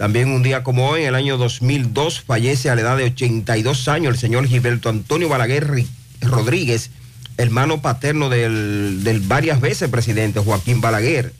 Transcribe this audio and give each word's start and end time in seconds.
También 0.00 0.30
un 0.30 0.42
día 0.42 0.62
como 0.62 0.88
hoy, 0.88 1.02
en 1.02 1.08
el 1.08 1.14
año 1.14 1.36
2002, 1.36 2.22
fallece 2.22 2.70
a 2.70 2.74
la 2.74 2.80
edad 2.80 2.96
de 2.96 3.04
82 3.04 3.86
años 3.86 4.14
el 4.14 4.18
señor 4.18 4.46
Gilberto 4.46 4.88
Antonio 4.88 5.28
Balaguer 5.28 5.84
Rodríguez, 6.22 6.90
hermano 7.36 7.82
paterno 7.82 8.30
del, 8.30 9.04
del 9.04 9.20
varias 9.20 9.60
veces 9.60 9.90
presidente 9.90 10.40
Joaquín 10.40 10.80
Balaguer. 10.80 11.34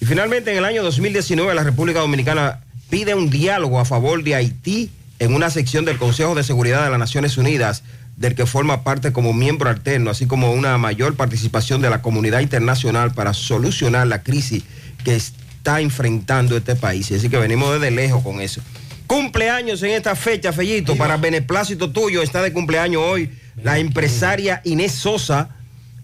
Y 0.00 0.04
finalmente, 0.04 0.50
en 0.50 0.58
el 0.58 0.64
año 0.64 0.82
2019, 0.82 1.54
la 1.54 1.62
República 1.62 2.00
Dominicana 2.00 2.58
pide 2.88 3.14
un 3.14 3.30
diálogo 3.30 3.78
a 3.78 3.84
favor 3.84 4.24
de 4.24 4.34
Haití 4.34 4.90
en 5.20 5.32
una 5.32 5.48
sección 5.48 5.84
del 5.84 5.96
Consejo 5.96 6.34
de 6.34 6.42
Seguridad 6.42 6.82
de 6.82 6.90
las 6.90 6.98
Naciones 6.98 7.38
Unidas, 7.38 7.84
del 8.16 8.34
que 8.34 8.46
forma 8.46 8.82
parte 8.82 9.12
como 9.12 9.32
miembro 9.32 9.70
alterno, 9.70 10.10
así 10.10 10.26
como 10.26 10.52
una 10.52 10.76
mayor 10.76 11.14
participación 11.14 11.80
de 11.80 11.90
la 11.90 12.02
comunidad 12.02 12.40
internacional 12.40 13.14
para 13.14 13.32
solucionar 13.32 14.08
la 14.08 14.24
crisis 14.24 14.64
que 15.04 15.14
está 15.60 15.80
enfrentando 15.82 16.56
este 16.56 16.74
país. 16.74 17.12
Así 17.12 17.28
que 17.28 17.36
venimos 17.36 17.74
desde 17.74 17.90
lejos 17.90 18.22
con 18.22 18.40
eso. 18.40 18.62
Cumpleaños 19.06 19.82
en 19.82 19.90
esta 19.90 20.16
fecha, 20.16 20.52
Fellito, 20.52 20.96
para 20.96 21.18
beneplácito 21.18 21.90
tuyo, 21.90 22.22
está 22.22 22.42
de 22.42 22.52
cumpleaños 22.52 23.02
hoy 23.04 23.30
la 23.62 23.78
empresaria 23.78 24.62
Inés 24.64 24.92
Sosa, 24.92 25.50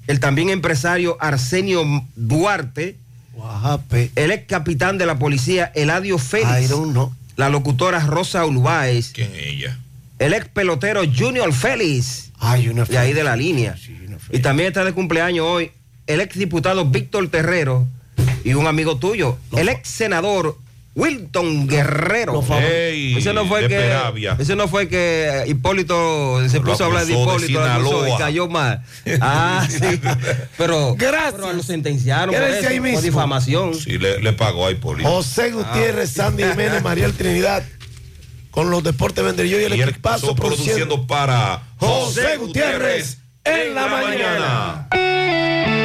el 0.08 0.20
también 0.20 0.50
empresario 0.50 1.16
Arsenio 1.20 1.84
Duarte, 2.16 2.96
el 4.14 4.30
ex 4.30 4.46
capitán 4.46 4.98
de 4.98 5.06
la 5.06 5.18
policía 5.18 5.72
Eladio 5.74 6.18
Félix, 6.18 6.70
la 7.36 7.48
locutora 7.48 8.00
Rosa 8.00 8.44
Ulváez, 8.44 9.12
¿Quién 9.12 9.34
es 9.34 9.46
ella? 9.46 9.78
el 10.18 10.34
ex 10.34 10.48
pelotero 10.48 11.02
Junior 11.04 11.50
Félix, 11.52 12.30
Ay, 12.38 12.68
una 12.68 12.84
de 12.84 12.98
ahí 12.98 13.14
de 13.14 13.24
la 13.24 13.36
línea. 13.36 13.74
Sí, 13.78 13.96
una 14.06 14.18
Y 14.30 14.40
también 14.40 14.68
está 14.68 14.84
de 14.84 14.92
cumpleaños 14.92 15.46
hoy 15.48 15.70
el 16.06 16.20
ex 16.20 16.36
diputado 16.38 16.84
Víctor 16.84 17.28
Terrero 17.28 17.86
y 18.46 18.54
un 18.54 18.66
amigo 18.68 18.96
tuyo, 18.96 19.36
el 19.56 19.68
ex 19.68 19.88
senador 19.88 20.56
Wilton 20.94 21.66
Guerrero. 21.66 22.42
Ey, 22.58 23.16
ese 23.18 23.34
no 23.34 23.44
fue 23.46 23.62
de 23.62 23.68
que 23.68 23.74
Peravia. 23.74 24.36
ese 24.38 24.54
no 24.56 24.68
fue 24.68 24.88
que 24.88 25.42
Hipólito 25.46 26.48
se 26.48 26.60
puso 26.60 26.84
a 26.84 26.86
hablar 26.86 27.04
de 27.04 27.12
de 27.12 27.20
Hipólito 27.20 27.60
acusó 27.62 27.88
Sinaloa. 27.90 28.08
y 28.08 28.16
cayó 28.18 28.48
mal. 28.48 28.82
Ah, 29.20 29.66
sí. 29.68 30.00
Pero, 30.56 30.94
Gracias. 30.96 31.34
pero 31.34 31.52
lo 31.52 31.62
sentenciaron 31.62 32.34
por, 32.34 32.44
eso, 32.44 32.68
ahí 32.68 32.76
por 32.76 32.84
mismo. 32.84 33.02
difamación. 33.02 33.74
Sí, 33.74 33.98
le, 33.98 34.20
le 34.22 34.32
pagó 34.32 34.64
a 34.66 34.70
Hipólito. 34.70 35.06
José 35.08 35.50
Gutiérrez, 35.50 36.10
Sandy 36.10 36.44
Jiménez, 36.44 36.82
Mariel 36.82 37.12
Trinidad, 37.14 37.62
con 38.52 38.70
los 38.70 38.82
deportes 38.82 39.22
Venderillo 39.24 39.60
y 39.60 39.64
el 39.64 39.74
y 39.74 39.92
pasó 40.00 40.34
produciendo 40.36 41.06
para 41.06 41.62
José 41.78 42.36
Gutiérrez 42.38 43.18
en 43.44 43.74
la 43.74 43.86
mañana. 43.88 44.88
Todo 44.90 45.75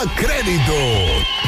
a 0.00 0.06
crédito. 0.14 1.47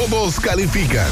todos 0.09 0.39
califican. 0.39 1.07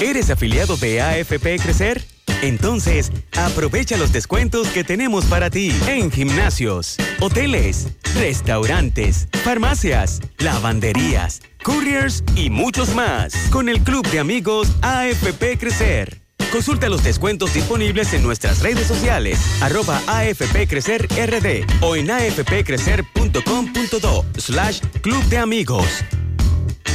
¿Eres 0.00 0.30
afiliado 0.30 0.76
de 0.76 1.00
AFP 1.00 1.58
Crecer? 1.58 2.00
Entonces, 2.42 3.10
aprovecha 3.36 3.96
los 3.96 4.12
descuentos 4.12 4.68
que 4.68 4.84
tenemos 4.84 5.24
para 5.24 5.50
ti 5.50 5.72
en 5.88 6.12
gimnasios, 6.12 6.96
hoteles, 7.18 7.88
restaurantes, 8.14 9.26
farmacias, 9.42 10.20
lavanderías, 10.38 11.42
couriers 11.64 12.22
y 12.36 12.50
muchos 12.50 12.94
más 12.94 13.34
con 13.50 13.68
el 13.68 13.80
Club 13.80 14.06
de 14.10 14.20
Amigos 14.20 14.68
AFP 14.82 15.58
Crecer. 15.58 16.20
Consulta 16.52 16.88
los 16.88 17.02
descuentos 17.02 17.52
disponibles 17.52 18.14
en 18.14 18.22
nuestras 18.22 18.60
redes 18.60 18.86
sociales, 18.86 19.40
arroba 19.60 20.00
AFP 20.06 20.68
Crecer 20.68 21.08
RD 21.08 21.64
o 21.80 21.96
en 21.96 22.12
afpcrecer.com.do 22.12 24.24
slash 24.38 24.78
Club 25.02 25.24
de 25.24 25.38
Amigos. 25.38 26.04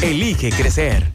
Elige 0.01 0.49
crecer. 0.51 1.14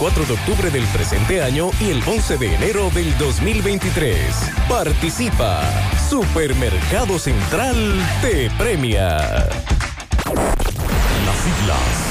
de 0.01 0.33
octubre 0.33 0.71
del 0.71 0.83
presente 0.87 1.43
año 1.43 1.69
y 1.79 1.91
el 1.91 2.01
11 2.03 2.37
de 2.39 2.55
enero 2.55 2.89
del 2.89 3.15
2023. 3.19 4.17
Participa. 4.67 5.61
Supermercado 6.09 7.19
Central 7.19 7.75
te 8.19 8.49
premia. 8.57 9.47
Las 11.23 11.37
siglas 11.37 12.10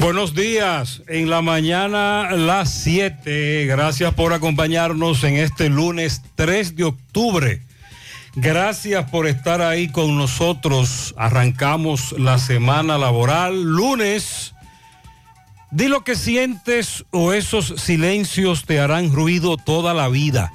Buenos 0.00 0.32
días, 0.32 1.02
en 1.08 1.28
la 1.28 1.42
mañana 1.42 2.30
las 2.30 2.70
7. 2.70 3.66
Gracias 3.66 4.14
por 4.14 4.32
acompañarnos 4.32 5.24
en 5.24 5.34
este 5.34 5.68
lunes 5.68 6.22
3 6.36 6.76
de 6.76 6.84
octubre. 6.84 7.62
Gracias 8.36 9.10
por 9.10 9.26
estar 9.26 9.60
ahí 9.60 9.88
con 9.88 10.16
nosotros. 10.16 11.16
Arrancamos 11.18 12.12
la 12.16 12.38
semana 12.38 12.96
laboral. 12.96 13.60
Lunes, 13.60 14.54
di 15.72 15.88
lo 15.88 16.04
que 16.04 16.14
sientes 16.14 17.04
o 17.10 17.32
esos 17.32 17.74
silencios 17.78 18.66
te 18.66 18.78
harán 18.78 19.12
ruido 19.12 19.56
toda 19.56 19.94
la 19.94 20.08
vida. 20.08 20.52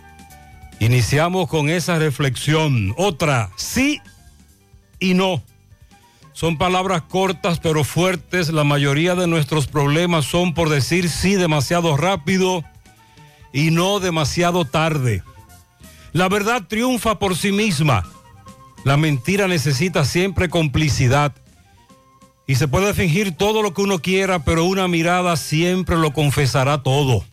Iniciamos 0.80 1.50
con 1.50 1.70
esa 1.70 2.00
reflexión. 2.00 2.94
Otra, 2.96 3.50
sí 3.58 4.00
y 5.00 5.16
no. 5.16 5.44
Son 6.34 6.58
palabras 6.58 7.04
cortas 7.04 7.60
pero 7.60 7.84
fuertes. 7.84 8.52
La 8.52 8.64
mayoría 8.64 9.16
de 9.16 9.28
nuestros 9.28 9.68
problemas 9.68 10.26
son 10.26 10.54
por 10.54 10.70
decir 10.70 11.10
sí 11.10 11.36
demasiado 11.36 11.96
rápido 11.96 12.64
y 13.54 13.72
no 13.72 14.00
demasiado 14.00 14.66
tarde. 14.66 15.24
La 16.12 16.28
verdad 16.30 16.64
triunfa 16.68 17.20
por 17.20 17.38
sí 17.38 17.52
misma. 17.52 18.04
La 18.84 18.98
mentira 18.98 19.48
necesita 19.48 20.04
siempre 20.04 20.50
complicidad. 20.50 21.34
Y 22.46 22.56
se 22.56 22.68
puede 22.68 22.94
fingir 22.94 23.38
todo 23.38 23.62
lo 23.62 23.74
que 23.74 23.82
uno 23.82 24.00
quiera, 24.00 24.44
pero 24.44 24.66
una 24.66 24.88
mirada 24.88 25.38
siempre 25.38 25.96
lo 25.96 26.12
confesará 26.12 26.84
todo. 26.84 27.24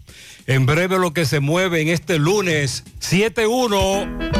En 0.47 0.67
breve 0.67 0.99
lo 0.99 1.13
que 1.13 1.25
se 1.25 1.41
mueve 1.41 1.81
en 1.81 1.89
este 1.89 2.19
lunes 2.19 2.85
7-1. 3.01 4.40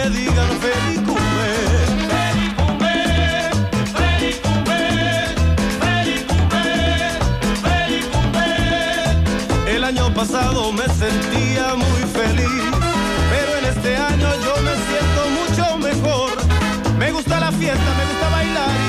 me 10.73 10.87
sentía 10.87 11.75
muy 11.75 12.01
feliz, 12.13 12.63
pero 13.29 13.57
en 13.57 13.65
este 13.65 13.95
año 13.97 14.27
yo 14.45 14.61
me 14.61 14.75
siento 14.87 15.21
mucho 15.39 15.77
mejor. 15.77 16.31
Me 16.97 17.11
gusta 17.11 17.39
la 17.39 17.51
fiesta, 17.51 17.93
me 17.97 18.05
gusta 18.05 18.29
bailar 18.29 18.80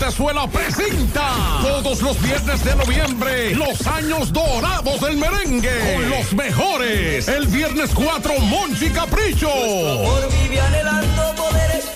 Pontezuela 0.00 0.48
presenta 0.48 1.28
todos 1.60 2.00
los 2.00 2.18
viernes 2.22 2.64
de 2.64 2.74
noviembre 2.74 3.54
los 3.54 3.86
años 3.86 4.32
dorados 4.32 4.98
del 4.98 5.18
merengue 5.18 5.94
con 5.94 6.08
los 6.08 6.32
mejores. 6.32 7.28
El 7.28 7.46
viernes 7.46 7.90
4 7.94 8.40
Monchi 8.40 8.88
Capricho. 8.88 9.50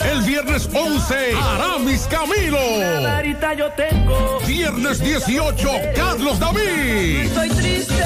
El 0.02 0.20
viernes 0.20 0.68
11 0.74 1.14
Aramis 1.34 2.02
Camilo. 2.02 2.58
yo. 3.54 3.70
Viernes 4.46 5.00
18 5.00 5.70
Carlos 5.96 6.38
David. 6.38 7.30
Triste. 7.56 8.04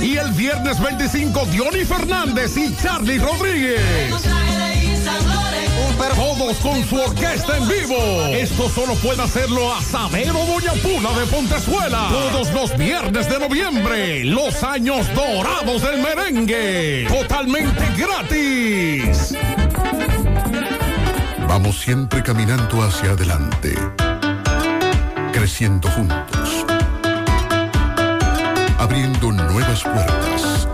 Y 0.00 0.16
el 0.16 0.30
viernes 0.30 0.80
25 0.80 1.46
Diony 1.46 1.84
Fernández 1.84 2.56
y 2.56 2.72
Charlie 2.76 3.18
Rodríguez. 3.18 4.33
Todos 5.98 6.56
con 6.58 6.84
su 6.84 6.96
orquesta 6.96 7.56
en 7.56 7.68
vivo. 7.68 7.96
Esto 8.32 8.68
solo 8.68 8.94
puede 8.96 9.22
hacerlo 9.22 9.72
Asadero 9.74 10.44
Doña 10.44 10.72
Pula 10.82 11.12
de 11.18 11.26
Pontezuela. 11.26 12.08
Todos 12.10 12.52
los 12.52 12.76
viernes 12.76 13.28
de 13.28 13.38
noviembre. 13.38 14.24
Los 14.24 14.62
años 14.62 15.06
dorados 15.14 15.82
del 15.82 16.00
merengue. 16.02 17.06
Totalmente 17.08 17.84
gratis. 17.96 19.34
Vamos 21.48 21.78
siempre 21.78 22.22
caminando 22.22 22.82
hacia 22.82 23.12
adelante, 23.12 23.78
creciendo 25.32 25.88
juntos, 25.90 26.66
abriendo 28.78 29.30
nuevas 29.30 29.82
puertas 29.84 30.68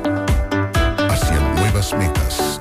hacia 1.10 1.38
nuevas 1.56 1.92
metas. 1.92 2.60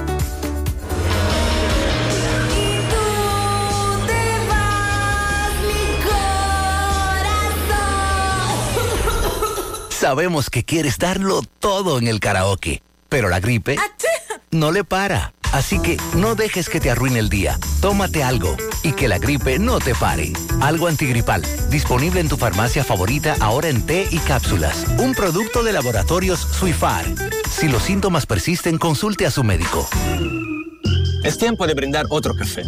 Sabemos 10.01 10.49
que 10.49 10.63
quieres 10.63 10.97
darlo 10.97 11.43
todo 11.59 11.99
en 11.99 12.07
el 12.07 12.19
karaoke, 12.19 12.81
pero 13.07 13.29
la 13.29 13.39
gripe 13.39 13.75
no 14.49 14.71
le 14.71 14.83
para. 14.83 15.31
Así 15.53 15.79
que 15.79 15.97
no 16.15 16.33
dejes 16.33 16.69
que 16.69 16.79
te 16.79 16.89
arruine 16.89 17.19
el 17.19 17.29
día. 17.29 17.59
Tómate 17.81 18.23
algo 18.23 18.57
y 18.81 18.93
que 18.93 19.07
la 19.07 19.19
gripe 19.19 19.59
no 19.59 19.77
te 19.77 19.93
pare. 19.93 20.33
Algo 20.59 20.87
antigripal, 20.87 21.43
disponible 21.69 22.19
en 22.19 22.29
tu 22.29 22.35
farmacia 22.35 22.83
favorita 22.83 23.35
ahora 23.41 23.69
en 23.69 23.85
té 23.85 24.07
y 24.09 24.17
cápsulas. 24.17 24.87
Un 24.97 25.13
producto 25.13 25.61
de 25.61 25.71
laboratorios 25.71 26.39
Suifar. 26.39 27.05
Si 27.51 27.67
los 27.67 27.83
síntomas 27.83 28.25
persisten, 28.25 28.79
consulte 28.79 29.27
a 29.27 29.31
su 29.31 29.43
médico. 29.43 29.87
Es 31.23 31.37
tiempo 31.37 31.67
de 31.67 31.75
brindar 31.75 32.07
otro 32.09 32.33
café, 32.33 32.63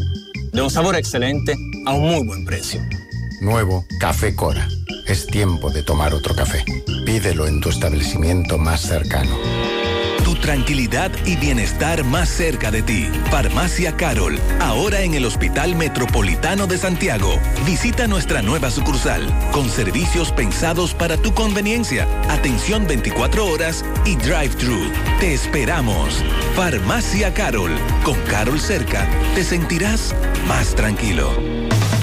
de 0.52 0.62
un 0.62 0.70
sabor 0.70 0.96
excelente 0.96 1.56
a 1.88 1.94
un 1.94 2.12
muy 2.12 2.28
buen 2.28 2.46
precio. 2.46 2.80
Nuevo 3.44 3.86
Café 4.00 4.36
Cora. 4.36 4.70
Es 5.06 5.28
tiempo 5.28 5.70
de 5.70 5.84
tomar 5.84 6.14
otro 6.14 6.34
café. 6.34 6.64
Pídelo 7.06 7.46
en 7.46 7.60
tu 7.60 7.70
establecimiento 7.70 8.58
más 8.58 8.82
cercano. 8.82 9.38
Tu 10.24 10.36
tranquilidad 10.36 11.12
y 11.26 11.36
bienestar 11.36 12.06
más 12.06 12.30
cerca 12.30 12.72
de 12.72 12.82
ti. 12.82 13.10
Farmacia 13.30 13.98
Carol, 13.98 14.40
ahora 14.62 15.02
en 15.02 15.14
el 15.14 15.26
Hospital 15.26 15.76
Metropolitano 15.76 16.68
de 16.68 16.78
Santiago. 16.78 17.38
Visita 17.66 18.08
nuestra 18.08 18.42
nueva 18.42 18.72
sucursal, 18.72 19.28
con 19.52 19.70
servicios 19.70 20.32
pensados 20.32 20.94
para 20.94 21.18
tu 21.18 21.34
conveniencia, 21.34 22.08
atención 22.30 22.88
24 22.88 23.46
horas 23.46 23.84
y 24.06 24.16
drive-thru. 24.16 24.90
Te 25.20 25.34
esperamos. 25.34 26.24
Farmacia 26.56 27.34
Carol, 27.34 27.72
con 28.06 28.18
Carol 28.22 28.62
cerca, 28.62 29.06
te 29.36 29.44
sentirás 29.44 30.16
más 30.48 30.74
tranquilo. 30.76 31.63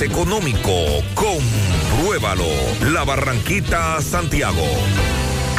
económico. 0.00 0.70
Compruébalo. 1.14 2.44
La 2.92 3.04
Barranquita, 3.04 4.00
Santiago. 4.02 4.66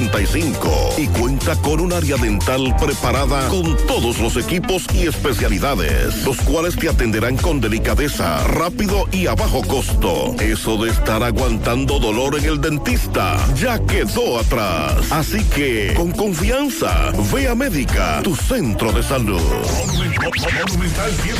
809-581-6565 0.00 0.98
y 0.98 1.06
cuenta 1.08 1.56
con 1.56 1.80
un 1.80 1.92
área 1.92 2.16
dental 2.16 2.74
preparada 2.80 3.48
con 3.48 3.76
todos 3.86 4.18
los 4.18 4.36
equipos 4.36 4.86
y 4.94 5.06
especialidades, 5.06 6.24
los 6.24 6.38
cuales 6.38 6.76
te 6.76 6.88
atenderán 6.88 7.36
con 7.36 7.60
delicadeza, 7.60 8.42
rápido 8.48 9.06
y 9.12 9.26
a 9.26 9.34
bajo 9.34 9.62
costo. 9.62 10.34
Eso 10.40 10.76
de 10.78 10.90
estar 10.90 11.22
aguantando 11.22 11.98
dolor 11.98 12.38
en 12.38 12.44
el 12.44 12.60
dentista 12.60 13.36
ya 13.56 13.78
quedó 13.86 14.38
atrás. 14.38 15.10
Así 15.10 15.42
que, 15.44 15.94
con 15.94 16.12
confianza, 16.12 17.12
ve 17.32 17.48
a 17.48 17.54
Médica, 17.54 18.20
tu 18.22 18.34
centro 18.34 18.92
de 18.92 19.02
salud. 19.02 19.40
Monumental 20.20 21.10
100.13 21.12 21.30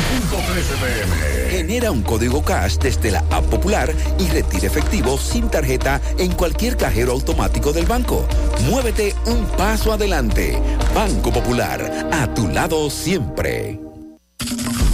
pm. 0.80 1.50
Genera 1.50 1.90
un 1.90 2.02
código 2.02 2.42
cash 2.42 2.78
desde 2.78 3.10
la 3.10 3.20
app 3.30 3.44
popular 3.46 3.92
y 4.18 4.28
retira 4.28 4.66
efectivo 4.66 5.18
sin 5.18 5.48
tarjeta 5.48 6.00
en 6.18 6.32
cualquier 6.32 6.76
cajero 6.76 7.12
automático 7.12 7.72
del 7.72 7.86
banco. 7.86 8.26
Muévete 8.68 9.14
un 9.26 9.44
paso 9.56 9.92
adelante. 9.92 10.58
Banco 10.94 11.32
Popular, 11.32 12.08
a 12.12 12.26
tu 12.34 12.48
lado 12.48 12.90
siempre. 12.90 13.80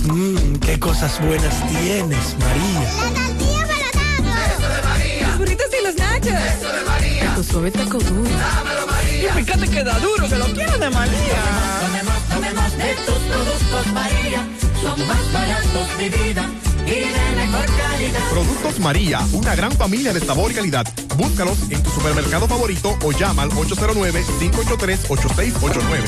Mmm, 0.04 0.56
qué 0.60 0.78
cosas 0.78 1.20
buenas 1.20 1.54
tienes, 1.68 2.36
María. 2.38 2.80
La 2.80 3.26
tortilla 3.26 3.90
para 3.92 4.46
Eso 4.46 4.68
de 4.68 4.82
María. 4.88 5.28
Los 5.28 5.38
burritos 5.38 5.66
y 5.78 5.84
los 5.84 5.96
nachos. 5.96 6.40
Eso 6.56 6.72
de 6.72 6.84
María. 6.84 7.34
Tu 7.34 7.44
suave 7.44 7.70
taco 7.70 7.98
duro. 7.98 8.30
Dámelo, 8.30 8.86
María. 8.86 9.30
Y 9.30 9.44
fíjate 9.44 9.68
que 9.68 9.84
da 9.84 9.98
duro, 9.98 10.28
que 10.28 10.36
lo 10.36 10.46
quiero 10.46 10.78
de 10.78 10.90
María. 10.90 11.42
Tomemos, 11.80 12.22
tomemos 12.28 12.78
de 12.78 12.94
tus 13.04 13.18
productos, 13.18 13.86
María. 13.92 14.46
Son 14.80 15.06
más 15.08 15.32
baratos 15.32 15.98
de 15.98 16.08
vida. 16.10 16.48
Y 16.86 16.90
de 16.90 17.06
mejor 17.36 17.66
calidad. 17.66 18.20
Productos 18.30 18.78
María, 18.78 19.20
una 19.32 19.56
gran 19.56 19.72
familia 19.72 20.12
de 20.12 20.20
sabor 20.20 20.52
y 20.52 20.54
calidad. 20.54 20.86
Búscalos 21.16 21.58
en 21.70 21.82
tu 21.82 21.90
supermercado 21.90 22.46
favorito 22.46 22.96
o 23.02 23.10
llama 23.12 23.42
al 23.42 23.50
809-583-8689. 23.50 26.04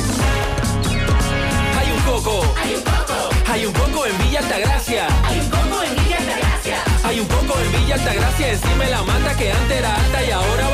Hay 1.79 1.91
un 1.91 2.01
coco. 2.03 2.55
Hay 2.63 2.75
un 2.75 2.83
coco. 2.83 3.31
Hay 3.51 3.65
un 3.67 3.73
coco 3.73 4.07
en 4.07 4.17
Villa 4.19 4.39
Altagracia. 4.41 5.07
Hay 5.25 5.41
un 5.41 5.49
coco 5.51 5.83
en 5.83 5.97
Villa 5.97 6.19
Altagracia. 6.19 6.77
Hay 7.05 7.21
un 7.21 7.27
coco 7.27 7.59
en 7.59 7.73
Villa 7.73 7.95
Altagracia 7.95 8.53
encima 8.53 8.85
la 8.85 9.03
mata 9.03 9.35
que 9.37 9.51
antes 9.51 9.79
era 9.79 9.95
alta 9.95 10.23
y 10.25 10.31
ahora 10.31 10.68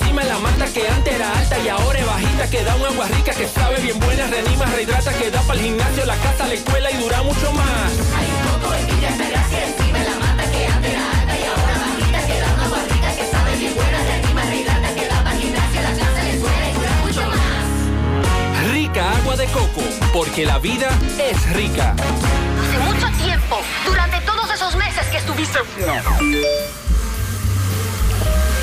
encima 0.00 0.22
de 0.22 0.28
la 0.28 0.38
mata 0.38 0.66
que 0.66 0.88
antes 0.88 1.14
era 1.14 1.38
alta 1.38 1.58
y 1.58 1.68
ahora 1.68 1.98
es 1.98 2.06
bajita 2.06 2.50
que 2.50 2.64
da 2.64 2.74
un 2.76 2.84
agua 2.86 3.06
rica 3.08 3.32
que 3.32 3.46
sabe 3.46 3.80
bien 3.80 3.98
buena, 4.00 4.26
reanima, 4.26 4.64
rehidrata, 4.66 5.12
que 5.12 5.30
da 5.30 5.40
para 5.42 5.58
el 5.58 5.66
gimnasio, 5.66 6.06
la 6.06 6.16
casa, 6.16 6.46
la 6.46 6.54
escuela 6.54 6.90
y 6.90 6.96
dura 6.96 7.22
mucho 7.22 7.52
más. 7.52 7.92
Hay 8.16 8.26
un 8.26 8.60
coco 8.60 8.74
en 8.74 8.86
Villa 8.86 9.08
Altagracia 9.08 9.66
encima 9.66 9.98
de 9.98 10.04
la 10.04 10.16
mata 10.16 10.50
que 10.50 10.66
antes 10.66 10.90
era 10.92 11.10
alta 11.20 11.34
y 11.38 11.44
ahora 11.44 11.74
bajita 11.84 12.26
que 12.26 12.40
da 12.40 12.54
un 12.54 12.60
agua 12.60 12.78
rica 12.88 13.16
que 13.16 13.26
sabe 13.30 13.56
bien 13.56 13.74
buena, 13.74 13.98
reanima, 14.02 14.42
rehidrata, 14.44 14.94
que 14.94 15.06
da 15.06 15.24
para 15.24 15.36
el 15.36 15.42
gimnasio, 15.42 15.82
la 15.82 15.90
casa, 15.90 16.22
la 16.22 16.30
escuela 16.30 16.70
y 16.70 16.74
dura 16.74 16.92
mucho 17.04 17.22
más. 17.26 18.72
Rica 18.72 19.12
agua 19.18 19.36
de 19.36 19.46
coco, 19.46 19.82
porque 20.12 20.46
la 20.46 20.58
vida 20.58 20.88
es 21.18 21.52
rica. 21.52 21.94
Hace 21.94 22.78
mucho 22.84 23.08
tiempo, 23.22 23.60
durante 23.86 24.20
todos 24.22 24.50
esos 24.52 24.76
meses 24.76 25.06
que 25.08 25.18
estuviste... 25.18 25.58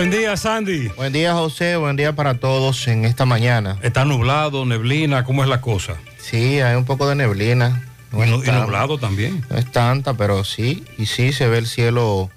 Buen 0.00 0.10
día, 0.10 0.34
Sandy. 0.34 0.88
Buen 0.96 1.12
día, 1.12 1.34
José. 1.34 1.76
Buen 1.76 1.94
día 1.94 2.14
para 2.14 2.40
todos 2.40 2.88
en 2.88 3.04
esta 3.04 3.26
mañana. 3.26 3.76
Está 3.82 4.06
nublado, 4.06 4.64
neblina, 4.64 5.24
¿cómo 5.24 5.42
es 5.42 5.48
la 5.50 5.60
cosa? 5.60 5.98
Sí, 6.16 6.58
hay 6.58 6.74
un 6.74 6.86
poco 6.86 7.06
de 7.06 7.16
neblina. 7.16 7.86
No 8.10 8.24
y, 8.24 8.30
nublado 8.30 8.96
también. 8.96 9.44
No 9.50 9.58
es 9.58 9.70
tanta, 9.70 10.14
pero 10.14 10.42
sí. 10.42 10.84
Y 10.96 11.04
sí 11.04 11.34
se 11.34 11.48
ve 11.48 11.58
el 11.58 11.66
cielo 11.66 12.30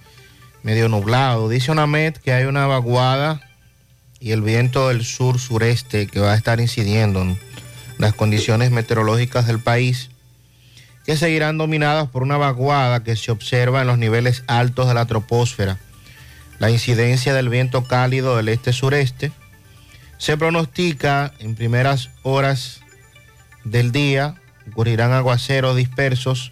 medio 0.62 0.90
nublado. 0.90 1.48
Dice 1.48 1.72
una 1.72 1.88
MET 1.88 2.18
que 2.18 2.34
hay 2.34 2.44
una 2.44 2.68
vaguada 2.68 3.40
y 4.20 4.32
el 4.32 4.42
viento 4.42 4.90
del 4.90 5.06
sur-sureste 5.06 6.08
que 6.08 6.20
va 6.20 6.34
a 6.34 6.36
estar 6.36 6.60
incidiendo 6.60 7.22
en 7.22 7.40
las 7.98 8.14
condiciones 8.14 8.72
meteorológicas 8.72 9.48
del 9.48 9.60
país, 9.60 10.10
que 11.06 11.16
seguirán 11.16 11.58
dominadas 11.58 12.10
por 12.10 12.24
una 12.24 12.36
vaguada 12.36 13.06
que 13.06 13.16
se 13.16 13.32
observa 13.32 13.80
en 13.80 13.88
los 13.88 13.98
niveles 13.98 14.44
altos 14.48 14.90
de 14.90 14.96
la 14.96 15.06
troposfera. 15.06 15.80
La 16.60 16.70
incidencia 16.70 17.34
del 17.34 17.50
viento 17.50 17.86
cálido 17.86 18.38
del 18.38 18.50
este-sureste 18.50 19.32
se 20.18 20.38
pronostica 20.38 21.34
en 21.40 21.56
primeras 21.56 22.10
horas 22.22 22.82
del 23.64 23.92
día 23.92 24.36
ocurrirán 24.72 25.12
aguaceros 25.12 25.76
dispersos 25.76 26.52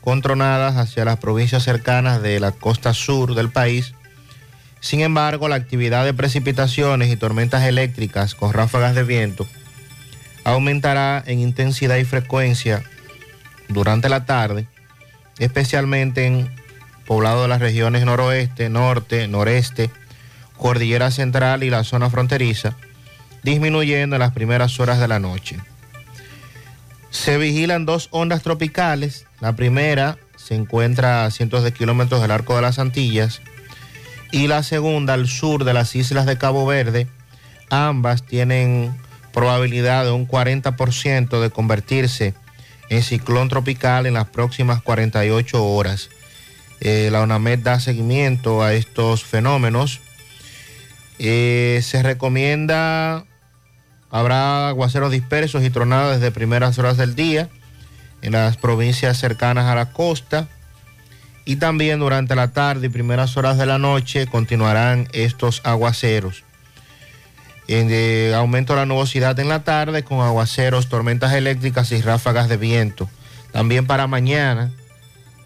con 0.00 0.22
tronadas 0.22 0.76
hacia 0.76 1.04
las 1.04 1.18
provincias 1.18 1.62
cercanas 1.62 2.22
de 2.22 2.40
la 2.40 2.52
costa 2.52 2.94
sur 2.94 3.34
del 3.34 3.50
país. 3.50 3.94
Sin 4.80 5.00
embargo, 5.00 5.48
la 5.48 5.56
actividad 5.56 6.04
de 6.04 6.14
precipitaciones 6.14 7.12
y 7.12 7.16
tormentas 7.16 7.64
eléctricas 7.64 8.34
con 8.34 8.52
ráfagas 8.52 8.94
de 8.94 9.04
viento 9.04 9.46
aumentará 10.44 11.22
en 11.26 11.40
intensidad 11.40 11.96
y 11.96 12.04
frecuencia 12.04 12.82
durante 13.68 14.08
la 14.08 14.24
tarde, 14.24 14.66
especialmente 15.38 16.26
en 16.26 16.50
poblado 17.10 17.42
de 17.42 17.48
las 17.48 17.58
regiones 17.58 18.04
noroeste, 18.04 18.68
norte, 18.68 19.26
noreste, 19.26 19.90
cordillera 20.56 21.10
central 21.10 21.64
y 21.64 21.68
la 21.68 21.82
zona 21.82 22.08
fronteriza, 22.08 22.76
disminuyendo 23.42 24.14
en 24.14 24.20
las 24.20 24.30
primeras 24.30 24.78
horas 24.78 25.00
de 25.00 25.08
la 25.08 25.18
noche. 25.18 25.58
Se 27.10 27.36
vigilan 27.36 27.84
dos 27.84 28.06
ondas 28.12 28.44
tropicales. 28.44 29.26
La 29.40 29.56
primera 29.56 30.18
se 30.36 30.54
encuentra 30.54 31.24
a 31.24 31.32
cientos 31.32 31.64
de 31.64 31.72
kilómetros 31.72 32.22
del 32.22 32.30
arco 32.30 32.54
de 32.54 32.62
las 32.62 32.78
Antillas 32.78 33.42
y 34.30 34.46
la 34.46 34.62
segunda 34.62 35.14
al 35.14 35.26
sur 35.26 35.64
de 35.64 35.74
las 35.74 35.96
islas 35.96 36.26
de 36.26 36.38
Cabo 36.38 36.64
Verde. 36.64 37.08
Ambas 37.70 38.22
tienen 38.22 38.94
probabilidad 39.32 40.04
de 40.04 40.12
un 40.12 40.28
40% 40.28 41.40
de 41.40 41.50
convertirse 41.50 42.34
en 42.88 43.02
ciclón 43.02 43.48
tropical 43.48 44.06
en 44.06 44.14
las 44.14 44.28
próximas 44.28 44.80
48 44.80 45.66
horas. 45.66 46.08
Eh, 46.80 47.08
la 47.12 47.22
UNAMED 47.22 47.60
da 47.60 47.80
seguimiento 47.80 48.62
a 48.62 48.74
estos 48.74 49.24
fenómenos. 49.24 50.00
Eh, 51.18 51.80
se 51.82 52.02
recomienda 52.02 53.26
Habrá 54.10 54.68
aguaceros 54.68 55.12
dispersos 55.12 55.62
y 55.62 55.70
tronadas 55.70 56.20
desde 56.20 56.32
primeras 56.32 56.78
horas 56.78 56.96
del 56.96 57.14
día 57.14 57.48
en 58.22 58.32
las 58.32 58.56
provincias 58.56 59.18
cercanas 59.18 59.66
a 59.66 59.76
la 59.76 59.92
costa. 59.92 60.48
Y 61.44 61.56
también 61.56 62.00
durante 62.00 62.34
la 62.34 62.48
tarde 62.48 62.86
y 62.86 62.90
primeras 62.90 63.36
horas 63.36 63.56
de 63.56 63.66
la 63.66 63.78
noche 63.78 64.26
continuarán 64.26 65.08
estos 65.12 65.62
aguaceros. 65.64 66.44
En, 67.68 67.88
eh, 67.90 68.34
aumento 68.34 68.72
de 68.72 68.80
la 68.80 68.86
nubosidad 68.86 69.38
en 69.38 69.48
la 69.48 69.62
tarde 69.62 70.02
con 70.02 70.20
aguaceros, 70.20 70.88
tormentas 70.88 71.32
eléctricas 71.32 71.92
y 71.92 72.02
ráfagas 72.02 72.48
de 72.48 72.56
viento. 72.56 73.08
También 73.52 73.86
para 73.86 74.08
mañana, 74.08 74.72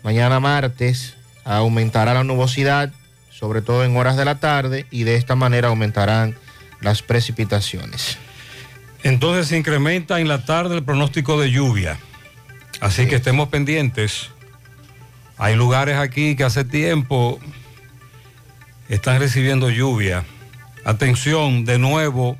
mañana 0.03 0.41
martes, 0.41 1.15
aumentará 1.45 2.15
la 2.15 2.25
nubosidad, 2.25 2.93
sobre 3.31 3.63
todo 3.63 3.85
en 3.85 3.97
horas 3.97 4.17
de 4.17 4.25
la 4.25 4.41
tarde, 4.41 4.87
y 4.91 5.05
de 5.05 5.17
esta 5.17 5.35
manera 5.35 5.69
aumentarán 5.69 6.37
las 6.81 7.03
precipitaciones. 7.03 8.19
Entonces 9.03 9.49
se 9.49 9.59
incrementa 9.59 10.21
en 10.21 10.29
la 10.29 10.45
tarde 10.45 10.77
el 10.77 10.83
pronóstico 10.83 11.39
de 11.39 11.51
lluvia. 11.51 11.99
Así 12.81 13.07
que 13.07 13.17
estemos 13.17 13.49
pendientes. 13.49 14.31
Hay 15.37 15.57
lugares 15.57 15.97
aquí 15.97 16.37
que 16.37 16.45
hace 16.45 16.65
tiempo 16.65 17.39
están 18.89 19.19
recibiendo 19.19 19.71
lluvia. 19.71 20.25
Atención, 20.85 21.65
de 21.65 21.79
nuevo, 21.79 22.39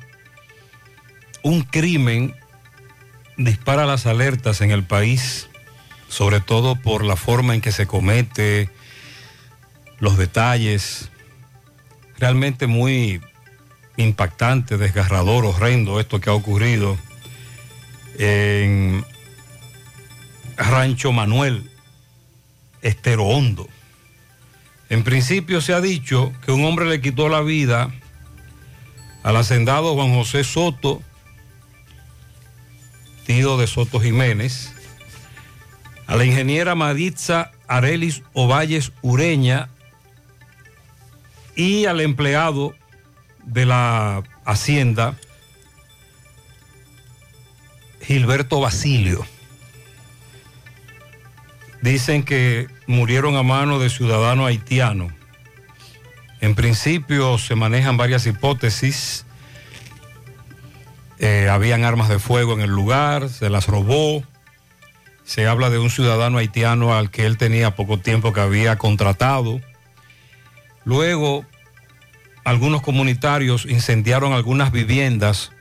un 1.43 1.63
crimen 1.63 2.35
dispara 3.37 3.85
las 3.85 4.05
alertas 4.05 4.61
en 4.61 4.71
el 4.71 4.83
país, 4.83 5.49
sobre 6.07 6.39
todo 6.39 6.75
por 6.75 7.03
la 7.03 7.15
forma 7.15 7.53
en 7.53 7.61
que 7.61 7.71
se 7.71 7.87
comete, 7.87 8.69
los 9.99 10.17
detalles. 10.17 11.09
Realmente 12.17 12.67
muy 12.67 13.21
impactante, 13.97 14.77
desgarrador, 14.77 15.45
horrendo 15.45 15.99
esto 15.99 16.19
que 16.19 16.29
ha 16.29 16.33
ocurrido 16.33 16.97
en 18.17 19.05
Rancho 20.57 21.11
Manuel, 21.11 21.69
Estero 22.81 23.25
Hondo. 23.25 23.67
En 24.89 25.03
principio 25.03 25.61
se 25.61 25.73
ha 25.73 25.81
dicho 25.81 26.31
que 26.45 26.51
un 26.51 26.63
hombre 26.63 26.85
le 26.85 27.01
quitó 27.01 27.27
la 27.27 27.41
vida 27.41 27.91
al 29.23 29.35
hacendado 29.37 29.95
Juan 29.95 30.13
José 30.13 30.43
Soto, 30.43 31.01
tío 33.25 33.57
de 33.57 33.67
Soto 33.67 33.99
Jiménez, 33.99 34.71
a 36.05 36.15
la 36.15 36.25
ingeniera 36.25 36.75
Maritza 36.75 37.51
Arelis 37.67 38.21
Ovalles 38.33 38.91
Ureña 39.01 39.69
y 41.55 41.85
al 41.85 42.01
empleado 42.01 42.75
de 43.45 43.65
la 43.65 44.23
Hacienda, 44.45 45.15
Gilberto 48.01 48.59
Basilio. 48.59 49.25
Dicen 51.81 52.23
que 52.23 52.67
murieron 52.87 53.35
a 53.35 53.43
mano 53.43 53.79
de 53.79 53.89
ciudadano 53.89 54.45
haitiano. 54.45 55.09
En 56.41 56.55
principio 56.55 57.37
se 57.37 57.55
manejan 57.55 57.97
varias 57.97 58.25
hipótesis. 58.25 59.25
Eh, 61.19 61.47
habían 61.49 61.83
armas 61.83 62.09
de 62.09 62.19
fuego 62.19 62.53
en 62.53 62.61
el 62.61 62.69
lugar, 62.69 63.29
se 63.29 63.49
las 63.49 63.67
robó. 63.67 64.23
Se 65.23 65.47
habla 65.47 65.69
de 65.69 65.79
un 65.79 65.89
ciudadano 65.89 66.37
haitiano 66.37 66.95
al 66.95 67.09
que 67.09 67.25
él 67.25 67.37
tenía 67.37 67.75
poco 67.75 67.97
tiempo 67.97 68.33
que 68.33 68.41
había 68.41 68.77
contratado. 68.77 69.61
Luego, 70.85 71.45
algunos 72.43 72.81
comunitarios 72.81 73.65
incendiaron 73.65 74.33
algunas 74.33 74.71
viviendas 74.71 75.51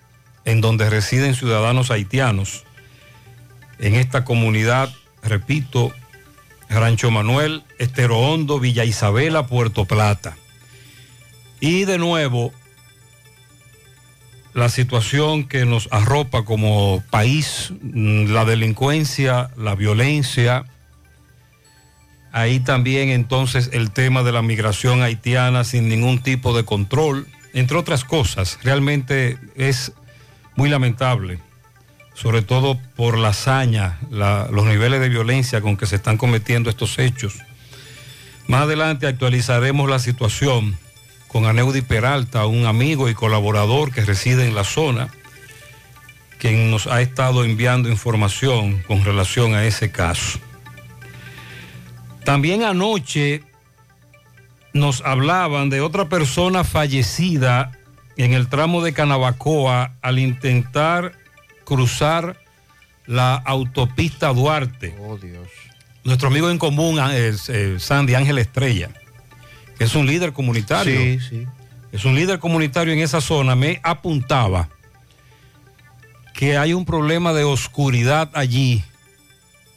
en 0.44 0.60
donde 0.60 0.90
residen 0.90 1.34
ciudadanos 1.34 1.90
haitianos. 1.90 2.64
En 3.78 3.94
esta 3.94 4.24
comunidad, 4.24 4.90
repito, 5.22 5.92
Rancho 6.68 7.10
Manuel, 7.10 7.64
Estero 7.78 8.18
Hondo, 8.18 8.60
Villa 8.60 8.84
Isabela, 8.84 9.46
Puerto 9.46 9.86
Plata. 9.86 10.36
Y 11.60 11.84
de 11.84 11.98
nuevo, 11.98 12.52
la 14.54 14.68
situación 14.68 15.44
que 15.44 15.64
nos 15.64 15.88
arropa 15.90 16.44
como 16.44 17.02
país, 17.10 17.72
mm, 17.80 18.26
la 18.26 18.44
delincuencia, 18.44 19.50
la 19.56 19.74
violencia. 19.74 20.64
Ahí 22.34 22.58
también 22.58 23.10
entonces 23.10 23.70
el 23.72 23.92
tema 23.92 24.24
de 24.24 24.32
la 24.32 24.42
migración 24.42 25.02
haitiana 25.02 25.62
sin 25.62 25.88
ningún 25.88 26.20
tipo 26.20 26.52
de 26.52 26.64
control, 26.64 27.28
entre 27.52 27.76
otras 27.76 28.02
cosas. 28.02 28.58
Realmente 28.64 29.38
es 29.54 29.92
muy 30.56 30.68
lamentable, 30.68 31.38
sobre 32.12 32.42
todo 32.42 32.76
por 32.96 33.18
la 33.18 33.28
hazaña, 33.28 34.00
los 34.10 34.66
niveles 34.66 35.00
de 35.00 35.10
violencia 35.10 35.60
con 35.60 35.76
que 35.76 35.86
se 35.86 35.94
están 35.94 36.16
cometiendo 36.16 36.70
estos 36.70 36.98
hechos. 36.98 37.36
Más 38.48 38.62
adelante 38.62 39.06
actualizaremos 39.06 39.88
la 39.88 40.00
situación 40.00 40.76
con 41.28 41.46
Aneudi 41.46 41.82
Peralta, 41.82 42.46
un 42.46 42.66
amigo 42.66 43.08
y 43.08 43.14
colaborador 43.14 43.92
que 43.92 44.04
reside 44.04 44.48
en 44.48 44.56
la 44.56 44.64
zona, 44.64 45.06
quien 46.40 46.72
nos 46.72 46.88
ha 46.88 47.00
estado 47.00 47.44
enviando 47.44 47.88
información 47.88 48.82
con 48.88 49.04
relación 49.04 49.54
a 49.54 49.64
ese 49.66 49.92
caso. 49.92 50.40
También 52.24 52.62
anoche 52.62 53.42
nos 54.72 55.02
hablaban 55.02 55.70
de 55.70 55.80
otra 55.80 56.08
persona 56.08 56.64
fallecida 56.64 57.72
en 58.16 58.32
el 58.32 58.48
tramo 58.48 58.82
de 58.82 58.92
Canabacoa 58.92 59.92
al 60.02 60.18
intentar 60.18 61.12
cruzar 61.64 62.36
la 63.06 63.34
autopista 63.34 64.32
Duarte. 64.32 64.94
Oh, 65.00 65.16
Dios. 65.16 65.48
Nuestro 66.04 66.28
amigo 66.28 66.50
en 66.50 66.58
común, 66.58 66.98
es, 67.12 67.48
eh, 67.48 67.78
Sandy 67.78 68.14
Ángel 68.14 68.38
Estrella, 68.38 68.90
que 69.78 69.84
es 69.84 69.94
un 69.94 70.06
líder 70.06 70.32
comunitario. 70.32 70.98
Sí, 70.98 71.18
sí. 71.20 71.46
Es 71.92 72.04
un 72.04 72.14
líder 72.14 72.38
comunitario 72.40 72.92
en 72.92 72.98
esa 72.98 73.20
zona. 73.20 73.54
Me 73.54 73.80
apuntaba 73.82 74.68
que 76.34 76.58
hay 76.58 76.74
un 76.74 76.84
problema 76.84 77.32
de 77.32 77.44
oscuridad 77.44 78.30
allí, 78.34 78.82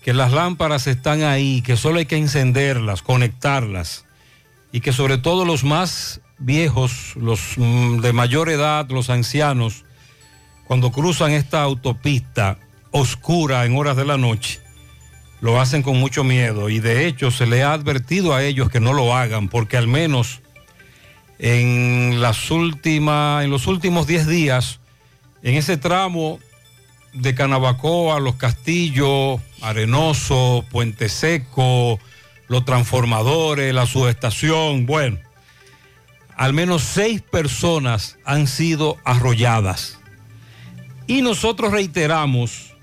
que 0.02 0.14
las 0.14 0.32
lámparas 0.32 0.88
están 0.88 1.24
ahí, 1.24 1.62
que 1.62 1.78
solo 1.78 2.00
hay 2.00 2.06
que 2.06 2.18
encenderlas, 2.18 3.02
conectarlas, 3.02 4.06
y 4.72 4.82
que 4.82 4.94
sobre 4.94 5.18
todo 5.18 5.46
los 5.46 5.64
más 5.64 6.22
viejos, 6.38 7.16
los 7.16 7.58
mm, 7.58 8.00
de 8.00 8.14
mayor 8.14 8.50
edad, 8.50 8.90
los 8.90 9.10
ancianos, 9.10 9.84
cuando 10.66 10.92
cruzan 10.92 11.32
esta 11.32 11.62
autopista 11.62 12.58
oscura 12.92 13.66
en 13.66 13.76
horas 13.78 13.96
de 13.96 14.06
la 14.06 14.18
noche, 14.18 14.60
lo 15.42 15.62
hacen 15.62 15.84
con 15.84 15.98
mucho 15.98 16.24
miedo. 16.24 16.70
Y 16.70 16.80
de 16.80 17.08
hecho 17.08 17.32
se 17.32 17.46
le 17.46 17.64
ha 17.64 17.74
advertido 17.74 18.34
a 18.34 18.44
ellos 18.44 18.70
que 18.70 18.80
no 18.80 18.94
lo 18.94 19.16
hagan 19.16 19.48
porque 19.50 19.78
al 19.78 19.88
menos 19.88 20.42
en 21.40 22.22
las 22.22 22.50
últimas 22.50 23.44
en 23.44 23.52
los 23.52 23.68
últimos 23.68 24.08
10 24.08 24.28
días 24.28 24.80
en 25.44 25.54
ese 25.54 25.78
tramo 25.78 26.40
de 27.18 27.36
Canabacoa, 27.36 28.20
Los 28.20 28.36
Castillos, 28.36 29.42
Arenoso, 29.62 30.66
Puente 30.70 31.10
Seco, 31.10 32.00
los 32.48 32.66
transformadores, 32.66 33.74
la 33.74 33.86
subestación, 33.86 34.86
bueno, 34.86 35.18
al 36.36 36.54
menos 36.54 36.84
seis 36.84 37.22
personas 37.22 38.18
han 38.24 38.48
sido 38.48 38.98
arrolladas. 39.04 40.00
Y 41.08 41.22
nosotros 41.22 41.72
reiteramos 41.72 42.76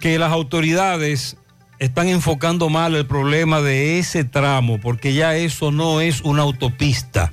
que 0.00 0.18
las 0.18 0.32
autoridades 0.32 1.36
están 1.78 2.08
enfocando 2.08 2.68
mal 2.68 2.94
el 2.94 3.06
problema 3.06 3.60
de 3.60 3.98
ese 3.98 4.24
tramo, 4.24 4.80
porque 4.80 5.12
ya 5.12 5.36
eso 5.36 5.70
no 5.70 6.00
es 6.00 6.22
una 6.22 6.42
autopista, 6.42 7.32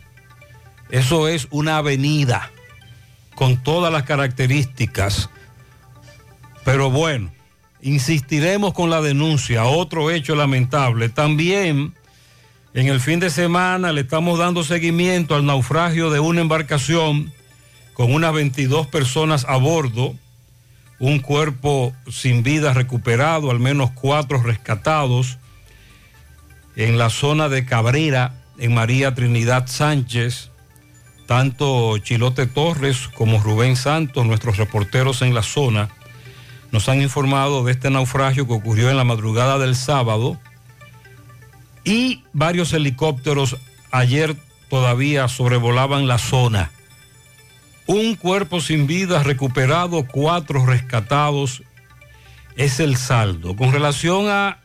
eso 0.90 1.28
es 1.28 1.48
una 1.52 1.78
avenida 1.78 2.52
con 3.36 3.58
todas 3.58 3.94
las 3.94 4.04
características. 4.04 5.30
Pero 6.68 6.92
bueno, 6.92 7.32
insistiremos 7.82 8.74
con 8.74 8.90
la 8.90 9.00
denuncia, 9.00 9.64
otro 9.64 10.12
hecho 10.12 10.36
lamentable. 10.36 11.08
También 11.08 11.94
en 12.74 12.88
el 12.88 13.00
fin 13.00 13.22
de 13.22 13.30
semana 13.30 13.94
le 13.94 14.02
estamos 14.02 14.38
dando 14.38 14.66
seguimiento 14.66 15.36
al 15.36 15.46
naufragio 15.46 16.10
de 16.10 16.20
una 16.20 16.42
embarcación 16.42 17.32
con 17.94 18.14
unas 18.14 18.34
22 18.34 18.86
personas 18.88 19.46
a 19.48 19.56
bordo 19.56 20.14
un 21.00 21.20
cuerpo 21.20 21.94
sin 22.12 22.44
vida 22.44 22.74
recuperado, 22.74 23.50
al 23.50 23.62
menos 23.62 23.92
cuatro 23.92 24.44
rescatados 24.44 25.38
en 26.76 26.98
la 26.98 27.10
zona 27.10 27.48
de 27.48 27.64
Cabrera, 27.64 28.44
en 28.60 28.74
María 28.74 29.16
Trinidad 29.16 29.68
Sánchez. 29.68 30.52
Tanto 31.28 31.98
Chilote 32.00 32.46
Torres 32.46 33.08
como 33.08 33.40
Rubén 33.40 33.78
Santos, 33.78 34.26
nuestros 34.26 34.58
reporteros 34.58 35.22
en 35.22 35.34
la 35.34 35.44
zona, 35.44 35.90
nos 36.72 36.90
han 36.90 37.02
informado 37.02 37.64
de 37.64 37.72
este 37.72 37.90
naufragio 37.90 38.48
que 38.48 38.54
ocurrió 38.54 38.90
en 38.90 38.98
la 38.98 39.04
madrugada 39.04 39.58
del 39.58 39.76
sábado 39.76 40.40
y 41.84 42.24
varios 42.34 42.74
helicópteros 42.74 43.58
ayer 43.92 44.36
todavía 44.70 45.28
sobrevolaban 45.28 46.08
la 46.08 46.18
zona. 46.18 46.72
Un 47.86 48.16
cuerpo 48.16 48.60
sin 48.60 48.86
vida 48.86 49.24
recuperado, 49.24 50.06
cuatro 50.06 50.66
rescatados, 50.66 51.64
es 52.58 52.82
el 52.82 52.98
saldo. 52.98 53.56
Con 53.56 53.72
relación 53.72 54.28
a 54.30 54.60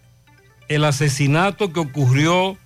el 0.69 0.85
asesinato 0.85 1.73
que 1.73 1.81
ocurrió 1.81 2.57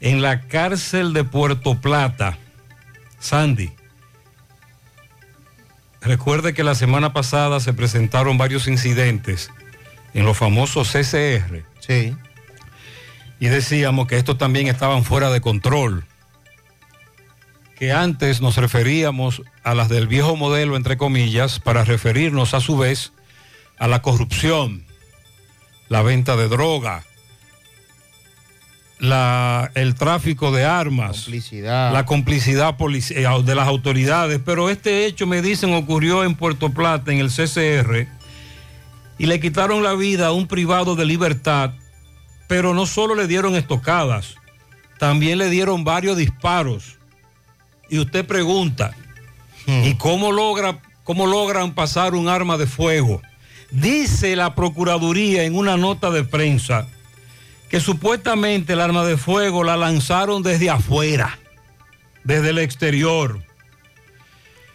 en 0.00 0.22
la 0.22 0.42
cárcel 0.42 1.12
de 1.12 1.24
Puerto 1.24 1.80
Plata, 1.80 2.38
Sandy. 3.18 3.72
Recuerde 6.00 6.54
que 6.54 6.64
la 6.64 6.74
semana 6.74 7.12
pasada 7.12 7.60
se 7.60 7.72
presentaron 7.72 8.38
varios 8.38 8.68
incidentes 8.68 9.50
en 10.14 10.24
los 10.24 10.36
famosos 10.36 10.90
CCR. 10.90 11.64
Sí. 11.80 12.16
Y 13.38 13.46
decíamos 13.46 14.06
que 14.06 14.16
estos 14.16 14.38
también 14.38 14.66
estaban 14.66 15.04
fuera 15.04 15.30
de 15.30 15.40
control 15.40 16.04
que 17.80 17.92
antes 17.92 18.42
nos 18.42 18.58
referíamos 18.58 19.40
a 19.64 19.74
las 19.74 19.88
del 19.88 20.06
viejo 20.06 20.36
modelo, 20.36 20.76
entre 20.76 20.98
comillas, 20.98 21.60
para 21.60 21.82
referirnos 21.82 22.52
a 22.52 22.60
su 22.60 22.76
vez 22.76 23.14
a 23.78 23.88
la 23.88 24.02
corrupción, 24.02 24.84
la 25.88 26.02
venta 26.02 26.36
de 26.36 26.48
droga, 26.48 27.04
la, 29.00 29.70
el 29.74 29.94
tráfico 29.94 30.52
de 30.52 30.64
armas, 30.64 31.26
la 31.28 32.04
complicidad 32.06 32.76
eh, 32.78 33.42
de 33.44 33.54
las 33.54 33.66
autoridades. 33.66 34.40
Pero 34.44 34.68
este 34.68 35.06
hecho, 35.06 35.26
me 35.26 35.42
dicen, 35.42 35.74
ocurrió 35.74 36.22
en 36.22 36.34
Puerto 36.34 36.70
Plata, 36.70 37.10
en 37.10 37.18
el 37.18 37.30
CCR, 37.30 38.06
y 39.18 39.26
le 39.26 39.40
quitaron 39.40 39.82
la 39.82 39.94
vida 39.94 40.28
a 40.28 40.32
un 40.32 40.46
privado 40.46 40.96
de 40.96 41.06
libertad, 41.06 41.72
pero 42.46 42.74
no 42.74 42.86
solo 42.86 43.14
le 43.14 43.26
dieron 43.26 43.56
estocadas, 43.56 44.34
también 44.98 45.38
le 45.38 45.48
dieron 45.48 45.82
varios 45.82 46.16
disparos. 46.16 46.98
Y 47.88 47.98
usted 47.98 48.26
pregunta, 48.26 48.94
¿y 49.66 49.94
cómo, 49.94 50.30
logra, 50.30 50.80
cómo 51.04 51.26
logran 51.26 51.72
pasar 51.72 52.14
un 52.14 52.28
arma 52.28 52.58
de 52.58 52.66
fuego? 52.66 53.22
Dice 53.70 54.36
la 54.36 54.54
Procuraduría 54.54 55.44
en 55.44 55.56
una 55.56 55.76
nota 55.76 56.10
de 56.10 56.24
prensa 56.24 56.86
que 57.70 57.80
supuestamente 57.80 58.72
el 58.72 58.80
arma 58.80 59.04
de 59.04 59.16
fuego 59.16 59.62
la 59.62 59.76
lanzaron 59.76 60.42
desde 60.42 60.68
afuera, 60.68 61.38
desde 62.24 62.50
el 62.50 62.58
exterior. 62.58 63.40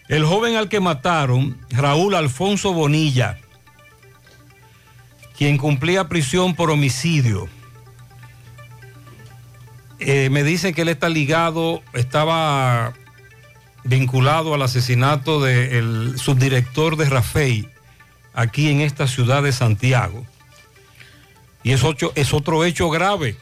El 0.08 0.23
joven 0.23 0.55
al 0.55 0.69
que 0.69 0.79
mataron, 0.79 1.58
Raúl 1.69 2.15
Alfonso 2.15 2.73
Bonilla, 2.73 3.38
quien 5.38 5.58
cumplía 5.58 6.08
prisión 6.08 6.55
por 6.55 6.71
homicidio, 6.71 7.49
eh, 9.99 10.29
me 10.29 10.43
dicen 10.43 10.73
que 10.73 10.84
él 10.84 10.89
está 10.89 11.10
ligado, 11.10 11.84
estaba 11.93 12.93
vinculado 13.84 14.53
al 14.53 14.62
asesinato 14.62 15.41
del 15.41 16.17
subdirector 16.17 16.95
de 16.95 17.10
Rafey 17.10 17.69
aquí 18.34 18.69
en 18.69 18.79
esta 18.79 19.08
ciudad 19.08 19.43
de 19.43 19.51
Santiago. 19.51 20.25
Y 21.65 21.71
es, 21.73 21.84
ocho- 21.84 22.13
es 22.15 22.32
otro 22.34 22.63
hecho 22.63 22.89
grave. 22.89 23.36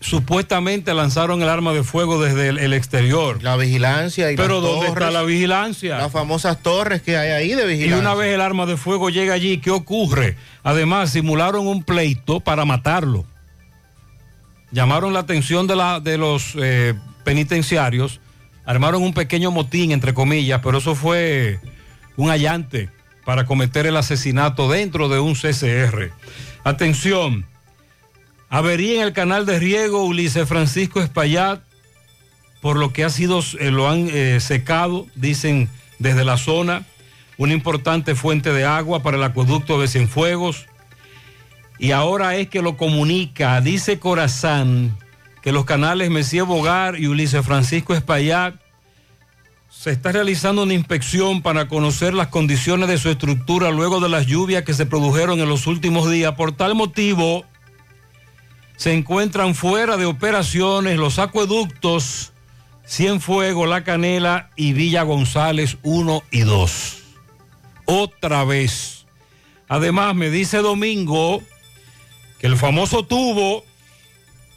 Supuestamente 0.00 0.94
lanzaron 0.94 1.42
el 1.42 1.48
arma 1.48 1.72
de 1.72 1.84
fuego 1.84 2.20
desde 2.20 2.48
el, 2.48 2.58
el 2.58 2.72
exterior. 2.72 3.40
La 3.42 3.56
vigilancia 3.56 4.32
y 4.32 4.36
Pero 4.36 4.60
las 4.60 4.70
¿dónde 4.70 4.86
está 4.88 5.10
la 5.12 5.22
vigilancia? 5.22 5.98
Las 5.98 6.10
famosas 6.10 6.60
torres 6.62 7.02
que 7.02 7.16
hay 7.16 7.30
ahí 7.30 7.54
de 7.54 7.64
Y 7.64 7.66
vigilancia. 7.76 7.98
una 7.98 8.14
vez 8.14 8.34
el 8.34 8.40
arma 8.40 8.66
de 8.66 8.76
fuego 8.76 9.10
llega 9.10 9.34
allí, 9.34 9.58
¿qué 9.58 9.70
ocurre? 9.70 10.36
Además, 10.64 11.10
simularon 11.10 11.66
un 11.68 11.84
pleito 11.84 12.40
para 12.40 12.64
matarlo. 12.64 13.24
Llamaron 14.72 15.12
la 15.12 15.20
atención 15.20 15.66
de, 15.66 15.76
la, 15.76 16.00
de 16.00 16.18
los 16.18 16.54
eh, 16.56 16.94
penitenciarios, 17.24 18.20
armaron 18.64 19.02
un 19.02 19.12
pequeño 19.12 19.50
motín, 19.50 19.92
entre 19.92 20.14
comillas, 20.14 20.60
pero 20.64 20.78
eso 20.78 20.94
fue 20.94 21.60
un 22.16 22.30
allante 22.30 22.88
para 23.24 23.46
cometer 23.46 23.86
el 23.86 23.96
asesinato 23.96 24.68
dentro 24.68 25.08
de 25.08 25.20
un 25.20 25.34
CCR. 25.34 26.12
Atención, 26.64 27.46
avería 28.48 28.96
en 28.96 29.02
el 29.02 29.12
canal 29.12 29.46
de 29.46 29.58
riego 29.58 30.04
Ulises 30.04 30.48
Francisco 30.48 31.00
Espaillat, 31.00 31.62
por 32.60 32.76
lo 32.76 32.92
que 32.92 33.04
ha 33.04 33.10
sido, 33.10 33.40
eh, 33.58 33.70
lo 33.70 33.88
han 33.88 34.08
eh, 34.10 34.38
secado, 34.40 35.06
dicen 35.14 35.68
desde 35.98 36.24
la 36.24 36.36
zona, 36.36 36.84
una 37.36 37.54
importante 37.54 38.14
fuente 38.14 38.52
de 38.52 38.64
agua 38.64 39.02
para 39.02 39.16
el 39.16 39.22
acueducto 39.22 39.80
de 39.80 39.88
Cienfuegos. 39.88 40.66
Y 41.78 41.90
ahora 41.90 42.36
es 42.36 42.48
que 42.48 42.62
lo 42.62 42.76
comunica, 42.76 43.60
dice 43.60 43.98
Corazán, 43.98 44.96
que 45.42 45.50
los 45.50 45.64
canales 45.64 46.10
Mesía 46.10 46.44
Bogar 46.44 47.00
y 47.00 47.08
Ulises 47.08 47.44
Francisco 47.44 47.94
Espaillat 47.94 48.61
se 49.82 49.90
está 49.90 50.12
realizando 50.12 50.62
una 50.62 50.74
inspección 50.74 51.42
para 51.42 51.66
conocer 51.66 52.14
las 52.14 52.28
condiciones 52.28 52.88
de 52.88 52.98
su 52.98 53.08
estructura 53.08 53.72
luego 53.72 53.98
de 53.98 54.08
las 54.08 54.26
lluvias 54.26 54.62
que 54.62 54.74
se 54.74 54.86
produjeron 54.86 55.40
en 55.40 55.48
los 55.48 55.66
últimos 55.66 56.08
días. 56.08 56.34
Por 56.36 56.52
tal 56.52 56.76
motivo, 56.76 57.44
se 58.76 58.92
encuentran 58.92 59.56
fuera 59.56 59.96
de 59.96 60.04
operaciones 60.04 60.98
los 60.98 61.18
acueductos 61.18 62.32
Cienfuegos, 62.86 63.68
La 63.68 63.82
Canela 63.82 64.50
y 64.54 64.72
Villa 64.72 65.02
González 65.02 65.76
1 65.82 66.22
y 66.30 66.42
2. 66.42 66.98
Otra 67.86 68.44
vez. 68.44 69.04
Además, 69.66 70.14
me 70.14 70.30
dice 70.30 70.58
Domingo 70.58 71.42
que 72.38 72.46
el 72.46 72.56
famoso 72.56 73.04
tubo, 73.04 73.64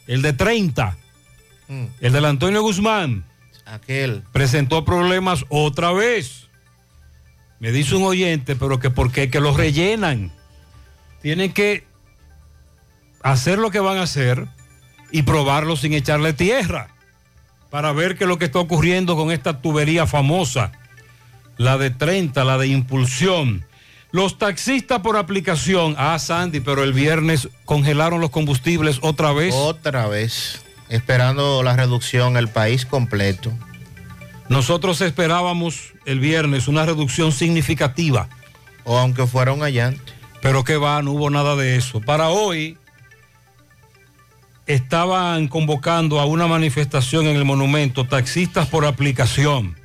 el 0.06 0.22
de 0.22 0.34
30, 0.34 0.96
Mm, 1.68 1.86
el 2.00 2.14
del 2.14 2.26
Antonio 2.26 2.62
Guzmán, 2.62 3.26
aquel. 3.66 4.24
presentó 4.32 4.86
problemas 4.86 5.46
otra 5.50 5.92
vez. 5.92 6.48
Me 7.60 7.72
dice 7.72 7.96
un 7.96 8.04
oyente, 8.04 8.56
pero 8.56 8.80
que 8.80 8.90
por 8.90 9.12
qué 9.12 9.30
que 9.30 9.40
los 9.40 9.58
rellenan. 9.58 10.32
Tienen 11.22 11.52
que 11.54 11.86
hacer 13.24 13.58
lo 13.58 13.72
que 13.72 13.80
van 13.80 13.98
a 13.98 14.04
hacer 14.04 14.48
y 15.12 15.24
probarlo 15.24 15.76
sin 15.76 15.94
echarle 15.94 16.34
tierra 16.34 16.96
para 17.70 17.92
ver 17.92 18.18
qué 18.18 18.24
es 18.24 18.28
lo 18.28 18.38
que 18.38 18.46
está 18.46 18.60
ocurriendo 18.60 19.16
con 19.16 19.32
esta 19.32 19.62
tubería 19.62 20.08
famosa, 20.08 20.72
la 21.58 21.78
de 21.78 21.90
30, 21.90 22.44
la 22.44 22.58
de 22.58 22.68
impulsión. 22.68 23.66
Los 24.12 24.38
taxistas 24.38 25.02
por 25.02 25.18
aplicación, 25.18 25.94
ah 25.98 26.18
Sandy, 26.18 26.62
pero 26.62 26.84
el 26.84 26.94
viernes 26.94 27.50
congelaron 27.66 28.22
los 28.22 28.30
combustibles 28.30 29.00
otra 29.02 29.34
vez. 29.34 29.54
Otra 29.54 30.08
vez. 30.08 30.65
Esperando 30.90 31.64
la 31.64 31.76
reducción 31.76 32.38
el 32.38 32.48
país 32.48 32.86
completo. 32.86 33.52
Nosotros 34.50 35.02
esperábamos 35.02 35.94
el 36.06 36.20
viernes 36.20 36.68
una 36.68 36.86
reducción 36.86 37.32
significativa. 37.32 38.30
O 38.84 38.98
aunque 38.98 39.26
fuera 39.26 39.54
un 39.54 39.64
allante. 39.64 40.14
Pero 40.42 40.64
que 40.64 40.78
va, 40.78 41.02
no 41.02 41.14
hubo 41.14 41.30
nada 41.30 41.56
de 41.56 41.76
eso. 41.76 42.02
Para 42.02 42.30
hoy 42.30 42.78
estaban 44.68 45.48
convocando 45.48 46.20
a 46.20 46.26
una 46.26 46.48
manifestación 46.48 47.28
en 47.28 47.36
el 47.36 47.46
monumento, 47.46 48.06
taxistas 48.06 48.68
por 48.68 48.86
aplicación. 48.86 49.76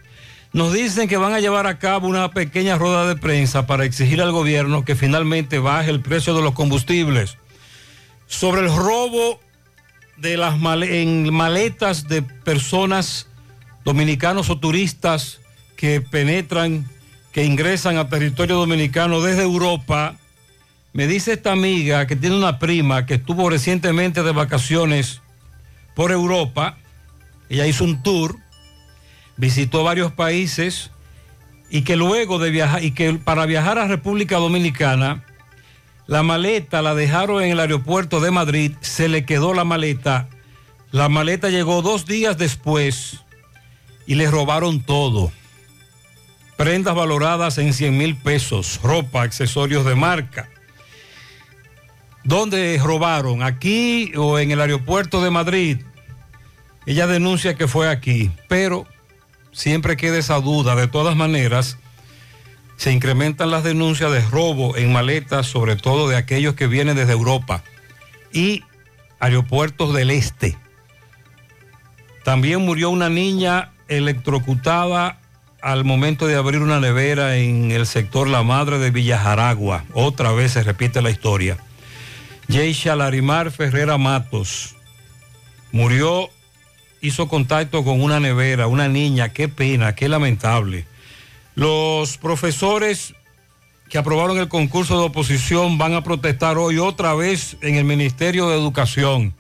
Nos 0.53 0.73
dicen 0.73 1.09
que 1.09 1.17
van 1.17 1.33
a 1.33 1.41
llevar 1.41 1.67
a 1.67 1.79
cabo 1.79 2.09
una 2.09 2.31
pequeña 2.31 2.77
rueda 2.77 3.07
de 3.07 3.15
prensa 3.15 3.67
para 3.67 3.85
exigir 3.85 4.21
al 4.21 4.33
gobierno 4.33 4.85
que 4.85 4.97
finalmente 4.97 5.59
baje 5.59 5.91
el 5.91 6.01
precio 6.01 6.35
de 6.35 6.43
los 6.43 6.55
combustibles. 6.55 7.37
Sobre 8.27 8.63
el 8.63 8.75
robo 8.75 9.41
de 10.21 10.37
las 10.37 10.55
en 10.83 11.33
maletas 11.33 12.09
de 12.09 12.23
personas 12.23 13.29
dominicanos 13.85 14.51
o 14.51 14.59
turistas 14.59 15.41
que 15.77 16.01
penetran, 16.01 16.87
que 17.33 17.45
ingresan 17.45 17.97
a 17.97 18.09
territorio 18.09 18.57
dominicano 18.57 19.23
desde 19.23 19.43
Europa. 19.43 20.17
Me 20.93 21.07
dice 21.07 21.33
esta 21.33 21.53
amiga 21.53 22.07
que 22.07 22.17
tiene 22.17 22.37
una 22.37 22.59
prima 22.59 23.07
que 23.07 23.15
estuvo 23.15 23.49
recientemente 23.49 24.23
de 24.23 24.33
vacaciones 24.33 25.23
por 25.95 26.13
Europa. 26.13 26.77
Ella 27.49 27.67
hizo 27.67 27.85
un 27.85 28.03
tour, 28.03 28.37
visitó 29.37 29.85
varios 29.85 30.13
países 30.13 30.91
y 31.71 31.83
que 31.83 31.97
luego 31.97 32.39
de 32.39 32.51
viajar, 32.51 32.85
y 32.85 32.91
que 32.91 33.15
para 33.15 33.47
viajar 33.47 33.79
a 33.79 33.87
República 33.87 34.37
Dominicana, 34.37 35.25
la 36.11 36.25
maleta 36.25 36.83
la 36.83 36.96
dejaron 36.96 37.40
en 37.40 37.53
el 37.53 37.61
aeropuerto 37.61 38.18
de 38.18 38.33
Madrid, 38.33 38.73
se 38.81 39.09
le 39.09 39.25
quedó 39.25 39.55
la 39.55 39.62
maleta. 39.62 40.29
La 40.90 41.09
maleta 41.09 41.51
llegó 41.51 41.83
dos 41.83 42.05
días 42.05 42.37
después 42.37 43.20
y 44.09 44.16
le 44.16 44.29
robaron 44.29 44.81
todo. 44.81 45.31
Prendas 46.57 46.96
valoradas 46.96 47.59
en 47.59 47.73
100 47.73 47.96
mil 47.96 48.16
pesos, 48.16 48.81
ropa, 48.83 49.23
accesorios 49.23 49.85
de 49.85 49.94
marca. 49.94 50.49
¿Dónde 52.25 52.81
robaron? 52.83 53.44
¿Aquí 53.44 54.11
o 54.16 54.40
en 54.40 54.51
el 54.51 54.61
aeropuerto 54.61 55.23
de 55.23 55.31
Madrid? 55.31 55.79
Ella 56.87 57.07
denuncia 57.07 57.55
que 57.55 57.68
fue 57.68 57.88
aquí, 57.88 58.33
pero 58.49 58.85
siempre 59.53 59.96
queda 59.96 60.18
esa 60.18 60.40
duda. 60.40 60.75
De 60.75 60.88
todas 60.88 61.14
maneras, 61.14 61.79
se 62.81 62.93
incrementan 62.93 63.51
las 63.51 63.62
denuncias 63.62 64.11
de 64.11 64.23
robo 64.23 64.75
en 64.75 64.90
maletas, 64.90 65.47
sobre 65.47 65.77
todo 65.77 66.09
de 66.09 66.16
aquellos 66.16 66.55
que 66.55 66.66
vienen 66.66 66.97
desde 66.97 67.12
Europa 67.12 67.62
y 68.33 68.64
aeropuertos 69.19 69.93
del 69.93 70.11
este. 70.11 70.57
También 72.25 72.62
murió 72.62 72.88
una 72.88 73.11
niña 73.11 73.73
electrocutada 73.88 75.19
al 75.61 75.85
momento 75.85 76.27
de 76.27 76.37
abrir 76.37 76.62
una 76.62 76.81
nevera 76.81 77.37
en 77.37 77.71
el 77.71 77.85
sector 77.85 78.27
La 78.29 78.43
Madre 78.45 78.79
de 78.79 78.90
Villajaragua. 78.90 79.85
Otra 79.93 80.33
vez 80.33 80.53
se 80.53 80.62
repite 80.62 81.03
la 81.03 81.11
historia. 81.11 81.59
Yeisha 82.49 82.97
Larimar 82.97 83.51
Ferrera 83.51 83.99
Matos 83.99 84.75
murió, 85.71 86.31
hizo 87.03 87.29
contacto 87.29 87.85
con 87.85 88.01
una 88.01 88.21
nevera, 88.21 88.69
una 88.69 88.88
niña, 88.88 89.29
qué 89.35 89.49
pena, 89.49 89.95
qué 89.95 90.09
lamentable. 90.09 90.87
Los 91.55 92.17
profesores 92.19 93.15
que 93.89 93.99
aprobaron 93.99 94.39
el 94.39 94.49
concurso 94.49 94.99
de 94.99 95.07
oposición 95.07 95.77
van 95.77 95.95
a 95.95 96.03
protestar 96.03 96.59
hoy 96.59 96.79
otra 96.79 97.15
vez 97.15 97.57
en 97.61 97.75
el 97.75 97.85
Ministerio 97.85 98.49
de 98.49 98.57
Educación. 98.57 99.35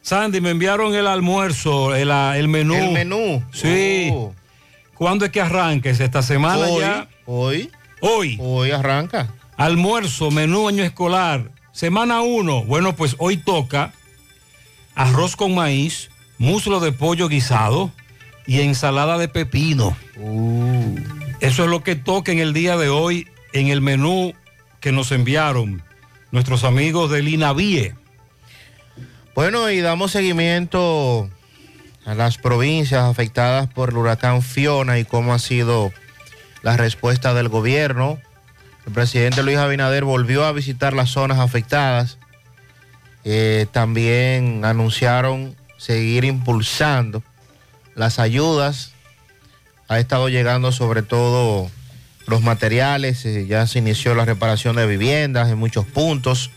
Sandy, 0.00 0.40
me 0.40 0.50
enviaron 0.50 0.94
el 0.94 1.06
almuerzo, 1.06 1.94
el, 1.94 2.10
ah, 2.10 2.38
el 2.38 2.48
menú. 2.48 2.74
El 2.74 2.92
menú. 2.92 3.42
Sí. 3.52 4.10
Oh. 4.12 4.32
¿Cuándo 4.94 5.24
es 5.24 5.32
que 5.32 5.40
arranques? 5.40 6.00
¿Esta 6.00 6.22
semana 6.22 6.66
Hoy, 6.66 6.80
ya? 6.80 7.08
Hoy. 7.26 7.70
Hoy. 8.00 8.38
Hoy 8.40 8.70
arranca. 8.70 9.34
Almuerzo, 9.56 10.30
menú 10.30 10.68
año 10.68 10.84
escolar. 10.84 11.50
Semana 11.72 12.22
1. 12.22 12.64
Bueno, 12.64 12.94
pues 12.96 13.16
hoy 13.18 13.36
toca 13.36 13.92
arroz 14.94 15.36
con 15.36 15.54
maíz, 15.54 16.10
muslo 16.38 16.80
de 16.80 16.92
pollo 16.92 17.28
guisado 17.28 17.92
y 18.48 18.62
ensalada 18.62 19.18
de 19.18 19.28
pepino. 19.28 19.94
Uh. 20.16 20.96
Eso 21.40 21.64
es 21.64 21.70
lo 21.70 21.84
que 21.84 21.94
toca 21.94 22.32
en 22.32 22.38
el 22.38 22.54
día 22.54 22.78
de 22.78 22.88
hoy 22.88 23.28
en 23.52 23.68
el 23.68 23.82
menú 23.82 24.32
que 24.80 24.90
nos 24.90 25.12
enviaron 25.12 25.82
nuestros 26.32 26.64
amigos 26.64 27.10
del 27.10 27.28
INAVIE. 27.28 27.94
Bueno, 29.34 29.70
y 29.70 29.80
damos 29.80 30.12
seguimiento 30.12 31.28
a 32.06 32.14
las 32.14 32.38
provincias 32.38 33.04
afectadas 33.04 33.68
por 33.68 33.90
el 33.90 33.98
huracán 33.98 34.40
Fiona 34.40 34.98
y 34.98 35.04
cómo 35.04 35.34
ha 35.34 35.38
sido 35.38 35.92
la 36.62 36.78
respuesta 36.78 37.34
del 37.34 37.50
gobierno. 37.50 38.18
El 38.86 38.94
presidente 38.94 39.42
Luis 39.42 39.58
Abinader 39.58 40.04
volvió 40.04 40.46
a 40.46 40.52
visitar 40.52 40.94
las 40.94 41.10
zonas 41.10 41.38
afectadas. 41.38 42.16
Eh, 43.24 43.66
también 43.72 44.64
anunciaron 44.64 45.54
seguir 45.76 46.24
impulsando 46.24 47.22
las 47.98 48.18
ayudas. 48.18 48.92
Ha 49.88 49.98
estado 49.98 50.28
llegando 50.28 50.72
sobre 50.72 51.02
todo 51.02 51.70
los 52.26 52.42
materiales. 52.42 53.26
eh, 53.26 53.46
ya 53.46 53.66
se 53.66 53.80
inició 53.80 54.14
la 54.14 54.24
reparación 54.24 54.76
de 54.76 54.86
viviendas 54.86 55.50
en 55.50 55.58
muchos 55.58 55.84
puntos. 55.84 56.50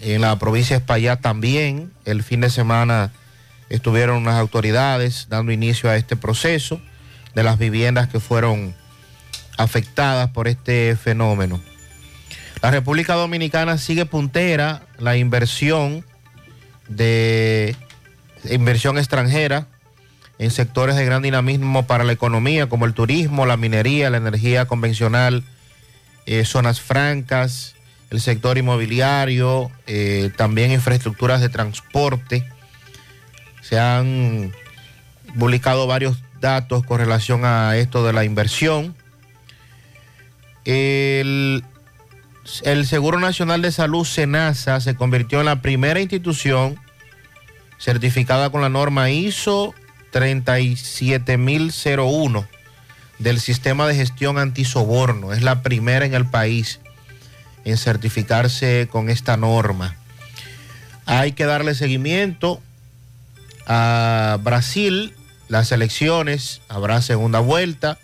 En 0.00 0.22
la 0.22 0.36
provincia 0.38 0.76
de 0.76 0.80
Espaillat 0.80 1.20
también. 1.20 1.92
El 2.04 2.22
fin 2.22 2.40
de 2.40 2.50
semana 2.50 3.12
estuvieron 3.68 4.24
las 4.24 4.36
autoridades 4.36 5.26
dando 5.28 5.52
inicio 5.52 5.90
a 5.90 5.96
este 5.96 6.16
proceso 6.16 6.80
de 7.34 7.42
las 7.42 7.58
viviendas 7.58 8.08
que 8.08 8.18
fueron 8.18 8.74
afectadas 9.58 10.30
por 10.30 10.48
este 10.48 10.96
fenómeno. 10.96 11.60
La 12.62 12.70
República 12.70 13.14
Dominicana 13.14 13.76
sigue 13.76 14.06
puntera 14.06 14.86
la 14.98 15.16
inversión 15.18 16.04
de 16.88 17.76
inversión 18.50 18.96
extranjera 18.98 19.66
en 20.38 20.50
sectores 20.50 20.96
de 20.96 21.04
gran 21.04 21.22
dinamismo 21.22 21.86
para 21.86 22.04
la 22.04 22.12
economía 22.12 22.68
como 22.68 22.86
el 22.86 22.94
turismo, 22.94 23.46
la 23.46 23.56
minería, 23.56 24.10
la 24.10 24.16
energía 24.16 24.66
convencional, 24.66 25.44
eh, 26.26 26.44
zonas 26.44 26.80
francas, 26.80 27.74
el 28.10 28.20
sector 28.20 28.58
inmobiliario, 28.58 29.70
eh, 29.86 30.30
también 30.36 30.72
infraestructuras 30.72 31.40
de 31.40 31.48
transporte. 31.48 32.48
Se 33.62 33.78
han 33.78 34.52
publicado 35.38 35.86
varios 35.86 36.18
datos 36.40 36.84
con 36.84 36.98
relación 36.98 37.44
a 37.44 37.76
esto 37.76 38.04
de 38.04 38.12
la 38.12 38.24
inversión. 38.24 38.94
El, 40.64 41.64
el 42.62 42.86
Seguro 42.86 43.20
Nacional 43.20 43.62
de 43.62 43.72
Salud, 43.72 44.04
SENASA, 44.04 44.80
se 44.80 44.94
convirtió 44.94 45.40
en 45.40 45.46
la 45.46 45.62
primera 45.62 46.00
institución 46.00 46.78
certificada 47.78 48.50
con 48.50 48.62
la 48.62 48.68
norma 48.68 49.10
ISO 49.10 49.74
37001 50.14 52.46
del 53.18 53.40
sistema 53.40 53.86
de 53.86 53.94
gestión 53.94 54.38
antisoborno. 54.38 55.32
Es 55.32 55.42
la 55.42 55.62
primera 55.62 56.04
en 56.06 56.14
el 56.14 56.26
país 56.26 56.80
en 57.64 57.76
certificarse 57.76 58.88
con 58.90 59.08
esta 59.10 59.36
norma. 59.36 59.96
Hay 61.06 61.32
que 61.32 61.44
darle 61.46 61.74
seguimiento 61.74 62.60
a 63.66 64.38
Brasil, 64.42 65.14
las 65.48 65.72
elecciones, 65.72 66.60
habrá 66.68 67.02
segunda 67.02 67.40
vuelta. 67.40 67.98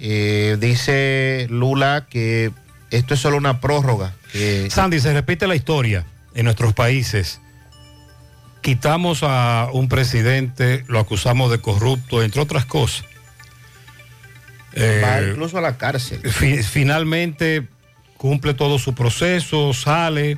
Eh, 0.00 0.56
dice 0.60 1.46
Lula 1.50 2.06
que 2.08 2.52
esto 2.90 3.14
es 3.14 3.20
solo 3.20 3.36
una 3.36 3.60
prórroga. 3.60 4.14
que- 4.32 4.68
Sandy, 4.70 5.00
se 5.00 5.12
repite 5.12 5.46
la 5.46 5.56
historia 5.56 6.06
en 6.34 6.44
nuestros 6.44 6.74
países. 6.74 7.40
Quitamos 8.72 9.20
a 9.22 9.70
un 9.72 9.88
presidente, 9.88 10.84
lo 10.88 10.98
acusamos 10.98 11.50
de 11.50 11.58
corrupto, 11.58 12.22
entre 12.22 12.42
otras 12.42 12.66
cosas. 12.66 13.02
Eh, 14.74 15.00
va 15.02 15.22
incluso 15.26 15.56
a 15.56 15.62
la 15.62 15.78
cárcel. 15.78 16.20
fi- 16.30 16.62
finalmente 16.62 17.66
cumple 18.18 18.52
todo 18.52 18.78
su 18.78 18.94
proceso, 18.94 19.72
sale, 19.72 20.36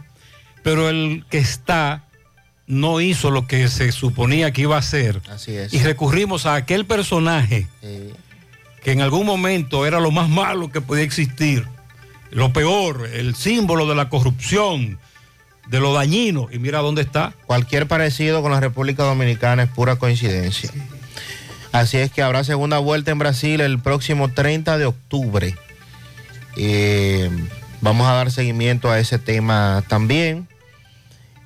pero 0.62 0.88
el 0.88 1.25
que 1.29 1.38
está 1.38 2.05
no 2.69 3.01
hizo 3.01 3.33
lo 3.33 3.49
que 3.49 3.66
se 3.66 3.90
suponía 3.90 4.53
que 4.53 4.61
iba 4.62 4.77
a 4.77 4.79
hacer. 4.79 5.21
Así 5.29 5.57
es. 5.57 5.75
Y 5.75 5.81
recurrimos 5.81 6.47
a 6.47 6.55
aquel 6.55 6.87
personaje 6.87 7.66
Sí. 7.83 8.11
que 8.85 8.93
en 8.93 9.01
algún 9.01 9.27
momento 9.27 9.87
era 9.87 9.99
lo 9.99 10.12
más 10.12 10.29
malo 10.29 10.71
que 10.71 10.81
podía 10.81 11.03
existir, 11.03 11.66
lo 12.31 12.53
peor, 12.53 13.11
el 13.12 13.35
símbolo 13.35 13.88
de 13.88 13.97
la 13.97 14.09
corrupción, 14.09 15.01
de 15.71 15.79
lo 15.79 15.93
dañino, 15.95 16.49
y 16.51 16.59
mira 16.59 16.81
dónde 16.81 17.03
está. 17.03 17.33
Cualquier 17.47 17.87
parecido 17.87 18.43
con 18.43 18.51
la 18.51 18.59
República 18.59 19.05
Dominicana 19.05 19.63
es 19.63 19.71
pura 19.71 19.97
coincidencia. 19.97 20.69
Así 21.71 21.97
es 21.99 22.11
que 22.11 22.23
habrá 22.23 22.43
segunda 22.43 22.79
vuelta 22.79 23.13
en 23.13 23.21
Brasil 23.21 23.61
el 23.61 23.79
próximo 23.79 24.33
30 24.33 24.79
de 24.79 24.87
octubre. 24.87 25.55
Eh, 26.57 27.31
vamos 27.81 28.09
a 28.09 28.15
dar 28.15 28.33
seguimiento 28.33 28.91
a 28.91 28.99
ese 28.99 29.21
tema 29.21 29.85
también. 29.87 30.49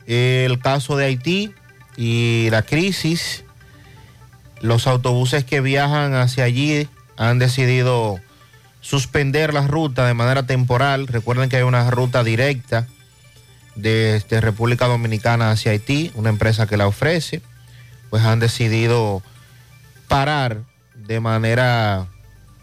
El 0.06 0.58
caso 0.58 0.96
de 0.96 1.04
Haití 1.04 1.52
y 1.98 2.48
la 2.50 2.62
crisis. 2.62 3.44
Los 4.62 4.86
autobuses 4.86 5.44
que 5.44 5.60
viajan 5.60 6.14
hacia 6.14 6.44
allí 6.44 6.88
han 7.18 7.38
decidido 7.38 8.18
suspender 8.80 9.52
la 9.52 9.66
ruta 9.66 10.06
de 10.06 10.14
manera 10.14 10.44
temporal. 10.44 11.08
Recuerden 11.08 11.50
que 11.50 11.56
hay 11.56 11.62
una 11.62 11.90
ruta 11.90 12.24
directa 12.24 12.88
desde 13.74 14.40
República 14.40 14.86
Dominicana 14.86 15.50
hacia 15.50 15.72
Haití, 15.72 16.12
una 16.14 16.30
empresa 16.30 16.66
que 16.66 16.76
la 16.76 16.86
ofrece, 16.86 17.42
pues 18.10 18.22
han 18.22 18.40
decidido 18.40 19.22
parar 20.08 20.62
de 20.94 21.20
manera 21.20 22.06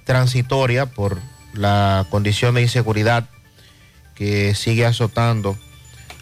transitoria 0.06 0.86
por 0.86 1.20
la 1.54 2.06
condición 2.10 2.56
de 2.56 2.62
inseguridad 2.62 3.28
que 4.16 4.56
sigue 4.56 4.86
azotando 4.86 5.58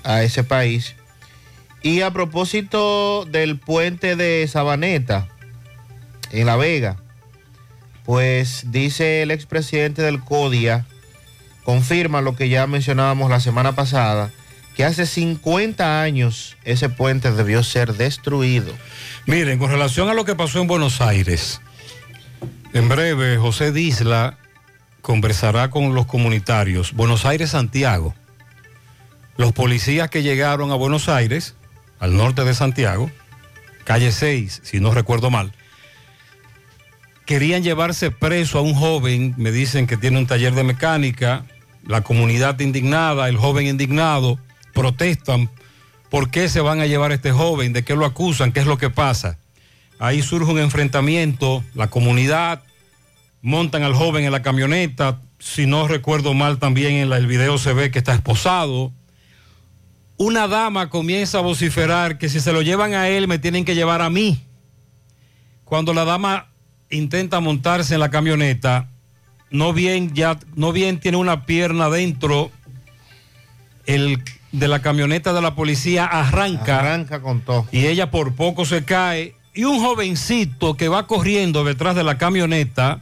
a 0.04 0.23
ese 0.23 0.43
país. 0.43 0.95
Y 1.82 2.02
a 2.02 2.12
propósito 2.12 3.25
del 3.25 3.58
puente 3.58 4.15
de 4.15 4.47
Sabaneta 4.47 5.28
en 6.32 6.45
La 6.45 6.56
Vega, 6.56 6.97
pues 8.06 8.71
dice 8.71 9.21
el 9.21 9.32
expresidente 9.32 10.02
del 10.02 10.19
CODIA, 10.19 10.86
confirma 11.63 12.21
lo 12.21 12.36
que 12.36 12.49
ya 12.49 12.67
mencionábamos 12.67 13.30
la 13.30 13.39
semana 13.39 13.75
pasada, 13.75 14.32
que 14.79 14.85
hace 14.85 15.05
50 15.05 16.01
años 16.01 16.55
ese 16.63 16.87
puente 16.87 17.33
debió 17.33 17.63
ser 17.63 17.95
destruido. 17.95 18.71
Miren, 19.25 19.59
con 19.59 19.69
relación 19.69 20.07
a 20.07 20.13
lo 20.13 20.23
que 20.23 20.35
pasó 20.35 20.61
en 20.61 20.67
Buenos 20.67 21.01
Aires, 21.01 21.59
en 22.71 22.87
breve 22.87 23.35
José 23.35 23.73
Disla 23.73 24.37
conversará 25.01 25.69
con 25.69 25.93
los 25.95 26.05
comunitarios. 26.05 26.93
Buenos 26.93 27.25
Aires, 27.25 27.49
Santiago. 27.49 28.15
Los 29.35 29.51
policías 29.51 30.09
que 30.09 30.23
llegaron 30.23 30.71
a 30.71 30.75
Buenos 30.75 31.09
Aires, 31.09 31.55
al 31.99 32.15
norte 32.15 32.45
de 32.45 32.53
Santiago, 32.53 33.11
calle 33.83 34.13
6, 34.13 34.61
si 34.63 34.79
no 34.79 34.93
recuerdo 34.93 35.29
mal, 35.29 35.51
querían 37.25 37.63
llevarse 37.63 38.11
preso 38.11 38.59
a 38.59 38.61
un 38.61 38.75
joven, 38.75 39.33
me 39.35 39.51
dicen 39.51 39.87
que 39.87 39.97
tiene 39.97 40.19
un 40.19 40.25
taller 40.25 40.53
de 40.53 40.63
mecánica, 40.63 41.43
la 41.85 41.99
comunidad 41.99 42.57
indignada, 42.61 43.27
el 43.27 43.35
joven 43.35 43.67
indignado, 43.67 44.39
protestan 44.79 45.49
por 46.09 46.31
qué 46.31 46.47
se 46.47 46.61
van 46.61 46.79
a 46.79 46.85
llevar 46.85 47.11
a 47.11 47.15
este 47.15 47.33
joven, 47.33 47.73
de 47.73 47.83
qué 47.83 47.97
lo 47.97 48.05
acusan, 48.05 48.53
qué 48.53 48.61
es 48.61 48.65
lo 48.65 48.77
que 48.77 48.89
pasa. 48.89 49.37
Ahí 49.99 50.21
surge 50.21 50.49
un 50.49 50.59
enfrentamiento, 50.59 51.65
la 51.75 51.89
comunidad 51.89 52.63
montan 53.41 53.83
al 53.83 53.93
joven 53.93 54.23
en 54.23 54.31
la 54.31 54.41
camioneta, 54.41 55.19
si 55.37 55.65
no 55.65 55.85
recuerdo 55.89 56.33
mal 56.33 56.59
también 56.59 56.93
en 56.93 57.11
el 57.11 57.27
video 57.27 57.57
se 57.57 57.73
ve 57.73 57.91
que 57.91 57.99
está 57.99 58.13
esposado. 58.13 58.93
Una 60.15 60.47
dama 60.47 60.89
comienza 60.89 61.39
a 61.39 61.41
vociferar 61.41 62.17
que 62.17 62.29
si 62.29 62.39
se 62.39 62.53
lo 62.53 62.61
llevan 62.61 62.93
a 62.93 63.09
él 63.09 63.27
me 63.27 63.37
tienen 63.37 63.65
que 63.65 63.75
llevar 63.75 64.01
a 64.01 64.09
mí. 64.09 64.41
Cuando 65.65 65.93
la 65.93 66.05
dama 66.05 66.47
intenta 66.89 67.41
montarse 67.41 67.95
en 67.95 67.99
la 67.99 68.11
camioneta, 68.11 68.89
no 69.51 69.73
bien 69.73 70.13
ya 70.13 70.39
no 70.55 70.71
bien 70.71 71.01
tiene 71.01 71.17
una 71.17 71.45
pierna 71.45 71.89
dentro 71.89 72.49
el 73.85 74.23
de 74.51 74.67
la 74.67 74.81
camioneta 74.81 75.33
de 75.33 75.41
la 75.41 75.55
policía 75.55 76.05
arranca 76.05 76.79
Arranca 76.79 77.21
con 77.21 77.41
todo. 77.41 77.67
y 77.71 77.85
ella 77.85 78.09
por 78.12 78.33
poco 78.35 78.65
se 78.65 78.83
cae 78.83 79.35
y 79.53 79.63
un 79.65 79.79
jovencito 79.79 80.75
que 80.75 80.88
va 80.88 81.05
corriendo 81.07 81.63
detrás 81.63 81.95
de 81.95 82.03
la 82.03 82.17
camioneta 82.17 83.01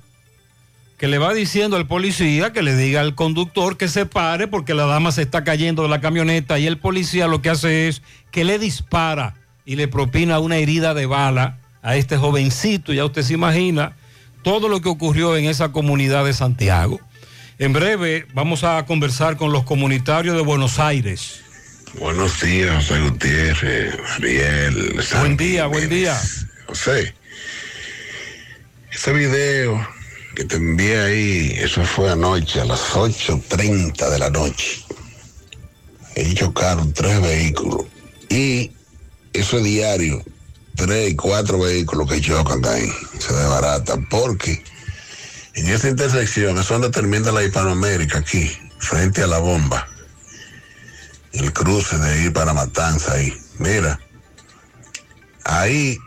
que 0.97 1.07
le 1.07 1.19
va 1.19 1.33
diciendo 1.33 1.77
al 1.77 1.85
policía 1.87 2.51
que 2.51 2.63
le 2.63 2.75
diga 2.75 3.01
al 3.01 3.15
conductor 3.15 3.77
que 3.77 3.87
se 3.87 4.05
pare 4.05 4.47
porque 4.47 4.73
la 4.73 4.85
dama 4.85 5.11
se 5.11 5.21
está 5.21 5.43
cayendo 5.43 5.83
de 5.83 5.89
la 5.89 6.01
camioneta 6.01 6.57
y 6.59 6.65
el 6.67 6.77
policía 6.79 7.27
lo 7.27 7.41
que 7.41 7.49
hace 7.51 7.87
es 7.87 8.01
que 8.31 8.43
le 8.43 8.57
dispara 8.59 9.35
y 9.65 9.75
le 9.75 9.87
propina 9.87 10.39
una 10.39 10.57
herida 10.57 10.93
de 10.93 11.05
bala 11.05 11.57
a 11.83 11.95
este 11.95 12.17
jovencito. 12.17 12.93
Ya 12.93 13.05
usted 13.05 13.21
se 13.21 13.33
imagina 13.33 13.95
todo 14.41 14.69
lo 14.69 14.81
que 14.81 14.89
ocurrió 14.89 15.35
en 15.37 15.45
esa 15.45 15.71
comunidad 15.71 16.25
de 16.25 16.33
Santiago. 16.33 16.99
En 17.59 17.73
breve 17.73 18.27
vamos 18.35 18.63
a 18.63 18.85
conversar 18.85 19.35
con 19.35 19.51
los 19.51 19.63
comunitarios 19.63 20.35
de 20.35 20.43
Buenos 20.43 20.77
Aires. 20.77 21.41
Buenos 21.99 22.39
días, 22.39 22.75
José 22.75 23.01
Gutiérrez, 23.01 23.95
Ariel. 24.15 25.03
Buen 25.19 25.37
día, 25.37 25.65
buen 25.65 25.89
día. 25.89 26.21
José, 26.67 27.15
ese 28.91 29.11
video 29.11 29.87
que 30.35 30.45
te 30.45 30.57
envié 30.57 30.99
ahí, 30.99 31.55
eso 31.57 31.83
fue 31.83 32.11
anoche 32.11 32.61
a 32.61 32.65
las 32.65 32.91
8.30 32.91 34.07
de 34.07 34.19
la 34.19 34.29
noche. 34.29 34.83
Ahí 36.15 36.35
chocaron 36.35 36.93
tres 36.93 37.19
vehículos 37.21 37.87
y 38.29 38.71
eso 39.33 39.57
es 39.57 39.63
diario, 39.63 40.23
tres 40.75 41.09
y 41.09 41.15
cuatro 41.15 41.57
vehículos 41.57 42.07
que 42.07 42.21
chocan 42.21 42.63
ahí, 42.65 42.87
se 43.17 43.33
desbaratan, 43.33 44.07
porque 44.09 44.61
en 45.57 45.67
esa 45.69 45.89
intersección 45.89 46.57
es 46.59 46.67
donde 46.67 46.91
termina 46.91 47.31
la 47.31 47.43
Hispanoamérica 47.43 48.19
aquí, 48.19 48.49
frente 48.77 49.23
a 49.23 49.27
la 49.27 49.39
bomba 49.39 49.87
el 51.33 51.51
cruce 51.51 51.97
de 51.97 52.23
ir 52.23 52.33
para 52.33 52.53
Matanza 52.53 53.13
ahí. 53.13 53.33
Mira, 53.57 53.99
ahí 55.43 55.97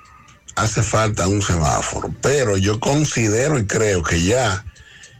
hace 0.54 0.82
falta 0.82 1.26
un 1.26 1.42
semáforo, 1.42 2.14
pero 2.22 2.56
yo 2.56 2.78
considero 2.80 3.58
y 3.58 3.66
creo 3.66 4.02
que 4.02 4.22
ya, 4.22 4.64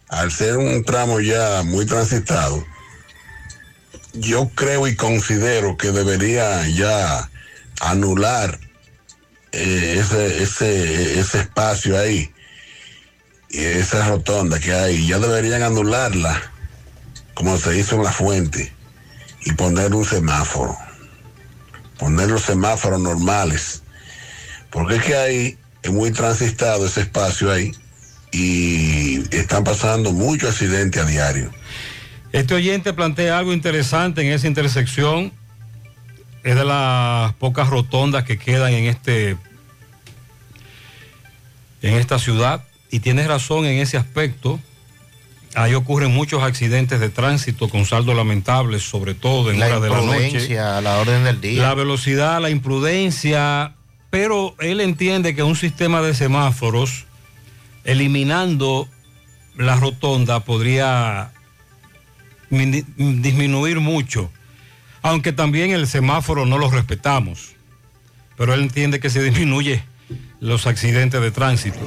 al 0.09 0.31
ser 0.31 0.57
un 0.57 0.85
tramo 0.85 1.21
ya 1.21 1.63
muy 1.65 1.87
transitado, 1.87 2.65
yo 4.15 4.49
creo 4.55 4.87
y 4.87 4.97
considero 4.97 5.77
que 5.77 5.91
debería 5.91 6.69
ya 6.69 7.29
anular 7.81 8.59
eh, 9.53 9.97
ese, 9.99 11.19
espacio 11.19 11.99
ahí 11.99 12.33
esa 13.53 14.07
rotonda 14.07 14.61
que 14.61 14.73
hay, 14.73 15.07
ya 15.07 15.19
deberían 15.19 15.63
anularla 15.63 16.41
como 17.35 17.57
se 17.57 17.79
hizo 17.79 17.97
en 17.97 18.05
la 18.05 18.13
fuente 18.13 18.73
y 19.45 19.53
poner 19.53 19.95
un 19.95 20.05
semáforo. 20.05 20.77
Poner 21.99 22.29
los 22.29 22.43
semáforos 22.43 23.01
normales. 23.01 23.83
Porque 24.71 24.97
es 24.97 25.03
que 25.03 25.17
ahí 25.17 25.59
es 25.83 25.91
muy 25.91 26.11
transitado 26.13 26.87
ese 26.87 27.01
espacio 27.01 27.51
ahí 27.51 27.73
y 28.31 29.21
están 29.35 29.65
pasando 29.65 30.13
muchos 30.13 30.51
accidentes 30.51 31.03
a 31.03 31.07
diario. 31.07 31.51
Este 32.33 32.55
oyente 32.55 32.93
plantea 32.93 33.39
algo 33.39 33.53
interesante 33.53 34.23
en 34.23 34.33
esa 34.33 34.47
intersección. 34.47 35.33
Es 36.45 36.55
de 36.55 36.65
las 36.65 37.35
pocas 37.35 37.69
rotondas 37.69 38.25
que 38.25 38.39
quedan 38.39 38.73
en 38.73 38.85
este 38.85 39.37
en 41.83 41.95
esta 41.95 42.19
ciudad 42.19 42.63
y 42.91 43.01
tienes 43.01 43.27
razón 43.27 43.65
en 43.65 43.79
ese 43.79 43.97
aspecto. 43.97 44.61
Ahí 45.55 45.75
ocurren 45.75 46.13
muchos 46.13 46.43
accidentes 46.43 47.01
de 47.01 47.09
tránsito 47.09 47.69
con 47.69 47.85
saldo 47.85 48.15
lamentables, 48.15 48.83
sobre 48.83 49.15
todo 49.15 49.51
en 49.51 49.59
La 49.59 49.67
hora 49.67 49.81
de 49.81 49.91
la 49.91 50.01
noche. 50.03 50.49
la 50.55 50.99
orden 50.99 51.25
del 51.25 51.41
día. 51.41 51.63
La 51.63 51.75
velocidad, 51.75 52.41
la 52.41 52.51
imprudencia, 52.51 53.75
pero 54.11 54.55
él 54.61 54.81
entiende 54.81 55.35
que 55.35 55.43
un 55.43 55.57
sistema 55.57 56.03
de 56.03 56.15
semáforos, 56.15 57.07
eliminando 57.85 58.89
la 59.57 59.77
rotonda, 59.77 60.41
podría 60.41 61.33
disminuir 62.51 63.81
mucho, 63.81 64.31
aunque 65.03 65.33
también 65.33 65.71
el 65.71 65.87
semáforo 65.87 66.47
no 66.47 66.59
lo 66.59 66.71
respetamos, 66.71 67.53
pero 68.37 68.55
él 68.55 68.63
entiende 68.63 69.01
que 69.01 69.11
se 69.11 69.23
disminuye 69.23 69.83
los 70.41 70.67
accidentes 70.67 71.21
de 71.21 71.31
tránsito. 71.31 71.79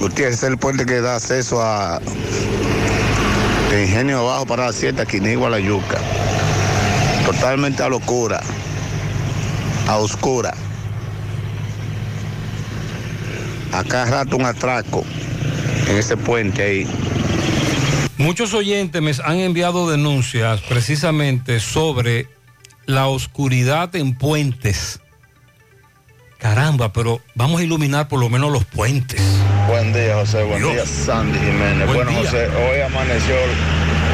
Gutiérrez 0.00 0.36
es 0.36 0.42
el 0.44 0.58
puente 0.58 0.86
que 0.86 1.00
da 1.00 1.16
acceso 1.16 1.60
a 1.60 2.00
Ingenio 3.72 4.20
Abajo 4.20 4.46
para 4.46 4.66
la 4.66 4.72
Siete, 4.72 5.04
Quinigua, 5.06 5.50
La 5.50 5.58
Yuca. 5.58 5.98
Totalmente 7.26 7.82
a 7.82 7.88
locura, 7.88 8.40
a 9.88 9.96
oscura. 9.96 10.54
A 13.72 13.84
cada 13.84 14.04
rato 14.06 14.36
un 14.36 14.46
atraco 14.46 15.04
en 15.88 15.96
ese 15.96 16.16
puente 16.16 16.62
ahí. 16.62 16.86
Muchos 18.16 18.54
oyentes 18.54 19.02
me 19.02 19.12
han 19.24 19.38
enviado 19.38 19.90
denuncias 19.90 20.60
precisamente 20.62 21.60
sobre 21.60 22.28
la 22.86 23.06
oscuridad 23.06 23.94
en 23.96 24.16
puentes. 24.16 25.00
Caramba, 26.38 26.92
pero 26.92 27.20
vamos 27.34 27.60
a 27.60 27.64
iluminar 27.64 28.06
por 28.06 28.20
lo 28.20 28.30
menos 28.30 28.52
los 28.52 28.64
puentes. 28.64 29.20
Buen 29.66 29.92
día, 29.92 30.14
José. 30.14 30.44
Buen 30.44 30.60
Dios. 30.60 30.72
día, 30.72 30.86
Sandy 30.86 31.36
Jiménez. 31.36 31.86
Buen 31.86 31.96
bueno, 31.96 32.10
día. 32.12 32.20
José, 32.20 32.46
hoy 32.46 32.80
amaneció 32.80 33.34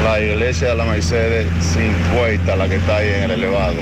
la 0.05 0.21
iglesia 0.21 0.69
de 0.69 0.75
la 0.75 0.85
Mercedes 0.85 1.47
sin 1.61 1.93
puerta, 2.17 2.57
la 2.57 2.67
que 2.67 2.77
está 2.77 2.97
ahí 2.97 3.11
en 3.11 3.25
el 3.25 3.31
elevado. 3.33 3.77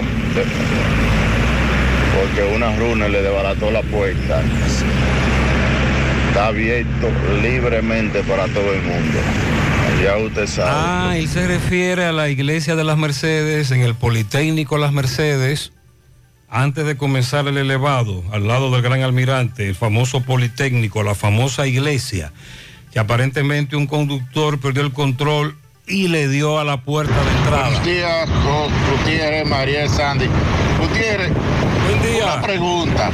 Porque 2.18 2.54
una 2.54 2.76
runa 2.76 3.08
le 3.08 3.22
desbarató 3.22 3.70
la 3.70 3.82
puerta. 3.82 4.42
Está 6.28 6.46
abierto 6.48 7.10
libremente 7.42 8.24
para 8.24 8.48
todo 8.48 8.72
el 8.72 8.82
mundo. 8.82 9.18
Ya 10.02 10.16
usted 10.16 10.46
sabe. 10.48 10.70
Ah, 10.72 11.14
él 11.16 11.28
se 11.28 11.46
refiere 11.46 12.06
a 12.06 12.12
la 12.12 12.28
iglesia 12.28 12.74
de 12.74 12.82
las 12.82 12.98
Mercedes, 12.98 13.70
en 13.70 13.82
el 13.82 13.94
Politécnico 13.94 14.78
Las 14.78 14.92
Mercedes, 14.92 15.72
antes 16.52 16.84
de 16.84 16.98
comenzar 16.98 17.48
el 17.48 17.56
elevado, 17.56 18.22
al 18.30 18.46
lado 18.46 18.70
del 18.70 18.82
Gran 18.82 19.00
Almirante, 19.00 19.70
el 19.70 19.74
famoso 19.74 20.20
Politécnico, 20.20 21.02
la 21.02 21.14
famosa 21.14 21.66
iglesia, 21.66 22.30
que 22.92 22.98
aparentemente 22.98 23.74
un 23.74 23.86
conductor 23.86 24.60
perdió 24.60 24.82
el 24.82 24.92
control 24.92 25.56
y 25.86 26.08
le 26.08 26.28
dio 26.28 26.58
a 26.58 26.64
la 26.64 26.82
puerta 26.82 27.14
de 27.14 27.30
entrada. 27.38 27.68
Buenos 27.68 27.84
días, 27.86 28.28
Gutiérrez, 28.90 29.48
María 29.48 29.88
Sandy. 29.88 30.26
Gutiérrez, 30.78 31.32
una 32.22 32.42
pregunta. 32.42 33.10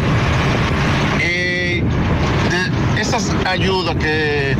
Eh, 1.20 1.84
de 2.50 3.00
esas 3.00 3.32
ayudas 3.46 3.94
que 3.96 4.56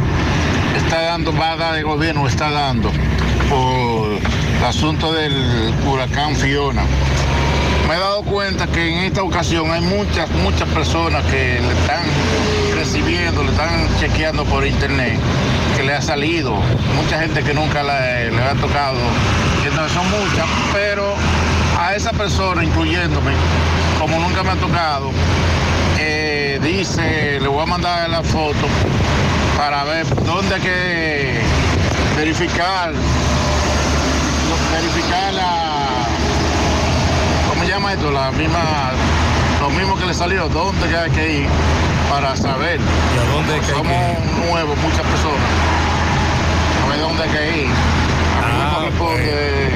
está 0.76 1.02
dando, 1.02 1.36
va 1.36 1.52
a 1.52 1.56
dar 1.56 1.74
el 1.76 1.84
gobierno, 1.84 2.28
está 2.28 2.48
dando 2.48 2.92
por 3.50 4.08
el 4.12 4.64
asunto 4.64 5.12
del 5.12 5.34
huracán 5.84 6.36
Fiona. 6.36 6.84
Me 7.88 7.94
he 7.94 7.98
dado 7.98 8.22
cuenta 8.22 8.66
que 8.66 8.86
en 8.86 9.04
esta 9.04 9.22
ocasión 9.22 9.70
hay 9.70 9.80
muchas, 9.80 10.28
muchas 10.42 10.68
personas 10.68 11.24
que 11.24 11.58
le 11.58 11.72
están 11.72 12.04
recibiendo, 12.74 13.42
le 13.42 13.50
están 13.50 13.88
chequeando 13.98 14.44
por 14.44 14.66
internet, 14.66 15.18
que 15.74 15.84
le 15.84 15.94
ha 15.94 16.02
salido. 16.02 16.54
Mucha 16.94 17.18
gente 17.18 17.42
que 17.42 17.54
nunca 17.54 17.82
le, 17.82 18.42
ha 18.42 18.54
tocado, 18.60 18.98
no 19.74 19.88
son 19.88 20.04
muchas, 20.10 20.46
pero 20.74 21.14
a 21.78 21.94
esa 21.94 22.12
persona, 22.12 22.62
incluyéndome, 22.62 23.32
como 23.98 24.18
nunca 24.18 24.42
me 24.42 24.50
ha 24.50 24.56
tocado, 24.56 25.10
eh, 25.98 26.60
dice, 26.62 27.40
le 27.40 27.48
voy 27.48 27.62
a 27.62 27.66
mandar 27.66 28.10
la 28.10 28.22
foto 28.22 28.66
para 29.56 29.84
ver 29.84 30.06
dónde 30.26 30.56
hay 30.56 30.60
que 30.60 31.40
verificar 32.18 32.92
la, 35.32 35.68
¿cómo 37.88 37.94
se 37.94 37.94
llama 37.94 37.94
esto? 37.94 38.10
La 38.10 38.30
misma, 38.32 38.92
lo 39.60 39.70
mismo 39.70 39.98
que 39.98 40.06
le 40.06 40.14
salió, 40.14 40.48
dónde 40.48 40.96
hay 40.96 41.10
que 41.10 41.40
ir 41.40 41.48
para 42.10 42.36
saber. 42.36 42.80
¿Y 42.80 43.18
a 43.18 43.32
dónde 43.32 43.54
hay 43.54 43.60
que 43.60 43.72
Somos 43.72 44.46
nuevos, 44.46 44.78
muchas 44.78 45.06
personas. 45.06 45.50
A 46.84 46.88
ver 46.88 47.00
dónde 47.00 47.22
hay 47.22 47.30
que 47.30 47.60
ir. 47.60 47.68
A 48.42 48.46
mí 48.46 48.64
me 48.64 48.74
corresponde, 48.74 49.70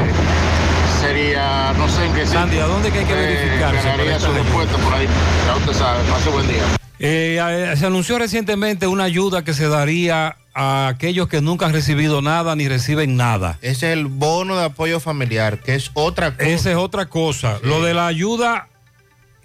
sería, 1.00 1.72
no 1.76 1.88
sé 1.88 2.06
en 2.06 2.12
qué 2.14 2.26
Sandy, 2.26 2.58
¿a 2.58 2.66
dónde 2.66 2.90
que 2.90 3.00
hay 3.00 3.04
que 3.04 3.14
verificar? 3.14 3.74
Ganaría 3.74 4.20
su 4.20 4.32
respuesta 4.32 4.76
por 4.78 4.94
ahí. 4.94 5.06
Ya 5.46 5.56
usted 5.56 5.72
sabe, 5.72 5.98
pase 6.10 6.30
buen 6.30 6.48
día. 6.48 6.62
Eh, 6.98 7.38
eh, 7.40 7.76
se 7.76 7.86
anunció 7.86 8.18
recientemente 8.18 8.86
una 8.86 9.04
ayuda 9.04 9.42
que 9.42 9.54
se 9.54 9.68
daría 9.68 10.36
a 10.54 10.88
aquellos 10.88 11.28
que 11.28 11.40
nunca 11.40 11.66
han 11.66 11.72
recibido 11.72 12.22
nada 12.22 12.54
ni 12.56 12.68
reciben 12.68 13.16
nada. 13.16 13.58
Es 13.62 13.82
el 13.82 14.06
bono 14.06 14.58
de 14.58 14.64
apoyo 14.64 15.00
familiar, 15.00 15.60
que 15.60 15.74
es 15.74 15.90
otra 15.94 16.36
cosa. 16.36 16.48
Esa 16.48 16.70
es 16.70 16.76
otra 16.76 17.06
cosa. 17.06 17.58
Lo 17.62 17.82
de 17.82 17.94
la 17.94 18.06
ayuda, 18.06 18.68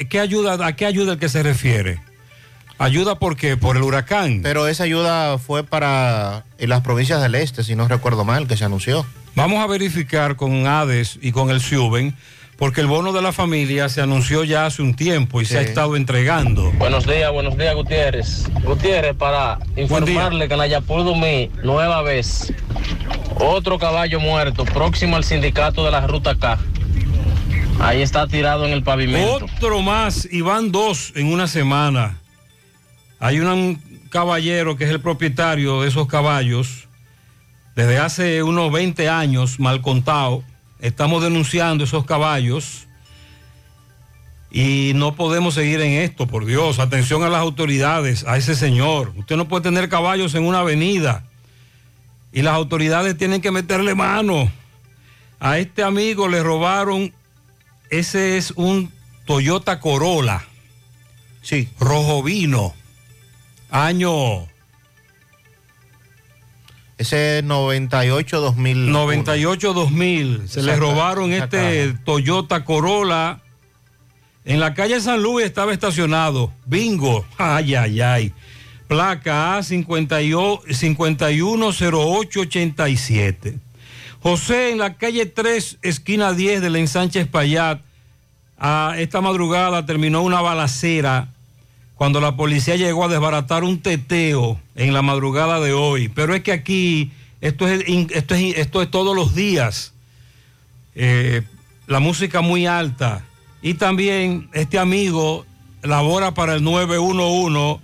¿qué 0.09 0.19
ayuda, 0.19 0.65
¿a 0.65 0.75
qué 0.75 0.85
ayuda 0.85 1.13
el 1.13 1.19
que 1.19 1.29
se 1.29 1.43
refiere? 1.43 2.01
¿Ayuda 2.79 3.17
por 3.17 3.35
qué? 3.35 3.57
¿Por 3.57 3.75
el 3.75 3.83
huracán? 3.83 4.41
Pero 4.43 4.67
esa 4.67 4.83
ayuda 4.83 5.39
fue 5.39 5.63
para 5.63 6.45
las 6.59 6.81
provincias 6.81 7.21
del 7.21 7.33
este, 7.35 7.63
si 7.63 7.75
no 7.75 7.87
recuerdo 7.87 8.23
mal, 8.23 8.47
que 8.47 8.55
se 8.55 8.65
anunció. 8.65 9.05
Vamos 9.33 9.63
a 9.63 9.67
verificar 9.67 10.35
con 10.35 10.67
ADES 10.67 11.19
y 11.21 11.31
con 11.31 11.49
el 11.49 11.61
SIUBEN, 11.61 12.15
porque 12.57 12.81
el 12.81 12.87
bono 12.87 13.13
de 13.13 13.21
la 13.21 13.31
familia 13.31 13.87
se 13.87 14.01
anunció 14.01 14.43
ya 14.43 14.65
hace 14.65 14.81
un 14.81 14.95
tiempo 14.95 15.41
y 15.41 15.45
se 15.45 15.59
ha 15.59 15.61
estado 15.61 15.95
entregando. 15.95 16.71
Buenos 16.73 17.05
días, 17.05 17.31
buenos 17.31 17.55
días, 17.55 17.75
Gutiérrez. 17.75 18.45
Gutiérrez, 18.63 19.15
para 19.15 19.59
informarle 19.75 20.47
que 20.47 20.55
en 20.55 20.61
Ayapur 20.61 21.03
Dumí, 21.03 21.51
nueva 21.63 22.01
vez, 22.01 22.51
otro 23.35 23.77
caballo 23.77 24.19
muerto, 24.19 24.65
próximo 24.65 25.15
al 25.15 25.23
sindicato 25.23 25.85
de 25.85 25.91
la 25.91 26.07
Ruta 26.07 26.35
K. 26.35 26.57
Ahí 27.79 28.01
está 28.01 28.27
tirado 28.27 28.65
en 28.65 28.73
el 28.73 28.81
pavimento. 28.81 29.45
Otro 29.45 29.83
más 29.83 30.27
y 30.29 30.41
van 30.41 30.71
dos 30.71 31.13
en 31.15 31.31
una 31.31 31.47
semana. 31.47 32.17
Hay 33.19 33.39
un 33.39 33.79
caballero 34.09 34.77
que 34.77 34.85
es 34.85 34.89
el 34.89 34.99
propietario 34.99 35.81
de 35.81 35.89
esos 35.89 36.07
caballos. 36.07 36.87
Desde 37.75 37.99
hace 37.99 38.41
unos 38.41 38.71
20 38.71 39.07
años, 39.09 39.59
mal 39.59 39.83
contado, 39.83 40.43
estamos 40.79 41.23
denunciando 41.23 41.83
esos 41.83 42.05
caballos 42.05 42.87
y 44.49 44.93
no 44.95 45.15
podemos 45.15 45.53
seguir 45.53 45.81
en 45.81 45.93
esto, 45.93 46.27
por 46.27 46.45
Dios. 46.45 46.79
Atención 46.79 47.23
a 47.23 47.29
las 47.29 47.41
autoridades, 47.41 48.25
a 48.25 48.37
ese 48.37 48.55
señor. 48.55 49.13
Usted 49.17 49.35
no 49.35 49.47
puede 49.47 49.63
tener 49.63 49.89
caballos 49.89 50.35
en 50.35 50.43
una 50.43 50.59
avenida 50.59 51.23
y 52.31 52.41
las 52.41 52.53
autoridades 52.53 53.17
tienen 53.17 53.41
que 53.41 53.51
meterle 53.51 53.95
mano. 53.95 54.51
A 55.39 55.59
este 55.59 55.83
amigo 55.83 56.27
le 56.27 56.41
robaron, 56.41 57.13
ese 57.89 58.37
es 58.37 58.51
un 58.51 58.91
Toyota 59.25 59.79
Corolla. 59.79 60.45
Sí. 61.41 61.69
Rojo 61.79 62.23
vino. 62.23 62.73
Año 63.69 64.47
Ese 66.97 67.43
98-2000. 67.43 68.89
98-2000. 68.89 70.47
Se 70.47 70.63
le 70.63 70.75
robaron 70.75 71.31
este 71.31 71.93
Toyota 72.03 72.65
Corolla. 72.65 73.39
En 74.45 74.59
la 74.59 74.73
calle 74.73 74.99
San 74.99 75.21
Luis 75.21 75.45
estaba 75.45 75.73
estacionado. 75.73 76.51
Bingo. 76.65 77.23
Ay, 77.37 77.75
ay, 77.75 78.01
ay. 78.01 78.33
Placa 78.87 79.57
A 79.57 79.63
51 79.63 80.61
510887. 80.69 83.59
José 84.21 84.71
en 84.71 84.79
la 84.79 84.95
calle 84.95 85.27
3, 85.27 85.77
esquina 85.83 86.33
10 86.33 86.61
del 86.61 86.77
ensanche 86.77 87.19
Espaillat. 87.19 87.81
A 88.57 88.95
esta 88.97 89.21
madrugada 89.21 89.85
terminó 89.85 90.23
una 90.23 90.41
balacera 90.41 91.27
cuando 91.97 92.21
la 92.21 92.35
policía 92.35 92.75
llegó 92.75 93.05
a 93.05 93.07
desbaratar 93.07 93.63
un 93.63 93.81
teteo 93.81 94.59
en 94.75 94.93
la 94.93 95.01
madrugada 95.01 95.59
de 95.59 95.73
hoy. 95.73 96.09
Pero 96.09 96.35
es 96.35 96.43
que 96.43 96.51
aquí 96.51 97.11
esto 97.41 97.67
es, 97.67 97.83
esto 98.11 98.35
es, 98.35 98.57
esto 98.57 98.81
es 98.83 98.91
todos 98.91 99.15
los 99.15 99.33
días. 99.33 99.93
Eh, 100.93 101.41
la 101.87 101.99
música 101.99 102.41
muy 102.41 102.67
alta. 102.67 103.25
Y 103.63 103.73
también 103.73 104.47
este 104.53 104.77
amigo 104.77 105.45
labora 105.81 106.35
para 106.35 106.53
el 106.53 106.63
911 106.63 107.81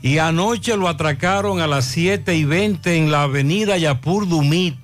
y 0.00 0.18
anoche 0.18 0.76
lo 0.76 0.88
atracaron 0.88 1.60
a 1.60 1.66
las 1.66 1.84
7 1.86 2.34
y 2.34 2.44
20 2.44 2.96
en 2.96 3.10
la 3.10 3.24
avenida 3.24 3.76
Yapur 3.76 4.26
Dumit. 4.26 4.76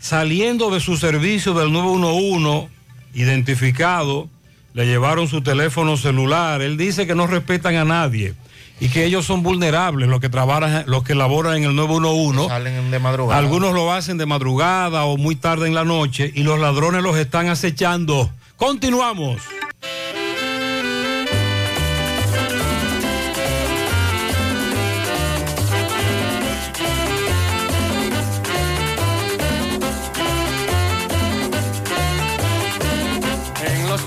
Saliendo 0.00 0.70
de 0.70 0.80
su 0.80 0.96
servicio 0.96 1.54
del 1.54 1.72
911, 1.72 2.68
identificado, 3.14 4.28
le 4.72 4.86
llevaron 4.86 5.28
su 5.28 5.42
teléfono 5.42 5.96
celular. 5.96 6.62
Él 6.62 6.76
dice 6.76 7.06
que 7.06 7.14
no 7.14 7.26
respetan 7.26 7.76
a 7.76 7.84
nadie 7.84 8.34
y 8.80 8.88
que 8.88 9.04
ellos 9.04 9.26
son 9.26 9.42
vulnerables, 9.42 10.08
los 10.08 10.20
que 10.20 10.28
trabajan, 10.28 10.84
los 10.86 11.02
que 11.02 11.14
laboran 11.14 11.58
en 11.58 11.64
el 11.64 11.76
911. 11.76 12.48
Salen 12.48 12.90
de 12.90 12.98
madrugada. 12.98 13.38
Algunos 13.38 13.74
lo 13.74 13.92
hacen 13.92 14.16
de 14.16 14.26
madrugada 14.26 15.04
o 15.04 15.16
muy 15.16 15.36
tarde 15.36 15.68
en 15.68 15.74
la 15.74 15.84
noche 15.84 16.32
y 16.34 16.42
los 16.42 16.58
ladrones 16.58 17.02
los 17.02 17.16
están 17.16 17.48
acechando. 17.48 18.30
Continuamos. 18.56 19.42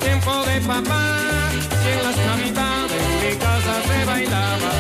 Tiempos 0.04 0.46
de 0.46 0.60
papá 0.62 1.02
en 1.92 2.04
las 2.04 2.18
navidades 2.18 3.04
mi 3.24 3.36
casa 3.38 3.74
se 3.88 4.06
bailaba 4.06 4.72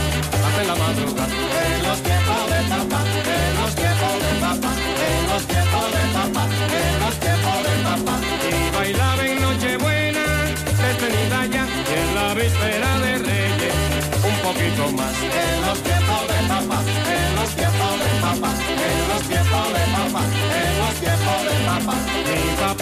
hasta 0.46 0.64
la 0.70 0.76
madrugada. 0.76 1.36
En 1.64 1.84
los 1.88 2.00
tiempos 2.04 2.44
de 2.52 2.60
papá, 2.72 3.00
en 3.24 3.54
los 3.60 3.74
tiempos 3.76 4.16
de 4.24 4.32
papá, 4.44 4.72
en 5.08 5.24
los 5.32 5.44
tiempos 5.48 5.88
de 5.96 6.04
papá, 6.16 6.44
en 6.80 6.96
los 7.04 7.16
tiempos 7.24 7.58
de 7.66 7.74
papá. 7.88 8.16
Y 8.52 8.76
bailaba 8.76 9.26
en 9.26 9.42
Nochebuena, 9.42 10.26
detenida 10.82 11.40
ya, 11.54 11.66
en 11.98 12.08
la 12.16 12.28
víspera 12.34 12.92
de 13.00 13.12
Reyes, 13.28 13.76
un 14.30 14.38
poquito 14.46 14.84
más. 14.92 15.16
En 15.24 15.58
los 15.66 15.80
tiempos 15.88 16.22
de 16.32 16.40
papá, 16.52 16.80
en 17.16 17.30
los 17.38 17.50
tiempos 17.60 17.96
de 18.04 18.12
papá, 18.24 18.52
en 18.88 19.02
los 19.12 19.24
tiempos 19.32 19.68
de 19.76 19.84
papá, 19.96 20.24
en 20.60 20.74
los 20.82 20.96
tiempos 21.04 21.40
de 21.48 21.56
papá. 21.68 22.73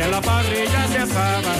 Y 0.00 0.02
en 0.02 0.10
la 0.10 0.20
parrilla 0.20 0.88
se 0.92 0.98
asaba 0.98 1.54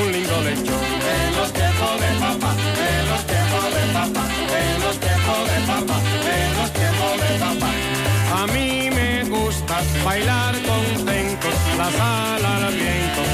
un 0.00 0.12
lindo 0.12 0.40
lechón. 0.42 0.84
En 1.16 1.36
los 1.36 1.52
tiempos 1.52 1.94
de 2.02 2.10
papá, 2.24 2.50
en 2.88 3.04
los 3.10 3.22
tiempos 3.30 3.66
de 3.76 3.84
papá, 3.96 4.24
en 4.62 4.82
los 4.84 4.96
tiempos 5.04 5.40
de 5.50 5.58
papá, 5.70 5.96
en 6.36 6.50
los 6.58 6.70
tiempos 6.78 7.14
de 7.22 7.30
papá. 7.44 7.70
A 8.40 8.46
mí 8.54 8.90
me 8.90 9.24
gusta 9.24 9.76
bailar 10.04 10.54
contentos, 10.62 11.54
la 11.76 11.90
sala 11.98 12.66
al 12.68 12.74
viento 12.74 13.33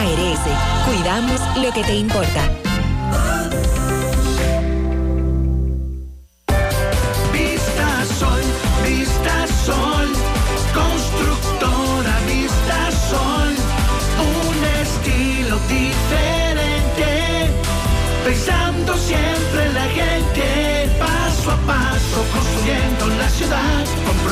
ARS, 0.00 0.40
cuidamos 0.86 1.40
lo 1.62 1.72
que 1.72 1.82
te 1.84 1.94
importa. 1.94 2.50
Vista 7.32 8.04
Sol, 8.18 8.42
Vista 8.84 9.46
Sol, 9.64 10.08
constructora 10.74 12.14
Vista 12.26 12.90
Sol, 13.10 13.54
un 14.18 14.64
estilo 14.82 15.58
diferente, 15.68 17.10
pensando 18.24 18.96
siempre 18.96 19.66
en 19.66 19.74
la 19.74 19.88
gente, 20.00 20.88
paso 20.98 21.52
a 21.52 21.56
paso 21.66 22.18
construyendo 22.32 23.06
la 23.16 23.28
ciudad, 23.28 23.84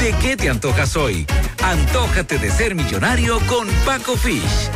de 0.00 0.14
qué 0.14 0.36
te 0.36 0.48
antojas 0.48 0.96
hoy? 0.96 1.26
Antójate 1.62 2.38
de 2.38 2.50
ser 2.50 2.74
millonario 2.74 3.38
con 3.46 3.68
Paco 3.84 4.16
Fish. 4.16 4.70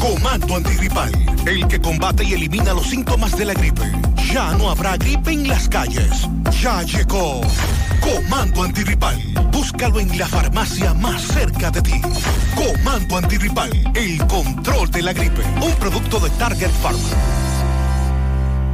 Comando 0.00 0.56
antigripal, 0.56 1.12
el 1.46 1.68
que 1.68 1.80
combate 1.80 2.24
y 2.24 2.32
elimina 2.34 2.74
los 2.74 2.88
síntomas 2.88 3.36
de 3.36 3.44
la 3.44 3.54
gripe. 3.54 3.84
Ya 4.32 4.52
no 4.54 4.68
habrá 4.68 4.96
gripe 4.96 5.30
en 5.30 5.46
las 5.46 5.68
calles. 5.68 6.26
Ya 6.60 6.82
llegó. 6.82 7.40
Comando 8.00 8.64
antigripal. 8.64 9.16
Búscalo 9.52 10.00
en 10.00 10.18
la 10.18 10.26
farmacia 10.26 10.92
más 10.94 11.22
cerca 11.22 11.70
de 11.70 11.82
ti. 11.82 12.00
Comando 12.56 13.16
antigripal, 13.16 13.70
el 13.94 14.18
control 14.26 14.90
de 14.90 15.02
la 15.02 15.12
gripe. 15.12 15.42
Un 15.62 15.74
producto 15.76 16.18
de 16.18 16.30
Target 16.30 16.70
Pharma. 16.82 17.47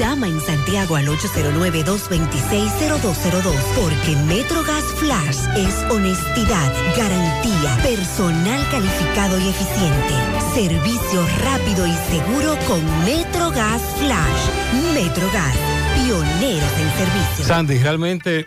Llama 0.00 0.26
en 0.28 0.40
Santiago 0.40 0.96
al 0.96 1.08
809-226-0202 1.08 3.54
porque 3.76 4.16
MetroGas 4.24 4.84
Flash 4.96 5.36
es 5.58 5.74
honestidad, 5.90 6.72
garantía, 6.96 7.76
personal 7.82 8.66
calificado 8.70 9.38
y 9.38 9.50
eficiente, 9.50 10.14
servicio 10.54 11.26
rápido 11.44 11.86
y 11.86 11.92
seguro 12.08 12.56
con 12.66 12.82
MetroGas 13.04 13.82
Flash. 13.98 14.48
MetroGas, 14.94 15.54
pioneros 15.96 16.72
en 16.78 16.90
servicio. 16.96 17.44
Sandy, 17.44 17.76
realmente 17.76 18.46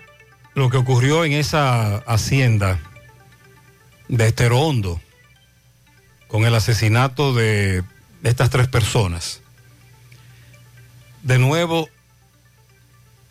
lo 0.55 0.71
que 0.71 0.77
ocurrió 0.77 1.23
en 1.23 1.33
esa 1.33 1.97
hacienda 1.97 2.79
de 4.07 4.25
Estero 4.25 4.59
Hondo 4.59 4.99
con 6.27 6.45
el 6.45 6.55
asesinato 6.55 7.35
de 7.35 7.83
estas 8.23 8.49
tres 8.49 8.67
personas 8.67 9.42
de 11.23 11.39
nuevo, 11.39 11.89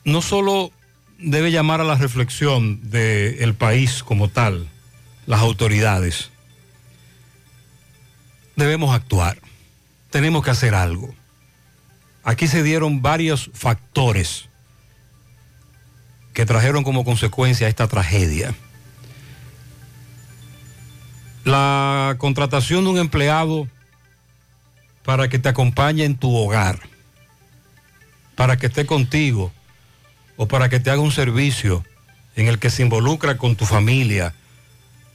no 0.05 0.23
solo 0.23 0.73
debe 1.19 1.53
llamar 1.53 1.81
a 1.81 1.85
la 1.85 1.95
reflexión 1.95 2.91
del 2.91 3.55
país 3.55 4.03
como 4.03 4.29
tal, 4.29 4.69
las 5.27 5.41
autoridades, 5.41 6.31
debemos 8.57 8.95
actuar, 8.95 9.39
tenemos 10.11 10.43
que 10.45 10.51
hacer 10.51 10.75
algo. 10.75 11.15
Aquí 12.25 12.49
se 12.49 12.63
dieron 12.63 13.03
varios 13.03 13.51
factores 13.53 14.49
que 16.33 16.47
trajeron 16.47 16.83
como 16.83 17.05
consecuencia 17.05 17.69
esta 17.69 17.89
tragedia. 17.89 18.55
La 21.45 22.15
contratación 22.19 22.85
de 22.85 22.91
un 22.91 22.99
empleado 22.99 23.69
para 25.05 25.29
que 25.29 25.41
te 25.41 25.49
acompañe 25.49 26.05
en 26.05 26.17
tu 26.17 26.35
hogar 26.35 26.92
para 28.35 28.57
que 28.57 28.67
esté 28.67 28.87
contigo 28.87 29.53
o 30.37 30.49
para 30.49 30.69
que 30.69 30.81
te 30.81 30.91
haga 30.91 31.01
un 31.01 31.13
servicio 31.13 31.85
en 32.37 32.49
el 32.49 32.59
que 32.59 32.71
se 32.71 32.83
involucra 32.83 33.37
con 33.37 33.57
tu 33.57 33.67
familia, 33.67 34.35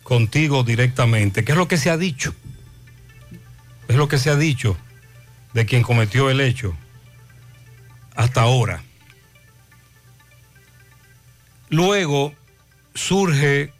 contigo 0.03 0.63
directamente, 0.63 1.43
que 1.43 1.51
es 1.51 1.57
lo 1.57 1.67
que 1.67 1.77
se 1.77 1.89
ha 1.89 1.97
dicho. 1.97 2.33
Es 3.87 3.95
lo 3.95 4.07
que 4.07 4.17
se 4.17 4.29
ha 4.29 4.35
dicho 4.35 4.77
de 5.53 5.65
quien 5.65 5.81
cometió 5.81 6.29
el 6.29 6.41
hecho 6.41 6.75
hasta 8.15 8.41
ahora. 8.41 8.83
Luego 11.69 12.33
surge 12.93 13.73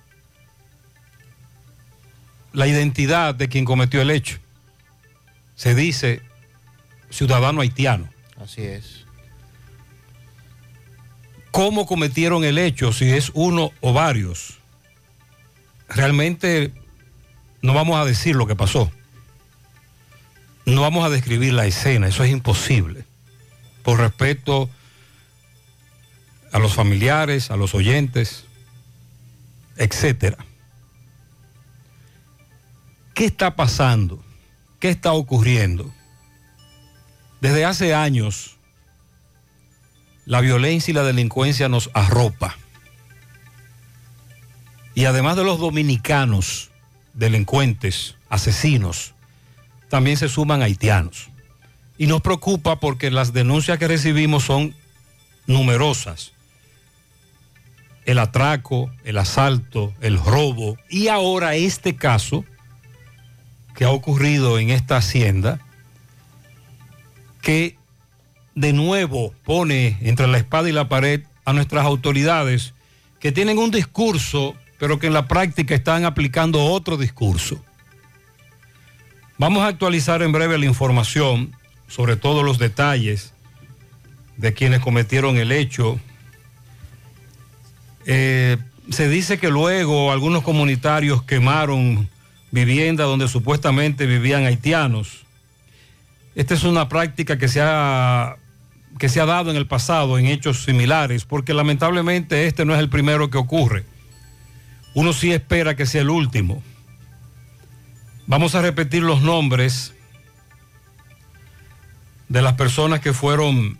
la 2.54 2.68
identidad 2.68 3.36
de 3.36 3.50
quien 3.50 3.66
cometió 3.66 4.02
el 4.02 4.12
hecho. 4.12 4.40
Se 5.56 5.76
dice 5.76 6.22
ciudadano 7.10 7.62
haitiano. 7.62 8.10
Así 8.40 8.62
es. 8.62 8.97
¿Cómo 11.52 11.86
cometieron 11.86 12.44
el 12.44 12.58
hecho? 12.58 12.94
Si 12.94 13.10
es 13.10 13.32
uno 13.34 13.72
o 13.82 13.94
varios. 13.94 14.60
Realmente 15.90 16.74
no 17.62 17.74
vamos 17.74 17.98
a 18.00 18.06
decir 18.06 18.36
lo 18.36 18.48
que 18.48 18.56
pasó. 18.56 18.92
No 20.66 20.82
vamos 20.82 21.06
a 21.06 21.10
describir 21.10 21.54
la 21.54 21.66
escena, 21.66 22.08
eso 22.08 22.24
es 22.24 22.32
imposible. 22.32 23.06
Por 23.84 24.00
respeto 24.00 24.70
a 26.52 26.60
los 26.60 26.74
familiares, 26.74 27.52
a 27.52 27.56
los 27.56 27.74
oyentes, 27.74 28.44
etcétera. 29.78 30.38
¿Qué 33.14 33.26
está 33.26 33.56
pasando? 33.56 34.24
¿Qué 34.80 34.90
está 34.90 35.14
ocurriendo? 35.14 35.92
Desde 37.42 37.66
hace 37.66 37.96
años, 37.96 38.57
la 40.28 40.42
violencia 40.42 40.92
y 40.92 40.94
la 40.94 41.04
delincuencia 41.04 41.70
nos 41.70 41.90
arropa. 41.94 42.58
Y 44.94 45.06
además 45.06 45.38
de 45.38 45.46
los 45.46 45.58
dominicanos, 45.58 46.70
delincuentes, 47.14 48.16
asesinos, 48.28 49.14
también 49.90 50.18
se 50.18 50.28
suman 50.28 50.62
haitianos. 50.62 51.30
Y 51.98 52.08
nos 52.08 52.22
preocupa 52.22 52.78
porque 52.80 53.10
las 53.10 53.32
denuncias 53.32 53.80
que 53.80 53.88
recibimos 53.88 54.44
son 54.44 54.76
numerosas. 55.46 56.34
El 58.06 58.20
atraco, 58.20 58.92
el 59.06 59.18
asalto, 59.18 59.94
el 60.02 60.20
robo 60.20 60.78
y 60.90 61.08
ahora 61.08 61.56
este 61.56 61.96
caso 61.96 62.44
que 63.76 63.86
ha 63.86 63.92
ocurrido 63.92 64.60
en 64.60 64.72
esta 64.72 64.98
hacienda, 64.98 65.62
que 67.42 67.77
de 68.58 68.74
nuevo 68.74 69.36
pone 69.46 70.00
entre 70.02 70.26
la 70.26 70.40
espada 70.40 70.68
y 70.68 70.72
la 70.72 70.90
pared 70.90 71.22
a 71.46 71.54
nuestras 71.54 71.86
autoridades 71.86 72.74
que 73.20 73.32
tienen 73.32 73.60
un 73.60 73.70
discurso, 73.70 74.56
pero 74.80 74.98
que 74.98 75.06
en 75.06 75.14
la 75.14 75.28
práctica 75.28 75.76
están 75.76 76.06
aplicando 76.06 76.66
otro 76.66 76.98
discurso. 76.98 77.64
Vamos 79.38 79.62
a 79.62 79.68
actualizar 79.68 80.24
en 80.24 80.32
breve 80.32 80.58
la 80.58 80.66
información 80.66 81.56
sobre 81.88 82.16
todos 82.16 82.44
los 82.44 82.58
detalles 82.58 83.32
de 84.38 84.56
quienes 84.56 84.80
cometieron 84.80 85.38
el 85.38 85.52
hecho. 85.52 86.00
Eh, 88.08 88.58
se 88.90 89.08
dice 89.08 89.38
que 89.38 89.52
luego 89.52 90.12
algunos 90.12 90.42
comunitarios 90.42 91.22
quemaron 91.22 92.10
viviendas 92.50 93.06
donde 93.06 93.28
supuestamente 93.28 94.08
vivían 94.08 94.46
haitianos. 94.46 95.26
Esta 96.34 96.56
es 96.56 96.64
una 96.64 96.90
práctica 96.90 97.38
que 97.38 97.48
se 97.48 97.62
ha 97.62 98.38
que 98.98 99.10
se 99.10 99.20
ha 99.22 99.26
dado 99.26 99.52
en 99.52 99.58
el 99.58 99.68
pasado 99.68 100.18
en 100.18 100.26
hechos 100.26 100.64
similares, 100.64 101.26
porque 101.26 101.54
lamentablemente 101.54 102.48
este 102.48 102.66
no 102.66 102.74
es 102.74 102.80
el 102.80 102.90
primero 102.90 103.30
que 103.30 103.38
ocurre. 103.38 103.86
Uno 104.94 105.14
sí 105.14 105.32
espera 105.32 105.76
que 105.76 105.86
sea 105.86 106.02
el 106.02 106.10
último. 106.10 106.64
Vamos 108.26 108.56
a 108.56 108.62
repetir 108.62 109.04
los 109.04 109.22
nombres 109.22 109.94
de 112.30 112.42
las 112.42 112.54
personas 112.54 113.00
que 113.00 113.14
fueron 113.14 113.80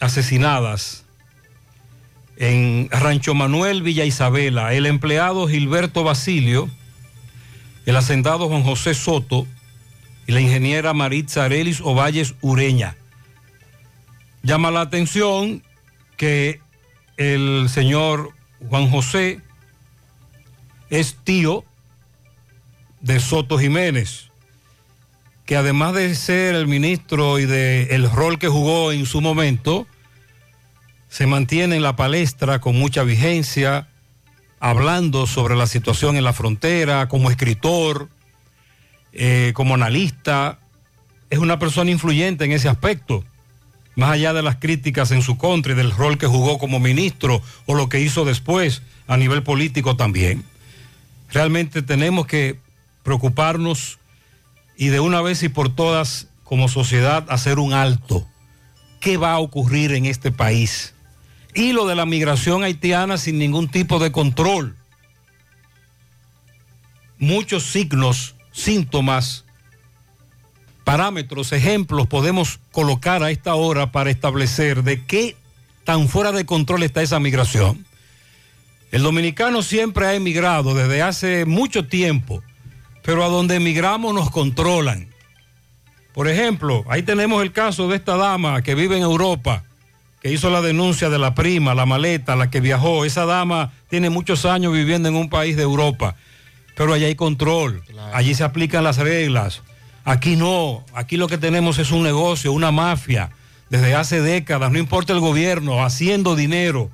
asesinadas 0.00 1.04
en 2.36 2.88
Rancho 2.90 3.34
Manuel 3.34 3.82
Villa 3.82 4.04
Isabela, 4.04 4.72
el 4.72 4.86
empleado 4.86 5.46
Gilberto 5.46 6.02
Basilio, 6.04 6.70
el 7.84 7.96
hacendado 7.96 8.48
Juan 8.48 8.62
José 8.62 8.94
Soto 8.94 9.46
y 10.26 10.32
la 10.32 10.40
ingeniera 10.40 10.94
Maritza 10.94 11.44
Arelis 11.44 11.80
Ovalles 11.80 12.34
Ureña. 12.40 12.96
Llama 14.42 14.70
la 14.70 14.80
atención 14.80 15.62
que 16.16 16.60
el 17.16 17.68
señor 17.68 18.30
Juan 18.68 18.90
José 18.90 19.40
es 20.90 21.16
tío 21.22 21.64
de 23.00 23.20
Soto 23.20 23.58
Jiménez, 23.58 24.30
que 25.46 25.56
además 25.56 25.94
de 25.94 26.14
ser 26.14 26.54
el 26.54 26.66
ministro 26.66 27.38
y 27.38 27.46
de 27.46 27.94
el 27.94 28.10
rol 28.10 28.38
que 28.38 28.48
jugó 28.48 28.92
en 28.92 29.06
su 29.06 29.20
momento, 29.20 29.86
se 31.08 31.26
mantiene 31.26 31.76
en 31.76 31.82
la 31.82 31.94
palestra 31.94 32.60
con 32.60 32.76
mucha 32.76 33.04
vigencia, 33.04 33.88
hablando 34.60 35.26
sobre 35.26 35.56
la 35.56 35.66
situación 35.66 36.16
en 36.16 36.24
la 36.24 36.32
frontera, 36.32 37.08
como 37.08 37.30
escritor, 37.30 38.08
eh, 39.12 39.52
como 39.54 39.74
analista. 39.74 40.58
Es 41.30 41.38
una 41.38 41.58
persona 41.58 41.90
influyente 41.90 42.44
en 42.44 42.52
ese 42.52 42.68
aspecto, 42.68 43.24
más 43.96 44.10
allá 44.10 44.32
de 44.32 44.42
las 44.42 44.56
críticas 44.56 45.10
en 45.10 45.22
su 45.22 45.36
contra 45.36 45.72
y 45.72 45.76
del 45.76 45.90
rol 45.90 46.18
que 46.18 46.26
jugó 46.26 46.58
como 46.58 46.80
ministro 46.80 47.42
o 47.66 47.74
lo 47.74 47.88
que 47.88 48.00
hizo 48.00 48.24
después 48.24 48.82
a 49.06 49.16
nivel 49.16 49.42
político 49.42 49.96
también. 49.96 50.44
Realmente 51.30 51.82
tenemos 51.82 52.26
que 52.26 52.58
preocuparnos 53.02 53.98
y 54.76 54.88
de 54.88 55.00
una 55.00 55.20
vez 55.20 55.42
y 55.42 55.48
por 55.48 55.74
todas 55.74 56.28
como 56.44 56.68
sociedad 56.68 57.26
hacer 57.28 57.58
un 57.58 57.72
alto. 57.72 58.26
¿Qué 59.00 59.16
va 59.16 59.32
a 59.32 59.38
ocurrir 59.38 59.92
en 59.92 60.06
este 60.06 60.30
país? 60.30 60.94
Y 61.54 61.72
lo 61.72 61.86
de 61.86 61.94
la 61.94 62.06
migración 62.06 62.62
haitiana 62.62 63.18
sin 63.18 63.38
ningún 63.38 63.68
tipo 63.68 63.98
de 63.98 64.12
control. 64.12 64.76
Muchos 67.18 67.64
signos, 67.64 68.34
síntomas, 68.52 69.44
parámetros, 70.84 71.52
ejemplos 71.52 72.06
podemos 72.06 72.60
colocar 72.70 73.22
a 73.22 73.30
esta 73.30 73.54
hora 73.54 73.92
para 73.92 74.10
establecer 74.10 74.82
de 74.82 75.04
qué 75.04 75.36
tan 75.84 76.08
fuera 76.08 76.32
de 76.32 76.46
control 76.46 76.82
está 76.82 77.02
esa 77.02 77.20
migración. 77.20 77.84
El 78.90 79.02
dominicano 79.02 79.62
siempre 79.62 80.06
ha 80.06 80.14
emigrado 80.14 80.74
desde 80.74 81.02
hace 81.02 81.44
mucho 81.46 81.86
tiempo 81.86 82.42
pero 83.02 83.24
a 83.24 83.28
donde 83.28 83.56
emigramos 83.56 84.14
nos 84.14 84.30
controlan. 84.30 85.08
Por 86.14 86.28
ejemplo, 86.28 86.84
ahí 86.88 87.02
tenemos 87.02 87.42
el 87.42 87.52
caso 87.52 87.88
de 87.88 87.96
esta 87.96 88.16
dama 88.16 88.62
que 88.62 88.74
vive 88.74 88.96
en 88.96 89.02
Europa, 89.02 89.64
que 90.22 90.30
hizo 90.30 90.50
la 90.50 90.60
denuncia 90.60 91.10
de 91.10 91.18
la 91.18 91.34
prima, 91.34 91.74
la 91.74 91.86
maleta, 91.86 92.36
la 92.36 92.50
que 92.50 92.60
viajó. 92.60 93.04
Esa 93.04 93.24
dama 93.24 93.72
tiene 93.88 94.10
muchos 94.10 94.44
años 94.44 94.72
viviendo 94.72 95.08
en 95.08 95.16
un 95.16 95.28
país 95.28 95.56
de 95.56 95.62
Europa, 95.62 96.14
pero 96.76 96.92
allí 96.92 97.04
hay 97.04 97.14
control, 97.14 97.82
allí 98.12 98.34
se 98.34 98.44
aplican 98.44 98.84
las 98.84 98.98
reglas. 98.98 99.62
Aquí 100.04 100.36
no, 100.36 100.84
aquí 100.94 101.16
lo 101.16 101.28
que 101.28 101.38
tenemos 101.38 101.78
es 101.78 101.92
un 101.92 102.02
negocio, 102.02 102.52
una 102.52 102.72
mafia, 102.72 103.30
desde 103.70 103.94
hace 103.94 104.20
décadas, 104.20 104.70
no 104.72 104.78
importa 104.78 105.12
el 105.12 105.20
gobierno, 105.20 105.84
haciendo 105.84 106.36
dinero 106.36 106.90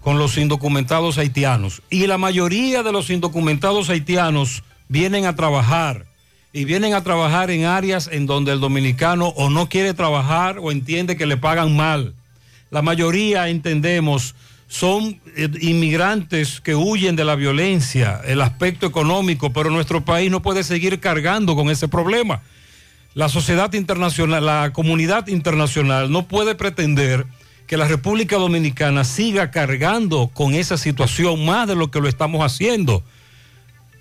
con 0.00 0.18
los 0.18 0.38
indocumentados 0.38 1.18
haitianos. 1.18 1.82
Y 1.90 2.06
la 2.06 2.16
mayoría 2.16 2.82
de 2.82 2.92
los 2.92 3.10
indocumentados 3.10 3.90
haitianos 3.90 4.62
vienen 4.88 5.26
a 5.26 5.34
trabajar 5.34 6.06
y 6.52 6.64
vienen 6.64 6.94
a 6.94 7.02
trabajar 7.02 7.50
en 7.50 7.64
áreas 7.64 8.08
en 8.10 8.24
donde 8.24 8.52
el 8.52 8.60
dominicano 8.60 9.28
o 9.36 9.50
no 9.50 9.68
quiere 9.68 9.94
trabajar 9.94 10.58
o 10.60 10.70
entiende 10.70 11.16
que 11.16 11.26
le 11.26 11.36
pagan 11.36 11.76
mal. 11.76 12.14
La 12.70 12.82
mayoría, 12.82 13.48
entendemos, 13.48 14.34
son 14.68 15.20
eh, 15.36 15.48
inmigrantes 15.60 16.60
que 16.60 16.74
huyen 16.74 17.16
de 17.16 17.24
la 17.24 17.36
violencia, 17.36 18.20
el 18.24 18.40
aspecto 18.40 18.86
económico, 18.86 19.52
pero 19.52 19.70
nuestro 19.70 20.04
país 20.04 20.30
no 20.30 20.42
puede 20.42 20.64
seguir 20.64 21.00
cargando 21.00 21.54
con 21.54 21.70
ese 21.70 21.88
problema. 21.88 22.42
La 23.14 23.28
sociedad 23.28 23.72
internacional, 23.72 24.44
la 24.44 24.72
comunidad 24.72 25.28
internacional 25.28 26.10
no 26.10 26.28
puede 26.28 26.54
pretender 26.54 27.26
que 27.66 27.76
la 27.76 27.88
República 27.88 28.36
Dominicana 28.36 29.04
siga 29.04 29.50
cargando 29.50 30.28
con 30.32 30.54
esa 30.54 30.76
situación 30.76 31.44
más 31.44 31.66
de 31.66 31.76
lo 31.76 31.90
que 31.90 32.00
lo 32.00 32.08
estamos 32.08 32.42
haciendo 32.44 33.02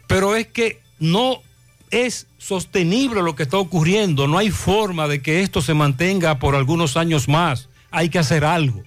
pero 0.08 0.36
es 0.36 0.48
que 0.48 0.82
no 1.00 1.42
es 1.92 2.28
sostenible 2.38 3.22
lo 3.22 3.36
que 3.36 3.44
está 3.44 3.58
ocurriendo, 3.58 4.28
no 4.28 4.38
hay 4.38 4.52
forma 4.52 5.08
de 5.08 5.22
que 5.22 5.42
esto 5.42 5.62
se 5.62 5.74
mantenga 5.74 6.40
por 6.40 6.56
algunos 6.56 6.98
años 6.98 7.28
más, 7.28 7.70
hay 7.92 8.10
que 8.10 8.20
hacer 8.20 8.46
algo. 8.46 8.84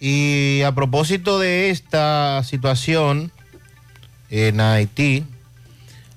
Y 0.00 0.62
a 0.62 0.72
propósito 0.72 1.38
de 1.38 1.70
esta 1.70 2.42
situación 2.44 3.32
en 4.30 4.60
Haití, 4.60 5.24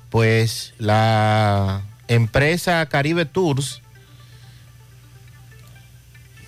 pues 0.10 0.74
la 0.78 1.82
empresa 2.08 2.86
Caribe 2.86 3.26
Tours, 3.26 3.82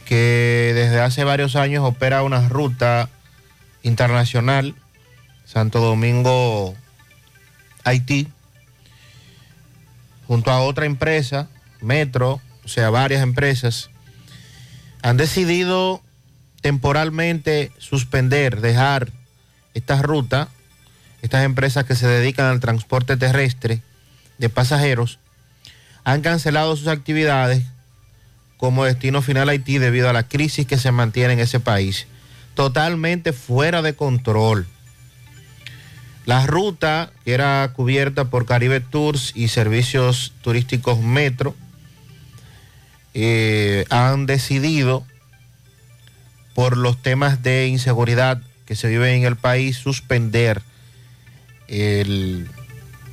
que 0.05 0.73
desde 0.75 0.99
hace 0.99 1.23
varios 1.23 1.55
años 1.55 1.84
opera 1.84 2.21
una 2.21 2.49
ruta 2.49 3.09
internacional, 3.81 4.75
Santo 5.45 5.79
Domingo 5.79 6.75
Haití, 7.84 8.27
junto 10.27 10.51
a 10.51 10.61
otra 10.61 10.86
empresa, 10.86 11.49
Metro, 11.81 12.41
o 12.63 12.67
sea, 12.67 12.91
varias 12.91 13.23
empresas, 13.23 13.89
han 15.01 15.17
decidido 15.17 16.02
temporalmente 16.64 17.74
suspender, 17.78 18.61
dejar 18.61 19.11
esta 19.74 20.01
ruta, 20.01 20.47
estas 21.22 21.43
empresas 21.43 21.84
que 21.84 21.93
se 21.93 22.07
dedican 22.07 22.45
al 22.45 22.61
transporte 22.61 23.18
terrestre 23.18 23.82
de 24.38 24.47
pasajeros, 24.47 25.20
han 26.05 26.22
cancelado 26.22 26.76
sus 26.78 26.88
actividades 26.88 27.64
como 28.55 28.86
destino 28.86 29.22
final 29.22 29.49
Haití 29.49 29.78
debido 29.78 30.09
a 30.09 30.14
la 30.14 30.30
crisis 30.30 30.66
que 30.66 30.78
se 30.78 30.93
mantiene 30.93 31.34
en 31.34 31.39
ese 31.39 31.59
país, 31.59 32.07
totalmente 32.55 33.34
fuera 33.34 33.82
de 33.82 33.93
control. 33.93 34.66
La 36.26 36.47
ruta, 36.47 37.11
que 37.26 37.34
era 37.34 37.70
cubierta 37.76 38.30
por 38.30 38.45
Caribe 38.45 38.80
Tours 38.80 39.34
y 39.36 39.49
servicios 39.49 40.32
turísticos 40.41 40.99
Metro, 40.99 41.57
eh, 43.14 43.84
han 43.89 44.26
decidido, 44.28 45.05
por 46.53 46.77
los 46.77 47.01
temas 47.01 47.41
de 47.43 47.67
inseguridad 47.67 48.41
que 48.65 48.75
se 48.75 48.87
viven 48.87 49.15
en 49.15 49.23
el 49.25 49.35
país, 49.35 49.77
suspender 49.77 50.61
el, 51.67 52.47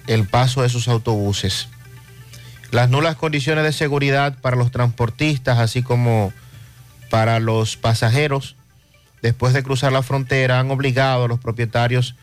el 0.06 0.26
paso 0.26 0.62
de 0.62 0.68
sus 0.68 0.88
autobuses. 0.88 1.68
Las 2.70 2.88
nulas 2.88 3.16
condiciones 3.16 3.64
de 3.64 3.72
seguridad 3.72 4.38
para 4.40 4.56
los 4.56 4.70
transportistas, 4.70 5.58
así 5.58 5.82
como 5.82 6.32
para 7.10 7.40
los 7.40 7.76
pasajeros, 7.76 8.54
después 9.22 9.52
de 9.52 9.62
cruzar 9.62 9.92
la 9.92 10.02
frontera, 10.02 10.60
han 10.60 10.70
obligado 10.70 11.24
a 11.24 11.28
los 11.28 11.40
propietarios 11.40 12.14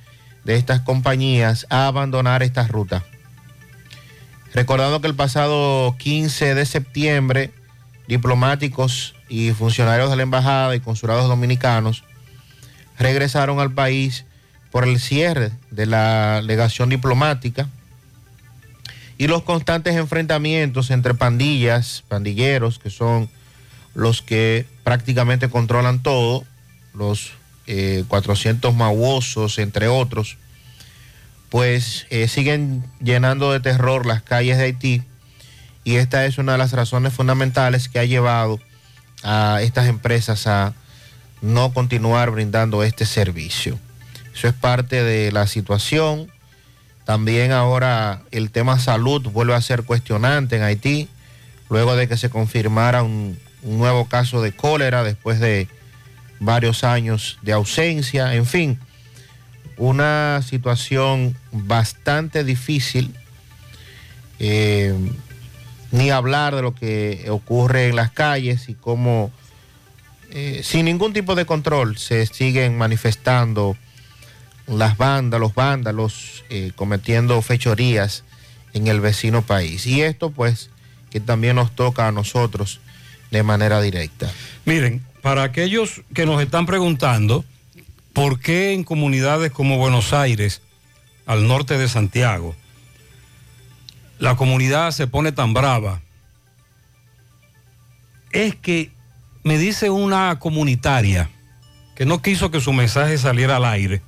de 0.46 0.56
estas 0.56 0.80
compañías 0.82 1.68
a 1.70 1.88
abandonar 1.88 2.44
esta 2.44 2.66
ruta. 2.66 3.04
Recordando 4.54 5.02
que 5.02 5.08
el 5.08 5.16
pasado 5.16 5.96
15 5.98 6.56
de 6.56 6.66
septiembre, 6.66 7.52
diplomáticos 8.08 9.14
y 9.30 9.52
funcionarios 9.52 10.10
de 10.10 10.16
la 10.16 10.24
Embajada 10.24 10.76
y 10.76 10.80
consulados 10.80 11.28
dominicanos 11.28 12.04
regresaron 12.98 13.60
al 13.60 13.74
país 13.74 14.26
por 14.72 14.88
el 14.88 15.00
cierre 15.00 15.52
de 15.72 15.86
la 15.86 16.42
legación 16.42 16.90
diplomática 16.90 17.70
y 19.18 19.28
los 19.28 19.44
constantes 19.44 19.96
enfrentamientos 19.96 20.92
entre 20.92 21.14
pandillas, 21.14 22.04
pandilleros, 22.08 22.80
que 22.80 22.90
son 22.90 23.30
los 23.96 24.22
que 24.22 24.66
prácticamente 24.84 25.50
controlan 25.50 26.04
todo, 26.04 26.44
los 26.94 27.32
eh, 27.66 28.04
400 28.08 28.76
mauosos, 28.76 29.58
entre 29.58 29.88
otros, 29.88 30.38
pues 31.50 32.06
eh, 32.10 32.28
siguen 32.28 32.84
llenando 33.02 33.52
de 33.52 33.60
terror 33.60 34.06
las 34.06 34.22
calles 34.22 34.58
de 34.58 34.66
Haití 34.66 35.04
y 35.84 35.96
esta 35.96 36.26
es 36.26 36.38
una 36.38 36.52
de 36.52 36.58
las 36.58 36.74
razones 36.74 37.14
fundamentales 37.14 37.88
que 37.88 38.00
ha 38.00 38.04
llevado 38.04 38.60
a 39.24 39.62
estas 39.62 39.88
empresas 39.88 40.48
a 40.48 40.74
no 41.42 41.74
continuar 41.74 42.32
brindando 42.32 42.84
este 42.84 43.06
servicio. 43.06 43.80
Eso 44.34 44.48
es 44.48 44.54
parte 44.54 45.04
de 45.04 45.32
la 45.32 45.48
situación. 45.48 46.32
También 47.06 47.52
ahora 47.52 48.22
el 48.32 48.52
tema 48.52 48.80
salud 48.80 49.22
vuelve 49.30 49.56
a 49.56 49.62
ser 49.62 49.84
cuestionante 49.84 50.58
en 50.58 50.64
Haití, 50.64 51.08
luego 51.70 51.96
de 51.96 52.08
que 52.08 52.18
se 52.18 52.30
confirmara 52.30 53.04
un, 53.04 53.38
nuevo 53.64 54.08
caso 54.08 54.42
de 54.42 54.54
cólera 54.54 55.04
después 55.04 55.40
de 55.40 55.68
varios 56.40 56.84
años 56.84 57.40
de 57.42 57.54
ausencia. 57.54 58.34
En 58.36 58.46
fin, 58.46 58.80
una 59.78 60.42
situación 60.48 61.36
bastante 61.52 62.44
difícil. 62.44 63.14
Eh, 64.40 64.94
ni 65.92 66.10
hablar 66.10 66.56
de 66.56 66.62
lo 66.62 66.74
que 66.74 67.28
ocurre 67.30 67.90
en 67.90 67.96
las 67.96 68.12
calles 68.12 68.70
y 68.70 68.74
cómo 68.74 69.32
eh, 70.30 70.62
sin 70.64 70.86
ningún 70.86 71.14
tipo 71.14 71.36
de 71.36 71.46
control 71.46 71.98
se 71.98 72.26
siguen 72.26 72.78
manifestando 72.78 73.78
las 74.68 74.98
bandas, 74.98 75.40
los 75.40 75.56
vándalos 75.56 76.44
eh, 76.50 76.72
cometiendo 76.76 77.42
fechorías 77.42 78.24
en 78.74 78.88
el 78.88 79.00
vecino 79.00 79.42
país. 79.42 79.88
Y 79.88 80.02
esto 80.02 80.32
pues 80.32 80.70
que 81.10 81.20
también 81.22 81.56
nos 81.56 81.74
toca 81.74 82.08
a 82.08 82.12
nosotros 82.12 82.82
de 83.32 83.44
manera 83.44 83.82
directa. 83.82 84.30
Miren, 84.66 85.04
para 85.22 85.44
aquellos 85.44 86.02
que 86.14 86.26
nos 86.26 86.42
están 86.42 86.66
preguntando 86.66 87.46
por 88.14 88.40
qué 88.40 88.74
en 88.74 88.84
comunidades 88.84 89.52
como 89.52 89.78
Buenos 89.78 90.12
Aires, 90.12 90.62
al 91.26 91.48
norte 91.48 91.78
de 91.78 91.88
Santiago, 91.88 92.56
la 94.20 94.36
comunidad 94.36 94.92
se 94.92 95.08
pone 95.08 95.32
tan 95.32 95.54
brava, 95.54 96.02
es 98.32 98.56
que 98.56 98.92
me 99.44 99.58
dice 99.58 99.90
una 99.90 100.40
comunitaria 100.40 101.30
que 101.96 102.06
no 102.06 102.22
quiso 102.22 102.52
que 102.52 102.60
su 102.60 102.74
mensaje 102.74 103.18
saliera 103.18 103.58
al 103.58 103.66
aire 103.66 104.02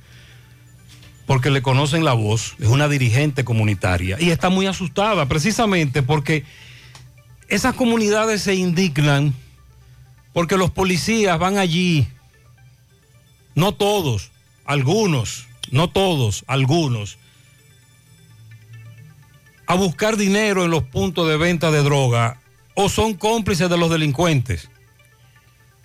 porque 1.26 1.52
le 1.52 1.62
conocen 1.62 2.04
la 2.04 2.14
voz, 2.14 2.56
es 2.60 2.68
una 2.68 2.88
dirigente 2.88 3.44
comunitaria 3.44 4.18
y 4.20 4.32
está 4.32 4.50
muy 4.50 4.66
asustada 4.66 5.28
precisamente 5.28 6.02
porque 6.02 6.44
esas 7.48 7.76
comunidades 7.76 8.42
se 8.42 8.56
indignan 8.56 9.34
porque 10.34 10.58
los 10.58 10.72
policías 10.72 11.38
van 11.40 11.58
allí, 11.58 12.08
no 13.56 13.74
todos, 13.74 14.32
algunos, 14.66 15.48
no 15.72 15.90
todos, 15.90 16.44
algunos, 16.48 17.18
a 19.70 19.76
buscar 19.76 20.18
dinero 20.18 20.66
en 20.66 20.72
los 20.72 20.82
puntos 20.82 21.30
de 21.30 21.38
venta 21.38 21.70
de 21.70 21.84
droga 21.84 22.40
o 22.74 22.90
son 22.90 23.14
cómplices 23.14 23.70
de 23.70 23.78
los 23.78 23.92
delincuentes. 23.92 24.68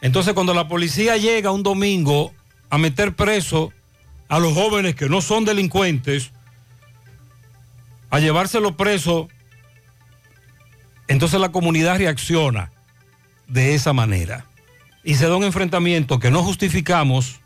Entonces 0.00 0.32
cuando 0.32 0.54
la 0.54 0.68
policía 0.68 1.18
llega 1.18 1.50
un 1.50 1.62
domingo 1.62 2.32
a 2.70 2.78
meter 2.78 3.14
preso 3.14 3.74
a 4.28 4.38
los 4.38 4.54
jóvenes 4.54 4.94
que 4.94 5.10
no 5.10 5.20
son 5.20 5.44
delincuentes, 5.44 6.30
a 8.08 8.20
llevárselo 8.20 8.74
preso, 8.74 9.28
entonces 11.06 11.38
la 11.38 11.52
comunidad 11.52 11.98
reacciona 11.98 12.72
de 13.48 13.74
esa 13.74 13.92
manera. 13.92 14.46
Y 15.02 15.16
se 15.16 15.28
da 15.28 15.36
un 15.36 15.44
enfrentamiento 15.44 16.18
que 16.18 16.30
no 16.30 16.42
justificamos, 16.42 17.38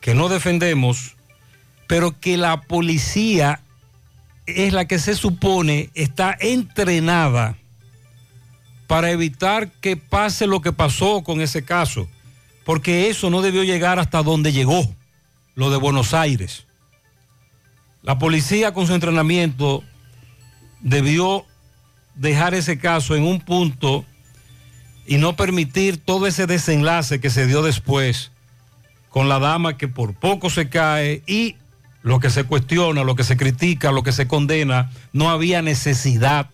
que 0.00 0.14
no 0.14 0.30
defendemos, 0.30 1.14
pero 1.88 2.18
que 2.18 2.38
la 2.38 2.62
policía 2.62 3.60
es 4.46 4.72
la 4.72 4.86
que 4.86 4.98
se 4.98 5.14
supone 5.14 5.90
está 5.94 6.36
entrenada 6.38 7.56
para 8.86 9.10
evitar 9.10 9.70
que 9.70 9.96
pase 9.96 10.46
lo 10.46 10.60
que 10.60 10.72
pasó 10.72 11.22
con 11.22 11.40
ese 11.40 11.64
caso, 11.64 12.08
porque 12.64 13.08
eso 13.08 13.30
no 13.30 13.42
debió 13.42 13.62
llegar 13.64 13.98
hasta 13.98 14.22
donde 14.22 14.52
llegó, 14.52 14.86
lo 15.54 15.70
de 15.70 15.78
Buenos 15.78 16.14
Aires. 16.14 16.66
La 18.02 18.18
policía 18.18 18.74
con 18.74 18.86
su 18.86 18.94
entrenamiento 18.94 19.82
debió 20.80 21.46
dejar 22.14 22.54
ese 22.54 22.78
caso 22.78 23.16
en 23.16 23.24
un 23.24 23.40
punto 23.40 24.04
y 25.06 25.16
no 25.16 25.36
permitir 25.36 25.96
todo 25.96 26.26
ese 26.26 26.46
desenlace 26.46 27.20
que 27.20 27.30
se 27.30 27.46
dio 27.46 27.62
después 27.62 28.30
con 29.08 29.28
la 29.28 29.38
dama 29.38 29.76
que 29.76 29.88
por 29.88 30.14
poco 30.14 30.50
se 30.50 30.68
cae 30.68 31.22
y 31.26 31.56
lo 32.04 32.20
que 32.20 32.28
se 32.28 32.44
cuestiona, 32.44 33.02
lo 33.02 33.16
que 33.16 33.24
se 33.24 33.38
critica, 33.38 33.90
lo 33.90 34.02
que 34.02 34.12
se 34.12 34.28
condena, 34.28 34.90
no 35.14 35.30
había 35.30 35.62
necesidad 35.62 36.50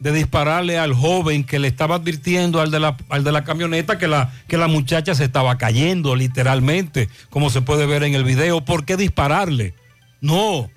de 0.00 0.10
dispararle 0.10 0.76
al 0.76 0.92
joven 0.92 1.44
que 1.44 1.60
le 1.60 1.68
estaba 1.68 1.94
advirtiendo 1.94 2.60
al 2.60 2.72
de 2.72 2.80
la, 2.80 2.96
al 3.10 3.22
de 3.22 3.30
la 3.30 3.44
camioneta 3.44 3.96
que 3.96 4.08
la, 4.08 4.32
que 4.48 4.58
la 4.58 4.66
muchacha 4.66 5.14
se 5.14 5.22
estaba 5.22 5.56
cayendo 5.56 6.16
literalmente, 6.16 7.08
como 7.30 7.48
se 7.48 7.62
puede 7.62 7.86
ver 7.86 8.02
en 8.02 8.16
el 8.16 8.24
video. 8.24 8.64
¿Por 8.64 8.84
qué 8.84 8.96
dispararle? 8.96 9.72
No, 10.20 10.68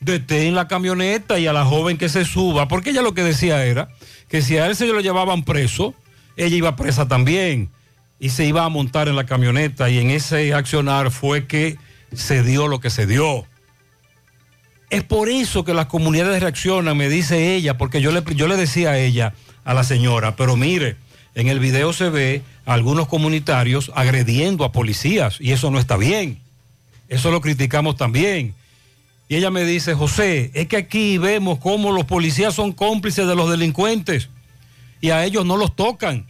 detén 0.00 0.54
la 0.54 0.66
camioneta 0.66 1.38
y 1.38 1.46
a 1.46 1.52
la 1.52 1.66
joven 1.66 1.98
que 1.98 2.08
se 2.08 2.24
suba, 2.24 2.68
porque 2.68 2.90
ella 2.90 3.02
lo 3.02 3.12
que 3.12 3.22
decía 3.22 3.66
era 3.66 3.90
que 4.30 4.40
si 4.40 4.56
a 4.56 4.66
él 4.66 4.76
se 4.76 4.86
lo 4.86 5.00
llevaban 5.00 5.44
preso, 5.44 5.94
ella 6.38 6.56
iba 6.56 6.74
presa 6.74 7.06
también 7.06 7.68
y 8.18 8.30
se 8.30 8.46
iba 8.46 8.64
a 8.64 8.70
montar 8.70 9.08
en 9.08 9.16
la 9.16 9.26
camioneta 9.26 9.90
y 9.90 9.98
en 9.98 10.08
ese 10.08 10.54
accionar 10.54 11.10
fue 11.10 11.46
que 11.46 11.76
se 12.16 12.42
dio 12.42 12.68
lo 12.68 12.80
que 12.80 12.90
se 12.90 13.06
dio. 13.06 13.44
Es 14.90 15.02
por 15.02 15.28
eso 15.28 15.64
que 15.64 15.74
las 15.74 15.86
comunidades 15.86 16.42
reaccionan, 16.42 16.96
me 16.96 17.08
dice 17.08 17.54
ella, 17.54 17.76
porque 17.76 18.00
yo 18.00 18.12
le, 18.12 18.22
yo 18.34 18.46
le 18.48 18.56
decía 18.56 18.90
a 18.90 18.98
ella, 18.98 19.34
a 19.64 19.74
la 19.74 19.82
señora, 19.82 20.36
pero 20.36 20.56
mire, 20.56 20.96
en 21.34 21.48
el 21.48 21.58
video 21.58 21.92
se 21.92 22.10
ve 22.10 22.42
a 22.64 22.74
algunos 22.74 23.08
comunitarios 23.08 23.90
agrediendo 23.94 24.64
a 24.64 24.72
policías 24.72 25.40
y 25.40 25.52
eso 25.52 25.70
no 25.70 25.78
está 25.78 25.96
bien. 25.96 26.38
Eso 27.08 27.30
lo 27.30 27.40
criticamos 27.40 27.96
también. 27.96 28.54
Y 29.28 29.36
ella 29.36 29.50
me 29.50 29.64
dice, 29.64 29.94
José, 29.94 30.50
es 30.54 30.68
que 30.68 30.76
aquí 30.76 31.18
vemos 31.18 31.58
cómo 31.58 31.92
los 31.92 32.04
policías 32.04 32.54
son 32.54 32.72
cómplices 32.72 33.26
de 33.26 33.34
los 33.34 33.50
delincuentes 33.50 34.28
y 35.00 35.10
a 35.10 35.24
ellos 35.24 35.44
no 35.44 35.56
los 35.56 35.74
tocan. 35.74 36.26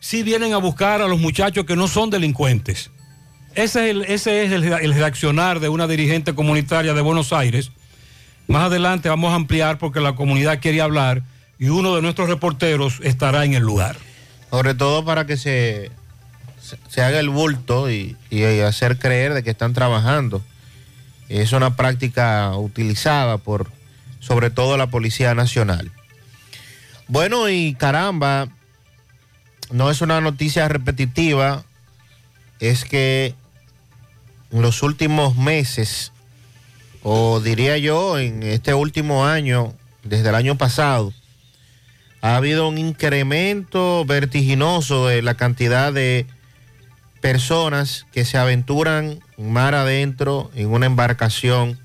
Si 0.00 0.22
vienen 0.22 0.52
a 0.52 0.58
buscar 0.58 1.02
a 1.02 1.08
los 1.08 1.20
muchachos 1.20 1.64
que 1.66 1.76
no 1.76 1.88
son 1.88 2.10
delincuentes. 2.10 2.90
Ese 3.56 3.90
es, 3.90 4.26
el, 4.26 4.44
ese 4.52 4.92
reaccionar 4.92 5.60
de 5.60 5.70
una 5.70 5.86
dirigente 5.86 6.34
comunitaria 6.34 6.92
de 6.92 7.00
Buenos 7.00 7.32
Aires 7.32 7.72
Más 8.48 8.64
adelante 8.64 9.08
vamos 9.08 9.32
a 9.32 9.36
ampliar 9.36 9.78
porque 9.78 10.00
la 10.00 10.14
comunidad 10.14 10.60
quiere 10.60 10.82
hablar 10.82 11.22
y 11.58 11.70
uno 11.70 11.96
de 11.96 12.02
nuestros 12.02 12.28
reporteros 12.28 13.00
estará 13.02 13.46
en 13.46 13.54
el 13.54 13.62
lugar. 13.62 13.96
Sobre 14.50 14.74
todo 14.74 15.06
para 15.06 15.24
que 15.24 15.38
se, 15.38 15.90
haga 16.98 17.18
el 17.18 17.30
bulto 17.30 17.90
y 17.90 18.14
hacer 18.62 18.98
creer 18.98 19.32
de 19.32 19.42
que 19.42 19.50
están 19.50 19.72
trabajando. 19.72 20.42
Es 21.30 21.52
una 21.52 21.76
práctica 21.76 22.54
utilizada 22.58 23.38
por 23.38 23.70
sobre 24.20 24.50
todo 24.50 24.76
la 24.76 24.88
Policía 24.88 25.34
Nacional. 25.34 25.90
Bueno, 27.08 27.48
y 27.48 27.74
caramba, 27.74 28.48
no 29.70 29.90
es 29.90 30.02
una 30.02 30.20
noticia 30.20 30.68
repetitiva, 30.68 31.64
es 32.60 32.84
que 32.84 33.34
en 34.56 34.62
los 34.62 34.82
últimos 34.82 35.36
meses, 35.36 36.12
o 37.02 37.40
diría 37.40 37.76
yo 37.76 38.18
en 38.18 38.42
este 38.42 38.72
último 38.72 39.26
año, 39.26 39.74
desde 40.02 40.30
el 40.30 40.34
año 40.34 40.56
pasado, 40.56 41.12
ha 42.22 42.36
habido 42.36 42.66
un 42.66 42.78
incremento 42.78 44.06
vertiginoso 44.06 45.08
de 45.08 45.20
la 45.20 45.34
cantidad 45.34 45.92
de 45.92 46.24
personas 47.20 48.06
que 48.12 48.24
se 48.24 48.38
aventuran 48.38 49.20
mar 49.36 49.74
adentro 49.74 50.50
en 50.54 50.68
una 50.68 50.86
embarcación, 50.86 51.78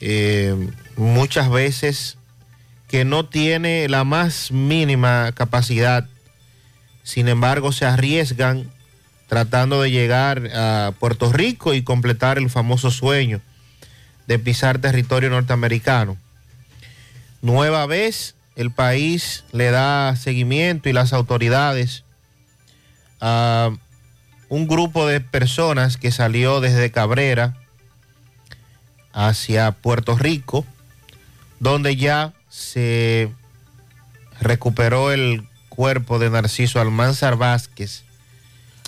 eh, 0.00 0.54
muchas 0.98 1.48
veces 1.48 2.18
que 2.86 3.06
no 3.06 3.24
tiene 3.24 3.88
la 3.88 4.04
más 4.04 4.52
mínima 4.52 5.32
capacidad, 5.32 6.06
sin 7.02 7.28
embargo 7.28 7.72
se 7.72 7.86
arriesgan 7.86 8.70
tratando 9.30 9.80
de 9.80 9.92
llegar 9.92 10.50
a 10.56 10.92
Puerto 10.98 11.32
Rico 11.32 11.72
y 11.72 11.84
completar 11.84 12.36
el 12.36 12.50
famoso 12.50 12.90
sueño 12.90 13.40
de 14.26 14.40
pisar 14.40 14.80
territorio 14.80 15.30
norteamericano. 15.30 16.16
Nueva 17.40 17.86
vez 17.86 18.34
el 18.56 18.72
país 18.72 19.44
le 19.52 19.70
da 19.70 20.16
seguimiento 20.16 20.88
y 20.88 20.92
las 20.92 21.12
autoridades 21.12 22.02
a 23.20 23.70
un 24.48 24.66
grupo 24.66 25.06
de 25.06 25.20
personas 25.20 25.96
que 25.96 26.10
salió 26.10 26.60
desde 26.60 26.90
Cabrera 26.90 27.56
hacia 29.12 29.70
Puerto 29.70 30.18
Rico, 30.18 30.66
donde 31.60 31.94
ya 31.94 32.32
se 32.48 33.30
recuperó 34.40 35.12
el 35.12 35.46
cuerpo 35.68 36.18
de 36.18 36.30
Narciso 36.30 36.80
Almanzar 36.80 37.36
Vázquez, 37.36 38.02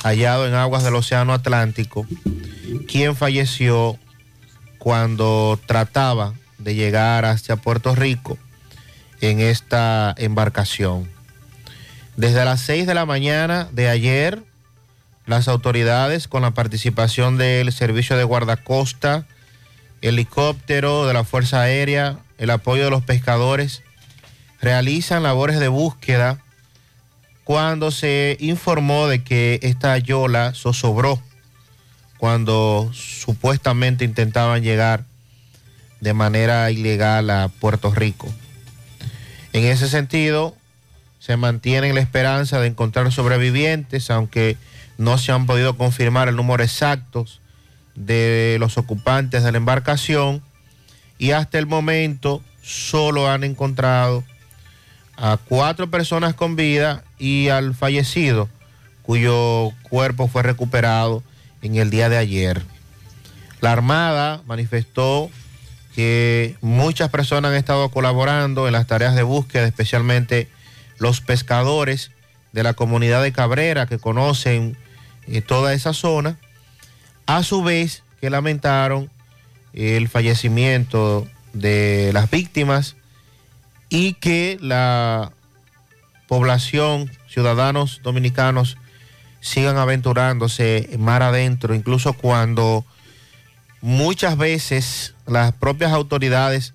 hallado 0.03 0.47
en 0.47 0.55
aguas 0.55 0.85
del 0.85 0.95
Océano 0.95 1.33
Atlántico, 1.33 2.07
quien 2.89 3.17
falleció 3.17 3.99
cuando 4.79 5.59
trataba 5.67 6.35
de 6.59 6.75
llegar 6.75 7.25
hacia 7.25 7.57
Puerto 7.57 7.95
Rico 7.95 8.39
en 9.21 9.41
esta 9.41 10.15
embarcación. 10.19 11.09
Desde 12.17 12.45
las 12.45 12.61
6 12.63 12.87
de 12.87 12.95
la 12.95 13.07
mañana 13.07 13.69
de 13.73 13.89
ayer, 13.89 14.43
las 15.27 15.49
autoridades, 15.49 16.29
con 16.29 16.43
la 16.43 16.51
participación 16.51 17.39
del 17.39 17.73
Servicio 17.73 18.17
de 18.17 18.25
Guardacosta, 18.25 19.25
helicóptero 20.03 21.07
de 21.07 21.15
la 21.15 21.25
Fuerza 21.25 21.61
Aérea, 21.61 22.19
el 22.39 22.51
apoyo 22.51 22.85
de 22.85 22.91
los 22.91 23.05
pescadores, 23.05 23.83
realizan 24.61 25.23
labores 25.23 25.61
de 25.61 25.69
búsqueda 25.69 26.43
cuando 27.45 27.91
se 27.91 28.37
informó 28.41 29.09
de 29.09 29.23
que 29.23 29.59
esta 29.63 29.99
yola 29.99 30.53
zozobró 30.55 31.21
cuando 32.19 32.91
supuestamente 32.93 34.05
intentaban 34.05 34.63
llegar 34.63 35.05
de 36.01 36.15
manera 36.15 36.71
ilegal 36.71 37.31
a 37.31 37.49
Puerto 37.49 37.93
Rico. 37.93 38.33
En 39.53 39.65
ese 39.65 39.89
sentido, 39.89 40.55
se 41.19 41.37
mantiene 41.37 41.93
la 41.93 42.01
esperanza 42.01 42.61
de 42.61 42.69
encontrar 42.69 43.11
sobrevivientes, 43.13 44.11
aunque 44.11 44.57
no 44.99 45.19
se 45.19 45.33
han 45.33 45.47
podido 45.47 45.77
confirmar 45.77 46.29
el 46.29 46.37
número 46.37 46.63
exacto 46.63 47.27
de 47.95 48.57
los 48.61 48.79
ocupantes 48.79 49.43
de 49.43 49.53
la 49.53 49.59
embarcación 49.59 50.43
y 51.19 51.33
hasta 51.33 51.59
el 51.59 51.67
momento 51.67 52.43
solo 52.63 53.31
han 53.31 53.45
encontrado 53.45 54.25
a 55.17 55.37
cuatro 55.37 55.91
personas 55.91 56.35
con 56.35 56.57
vida 56.57 57.05
y 57.23 57.51
al 57.51 57.73
fallecido 57.77 58.49
cuyo 59.03 59.71
cuerpo 59.85 60.27
fue 60.27 60.43
recuperado 60.43 61.23
en 61.63 61.77
el 61.77 61.89
día 61.89 62.09
de 62.09 62.17
ayer. 62.17 62.63
La 63.61 63.71
Armada 63.71 64.43
manifestó 64.45 65.31
que 65.95 66.57
muchas 66.63 67.11
personas 67.11 67.53
han 67.53 67.57
estado 67.57 67.91
colaborando 67.91 68.67
en 68.67 68.73
las 68.73 68.89
tareas 68.89 69.15
de 69.15 69.23
búsqueda, 69.23 69.69
especialmente 69.69 70.49
los 70.99 71.21
pescadores 71.21 72.11
de 72.51 72.65
la 72.65 72.75
comunidad 72.75 73.23
de 73.23 73.31
Cabrera 73.31 73.87
que 73.87 74.01
conocen 74.01 74.77
eh, 75.29 75.43
toda 75.43 75.75
esa 75.75 75.93
zona, 75.93 76.39
a 77.27 77.45
su 77.45 77.63
vez 77.63 78.03
que 78.21 78.31
lamentaron 78.31 79.09
el 79.75 80.09
fallecimiento 80.09 81.29
de 81.53 82.11
las 82.13 82.29
víctimas 82.29 82.97
y 83.91 84.15
que 84.15 84.59
la 84.61 85.31
población, 86.33 87.11
ciudadanos 87.29 88.01
dominicanos, 88.03 88.79
sigan 89.43 89.77
aventurándose 89.77 90.89
mar 90.99 91.23
adentro, 91.23 91.75
incluso 91.75 92.15
cuando 92.15 92.87
muchas 93.83 94.39
veces 94.39 95.15
las 95.27 95.53
propias 95.53 95.93
autoridades 95.93 96.73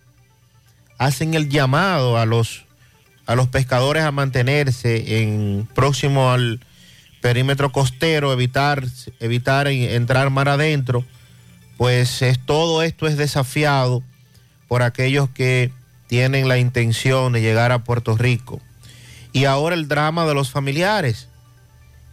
hacen 0.99 1.33
el 1.33 1.49
llamado 1.49 2.19
a 2.19 2.27
los, 2.27 2.65
a 3.25 3.33
los 3.33 3.47
pescadores 3.47 4.03
a 4.03 4.11
mantenerse 4.11 5.23
en 5.23 5.67
próximo 5.73 6.29
al 6.29 6.59
perímetro 7.19 7.71
costero, 7.71 8.31
evitar, 8.31 8.83
evitar 9.19 9.67
entrar 9.69 10.29
mar 10.29 10.49
adentro, 10.49 11.03
pues 11.77 12.21
es, 12.21 12.37
todo 12.45 12.83
esto 12.83 13.07
es 13.07 13.17
desafiado 13.17 14.03
por 14.67 14.83
aquellos 14.83 15.31
que 15.31 15.71
tienen 16.05 16.47
la 16.47 16.59
intención 16.59 17.33
de 17.33 17.41
llegar 17.41 17.71
a 17.71 17.83
Puerto 17.83 18.15
Rico. 18.15 18.61
Y 19.37 19.45
ahora 19.45 19.75
el 19.75 19.87
drama 19.87 20.25
de 20.25 20.33
los 20.33 20.49
familiares 20.49 21.27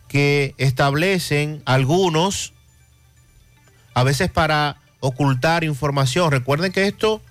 que 0.08 0.54
establecen 0.58 1.62
algunos, 1.64 2.52
a 3.94 4.02
veces 4.02 4.30
para 4.30 4.76
ocultar 5.00 5.64
información. 5.64 6.30
Recuerden 6.30 6.70
que 6.70 6.86
esto 6.86 7.22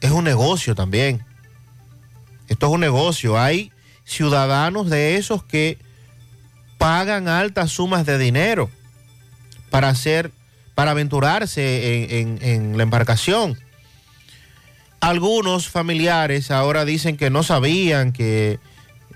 es 0.00 0.12
un 0.12 0.24
negocio 0.24 0.74
también. 0.74 1.22
Esto 2.48 2.68
es 2.68 2.72
un 2.72 2.80
negocio. 2.80 3.38
Hay 3.38 3.70
ciudadanos 4.06 4.88
de 4.88 5.16
esos 5.16 5.44
que 5.44 5.76
pagan 6.78 7.28
altas 7.28 7.70
sumas 7.70 8.06
de 8.06 8.16
dinero 8.16 8.70
para 9.68 9.90
hacer, 9.90 10.32
para 10.74 10.92
aventurarse 10.92 12.02
en, 12.18 12.38
en- 12.40 12.48
en 12.48 12.76
la 12.78 12.82
embarcación. 12.82 13.58
Algunos 15.00 15.68
familiares 15.68 16.50
ahora 16.50 16.86
dicen 16.86 17.18
que 17.18 17.28
no 17.28 17.42
sabían 17.42 18.12
que 18.14 18.58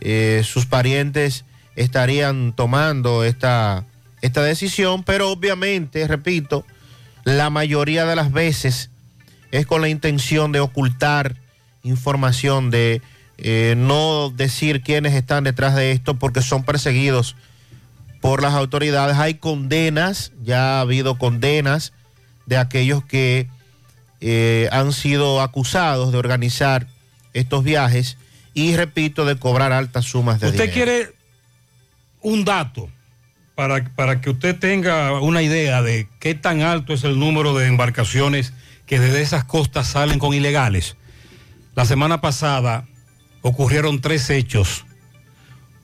eh, 0.00 0.42
sus 0.44 0.66
parientes 0.66 1.44
estarían 1.74 2.54
tomando 2.54 3.24
esta, 3.24 3.84
esta 4.22 4.42
decisión, 4.42 5.04
pero 5.04 5.30
obviamente, 5.30 6.06
repito, 6.08 6.64
la 7.24 7.50
mayoría 7.50 8.06
de 8.06 8.16
las 8.16 8.32
veces 8.32 8.90
es 9.50 9.66
con 9.66 9.80
la 9.80 9.88
intención 9.88 10.52
de 10.52 10.60
ocultar 10.60 11.36
información, 11.82 12.70
de 12.70 13.02
eh, 13.38 13.74
no 13.76 14.30
decir 14.30 14.82
quiénes 14.82 15.14
están 15.14 15.44
detrás 15.44 15.74
de 15.74 15.92
esto 15.92 16.18
porque 16.18 16.42
son 16.42 16.64
perseguidos 16.64 17.36
por 18.20 18.42
las 18.42 18.54
autoridades. 18.54 19.16
Hay 19.18 19.34
condenas, 19.34 20.32
ya 20.42 20.78
ha 20.78 20.80
habido 20.80 21.18
condenas 21.18 21.92
de 22.46 22.56
aquellos 22.56 23.04
que 23.04 23.48
eh, 24.20 24.68
han 24.72 24.92
sido 24.92 25.42
acusados 25.42 26.12
de 26.12 26.18
organizar 26.18 26.86
estos 27.34 27.62
viajes 27.64 28.16
y, 28.56 28.74
repito, 28.74 29.26
de 29.26 29.36
cobrar 29.36 29.70
altas 29.72 30.06
sumas 30.06 30.40
de 30.40 30.46
Usted 30.46 30.60
dinero. 30.70 30.72
quiere 30.72 31.12
un 32.22 32.42
dato 32.46 32.88
para, 33.54 33.84
para 33.94 34.22
que 34.22 34.30
usted 34.30 34.58
tenga 34.58 35.20
una 35.20 35.42
idea 35.42 35.82
de 35.82 36.08
qué 36.20 36.34
tan 36.34 36.62
alto 36.62 36.94
es 36.94 37.04
el 37.04 37.18
número 37.18 37.52
de 37.54 37.66
embarcaciones 37.66 38.54
que 38.86 38.98
desde 38.98 39.20
esas 39.20 39.44
costas 39.44 39.88
salen 39.88 40.18
con 40.18 40.32
ilegales. 40.32 40.96
La 41.74 41.84
semana 41.84 42.22
pasada 42.22 42.86
ocurrieron 43.42 44.00
tres 44.00 44.30
hechos. 44.30 44.86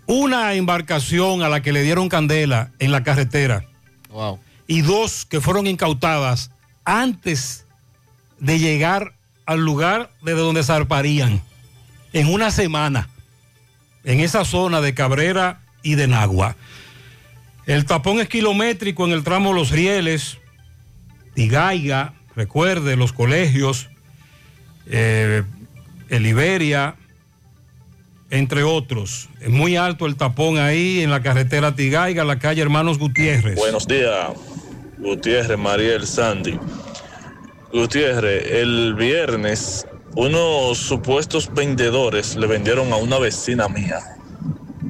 Una 0.07 0.55
embarcación 0.55 1.43
a 1.43 1.51
la 1.51 1.61
que 1.61 1.73
le 1.73 1.83
dieron 1.83 2.09
candela 2.09 2.71
en 2.79 2.91
la 2.91 3.03
carretera 3.03 3.67
Wow. 4.09 4.41
y 4.67 4.81
dos 4.81 5.27
que 5.27 5.43
fueron 5.43 5.67
incautadas 5.67 6.51
antes 6.87 7.67
de 8.41 8.59
llegar 8.59 9.13
al 9.45 9.61
lugar 9.61 10.11
desde 10.23 10.41
donde 10.41 10.63
zarparían 10.65 11.43
en 12.13 12.33
una 12.33 12.51
semana 12.51 13.09
en 14.05 14.21
esa 14.21 14.45
zona 14.45 14.81
de 14.81 14.95
Cabrera 14.95 15.61
y 15.83 15.95
de 15.95 16.09
Nagua. 16.09 16.57
El 17.67 17.85
tapón 17.85 18.21
es 18.21 18.29
kilométrico 18.29 19.07
en 19.07 19.13
el 19.13 19.23
tramo 19.23 19.53
Los 19.53 19.71
Rieles, 19.71 20.39
Tigaiga, 21.35 22.15
recuerde, 22.35 22.97
los 22.97 23.13
colegios, 23.13 23.89
eh, 24.87 25.45
el 26.09 26.27
Iberia, 26.27 26.97
entre 28.31 28.65
otros. 28.65 29.29
Es 29.41 29.51
muy 29.51 29.77
alto 29.77 30.07
el 30.07 30.17
tapón 30.17 30.59
ahí 30.59 31.01
en 31.03 31.11
la 31.11 31.23
carretera 31.23 31.75
Tigaiga, 31.75 32.25
la 32.25 32.39
calle 32.39 32.63
Hermanos 32.63 32.99
Gutiérrez. 32.99 33.57
Buenos 33.57 33.87
días, 33.87 34.31
Gutiérrez, 34.99 35.59
Mariel, 35.59 36.07
Sandy. 36.07 36.59
Gutiérrez, 37.73 38.51
el 38.51 38.95
viernes 38.95 39.87
unos 40.15 40.79
supuestos 40.79 41.53
vendedores 41.53 42.37
le 42.37 42.47
vendieron 42.47 42.93
a 42.93 42.97
una 42.97 43.19
vecina 43.19 43.69
mía 43.69 44.01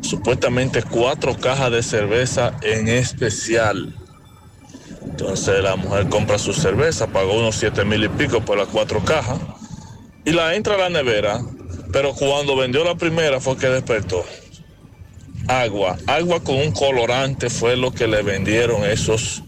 supuestamente 0.02 0.82
cuatro 0.82 1.36
cajas 1.38 1.70
de 1.70 1.82
cerveza 1.82 2.54
en 2.62 2.88
especial. 2.88 3.94
Entonces 5.02 5.62
la 5.62 5.76
mujer 5.76 6.08
compra 6.08 6.38
su 6.38 6.52
cerveza, 6.52 7.06
pagó 7.06 7.34
unos 7.38 7.56
siete 7.56 7.84
mil 7.84 8.04
y 8.04 8.08
pico 8.08 8.44
por 8.44 8.58
las 8.58 8.68
cuatro 8.68 9.00
cajas 9.04 9.38
y 10.24 10.32
la 10.32 10.54
entra 10.54 10.74
a 10.74 10.78
la 10.78 10.90
nevera, 10.90 11.40
pero 11.92 12.14
cuando 12.14 12.56
vendió 12.56 12.84
la 12.84 12.94
primera 12.94 13.40
fue 13.40 13.56
que 13.56 13.68
despertó. 13.68 14.24
Agua, 15.48 15.96
agua 16.06 16.40
con 16.40 16.56
un 16.56 16.72
colorante 16.72 17.50
fue 17.50 17.76
lo 17.76 17.90
que 17.90 18.06
le 18.06 18.22
vendieron 18.22 18.84
esos 18.84 19.42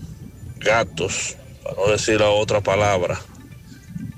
gatos, 0.59 1.37
para 1.63 1.77
no 1.77 1.93
decir 1.93 2.21
la 2.21 2.31
otra 2.31 2.61
palabra. 2.61 3.21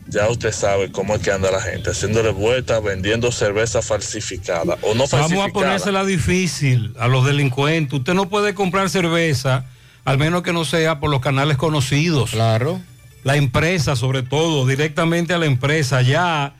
Ya 0.08 0.28
usted 0.28 0.52
sabe 0.52 0.92
cómo 0.92 1.14
es 1.14 1.20
que 1.20 1.32
anda 1.32 1.50
la 1.50 1.60
gente, 1.60 1.90
haciéndole 1.90 2.30
vueltas, 2.30 2.82
vendiendo 2.82 3.32
cerveza 3.32 3.82
falsificada 3.82 4.78
o 4.82 4.94
no 4.94 5.06
falsificada. 5.06 5.28
Vamos 5.28 5.50
a 5.50 5.52
ponérsela 5.52 6.04
difícil 6.04 6.94
a 6.98 7.08
los 7.08 7.24
delincuentes. 7.26 7.98
Usted 7.98 8.14
no 8.14 8.28
puede 8.28 8.54
comprar 8.54 8.88
cerveza, 8.88 9.64
al 10.04 10.18
menos 10.18 10.42
que 10.42 10.52
no 10.52 10.64
sea 10.64 11.00
por 11.00 11.10
los 11.10 11.20
canales 11.20 11.56
conocidos. 11.56 12.30
Claro. 12.30 12.80
La 13.24 13.36
empresa, 13.36 13.96
sobre 13.96 14.22
todo, 14.22 14.64
directamente 14.66 15.34
a 15.34 15.38
la 15.38 15.46
empresa. 15.46 16.02
Ya 16.02 16.54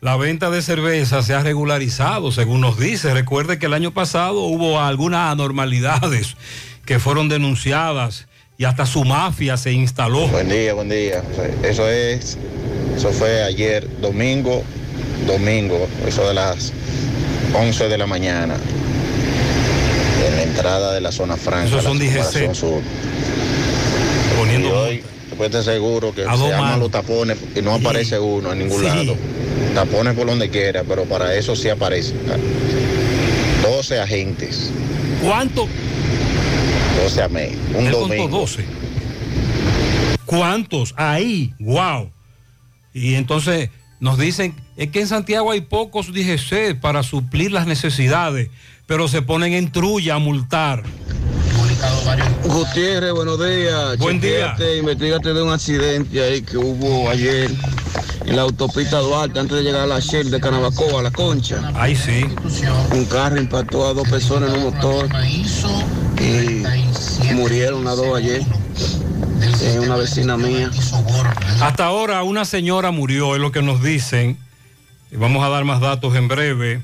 la 0.00 0.16
venta 0.16 0.50
de 0.50 0.62
cerveza 0.62 1.22
se 1.22 1.34
ha 1.34 1.42
regularizado, 1.42 2.30
según 2.30 2.60
nos 2.60 2.78
dice. 2.78 3.12
Recuerde 3.12 3.58
que 3.58 3.66
el 3.66 3.74
año 3.74 3.92
pasado 3.92 4.42
hubo 4.42 4.80
algunas 4.80 5.32
anormalidades 5.32 6.36
que 6.84 7.00
fueron 7.00 7.28
denunciadas 7.28 8.28
y 8.58 8.64
hasta 8.64 8.86
su 8.86 9.04
mafia 9.04 9.56
se 9.56 9.72
instaló. 9.72 10.28
Buen 10.28 10.48
día, 10.48 10.74
buen 10.74 10.88
día. 10.88 11.22
Eso 11.64 11.88
es, 11.88 12.38
eso 13.02 13.10
fue 13.10 13.42
ayer, 13.42 13.84
domingo, 14.00 14.62
domingo, 15.26 15.88
eso 16.06 16.28
de 16.28 16.34
las 16.34 16.72
11 17.52 17.88
de 17.88 17.98
la 17.98 18.06
mañana, 18.06 18.54
en 20.24 20.36
la 20.36 20.42
entrada 20.44 20.94
de 20.94 21.00
la 21.00 21.10
zona 21.10 21.36
franca. 21.36 21.66
Esos 21.66 21.82
son 21.82 21.98
la 21.98 22.04
DGC. 22.04 22.54
sur. 22.54 22.80
Poniendo 24.38 24.68
y 24.68 24.70
hoy, 24.70 25.02
después 25.28 25.50
te 25.50 25.64
seguro 25.64 26.14
que 26.14 26.22
se 26.22 26.28
llaman 26.48 26.78
los 26.78 26.92
tapones 26.92 27.38
y 27.56 27.60
no 27.60 27.74
aparece 27.74 28.20
uno 28.20 28.52
en 28.52 28.60
ningún 28.60 28.78
Sí. 28.78 28.86
lado. 28.86 29.16
Tapones 29.74 30.14
por 30.14 30.28
donde 30.28 30.48
quiera, 30.48 30.84
pero 30.86 31.02
para 31.02 31.34
eso 31.34 31.56
sí 31.56 31.68
aparece. 31.70 32.14
12 33.64 33.98
agentes. 33.98 34.70
¿Cuánto? 35.24 35.66
12 37.02 37.20
a 37.20 37.28
mes. 37.28 37.50
Un 37.76 37.86
Él 37.86 37.90
domingo. 37.90 38.28
12. 38.28 38.64
¿Cuántos? 40.24 40.94
Ahí, 40.96 41.52
wow. 41.58 42.08
Y 42.94 43.14
entonces 43.14 43.70
nos 44.00 44.18
dicen, 44.18 44.54
es 44.76 44.88
que 44.90 45.00
en 45.00 45.08
Santiago 45.08 45.50
hay 45.50 45.60
pocos 45.60 46.12
DGC 46.12 46.80
para 46.80 47.02
suplir 47.02 47.52
las 47.52 47.66
necesidades, 47.66 48.50
pero 48.86 49.08
se 49.08 49.22
ponen 49.22 49.52
en 49.52 49.70
trulla 49.70 50.16
a 50.16 50.18
multar. 50.18 50.82
Gutiérrez, 52.44 53.12
buenos 53.12 53.38
días. 53.38 53.98
Buen 53.98 54.20
día. 54.20 54.54
Chequéate, 54.56 54.78
Investígate 54.78 55.32
de 55.32 55.42
un 55.42 55.52
accidente 55.52 56.22
ahí 56.22 56.42
que 56.42 56.56
hubo 56.56 57.08
ayer 57.08 57.50
en 58.24 58.36
la 58.36 58.42
autopista 58.42 58.98
Duarte 58.98 59.38
antes 59.38 59.56
de 59.56 59.62
llegar 59.62 59.82
a 59.82 59.86
la 59.86 60.00
Shell 60.00 60.30
de 60.30 60.40
Canabacoa, 60.40 61.00
a 61.00 61.02
la 61.02 61.10
Concha. 61.10 61.72
Ahí 61.74 61.96
sí. 61.96 62.24
Un 62.92 63.04
carro 63.06 63.40
impactó 63.40 63.86
a 63.86 63.94
dos 63.94 64.08
personas 64.08 64.50
en 64.50 64.56
un 64.56 64.64
motor 64.64 65.08
y 66.20 67.34
murieron 67.34 67.84
las 67.84 67.96
dos 67.96 68.16
ayer. 68.16 68.42
Una 69.62 69.96
vecina 69.96 70.36
mía. 70.36 70.70
Hasta 71.60 71.86
ahora 71.86 72.22
una 72.24 72.44
señora 72.44 72.90
murió, 72.90 73.36
es 73.36 73.40
lo 73.40 73.52
que 73.52 73.62
nos 73.62 73.82
dicen. 73.82 74.36
Vamos 75.12 75.44
a 75.44 75.48
dar 75.48 75.64
más 75.64 75.80
datos 75.80 76.16
en 76.16 76.26
breve. 76.26 76.82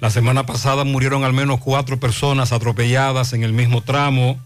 La 0.00 0.10
semana 0.10 0.44
pasada 0.44 0.84
murieron 0.84 1.24
al 1.24 1.32
menos 1.32 1.60
cuatro 1.60 1.98
personas 1.98 2.52
atropelladas 2.52 3.32
en 3.32 3.42
el 3.42 3.54
mismo 3.54 3.80
tramo. 3.80 4.38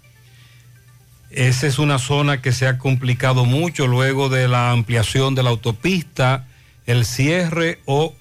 Esa 1.31 1.67
es 1.67 1.81
una 1.81 1.99
zona 1.99 2.41
que 2.41 2.53
se 2.53 2.69
ha 2.69 2.79
complicado 2.79 3.45
mucho 3.45 3.89
luego 3.89 4.29
de 4.29 4.47
la 4.47 4.71
ampliación 4.71 5.35
de 5.35 5.43
la 5.43 5.51
autopista, 5.51 6.47
el 6.87 7.05
cierre 7.05 7.81
o 7.87 8.15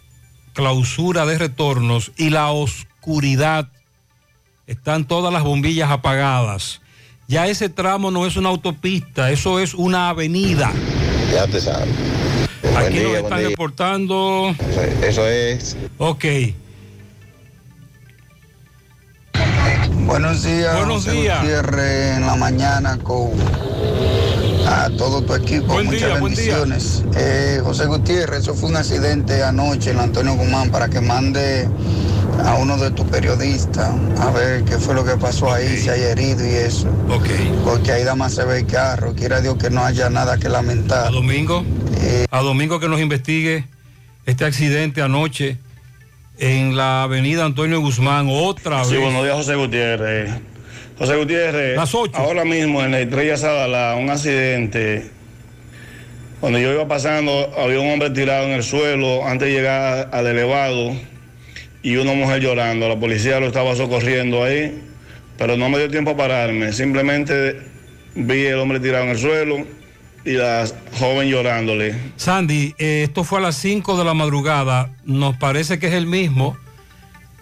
clausura 0.53 1.27
de 1.27 1.37
retornos 1.37 2.11
y 2.17 2.31
la 2.31 2.49
oscuridad. 2.49 3.69
Están 4.65 5.05
todas 5.05 5.31
las 5.31 5.43
bombillas 5.43 5.91
apagadas. 5.91 6.81
Ya 7.27 7.45
ese 7.47 7.67
tramo 7.67 8.09
no 8.09 8.25
es 8.25 8.37
una 8.37 8.49
autopista, 8.49 9.29
eso 9.31 9.59
es 9.59 9.73
una 9.73 10.09
avenida. 10.09 10.71
Ya 11.33 11.45
te 11.45 11.59
sabes. 11.59 11.89
Aquí 12.75 12.99
día, 12.99 13.03
nos 13.09 13.17
están 13.17 13.43
reportando. 13.43 14.55
Eso 15.01 15.27
es. 15.27 15.75
Ok. 15.97 16.25
Buenos 20.05 20.43
días. 20.43 20.77
Buenos 20.77 21.03
José 21.03 21.11
días. 21.11 21.41
Gutiérrez, 21.41 22.17
en 22.17 22.25
la 22.25 22.35
mañana 22.37 22.97
con 23.03 23.31
a 24.65 24.89
todo 24.97 25.21
tu 25.21 25.33
equipo. 25.35 25.73
Buen 25.73 25.87
Muchas 25.87 26.01
día, 26.09 26.19
buen 26.19 26.33
día. 26.33 26.59
bendiciones. 26.59 27.03
Eh, 27.17 27.59
José 27.61 27.87
Gutiérrez, 27.87 28.39
eso 28.39 28.53
fue 28.53 28.69
un 28.69 28.77
accidente 28.77 29.43
anoche 29.43 29.91
en 29.91 29.99
Antonio 29.99 30.33
Guzmán 30.35 30.69
para 30.71 30.87
que 30.87 31.01
mande 31.01 31.67
a 32.45 32.55
uno 32.55 32.77
de 32.77 32.91
tus 32.91 33.05
periodistas 33.07 33.89
a 34.19 34.31
ver 34.31 34.63
qué 34.63 34.77
fue 34.77 34.93
lo 34.95 35.03
que 35.05 35.15
pasó 35.17 35.51
ahí, 35.51 35.77
si 35.77 35.89
hay 35.89 36.01
herido 36.01 36.45
y 36.45 36.51
eso. 36.53 36.87
Porque 37.63 37.91
ahí 37.91 38.03
nada 38.03 38.15
más 38.15 38.33
se 38.35 38.43
ve 38.45 38.59
el 38.59 38.65
carro. 38.67 39.13
Quiera 39.15 39.41
Dios 39.41 39.57
que 39.57 39.69
no 39.69 39.83
haya 39.83 40.09
nada 40.09 40.37
que 40.37 40.49
lamentar. 40.49 41.07
A 41.07 41.11
Domingo. 41.11 41.63
A 42.31 42.41
Domingo 42.41 42.79
que 42.79 42.87
nos 42.87 42.99
investigue 42.99 43.65
este 44.25 44.45
accidente 44.45 45.01
anoche 45.01 45.57
en 46.39 46.75
la 46.77 47.03
avenida 47.03 47.45
Antonio 47.45 47.79
Guzmán, 47.79 48.27
otra 48.29 48.83
Sí, 48.85 48.93
vez. 48.93 49.01
buenos 49.03 49.23
días, 49.23 49.35
José 49.35 49.55
Gutiérrez. 49.55 50.31
José 50.99 51.15
Gutiérrez, 51.15 51.75
Las 51.75 51.93
ocho. 51.95 52.15
ahora 52.17 52.43
mismo 52.45 52.83
en 52.83 52.91
la 52.91 52.99
estrella 52.99 53.37
Sadala, 53.37 53.95
un 53.99 54.09
accidente. 54.09 55.09
Cuando 56.39 56.59
yo 56.59 56.71
iba 56.71 56.87
pasando, 56.87 57.51
había 57.57 57.79
un 57.79 57.89
hombre 57.91 58.11
tirado 58.11 58.45
en 58.45 58.51
el 58.51 58.63
suelo 58.63 59.25
antes 59.25 59.47
de 59.47 59.53
llegar 59.55 60.09
al 60.11 60.27
elevado 60.27 60.91
y 61.87 61.95
una 61.95 62.13
mujer 62.13 62.41
llorando. 62.41 62.89
La 62.89 62.99
policía 62.99 63.39
lo 63.39 63.47
estaba 63.47 63.73
socorriendo 63.73 64.43
ahí, 64.43 64.77
pero 65.37 65.55
no 65.55 65.69
me 65.69 65.77
dio 65.77 65.89
tiempo 65.89 66.11
a 66.11 66.17
pararme. 66.17 66.73
Simplemente 66.73 67.61
vi 68.13 68.45
el 68.45 68.59
hombre 68.59 68.81
tirado 68.81 69.05
en 69.05 69.11
el 69.11 69.17
suelo 69.17 69.65
y 70.25 70.33
la 70.33 70.67
joven 70.99 71.29
llorándole. 71.29 71.95
Sandy, 72.17 72.75
eh, 72.77 73.03
esto 73.05 73.23
fue 73.23 73.39
a 73.39 73.41
las 73.41 73.55
5 73.55 73.97
de 73.97 74.03
la 74.03 74.13
madrugada. 74.13 74.91
Nos 75.05 75.37
parece 75.37 75.79
que 75.79 75.87
es 75.87 75.93
el 75.93 76.07
mismo. 76.07 76.57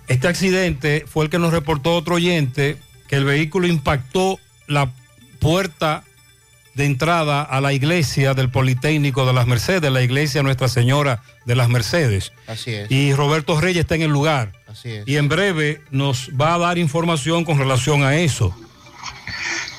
Este 0.08 0.28
accidente 0.28 1.06
fue 1.08 1.24
el 1.24 1.32
que 1.32 1.40
nos 1.40 1.52
reportó 1.52 1.96
otro 1.96 2.14
oyente, 2.14 2.78
que 3.08 3.16
el 3.16 3.26
vehículo 3.26 3.66
impactó 3.66 4.40
la 4.68 4.92
puerta 5.40 6.04
de 6.76 6.86
entrada 6.86 7.42
a 7.42 7.62
la 7.62 7.74
iglesia 7.74 8.34
del 8.34 8.52
Politécnico 8.52 9.26
de 9.26 9.34
las 9.34 9.48
Mercedes, 9.48 9.92
la 9.92 10.02
iglesia 10.02 10.44
Nuestra 10.44 10.68
Señora 10.68 11.24
de 11.46 11.56
las 11.56 11.70
Mercedes. 11.70 12.34
Así 12.48 12.74
es. 12.74 12.92
Y 12.92 13.14
Roberto 13.14 13.60
Reyes 13.60 13.82
está 13.82 13.96
en 13.96 14.04
el 14.04 14.12
lugar. 14.12 14.52
Así 14.68 14.92
es. 14.92 15.08
Y 15.08 15.16
en 15.16 15.30
breve 15.30 15.82
nos 15.90 16.30
va 16.40 16.54
a 16.54 16.58
dar 16.58 16.78
información 16.78 17.46
con 17.46 17.58
relación 17.58 18.04
a 18.04 18.18
eso. 18.18 18.54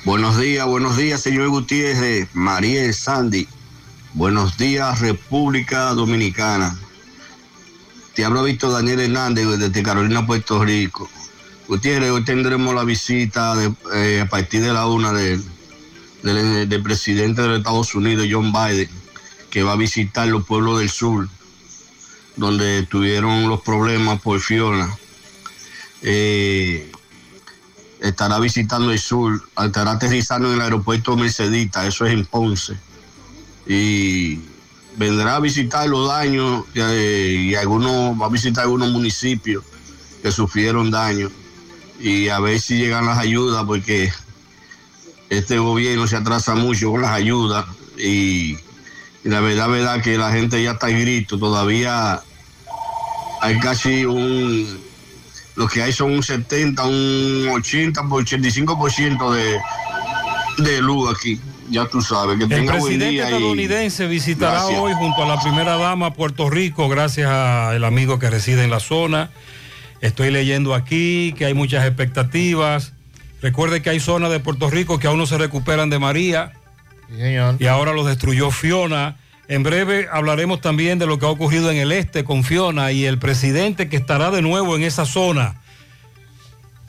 Buenos 0.05 0.38
días, 0.38 0.66
buenos 0.66 0.97
días, 0.97 1.20
señor 1.20 1.49
Gutiérrez, 1.49 2.28
Mariel 2.32 2.94
Sandy. 2.94 3.47
Buenos 4.14 4.57
días, 4.57 5.01
República 5.01 5.90
Dominicana. 5.90 6.78
Te 8.14 8.24
hablo 8.24 8.42
Víctor 8.44 8.72
Daniel 8.72 9.01
Hernández 9.01 9.47
desde 9.59 9.82
Carolina, 9.82 10.26
Puerto 10.26 10.64
Rico. 10.64 11.11
Gutiérrez, 11.68 12.11
hoy 12.11 12.24
tendremos 12.24 12.74
la 12.74 12.84
visita 12.84 13.55
de, 13.55 13.74
eh, 13.94 14.20
a 14.22 14.26
partir 14.26 14.62
de 14.62 14.72
la 14.72 14.86
una 14.86 15.12
del, 15.12 15.42
del- 16.35 16.68
del 16.68 16.83
presidente 16.83 17.43
de 17.43 17.49
los 17.49 17.59
Estados 17.59 17.95
Unidos, 17.95 18.27
John 18.31 18.53
Biden, 18.53 18.89
que 19.51 19.62
va 19.62 19.72
a 19.72 19.77
visitar 19.77 20.29
los 20.29 20.45
pueblos 20.45 20.79
del 20.81 20.91
sur, 20.91 21.29
donde 22.37 22.83
tuvieron 22.85 23.49
los 23.49 23.61
problemas 23.62 24.20
por 24.20 24.41
Fiona. 24.41 24.95
Eh, 26.03 26.91
estará 28.01 28.39
visitando 28.39 28.91
el 28.93 28.99
sur, 28.99 29.43
estará 29.64 29.93
aterrizando 29.93 30.49
en 30.49 30.57
el 30.57 30.61
aeropuerto 30.62 31.16
Mercedita, 31.16 31.87
eso 31.87 32.05
es 32.05 32.12
en 32.12 32.27
Ponce. 32.27 32.77
Y 33.66 34.41
vendrá 34.97 35.37
a 35.37 35.41
visitar 35.41 35.89
los 35.89 36.09
daños 36.09 36.64
eh, 36.74 37.37
y 37.51 37.55
algunos, 37.55 38.20
va 38.20 38.27
a 38.27 38.31
visitar 38.31 38.64
algunos 38.64 38.91
municipios 38.91 39.64
que 40.22 40.31
sufrieron 40.31 40.91
daño 40.91 41.31
y 41.99 42.29
a 42.29 42.39
ver 42.41 42.61
si 42.61 42.77
llegan 42.77 43.07
las 43.07 43.18
ayudas 43.18 43.64
porque 43.64 44.12
este 45.31 45.59
gobierno 45.59 46.07
se 46.07 46.16
atrasa 46.16 46.55
mucho 46.55 46.91
con 46.91 47.03
las 47.03 47.11
ayudas 47.12 47.64
y 47.99 48.57
Y 49.24 49.29
la 49.29 49.41
verdad, 49.41 49.68
verdad 49.68 50.01
que 50.03 50.16
la 50.16 50.31
gente 50.31 50.62
ya 50.62 50.72
está 50.72 50.89
en 50.89 51.01
grito. 51.01 51.37
Todavía 51.39 52.20
hay 53.41 53.59
casi 53.59 54.05
un. 54.05 54.79
Lo 55.57 55.66
que 55.68 55.83
hay 55.83 55.93
son 55.93 56.12
un 56.12 56.22
70, 56.22 56.85
un 56.85 57.49
80, 57.51 58.03
85% 58.03 59.33
de, 59.33 59.59
de 60.62 60.81
luz 60.83 61.11
aquí. 61.16 61.41
Ya 61.70 61.87
tú 61.87 62.01
sabes. 62.03 62.37
Que 62.39 62.45
El 62.45 62.51
tenga 62.51 62.72
buen 62.77 62.83
presidente 62.85 63.12
y- 63.14 63.18
estadounidense 63.18 64.07
visitará 64.07 64.61
Gracias. 64.61 64.79
hoy 64.79 64.93
junto 64.95 65.24
a 65.24 65.27
la 65.27 65.41
primera 65.41 65.77
dama 65.77 66.12
Puerto 66.12 66.49
Rico, 66.49 66.89
gracias 66.89 67.29
al 67.29 67.83
amigo 67.85 68.18
que 68.20 68.31
reside 68.31 68.62
en 68.62 68.70
la 68.70 68.79
zona. 68.81 69.31
Estoy 70.03 70.31
leyendo 70.31 70.74
aquí 70.74 71.35
que 71.37 71.47
hay 71.47 71.55
muchas 71.55 71.85
expectativas. 71.87 72.93
Recuerde 73.47 73.80
que 73.80 73.90
hay 73.90 74.01
zonas 74.01 74.32
de 74.32 74.40
Puerto 74.40 74.68
Rico 74.70 74.99
que 74.99 75.07
aún 75.07 75.18
no 75.18 75.26
se 75.26 75.38
recuperan 75.38 75.88
de 75.88 76.01
María 76.01 76.51
y 77.61 77.66
ahora 77.66 77.92
los 77.92 78.05
destruyó 78.05 78.51
Fiona. 78.51 79.18
En 79.47 79.62
breve 79.62 80.09
hablaremos 80.11 80.61
también 80.61 80.99
de 80.99 81.07
lo 81.07 81.20
que 81.20 81.26
ha 81.26 81.28
ocurrido 81.28 81.70
en 81.70 81.76
el 81.76 81.92
este 81.92 82.24
con 82.24 82.42
Fiona 82.42 82.90
y 82.90 83.05
el 83.05 83.20
presidente 83.20 83.88
que 83.88 83.99
estará 83.99 84.32
de 84.32 84.42
nuevo 84.42 84.74
en 84.74 84.82
esa 84.82 85.07
zona. 85.07 85.61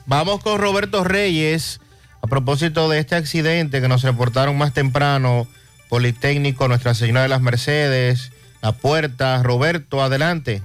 Vamos 0.06 0.42
con 0.42 0.58
Roberto 0.58 1.04
Reyes 1.04 1.80
a 2.22 2.26
propósito 2.26 2.88
de 2.88 2.98
este 2.98 3.14
accidente 3.14 3.80
que 3.80 3.86
nos 3.86 4.02
reportaron 4.02 4.58
más 4.58 4.74
temprano, 4.74 5.46
Politécnico, 5.88 6.66
Nuestra 6.66 6.92
Señora 6.94 7.22
de 7.22 7.28
las 7.28 7.40
Mercedes, 7.40 8.32
La 8.62 8.72
Puerta. 8.72 9.44
Roberto, 9.44 10.02
adelante. 10.02 10.60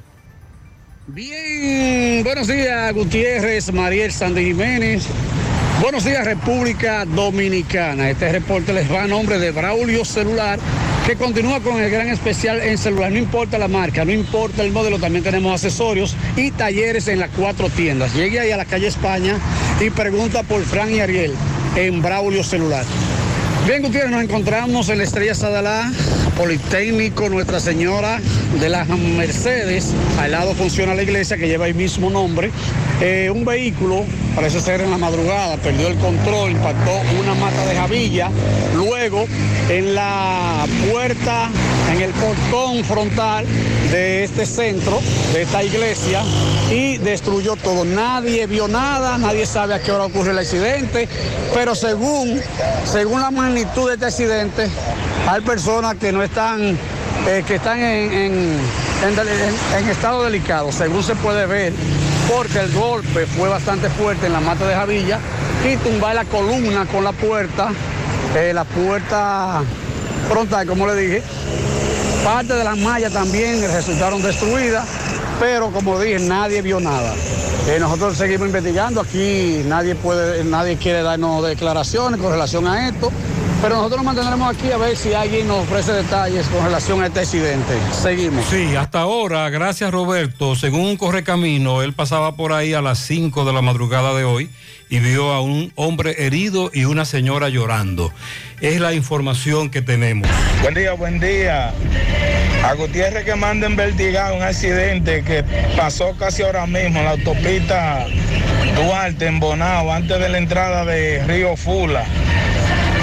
Bien, 1.06 2.24
buenos 2.24 2.48
días 2.48 2.92
Gutiérrez, 2.96 3.72
Mariel 3.72 4.12
Sandy 4.12 4.46
Jiménez. 4.46 5.08
Buenos 5.84 6.06
días 6.06 6.24
República 6.24 7.04
Dominicana. 7.04 8.10
Este 8.10 8.32
reporte 8.32 8.72
les 8.72 8.90
va 8.90 9.04
a 9.04 9.08
nombre 9.08 9.38
de 9.38 9.52
Braulio 9.52 10.06
Celular, 10.06 10.58
que 11.06 11.18
continúa 11.18 11.60
con 11.60 11.78
el 11.78 11.92
gran 11.92 12.08
especial 12.08 12.62
en 12.62 12.78
celular. 12.78 13.12
No 13.12 13.18
importa 13.18 13.58
la 13.58 13.68
marca, 13.68 14.06
no 14.06 14.14
importa 14.14 14.64
el 14.64 14.72
modelo, 14.72 14.98
también 14.98 15.26
tenemos 15.26 15.52
accesorios 15.52 16.16
y 16.38 16.52
talleres 16.52 17.10
en 17.10 17.20
las 17.20 17.32
cuatro 17.32 17.70
tiendas. 17.70 18.16
Llegue 18.16 18.40
ahí 18.40 18.52
a 18.52 18.56
la 18.56 18.64
calle 18.64 18.88
España 18.88 19.36
y 19.82 19.90
pregunta 19.90 20.44
por 20.44 20.64
Fran 20.64 20.90
y 20.90 21.02
Ariel 21.02 21.34
en 21.76 22.02
Braulio 22.02 22.46
Celular. 22.46 22.86
Bien, 23.66 23.82
Gutiérrez, 23.82 24.12
nos 24.12 24.24
encontramos 24.24 24.90
en 24.90 24.98
la 24.98 25.06
Estrella 25.06 25.34
Sadalá, 25.34 25.90
Politécnico 26.36 27.30
Nuestra 27.30 27.62
Señora 27.62 28.20
de 28.60 28.68
las 28.68 28.90
Mercedes. 28.90 29.94
Al 30.20 30.32
lado 30.32 30.54
funciona 30.54 30.94
la 30.94 31.02
iglesia 31.02 31.38
que 31.38 31.48
lleva 31.48 31.66
el 31.68 31.74
mismo 31.74 32.10
nombre. 32.10 32.52
Eh, 33.00 33.32
un 33.34 33.46
vehículo, 33.46 34.04
parece 34.36 34.60
ser 34.60 34.82
en 34.82 34.92
la 34.92 34.98
madrugada, 34.98 35.56
perdió 35.58 35.88
el 35.88 35.96
control, 35.96 36.52
impactó 36.52 36.92
una 37.22 37.36
mata 37.36 37.66
de 37.66 37.76
javilla. 37.76 38.30
Luego, 38.76 39.28
en 39.70 39.96
la 39.96 40.66
puerta, 40.92 41.50
en 41.94 42.02
el 42.02 42.12
portón 42.12 42.84
frontal 42.84 43.46
de 43.92 44.26
este 44.26 44.46
centro, 44.46 45.00
de 45.34 45.44
esta 45.44 45.64
iglesia, 45.64 46.22
y 46.72 46.98
destruyó 46.98 47.56
todo. 47.56 47.86
Nadie 47.86 48.48
vio 48.48 48.68
nada, 48.68 49.18
nadie 49.18 49.46
sabe 49.46 49.76
a 49.76 49.80
qué 49.80 49.92
hora 49.92 50.06
ocurre 50.06 50.32
el 50.32 50.40
accidente, 50.40 51.08
pero 51.54 51.76
según, 51.76 52.42
según 52.86 53.22
la 53.22 53.32
magnitud 53.54 53.88
de 53.88 53.94
este 53.94 54.06
accidente, 54.08 54.68
hay 55.30 55.42
personas 55.42 55.96
que 55.96 56.12
no 56.12 56.24
están, 56.24 56.76
eh, 57.28 57.44
que 57.46 57.56
están 57.56 57.80
en, 57.80 58.58
estado 59.92 60.24
delicado, 60.24 60.72
según 60.72 61.04
se 61.04 61.16
puede 61.16 61.46
ver, 61.46 61.72
porque 62.28 62.62
el 62.62 62.74
golpe 62.74 63.28
fue 63.28 63.50
bastante 63.50 63.90
fuerte 63.90 64.26
en 64.26 64.34
la 64.34 64.40
mata 64.40 64.68
de 64.68 64.74
Javilla 64.74 65.20
y 65.72 65.78
tumbar 65.78 66.16
la 66.16 66.26
columna 66.26 66.88
con 66.88 67.04
la 67.04 67.12
puerta, 67.12 67.70
eh, 68.36 68.54
la 68.56 68.64
puerta 68.64 69.62
frontal, 70.30 70.66
como 70.66 70.88
le 70.88 70.96
dije, 70.96 71.24
Parte 72.24 72.54
de 72.54 72.64
las 72.64 72.78
mallas 72.78 73.12
también 73.12 73.62
resultaron 73.62 74.22
destruidas, 74.22 74.88
pero 75.42 75.72
como 75.72 76.00
dije, 76.00 76.20
nadie 76.20 76.62
vio 76.62 76.80
nada. 76.80 77.14
Eh, 77.68 77.78
nosotros 77.82 78.18
seguimos 78.18 78.48
investigando, 78.48 79.02
aquí 79.02 79.62
nadie 79.66 79.94
puede, 79.96 80.46
nadie 80.46 80.78
quiere 80.78 81.02
darnos 81.02 81.46
declaraciones 81.46 82.22
con 82.22 82.32
relación 82.32 82.66
a 82.66 82.88
esto, 82.88 83.12
pero 83.64 83.78
nosotros 83.78 84.04
nos 84.04 84.14
mantendremos 84.14 84.54
aquí 84.54 84.74
a 84.74 84.78
ver 84.78 84.98
si 84.98 85.14
alguien 85.14 85.48
nos 85.48 85.64
ofrece 85.64 85.94
detalles 85.94 86.46
con 86.48 86.66
relación 86.66 87.02
a 87.02 87.08
este 87.08 87.22
accidente. 87.22 87.74
Seguimos. 87.94 88.46
Sí, 88.48 88.76
hasta 88.76 89.00
ahora, 89.00 89.50
gracias 89.50 89.90
Roberto, 89.90 90.58
según 90.58 90.82
un 90.82 90.98
correcamino, 90.98 91.82
él 91.82 91.94
pasaba 91.94 92.36
por 92.36 92.52
ahí 92.52 92.74
a 92.74 92.82
las 92.82 93.00
5 93.00 93.46
de 93.46 93.54
la 93.54 93.62
madrugada 93.62 94.14
de 94.16 94.26
hoy 94.26 94.50
y 94.90 95.00
vio 95.00 95.32
a 95.32 95.40
un 95.40 95.72
hombre 95.76 96.26
herido 96.26 96.72
y 96.74 96.84
una 96.84 97.06
señora 97.06 97.48
llorando. 97.48 98.12
Es 98.60 98.82
la 98.82 98.94
información 98.94 99.70
que 99.70 99.82
tenemos. 99.82 100.30
Buen 100.62 100.74
día, 100.74 100.92
buen 100.92 101.22
día. 101.22 101.74
A 102.66 102.74
Gutiérrez 102.74 103.24
que 103.24 103.36
manda 103.36 103.66
investigar 103.66 104.34
un 104.34 104.42
accidente 104.42 105.24
que 105.24 105.46
pasó 105.78 106.18
casi 106.20 106.44
ahora 106.44 106.66
mismo 106.66 107.00
en 107.00 107.06
la 107.06 107.12
autopista 107.12 108.08
Duarte, 108.76 109.26
en 109.26 109.40
Bonao, 109.40 109.90
antes 109.90 110.20
de 110.20 110.28
la 110.28 110.38
entrada 110.38 110.84
de 110.84 111.24
Río 111.26 111.56
Fula. 111.56 112.04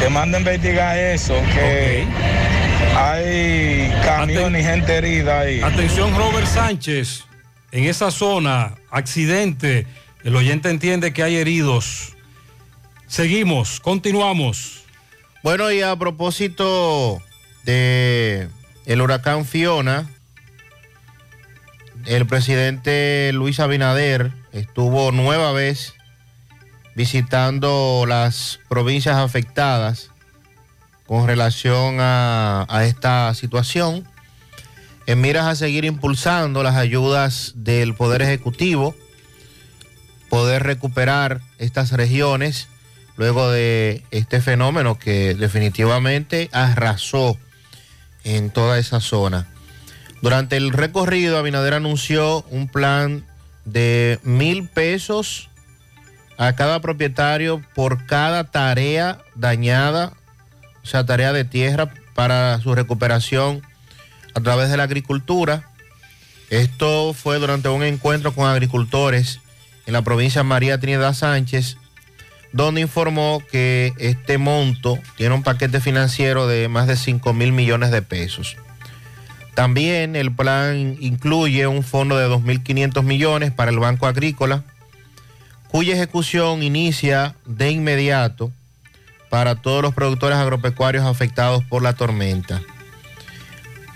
Que 0.01 0.09
manda 0.09 0.39
investigar 0.39 0.97
eso, 0.97 1.35
que 1.55 2.07
hay 2.97 3.93
camiones 4.03 4.63
y 4.63 4.65
gente 4.65 4.97
herida 4.97 5.41
ahí. 5.41 5.61
Atención 5.61 6.17
Robert 6.17 6.47
Sánchez, 6.47 7.25
en 7.71 7.85
esa 7.85 8.11
zona, 8.11 8.77
accidente, 8.91 9.87
el 10.25 10.35
oyente 10.37 10.71
entiende 10.71 11.13
que 11.13 11.23
hay 11.23 11.37
heridos. 11.37 12.15
Seguimos, 13.09 13.79
continuamos. 13.81 14.85
Bueno, 15.43 15.71
y 15.71 15.83
a 15.83 15.95
propósito 15.97 17.23
de 17.65 18.49
el 18.87 19.03
huracán 19.03 19.45
Fiona, 19.45 20.09
el 22.07 22.27
presidente 22.27 23.31
Luis 23.35 23.61
Abinader 23.61 24.33
estuvo 24.53 25.13
nueva 25.13 25.53
vez 25.53 25.95
visitando 27.01 28.05
las 28.07 28.61
provincias 28.69 29.17
afectadas 29.17 30.11
con 31.07 31.27
relación 31.27 31.97
a, 31.99 32.67
esta 32.83 33.33
situación, 33.33 34.07
en 35.07 35.23
miras 35.23 35.47
a 35.47 35.55
seguir 35.55 35.87
impulsando 35.87 36.63
las 36.63 36.77
ayudas 36.77 37.53
del 37.57 37.95
Poder 37.95 38.21
Ejecutivo, 38.21 38.95
poder 40.29 40.63
recuperar 40.63 41.41
estas 41.57 41.93
regiones 41.93 42.69
luego 43.17 43.51
de 43.51 44.05
este 44.11 44.43
fenómeno 44.43 44.99
que 44.99 45.35
definitivamente 45.35 46.51
arrasó 46.53 47.39
en 48.25 48.51
toda 48.51 48.79
esa 48.79 49.01
zona. 49.01 49.49
Durante 50.21 50.59
el 50.59 50.71
recorrido, 50.71 51.39
Abinader 51.39 51.73
anunció 51.73 52.45
un 52.51 52.69
plan 52.69 53.25
de 53.65 54.21
mil 54.23 54.69
pesos 54.69 55.50
a 56.41 56.55
cada 56.55 56.81
propietario 56.81 57.61
por 57.75 58.07
cada 58.07 58.45
tarea 58.45 59.19
dañada, 59.35 60.15
o 60.83 60.87
sea, 60.87 61.05
tarea 61.05 61.35
de 61.35 61.45
tierra 61.45 61.93
para 62.15 62.59
su 62.61 62.75
recuperación 62.75 63.61
a 64.33 64.41
través 64.41 64.71
de 64.71 64.79
la 64.79 64.85
agricultura. 64.85 65.69
Esto 66.49 67.13
fue 67.13 67.39
durante 67.39 67.69
un 67.69 67.83
encuentro 67.83 68.33
con 68.33 68.49
agricultores 68.49 69.41
en 69.85 69.93
la 69.93 70.01
provincia 70.01 70.43
María 70.43 70.81
Trinidad 70.81 71.13
Sánchez, 71.13 71.77
donde 72.55 72.81
informó 72.81 73.43
que 73.53 73.93
este 73.99 74.39
monto 74.39 74.99
tiene 75.19 75.35
un 75.35 75.43
paquete 75.43 75.79
financiero 75.79 76.47
de 76.47 76.69
más 76.69 76.87
de 76.87 76.97
5 76.97 77.35
mil 77.35 77.53
millones 77.53 77.91
de 77.91 78.01
pesos. 78.01 78.57
También 79.53 80.17
el 80.17 80.35
plan 80.35 80.97
incluye 81.01 81.67
un 81.67 81.83
fondo 81.83 82.17
de 82.17 82.29
2.500 82.29 83.03
millones 83.03 83.51
para 83.51 83.71
el 83.71 83.79
Banco 83.79 84.07
Agrícola, 84.07 84.65
cuya 85.71 85.95
ejecución 85.95 86.63
inicia 86.63 87.37
de 87.47 87.71
inmediato 87.71 88.53
para 89.29 89.55
todos 89.55 89.83
los 89.83 89.95
productores 89.95 90.37
agropecuarios 90.37 91.05
afectados 91.05 91.63
por 91.65 91.83
la 91.83 91.93
tormenta. 91.93 92.61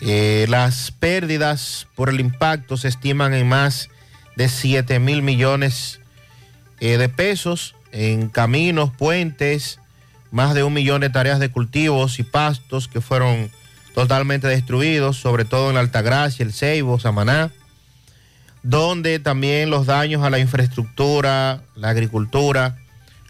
Eh, 0.00 0.46
las 0.48 0.92
pérdidas 0.92 1.88
por 1.94 2.08
el 2.08 2.20
impacto 2.20 2.76
se 2.76 2.88
estiman 2.88 3.34
en 3.34 3.48
más 3.48 3.88
de 4.36 4.48
7 4.48 4.98
mil 4.98 5.22
millones 5.22 6.00
eh, 6.80 6.98
de 6.98 7.08
pesos 7.08 7.74
en 7.90 8.28
caminos, 8.28 8.90
puentes, 8.96 9.80
más 10.30 10.54
de 10.54 10.62
un 10.62 10.72
millón 10.72 11.00
de 11.00 11.10
tareas 11.10 11.38
de 11.38 11.48
cultivos 11.48 12.18
y 12.18 12.22
pastos 12.24 12.88
que 12.88 13.00
fueron 13.00 13.50
totalmente 13.94 14.48
destruidos, 14.48 15.16
sobre 15.16 15.44
todo 15.44 15.70
en 15.70 15.76
Altagracia, 15.76 16.44
el 16.44 16.52
Ceibo, 16.52 16.98
Samaná, 16.98 17.52
donde 18.64 19.18
también 19.18 19.70
los 19.70 19.86
daños 19.86 20.24
a 20.24 20.30
la 20.30 20.38
infraestructura, 20.40 21.62
la 21.76 21.90
agricultura, 21.90 22.78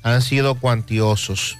han 0.02 0.22
sido 0.22 0.54
cuantiosos. 0.54 1.58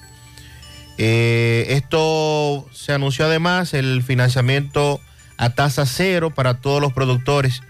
Eh, 0.96 1.66
esto 1.70 2.66
se 2.72 2.92
anunció 2.92 3.26
además 3.26 3.74
el 3.74 4.04
financiamiento 4.04 5.00
a 5.36 5.50
tasa 5.50 5.86
cero 5.86 6.30
para 6.30 6.60
todos 6.60 6.80
los 6.80 6.92
productores 6.92 7.62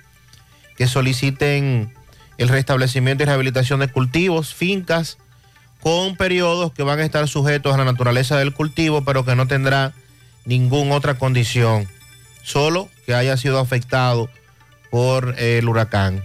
que 0.77 0.87
soliciten 0.87 1.95
el 2.37 2.49
restablecimiento 2.51 3.23
y 3.23 3.27
rehabilitación 3.27 3.81
de 3.81 3.89
cultivos, 3.89 4.53
fincas, 4.53 5.17
con 5.81 6.17
periodos 6.17 6.73
que 6.73 6.83
van 6.83 6.99
a 6.99 7.05
estar 7.05 7.27
sujetos 7.29 7.73
a 7.73 7.79
la 7.79 7.85
naturaleza 7.85 8.37
del 8.37 8.53
cultivo, 8.53 9.05
pero 9.05 9.25
que 9.25 9.37
no 9.37 9.47
tendrá 9.47 9.95
ninguna 10.45 10.97
otra 10.97 11.15
condición 11.15 11.89
solo 12.43 12.91
que 13.07 13.15
haya 13.15 13.39
sido 13.39 13.59
afectado 13.59 14.29
por 14.95 15.35
el 15.41 15.69
huracán. 15.69 16.25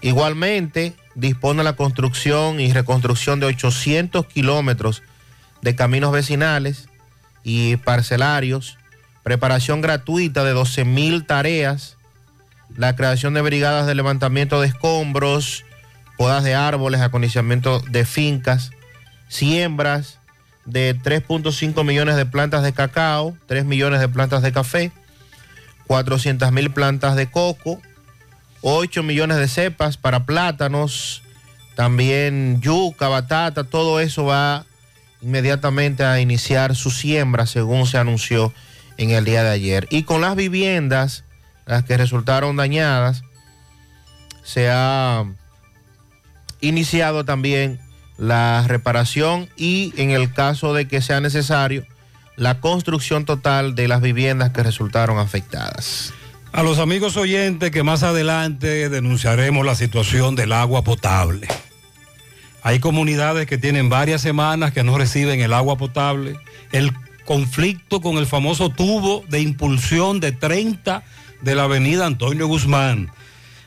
Igualmente, 0.00 0.94
dispone 1.14 1.62
la 1.62 1.74
construcción 1.74 2.58
y 2.58 2.72
reconstrucción 2.72 3.40
de 3.40 3.46
800 3.46 4.24
kilómetros 4.24 5.02
de 5.60 5.76
caminos 5.76 6.10
vecinales 6.10 6.88
y 7.42 7.76
parcelarios, 7.76 8.78
preparación 9.22 9.82
gratuita 9.82 10.44
de 10.44 10.52
12 10.52 10.86
mil 10.86 11.26
tareas, 11.26 11.98
la 12.74 12.96
creación 12.96 13.34
de 13.34 13.42
brigadas 13.42 13.86
de 13.86 13.94
levantamiento 13.94 14.62
de 14.62 14.68
escombros, 14.68 15.66
podas 16.16 16.42
de 16.42 16.54
árboles, 16.54 17.02
acondicionamiento 17.02 17.80
de 17.80 18.06
fincas, 18.06 18.70
siembras 19.28 20.20
de 20.64 20.98
3.5 20.98 21.84
millones 21.84 22.16
de 22.16 22.24
plantas 22.24 22.62
de 22.62 22.72
cacao, 22.72 23.36
3 23.44 23.66
millones 23.66 24.00
de 24.00 24.08
plantas 24.08 24.40
de 24.40 24.52
café, 24.52 24.90
400 25.86 26.52
mil 26.52 26.70
plantas 26.70 27.16
de 27.16 27.30
coco, 27.30 27.80
8 28.62 29.02
millones 29.02 29.36
de 29.38 29.48
cepas 29.48 29.96
para 29.96 30.24
plátanos, 30.24 31.22
también 31.74 32.60
yuca, 32.60 33.08
batata, 33.08 33.64
todo 33.64 34.00
eso 34.00 34.24
va 34.24 34.64
inmediatamente 35.20 36.04
a 36.04 36.20
iniciar 36.20 36.76
su 36.76 36.90
siembra, 36.90 37.46
según 37.46 37.86
se 37.86 37.98
anunció 37.98 38.52
en 38.96 39.10
el 39.10 39.24
día 39.24 39.42
de 39.42 39.50
ayer. 39.50 39.86
Y 39.90 40.04
con 40.04 40.20
las 40.20 40.36
viviendas, 40.36 41.24
las 41.66 41.84
que 41.84 41.96
resultaron 41.96 42.56
dañadas, 42.56 43.22
se 44.42 44.70
ha 44.70 45.24
iniciado 46.60 47.24
también 47.24 47.80
la 48.16 48.64
reparación 48.66 49.48
y 49.56 49.92
en 49.96 50.10
el 50.10 50.32
caso 50.32 50.74
de 50.74 50.86
que 50.86 51.02
sea 51.02 51.20
necesario, 51.20 51.84
la 52.36 52.60
construcción 52.60 53.24
total 53.24 53.74
de 53.74 53.88
las 53.88 54.00
viviendas 54.00 54.50
que 54.50 54.62
resultaron 54.62 55.18
afectadas. 55.18 56.12
A 56.52 56.62
los 56.62 56.78
amigos 56.78 57.16
oyentes 57.16 57.70
que 57.70 57.82
más 57.82 58.02
adelante 58.02 58.88
denunciaremos 58.88 59.66
la 59.66 59.74
situación 59.74 60.36
del 60.36 60.52
agua 60.52 60.84
potable. 60.84 61.48
Hay 62.62 62.78
comunidades 62.78 63.46
que 63.46 63.58
tienen 63.58 63.88
varias 63.88 64.22
semanas 64.22 64.72
que 64.72 64.84
no 64.84 64.96
reciben 64.96 65.40
el 65.40 65.52
agua 65.52 65.76
potable. 65.76 66.36
El 66.72 66.92
conflicto 67.24 68.00
con 68.00 68.16
el 68.16 68.26
famoso 68.26 68.70
tubo 68.70 69.24
de 69.28 69.40
impulsión 69.40 70.20
de 70.20 70.32
30 70.32 71.02
de 71.42 71.54
la 71.54 71.64
avenida 71.64 72.06
Antonio 72.06 72.46
Guzmán. 72.46 73.10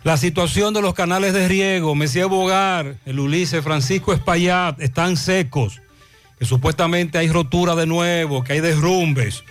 La 0.03 0.17
situación 0.17 0.73
de 0.73 0.81
los 0.81 0.93
canales 0.93 1.33
de 1.33 1.47
riego, 1.47 1.93
Mesía 1.93 2.25
Bogar, 2.27 2.95
el 3.05 3.19
Ulises 3.19 3.63
Francisco 3.63 4.13
Espaillat, 4.13 4.79
están 4.79 5.17
secos, 5.17 5.81
que 6.37 6.45
supuestamente 6.45 7.17
hay 7.17 7.29
rotura 7.29 7.75
de 7.75 7.87
nuevo, 7.87 8.43
que 8.43 8.53
hay 8.53 8.59
derrumbes. 8.59 9.43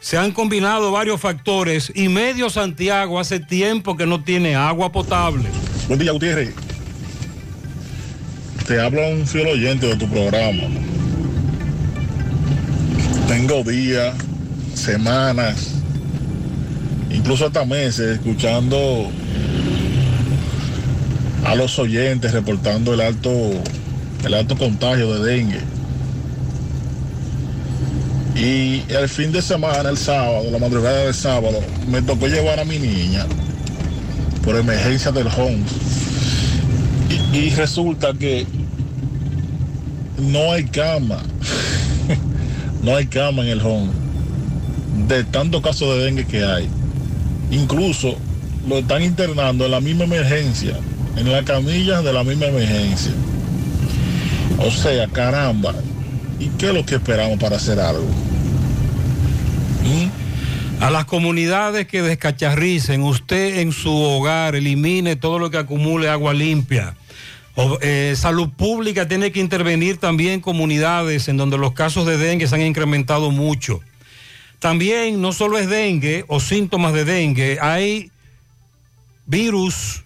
Se 0.00 0.18
han 0.18 0.32
combinado 0.32 0.90
varios 0.90 1.20
factores 1.20 1.92
y 1.94 2.08
medio 2.08 2.50
Santiago 2.50 3.20
hace 3.20 3.40
tiempo 3.40 3.96
que 3.96 4.04
no 4.04 4.22
tiene 4.22 4.56
agua 4.56 4.90
potable. 4.90 5.48
Buen 5.86 6.00
día, 6.00 6.12
Gutiérrez. 6.12 6.54
Te 8.66 8.80
habla 8.80 9.08
un 9.08 9.26
fiel 9.26 9.46
oyente 9.46 9.86
de 9.86 9.96
tu 9.96 10.08
programa. 10.08 10.64
Tengo 13.28 13.62
días, 13.62 14.14
semanas, 14.74 15.74
incluso 17.10 17.46
hasta 17.46 17.64
meses 17.64 18.18
escuchando 18.18 19.10
a 21.44 21.54
los 21.54 21.78
oyentes 21.78 22.32
reportando 22.32 22.94
el 22.94 23.00
alto, 23.00 23.30
el 24.24 24.34
alto 24.34 24.56
contagio 24.56 25.14
de 25.14 25.32
dengue. 25.32 25.60
Y 28.34 28.82
el 28.88 29.08
fin 29.08 29.30
de 29.30 29.42
semana, 29.42 29.90
el 29.90 29.98
sábado, 29.98 30.50
la 30.50 30.58
madrugada 30.58 31.04
del 31.04 31.14
sábado, 31.14 31.60
me 31.88 32.00
tocó 32.00 32.28
llevar 32.28 32.60
a 32.60 32.64
mi 32.64 32.78
niña 32.78 33.26
por 34.42 34.56
emergencia 34.56 35.12
del 35.12 35.26
home. 35.26 35.62
Y, 37.32 37.50
resulta 37.50 38.12
que 38.14 38.46
no 40.18 40.52
hay 40.52 40.64
cama. 40.64 41.22
no 42.82 42.96
hay 42.96 43.06
cama 43.06 43.42
en 43.42 43.48
el 43.48 43.60
home. 43.60 43.90
De 45.08 45.24
tantos 45.24 45.62
casos 45.62 45.96
de 45.96 46.04
dengue 46.04 46.26
que 46.26 46.44
hay. 46.44 46.68
Incluso 47.50 48.16
lo 48.68 48.78
están 48.78 49.02
internando 49.02 49.66
en 49.66 49.70
la 49.72 49.80
misma 49.80 50.04
emergencia, 50.04 50.76
en 51.16 51.30
la 51.30 51.42
camilla 51.42 52.00
de 52.00 52.12
la 52.12 52.24
misma 52.24 52.46
emergencia. 52.46 53.12
O 54.58 54.70
sea, 54.70 55.06
caramba. 55.08 55.74
¿Y 56.42 56.48
qué 56.58 56.70
es 56.70 56.74
lo 56.74 56.84
que 56.84 56.96
esperamos 56.96 57.38
para 57.38 57.54
hacer 57.54 57.78
algo? 57.78 58.04
A 60.80 60.90
las 60.90 61.04
comunidades 61.04 61.86
que 61.86 62.02
descacharricen, 62.02 63.04
usted 63.04 63.60
en 63.60 63.70
su 63.70 63.94
hogar 63.94 64.56
elimine 64.56 65.14
todo 65.14 65.38
lo 65.38 65.52
que 65.52 65.58
acumule 65.58 66.08
agua 66.08 66.34
limpia. 66.34 66.96
Eh, 67.80 68.14
salud 68.16 68.48
pública 68.48 69.06
tiene 69.06 69.30
que 69.30 69.38
intervenir 69.38 69.98
también 69.98 70.40
comunidades 70.40 71.28
en 71.28 71.36
donde 71.36 71.58
los 71.58 71.74
casos 71.74 72.06
de 72.06 72.16
dengue 72.16 72.48
se 72.48 72.56
han 72.56 72.62
incrementado 72.62 73.30
mucho. 73.30 73.80
También 74.58 75.20
no 75.20 75.32
solo 75.32 75.58
es 75.58 75.68
dengue 75.68 76.24
o 76.26 76.40
síntomas 76.40 76.92
de 76.92 77.04
dengue, 77.04 77.58
hay 77.60 78.10
virus. 79.26 80.02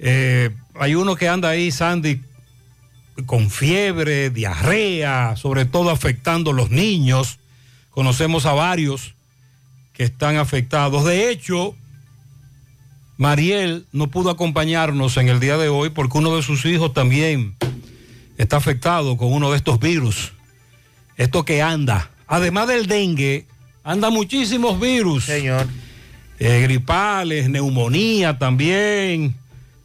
eh, 0.00 0.50
hay 0.74 0.94
uno 0.94 1.16
que 1.16 1.28
anda 1.28 1.48
ahí, 1.48 1.70
Sandy, 1.70 2.20
con 3.26 3.50
fiebre, 3.50 4.30
diarrea, 4.30 5.36
sobre 5.36 5.64
todo 5.64 5.90
afectando 5.90 6.50
a 6.50 6.54
los 6.54 6.70
niños. 6.70 7.38
Conocemos 7.90 8.46
a 8.46 8.52
varios 8.52 9.14
que 9.92 10.04
están 10.04 10.36
afectados. 10.36 11.04
De 11.04 11.30
hecho, 11.30 11.74
Mariel 13.16 13.86
no 13.92 14.08
pudo 14.08 14.30
acompañarnos 14.30 15.16
en 15.16 15.28
el 15.28 15.40
día 15.40 15.56
de 15.56 15.68
hoy 15.68 15.90
porque 15.90 16.18
uno 16.18 16.36
de 16.36 16.42
sus 16.42 16.64
hijos 16.64 16.94
también 16.94 17.56
está 18.36 18.56
afectado 18.56 19.16
con 19.16 19.32
uno 19.32 19.50
de 19.50 19.56
estos 19.56 19.80
virus. 19.80 20.32
Esto 21.16 21.44
que 21.44 21.60
anda. 21.60 22.10
Además 22.28 22.68
del 22.68 22.86
dengue, 22.86 23.46
anda 23.82 24.10
muchísimos 24.10 24.78
virus. 24.80 25.24
Señor. 25.24 25.66
Eh, 26.38 26.60
gripales, 26.62 27.50
neumonía 27.50 28.38
también, 28.38 29.34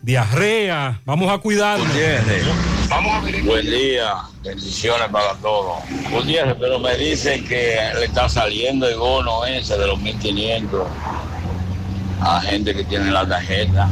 diarrea. 0.02 1.02
Vamos 1.04 1.32
a 1.32 1.40
cuidarnos. 1.40 1.90
Buen 3.46 3.66
día, 3.70 4.16
bendiciones 4.42 5.10
para 5.10 5.34
todos. 5.36 5.80
Gutiérrez, 6.12 6.56
pero 6.60 6.80
me 6.80 6.96
dicen 6.96 7.44
que 7.46 7.78
le 8.00 8.06
está 8.06 8.30
saliendo 8.30 8.88
el 8.88 8.96
bono 8.98 9.46
ese 9.46 9.78
de 9.78 9.86
los 9.88 10.00
1500 10.00 10.88
a 12.22 12.42
gente 12.42 12.74
que 12.74 12.84
tiene 12.86 13.12
la 13.12 13.28
tarjeta. 13.28 13.90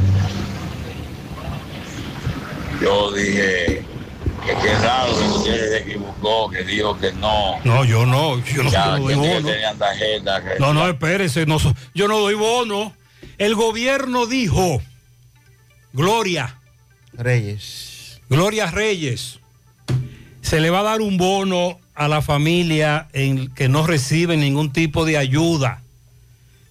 Yo 2.80 3.12
dije 3.12 3.84
que 4.46 4.56
qué 4.62 4.74
raro 4.82 5.18
que 5.18 5.24
Gutiérrez 5.28 5.70
se 5.70 5.78
equivocó, 5.80 6.48
que 6.50 6.64
dijo 6.64 6.98
que 6.98 7.12
no. 7.12 7.58
No, 7.64 7.84
yo 7.84 8.06
no, 8.06 8.42
yo 8.44 8.62
no, 8.62 8.70
Ya, 8.70 8.96
doy 8.96 9.14
que 9.14 9.20
bono. 9.20 9.48
tenía 9.48 9.74
tarjeta. 9.74 10.42
que- 10.42 10.58
No, 10.60 10.72
no, 10.72 10.88
espérese, 10.88 11.44
no, 11.44 11.58
yo 11.94 12.08
no 12.08 12.18
doy 12.18 12.34
bono. 12.34 12.94
El 13.36 13.54
gobierno 13.54 14.24
dijo, 14.26 14.80
Gloria. 15.92 16.58
Reyes. 17.12 18.18
Gloria 18.30 18.70
Reyes. 18.70 19.38
Se 20.42 20.60
le 20.60 20.70
va 20.70 20.80
a 20.80 20.82
dar 20.82 21.00
un 21.00 21.16
bono 21.16 21.78
a 21.94 22.08
la 22.08 22.20
familia 22.22 23.08
en 23.12 23.48
que 23.54 23.68
no 23.68 23.86
recibe 23.86 24.36
ningún 24.36 24.72
tipo 24.72 25.04
de 25.04 25.16
ayuda. 25.16 25.82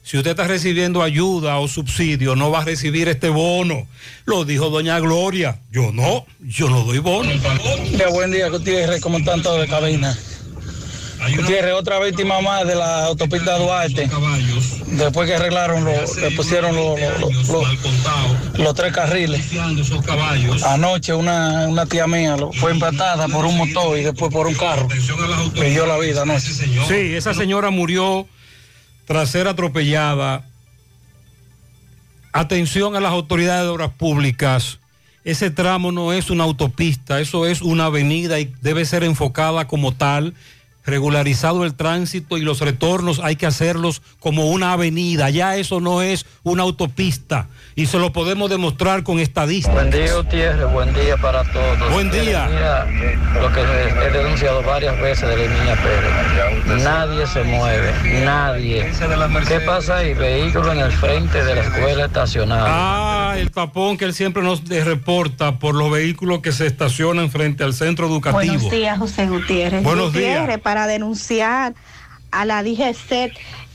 Si 0.03 0.17
usted 0.17 0.31
está 0.31 0.47
recibiendo 0.47 1.03
ayuda 1.03 1.59
o 1.59 1.67
subsidio, 1.67 2.35
no 2.35 2.49
va 2.49 2.61
a 2.61 2.65
recibir 2.65 3.07
este 3.07 3.29
bono. 3.29 3.87
Lo 4.25 4.45
dijo 4.45 4.69
doña 4.69 4.99
Gloria. 4.99 5.59
Yo 5.71 5.91
no, 5.91 6.25
yo 6.39 6.69
no 6.69 6.83
doy 6.83 6.99
bono. 6.99 7.29
Qué 7.97 8.05
buen 8.07 8.31
día, 8.31 8.49
Gutiérrez, 8.49 8.99
¿cómo 9.01 9.19
están 9.19 9.41
todos 9.41 9.61
de 9.61 9.67
cabina? 9.67 10.17
Gutiérrez, 11.35 11.73
otra 11.73 11.99
víctima 11.99 12.41
más 12.41 12.67
de 12.67 12.75
la 12.75 13.05
autopista 13.05 13.57
Duarte. 13.57 14.09
Después 14.91 15.27
que 15.29 15.35
arreglaron, 15.35 15.83
lo- 15.85 15.91
le 15.91 16.31
pusieron 16.31 16.75
los 16.75 16.99
los 18.57 18.75
tres 18.75 18.93
carriles. 18.93 19.49
Anoche 20.65 21.13
una, 21.13 21.67
una 21.67 21.85
tía 21.85 22.07
mía 22.07 22.35
lo- 22.37 22.51
fue 22.51 22.71
empatada 22.71 23.27
por 23.27 23.45
un 23.45 23.57
motor 23.57 23.97
y 23.97 24.03
después 24.03 24.31
por 24.31 24.47
un 24.47 24.53
carro. 24.55 24.87
Perdió 25.55 25.85
la 25.85 25.97
vida 25.97 26.23
anoche. 26.23 26.51
Sí, 26.87 27.15
esa 27.15 27.33
señora 27.33 27.69
murió 27.69 28.27
tras 29.05 29.29
ser 29.29 29.47
atropellada. 29.47 30.45
Atención 32.33 32.95
a 32.95 32.99
las 33.01 33.11
autoridades 33.11 33.63
de 33.63 33.69
obras 33.69 33.91
públicas. 33.91 34.79
Ese 35.23 35.51
tramo 35.51 35.91
no 35.91 36.13
es 36.13 36.29
una 36.29 36.43
autopista, 36.45 37.19
eso 37.19 37.45
es 37.45 37.61
una 37.61 37.85
avenida 37.85 38.39
y 38.39 38.53
debe 38.61 38.85
ser 38.85 39.03
enfocada 39.03 39.67
como 39.67 39.93
tal. 39.93 40.33
Regularizado 40.85 41.63
el 41.65 41.73
tránsito 41.75 42.37
y 42.37 42.41
los 42.41 42.59
retornos 42.59 43.19
hay 43.19 43.35
que 43.35 43.45
hacerlos 43.45 44.01
como 44.19 44.49
una 44.49 44.73
avenida. 44.73 45.29
Ya 45.29 45.57
eso 45.57 45.79
no 45.79 46.01
es 46.01 46.25
una 46.43 46.63
autopista 46.63 47.47
y 47.75 47.85
se 47.85 47.97
lo 47.97 48.11
podemos 48.11 48.49
demostrar 48.49 49.03
con 49.03 49.19
estadísticas. 49.19 49.73
Buen 49.73 49.91
día, 49.91 50.15
Gutiérrez, 50.15 50.71
buen 50.71 50.93
día 50.93 51.17
para 51.17 51.43
todos. 51.51 51.91
Buen 51.91 52.11
día. 52.11 52.47
Mira, 52.47 52.85
lo 53.39 53.51
que 53.51 53.61
he 53.61 54.11
denunciado 54.11 54.61
varias 54.63 54.99
veces 54.99 55.29
de 55.29 55.37
la 55.37 55.53
niña 55.53 55.75
Pérez. 55.75 56.83
nadie 56.83 57.27
se 57.27 57.43
mueve, 57.43 57.93
nadie. 58.25 58.91
¿Qué 59.47 59.59
pasa 59.61 59.97
ahí? 59.97 60.13
Vehículo 60.13 60.71
en 60.71 60.79
el 60.79 60.91
frente 60.91 61.43
de 61.43 61.55
la 61.55 61.61
escuela 61.61 62.05
estacionada. 62.05 62.65
Ah, 62.67 63.35
el 63.37 63.51
tapón 63.51 63.97
que 63.97 64.05
él 64.05 64.13
siempre 64.13 64.43
nos 64.43 64.67
reporta 64.67 65.59
por 65.59 65.75
los 65.75 65.91
vehículos 65.91 66.39
que 66.39 66.51
se 66.51 66.67
estacionan 66.67 67.29
frente 67.31 67.63
al 67.63 67.73
centro 67.73 68.07
educativo. 68.07 68.53
Buenos 68.53 68.71
días, 68.71 68.97
José 68.97 69.27
Gutiérrez. 69.27 69.83
Buenos 69.83 70.13
días. 70.13 70.41
Gutiérrez, 70.41 70.59
para 70.71 70.87
denunciar 70.87 71.75
a 72.31 72.45
la 72.45 72.63
DGCET. 72.63 73.33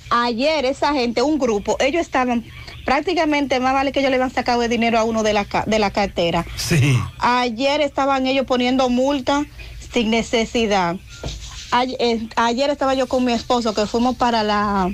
Ayer 0.09 0.65
esa 0.65 0.95
gente, 0.95 1.21
un 1.21 1.39
grupo, 1.39 1.77
ellos 1.79 2.01
estaban 2.01 2.43
prácticamente, 2.87 3.61
más 3.61 3.75
vale 3.75 3.93
que 3.93 4.01
ellos 4.01 4.09
le 4.09 4.17
habían 4.17 4.33
sacado 4.33 4.63
el 4.63 4.71
dinero 4.71 4.99
a 4.99 5.05
uno 5.05 5.23
de 5.23 5.35
la, 5.35 5.47
de 5.67 5.79
la 5.79 5.91
cartera. 5.91 6.47
Sí. 6.57 6.99
Ayer 7.19 7.83
estaban 7.83 8.27
ellos 8.27 8.47
poniendo 8.47 8.89
multa 8.89 9.45
sin 9.93 10.11
necesidad. 10.11 10.97
Eh, 11.99 12.29
Ayer, 12.37 12.71
estaba 12.71 12.95
yo 12.95 13.07
con 13.09 13.27
mi 13.27 13.35
esposo 13.35 13.75
que 13.75 13.85
fuimos 13.85 14.17
para 14.17 14.43
la 14.43 14.91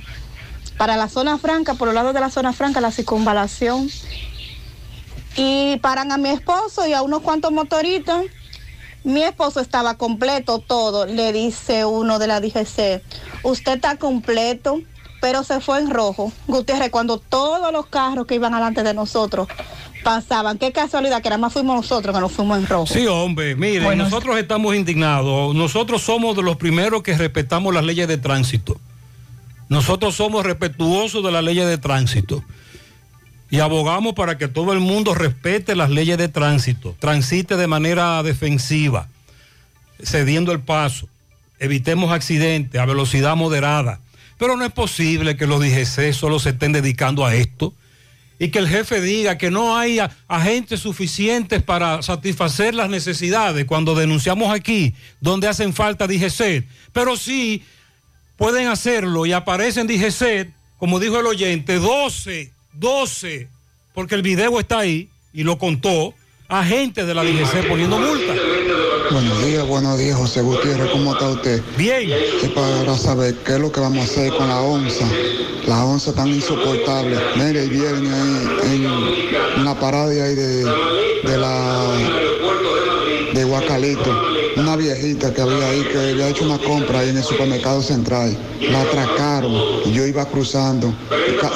para 0.76 0.96
la 0.96 1.08
zona 1.08 1.38
franca, 1.38 1.74
por 1.74 1.86
los 1.86 1.94
lados 1.94 2.14
de 2.14 2.18
la 2.18 2.30
zona 2.30 2.52
franca, 2.52 2.80
la 2.80 2.90
circunvalación. 2.90 3.88
Y 5.36 5.76
paran 5.76 6.10
a 6.10 6.18
mi 6.18 6.30
esposo 6.30 6.84
y 6.88 6.94
a 6.94 7.02
unos 7.02 7.20
cuantos 7.20 7.52
motoristas. 7.52 8.24
Mi 9.04 9.22
esposo 9.22 9.60
estaba 9.60 9.96
completo 9.96 10.58
todo, 10.58 11.06
le 11.06 11.32
dice 11.32 11.84
uno 11.84 12.18
de 12.18 12.26
la 12.28 12.40
DGC. 12.40 13.02
Usted 13.42 13.72
está 13.74 13.96
completo, 13.96 14.80
pero 15.20 15.42
se 15.42 15.60
fue 15.60 15.80
en 15.80 15.90
rojo. 15.90 16.32
Gutiérrez, 16.46 16.90
cuando 16.90 17.18
todos 17.18 17.72
los 17.72 17.86
carros 17.86 18.26
que 18.26 18.36
iban 18.36 18.54
adelante 18.54 18.82
de 18.82 18.94
nosotros 18.94 19.48
pasaban, 20.04 20.58
qué 20.58 20.72
casualidad 20.72 21.22
que 21.22 21.28
nada 21.28 21.38
más 21.38 21.52
fuimos 21.52 21.76
nosotros 21.76 22.14
que 22.14 22.20
nos 22.20 22.32
fuimos 22.32 22.58
en 22.58 22.66
rojo. 22.66 22.86
Sí, 22.86 23.06
hombre, 23.06 23.56
mire, 23.56 23.84
Bueno, 23.84 24.04
nosotros 24.04 24.36
estamos 24.38 24.74
indignados. 24.74 25.54
Nosotros 25.54 26.02
somos 26.02 26.36
de 26.36 26.42
los 26.42 26.56
primeros 26.56 27.02
que 27.02 27.16
respetamos 27.16 27.74
las 27.74 27.84
leyes 27.84 28.06
de 28.08 28.18
tránsito. 28.18 28.80
Nosotros 29.68 30.14
somos 30.14 30.44
respetuosos 30.44 31.24
de 31.24 31.32
las 31.32 31.42
leyes 31.42 31.66
de 31.66 31.78
tránsito. 31.78 32.44
Y 33.52 33.60
abogamos 33.60 34.14
para 34.14 34.38
que 34.38 34.48
todo 34.48 34.72
el 34.72 34.80
mundo 34.80 35.14
respete 35.14 35.76
las 35.76 35.90
leyes 35.90 36.16
de 36.16 36.28
tránsito, 36.28 36.96
transite 36.98 37.58
de 37.58 37.66
manera 37.66 38.22
defensiva, 38.22 39.08
cediendo 40.02 40.52
el 40.52 40.60
paso, 40.60 41.06
evitemos 41.58 42.12
accidentes 42.12 42.80
a 42.80 42.86
velocidad 42.86 43.36
moderada. 43.36 44.00
Pero 44.38 44.56
no 44.56 44.64
es 44.64 44.72
posible 44.72 45.36
que 45.36 45.46
los 45.46 45.60
DGC 45.60 46.14
solo 46.14 46.38
se 46.38 46.48
estén 46.48 46.72
dedicando 46.72 47.26
a 47.26 47.34
esto 47.34 47.74
y 48.38 48.48
que 48.48 48.58
el 48.58 48.70
jefe 48.70 49.02
diga 49.02 49.36
que 49.36 49.50
no 49.50 49.76
hay 49.76 49.98
agentes 50.28 50.80
suficientes 50.80 51.62
para 51.62 52.00
satisfacer 52.00 52.74
las 52.74 52.88
necesidades 52.88 53.66
cuando 53.66 53.94
denunciamos 53.94 54.50
aquí 54.50 54.94
donde 55.20 55.48
hacen 55.48 55.74
falta 55.74 56.06
DGC. 56.06 56.64
Pero 56.94 57.18
sí 57.18 57.62
pueden 58.38 58.68
hacerlo 58.68 59.26
y 59.26 59.34
aparecen 59.34 59.86
DGC, 59.86 60.50
como 60.78 60.98
dijo 60.98 61.20
el 61.20 61.26
oyente, 61.26 61.78
12, 61.78 62.50
12, 62.74 63.48
porque 63.94 64.14
el 64.14 64.22
video 64.22 64.58
está 64.60 64.80
ahí 64.80 65.08
y 65.32 65.42
lo 65.42 65.58
contó, 65.58 66.14
agentes 66.48 67.06
de 67.06 67.14
la 67.14 67.22
DGC 67.22 67.68
poniendo 67.68 67.98
multa. 67.98 68.34
Buenos 69.10 69.44
días, 69.44 69.66
buenos 69.66 69.98
días, 69.98 70.16
José 70.16 70.40
Gutiérrez, 70.40 70.90
¿cómo 70.90 71.12
está 71.12 71.28
usted? 71.28 71.62
Bien. 71.76 72.10
Es 72.10 72.48
para 72.50 72.96
saber 72.96 73.34
qué 73.44 73.52
es 73.54 73.60
lo 73.60 73.70
que 73.70 73.80
vamos 73.80 74.00
a 74.00 74.04
hacer 74.04 74.32
con 74.32 74.48
la 74.48 74.60
onza. 74.60 75.06
La 75.66 75.84
onza 75.84 76.14
tan 76.14 76.28
insoportable. 76.28 77.16
Mire, 77.36 77.64
el 77.64 77.70
viernes 77.70 78.12
ahí 78.64 78.84
en, 78.84 79.58
en 79.58 79.64
la 79.64 79.78
parada 79.78 80.08
de 80.08 80.22
ahí 80.22 80.34
de, 80.34 80.64
de 80.64 81.38
la 81.38 81.92
de 83.34 83.44
Guacalito, 83.44 84.21
viejita 84.94 85.32
que 85.32 85.40
había 85.40 85.68
ahí 85.68 85.82
que 85.90 85.98
había 85.98 86.28
hecho 86.28 86.44
una 86.44 86.58
compra 86.58 87.00
ahí 87.00 87.10
en 87.10 87.16
el 87.16 87.22
supermercado 87.22 87.82
central. 87.82 88.36
La 88.60 88.82
atracaron 88.82 89.52
y 89.86 89.92
yo 89.92 90.06
iba 90.06 90.24
cruzando. 90.26 90.94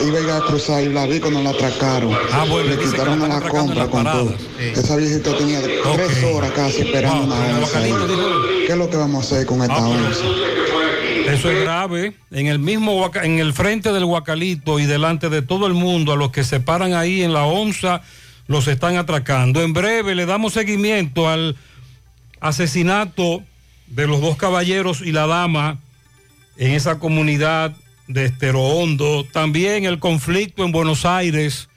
Iba 0.04 0.18
a 0.18 0.22
ir 0.22 0.30
a 0.30 0.40
cruzar 0.40 0.82
y 0.82 0.88
la 0.88 1.06
vi 1.06 1.20
cuando 1.20 1.42
la 1.42 1.50
atracaron. 1.50 2.10
Le 2.10 2.78
quitaron 2.78 3.22
a 3.22 3.28
la 3.28 3.40
compra 3.40 3.86
con 3.88 4.04
todo. 4.04 4.34
Esa 4.58 4.96
viejita 4.96 5.36
tenía 5.36 5.60
tres 5.60 6.24
horas 6.24 6.50
casi 6.52 6.82
esperando 6.82 7.24
una 7.24 7.58
onza. 7.58 7.82
¿Qué 7.82 8.72
es 8.72 8.78
lo 8.78 8.90
que 8.90 8.96
vamos 8.96 9.24
a 9.24 9.26
hacer 9.26 9.46
con 9.46 9.62
esta 9.62 9.86
onza? 9.86 10.24
Eso 11.26 11.50
es 11.50 11.60
grave. 11.60 12.14
En 12.30 12.46
el 12.46 12.58
mismo, 12.58 13.10
en 13.22 13.38
el 13.38 13.52
frente 13.52 13.92
del 13.92 14.04
Guacalito 14.04 14.78
y 14.78 14.86
delante 14.86 15.28
de 15.28 15.42
todo 15.42 15.66
el 15.66 15.74
mundo, 15.74 16.12
a 16.12 16.16
los 16.16 16.30
que 16.30 16.44
se 16.44 16.60
paran 16.60 16.94
ahí 16.94 17.22
en 17.22 17.32
la 17.32 17.44
onza, 17.44 18.02
los 18.46 18.68
están 18.68 18.96
atracando. 18.96 19.60
En 19.62 19.72
breve 19.72 20.14
le 20.14 20.24
damos 20.24 20.52
seguimiento 20.52 21.28
al 21.28 21.56
asesinato 22.46 23.42
de 23.86 24.06
los 24.06 24.20
dos 24.20 24.36
caballeros 24.36 25.00
y 25.02 25.12
la 25.12 25.26
dama 25.26 25.78
en 26.56 26.72
esa 26.72 26.98
comunidad 26.98 27.74
de 28.08 28.26
Estero 28.26 28.62
Hondo. 28.62 29.24
También 29.24 29.84
el 29.84 29.98
conflicto 29.98 30.64
en 30.64 30.72
Buenos 30.72 31.04
Aires, 31.04 31.68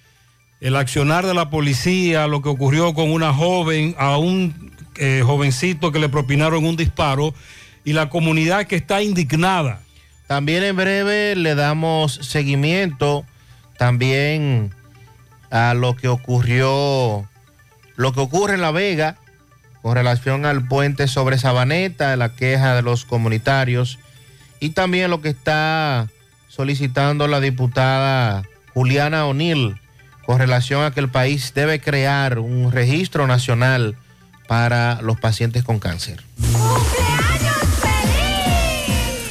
el 0.61 0.75
accionar 0.75 1.25
de 1.25 1.33
la 1.33 1.49
policía, 1.49 2.27
lo 2.27 2.41
que 2.41 2.49
ocurrió 2.49 2.93
con 2.93 3.11
una 3.11 3.33
joven, 3.33 3.95
a 3.97 4.17
un 4.17 4.71
eh, 4.95 5.21
jovencito 5.25 5.91
que 5.91 5.99
le 5.99 6.09
propinaron 6.09 6.65
un 6.65 6.75
disparo 6.75 7.33
y 7.83 7.93
la 7.93 8.09
comunidad 8.09 8.67
que 8.67 8.75
está 8.75 9.01
indignada. 9.01 9.81
También 10.27 10.63
en 10.63 10.75
breve 10.75 11.35
le 11.35 11.55
damos 11.55 12.13
seguimiento 12.13 13.25
también 13.77 14.71
a 15.49 15.73
lo 15.73 15.95
que 15.95 16.07
ocurrió, 16.07 17.27
lo 17.95 18.13
que 18.13 18.19
ocurre 18.19 18.55
en 18.55 18.61
La 18.61 18.71
Vega 18.71 19.17
con 19.81 19.95
relación 19.95 20.45
al 20.45 20.67
puente 20.67 21.07
sobre 21.07 21.37
Sabaneta, 21.37 22.15
la 22.15 22.29
queja 22.29 22.75
de 22.75 22.81
los 22.81 23.05
comunitarios 23.05 23.99
y 24.59 24.71
también 24.71 25.09
lo 25.09 25.21
que 25.21 25.29
está 25.29 26.07
solicitando 26.47 27.27
la 27.27 27.39
diputada 27.39 28.43
Juliana 28.73 29.25
O'Neill 29.25 29.79
con 30.25 30.39
relación 30.39 30.83
a 30.83 30.91
que 30.91 30.99
el 30.99 31.09
país 31.09 31.53
debe 31.55 31.79
crear 31.79 32.39
un 32.39 32.71
registro 32.71 33.25
nacional 33.25 33.95
para 34.47 35.01
los 35.01 35.19
pacientes 35.19 35.63
con 35.63 35.79
cáncer. 35.79 36.23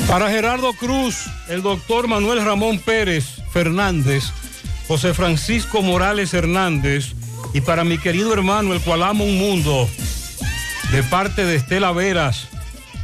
Para 0.08 0.30
Gerardo 0.30 0.72
Cruz, 0.72 1.26
el 1.48 1.62
doctor 1.62 2.08
Manuel 2.08 2.42
Ramón 2.44 2.78
Pérez 2.78 3.42
Fernández, 3.52 4.24
José 4.86 5.12
Francisco 5.12 5.82
Morales 5.82 6.32
Hernández 6.32 7.12
y 7.52 7.60
para 7.60 7.84
mi 7.84 7.98
querido 7.98 8.32
hermano, 8.32 8.72
el 8.72 8.80
cual 8.80 9.02
amo 9.02 9.24
un 9.24 9.38
mundo, 9.38 9.88
de 10.92 11.02
parte 11.02 11.44
de 11.44 11.56
Estela 11.56 11.92
Veras, 11.92 12.48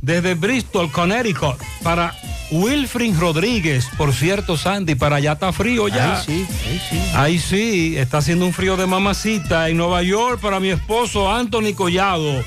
desde 0.01 0.35
Bristol, 0.35 0.91
Connecticut, 0.91 1.57
para 1.83 2.15
Wilfrin 2.51 3.19
Rodríguez, 3.19 3.87
por 3.97 4.13
cierto, 4.13 4.57
Sandy, 4.57 4.95
para 4.95 5.17
allá 5.17 5.33
está 5.33 5.53
frío 5.53 5.89
ya. 5.89 6.19
Ahí 6.19 6.23
sí, 6.25 6.47
ahí 6.67 6.81
sí. 6.91 7.03
Ahí 7.15 7.39
sí, 7.39 7.97
está 7.97 8.19
haciendo 8.19 8.47
un 8.47 8.53
frío 8.53 8.77
de 8.77 8.87
mamacita. 8.87 9.69
En 9.69 9.77
Nueva 9.77 10.03
York, 10.03 10.41
para 10.41 10.61
mi 10.61 10.69
esposo 10.69 11.33
Anthony 11.33 11.75
Collado, 11.75 12.45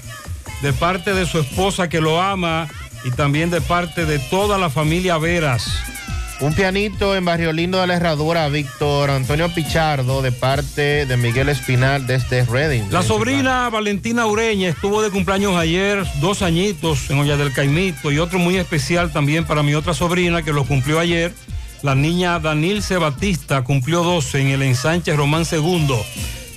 de 0.62 0.74
parte 0.74 1.14
de 1.14 1.26
su 1.26 1.40
esposa 1.40 1.90
que 1.90 2.02
lo 2.02 2.22
ama 2.22 2.68
y 3.04 3.12
también 3.12 3.50
de 3.50 3.62
parte 3.62 4.06
de 4.06 4.20
toda 4.20 4.58
la 4.58 4.70
familia 4.70 5.18
Veras. 5.18 5.68
Un 6.40 6.54
pianito 6.54 7.16
en 7.16 7.26
Barrio 7.26 7.52
Lindo 7.52 7.82
de 7.82 7.88
la 7.88 7.96
Herradura, 7.96 8.48
Víctor 8.48 9.10
Antonio 9.10 9.50
Pichardo, 9.50 10.22
de 10.22 10.32
parte 10.32 11.08
de 11.08 11.18
Miguel 11.18 11.50
Espinal 11.50 12.06
desde 12.06 12.46
Reading. 12.46 12.84
La 12.92 13.02
sobrina 13.02 13.68
Valentina 13.70 14.28
Ureña 14.28 14.70
estuvo 14.70 15.02
de 15.02 15.10
cumpleaños 15.10 15.56
ayer, 15.56 16.06
dos 16.22 16.44
añitos 16.44 17.10
en 17.10 17.18
Olla 17.18 17.38
del 17.38 17.54
Caimito 17.54 18.12
y 18.12 18.20
otro 18.20 18.38
muy 18.38 18.58
especial 18.58 19.12
también 19.12 19.46
para 19.46 19.64
mi 19.64 19.74
otra 19.74 19.96
sobrina 19.96 20.44
que 20.44 20.54
lo 20.54 20.64
cumplió 20.64 21.00
ayer. 21.00 21.34
La 21.82 21.96
niña 21.96 22.38
Danilce 22.38 22.98
Batista 22.98 23.64
cumplió 23.64 24.04
12 24.04 24.40
en 24.40 24.48
el 24.50 24.62
ensanche 24.62 25.16
Román 25.16 25.44
II 25.52 25.88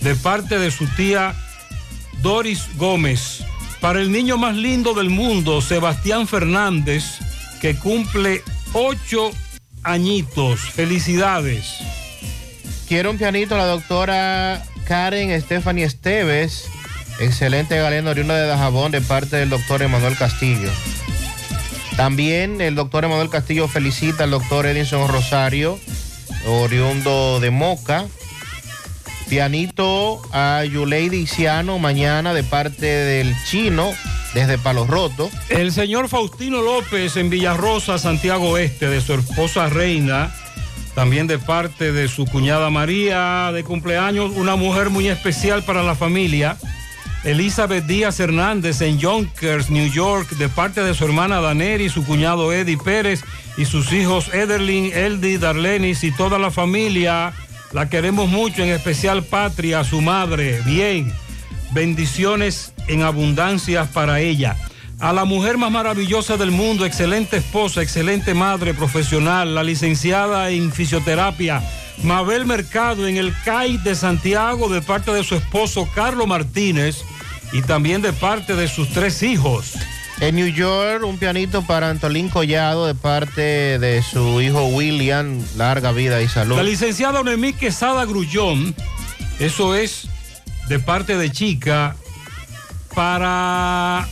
de 0.02 0.14
parte 0.14 0.58
de 0.58 0.70
su 0.70 0.86
tía 0.88 1.34
Doris 2.20 2.66
Gómez. 2.76 3.44
Para 3.80 4.02
el 4.02 4.12
niño 4.12 4.36
más 4.36 4.56
lindo 4.56 4.92
del 4.92 5.08
mundo, 5.08 5.62
Sebastián 5.62 6.28
Fernández, 6.28 7.18
que 7.62 7.76
cumple 7.76 8.42
8 8.74 9.30
añitos. 9.82 10.60
Felicidades. 10.60 11.74
Quiero 12.88 13.10
un 13.10 13.18
pianito 13.18 13.56
la 13.56 13.66
doctora 13.66 14.62
Karen 14.84 15.40
Stephanie 15.40 15.84
Esteves, 15.84 16.68
excelente 17.20 17.78
galeno 17.78 18.10
oriundo 18.10 18.34
de 18.34 18.46
Dajabón, 18.46 18.90
de 18.90 19.00
parte 19.00 19.36
del 19.36 19.50
doctor 19.50 19.82
Emanuel 19.82 20.16
Castillo. 20.16 20.70
También 21.96 22.60
el 22.60 22.74
doctor 22.74 23.04
Emanuel 23.04 23.30
Castillo 23.30 23.68
felicita 23.68 24.24
al 24.24 24.30
doctor 24.30 24.66
Edison 24.66 25.08
Rosario, 25.08 25.78
oriundo 26.46 27.40
de 27.40 27.50
Moca. 27.50 28.06
Pianito 29.28 30.20
a 30.32 30.64
Yuleidi 30.64 31.26
Ciano 31.28 31.78
mañana 31.78 32.34
de 32.34 32.42
parte 32.42 32.86
del 32.86 33.36
chino 33.44 33.92
desde 34.34 34.58
Palos 34.58 34.88
Rotos. 34.88 35.30
El 35.48 35.72
señor 35.72 36.08
Faustino 36.08 36.62
López 36.62 37.16
en 37.16 37.30
Villarrosa, 37.30 37.98
Santiago 37.98 38.58
Este, 38.58 38.88
de 38.88 39.00
su 39.00 39.14
esposa 39.14 39.68
Reina, 39.68 40.34
también 40.94 41.26
de 41.26 41.38
parte 41.38 41.92
de 41.92 42.08
su 42.08 42.26
cuñada 42.26 42.70
María, 42.70 43.50
de 43.52 43.64
cumpleaños, 43.64 44.32
una 44.36 44.56
mujer 44.56 44.90
muy 44.90 45.08
especial 45.08 45.62
para 45.62 45.82
la 45.82 45.94
familia. 45.94 46.56
Elizabeth 47.22 47.84
Díaz 47.84 48.18
Hernández 48.18 48.80
en 48.80 48.98
Yonkers, 48.98 49.68
New 49.68 49.92
York, 49.92 50.30
de 50.36 50.48
parte 50.48 50.82
de 50.82 50.94
su 50.94 51.04
hermana 51.04 51.40
Daneri, 51.40 51.90
su 51.90 52.04
cuñado 52.04 52.52
Eddie 52.52 52.78
Pérez 52.78 53.22
y 53.58 53.66
sus 53.66 53.92
hijos 53.92 54.32
Ederlin, 54.32 54.90
Eldi, 54.94 55.36
Darlenis 55.36 56.02
y 56.02 56.12
toda 56.12 56.38
la 56.38 56.50
familia. 56.50 57.34
La 57.72 57.90
queremos 57.90 58.28
mucho, 58.28 58.62
en 58.62 58.70
especial 58.70 59.22
Patria, 59.22 59.84
su 59.84 60.00
madre. 60.00 60.62
Bien, 60.64 61.12
bendiciones 61.72 62.72
en 62.88 63.02
abundancia 63.02 63.84
para 63.84 64.20
ella. 64.20 64.56
A 64.98 65.12
la 65.12 65.24
mujer 65.24 65.56
más 65.56 65.70
maravillosa 65.70 66.36
del 66.36 66.50
mundo, 66.50 66.84
excelente 66.84 67.38
esposa, 67.38 67.80
excelente 67.80 68.34
madre 68.34 68.74
profesional, 68.74 69.54
la 69.54 69.64
licenciada 69.64 70.50
en 70.50 70.70
fisioterapia, 70.72 71.62
Mabel 72.02 72.44
Mercado 72.44 73.06
en 73.08 73.16
el 73.16 73.34
CAI 73.44 73.78
de 73.78 73.94
Santiago 73.94 74.68
de 74.68 74.82
parte 74.82 75.12
de 75.12 75.24
su 75.24 75.34
esposo 75.34 75.88
Carlos 75.94 76.26
Martínez 76.26 77.02
y 77.52 77.62
también 77.62 78.02
de 78.02 78.12
parte 78.12 78.54
de 78.54 78.68
sus 78.68 78.90
tres 78.90 79.22
hijos. 79.22 79.74
En 80.20 80.36
New 80.36 80.48
York, 80.48 81.02
un 81.02 81.16
pianito 81.16 81.62
para 81.62 81.88
Antolín 81.88 82.28
Collado 82.28 82.86
de 82.86 82.94
parte 82.94 83.78
de 83.78 84.02
su 84.02 84.42
hijo 84.42 84.66
William. 84.66 85.42
Larga 85.56 85.92
vida 85.92 86.20
y 86.20 86.28
salud. 86.28 86.56
La 86.56 86.62
licenciada 86.62 87.22
Noemí 87.22 87.54
Quesada 87.54 88.04
Grullón, 88.04 88.74
eso 89.38 89.74
es 89.74 90.08
de 90.70 90.78
parte 90.78 91.16
de 91.16 91.32
Chica, 91.32 91.96
para 92.94 94.06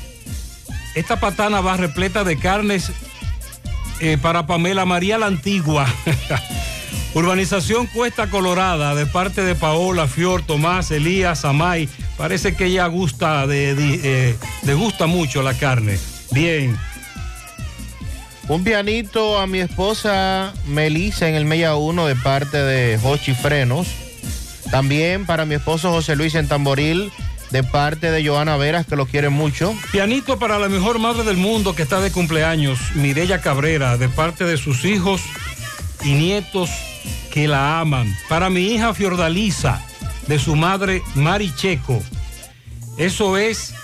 esta 0.97 1.20
patana 1.20 1.60
va 1.60 1.76
repleta 1.76 2.24
de 2.24 2.36
carnes 2.36 2.90
eh, 4.01 4.18
para 4.20 4.48
Pamela 4.48 4.85
María 4.85 5.18
la 5.18 5.26
Antigua. 5.26 5.86
Urbanización 7.14 7.86
Cuesta 7.86 8.28
Colorada 8.28 8.97
de 8.97 9.06
parte 9.06 9.43
de 9.43 9.55
Paola, 9.55 10.09
Fior, 10.09 10.43
Tomás, 10.43 10.90
Elías, 10.90 11.44
Amay. 11.44 11.89
Parece 12.16 12.56
que 12.56 12.64
ella 12.64 12.89
gusta 12.89 13.47
de, 13.47 13.76
de, 13.76 14.01
eh, 14.02 14.36
le 14.64 14.74
gusta 14.74 15.06
mucho 15.06 15.43
la 15.43 15.55
carne. 15.55 15.97
Bien. 16.32 16.76
Un 18.48 18.64
pianito 18.64 19.39
a 19.39 19.47
mi 19.47 19.60
esposa 19.60 20.52
Melissa 20.66 21.28
en 21.28 21.36
el 21.36 21.44
Mella 21.44 21.76
1 21.76 22.05
de 22.05 22.16
parte 22.16 22.56
de 22.56 22.98
Hochi 23.01 23.32
Frenos. 23.35 24.07
También 24.70 25.27
para 25.27 25.45
mi 25.45 25.55
esposo 25.55 25.90
José 25.90 26.16
Luis 26.16 26.35
en 26.35 26.49
Tamboril 26.49 27.11
de 27.51 27.62
parte 27.62 28.11
de 28.11 28.27
Joana 28.27 28.57
Veras, 28.57 28.86
que 28.86 28.97
lo 28.97 29.07
quiere 29.07 29.31
mucho. 29.31 29.74
Pianito 29.90 30.39
para 30.39 30.59
la 30.59 30.69
mejor 30.69 30.99
madre 30.99 31.24
del 31.24 31.36
mundo 31.36 31.74
que 31.74 31.82
está 31.82 32.01
de 32.01 32.12
cumpleaños, 32.12 32.78
Mirella 32.95 33.40
Cabrera, 33.40 33.97
de 33.97 34.09
parte 34.09 34.45
de 34.45 34.57
sus 34.57 34.85
hijos 34.85 35.23
y 36.05 36.12
nietos 36.12 36.70
que 37.32 37.49
la 37.49 37.81
aman. 37.81 38.15
Para 38.28 38.51
mi 38.51 38.61
hija 38.61 38.93
Fiordalisa, 38.95 39.82
de 40.27 40.39
su 40.39 40.57
madre 40.57 41.03
Mari 41.15 41.55
Checo. 41.55 42.03
Eso 42.99 43.36
es 43.36 43.74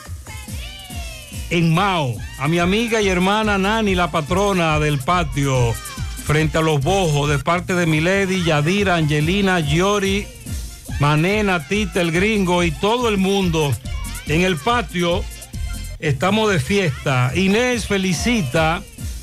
en 1.51 1.75
Mao. 1.75 2.15
A 2.39 2.49
mi 2.49 2.59
amiga 2.59 3.01
y 3.01 3.09
hermana 3.09 3.59
Nani, 3.59 3.95
la 3.95 4.11
patrona 4.11 4.79
del 4.79 4.99
patio, 4.99 5.73
frente 6.27 6.59
a 6.59 6.63
los 6.63 6.81
bojos, 6.83 7.31
de 7.31 7.39
parte 7.39 7.75
de 7.75 7.87
Milady, 7.87 8.45
Yadira, 8.45 8.97
Angelina, 8.97 9.61
Giori, 9.61 10.27
Manena, 11.01 11.67
Tita, 11.67 12.01
el 12.01 12.13
gringo 12.13 12.63
y 12.63 12.71
todo 12.71 13.09
el 13.09 13.19
mundo. 13.19 13.75
En 14.27 14.43
el 14.43 14.57
patio 14.57 15.25
estamos 15.99 16.51
de 16.51 16.61
fiesta. 16.61 17.33
Inés 17.35 17.87
felicita 17.87 18.83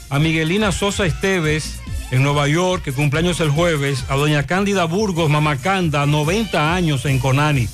a 0.09 0.19
Miguelina 0.19 0.71
Sosa 0.71 1.05
Esteves 1.05 1.79
en 2.11 2.23
Nueva 2.23 2.47
York, 2.47 2.83
que 2.83 2.91
cumpleaños 2.91 3.39
el 3.39 3.49
jueves, 3.49 4.03
a 4.09 4.15
doña 4.15 4.45
Cándida 4.45 4.85
Burgos, 4.85 5.29
Mamacanda, 5.29 6.05
90 6.05 6.73
años 6.73 7.05
en 7.05 7.19
Conani. 7.19 7.67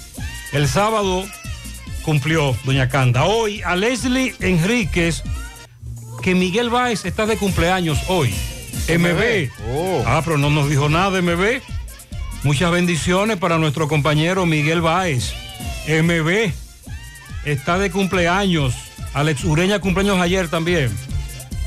El 0.54 0.68
sábado 0.68 1.26
cumplió 2.04 2.56
doña 2.64 2.88
Canda. 2.88 3.26
Hoy 3.26 3.62
a 3.64 3.76
Leslie 3.76 4.36
Enríquez, 4.40 5.24
que 6.22 6.36
Miguel 6.36 6.70
Báez 6.70 7.04
está 7.06 7.26
de 7.26 7.38
cumpleaños 7.38 8.00
hoy. 8.08 8.34
MB. 8.88 9.50
Oh. 9.70 10.04
Ah, 10.06 10.22
pero 10.24 10.38
no 10.38 10.50
nos 10.50 10.70
dijo 10.70 10.88
nada 10.88 11.20
de 11.20 11.22
MB. 11.22 11.77
Muchas 12.48 12.72
bendiciones 12.72 13.36
para 13.36 13.58
nuestro 13.58 13.90
compañero 13.90 14.46
Miguel 14.46 14.80
Báez. 14.80 15.34
MB 15.86 16.54
está 17.44 17.78
de 17.78 17.92
cumpleaños. 17.92 18.74
Alex 19.14 19.44
Ureña 19.44 19.80
cumpleaños 19.80 20.18
ayer 20.22 20.48
también. 20.48 20.90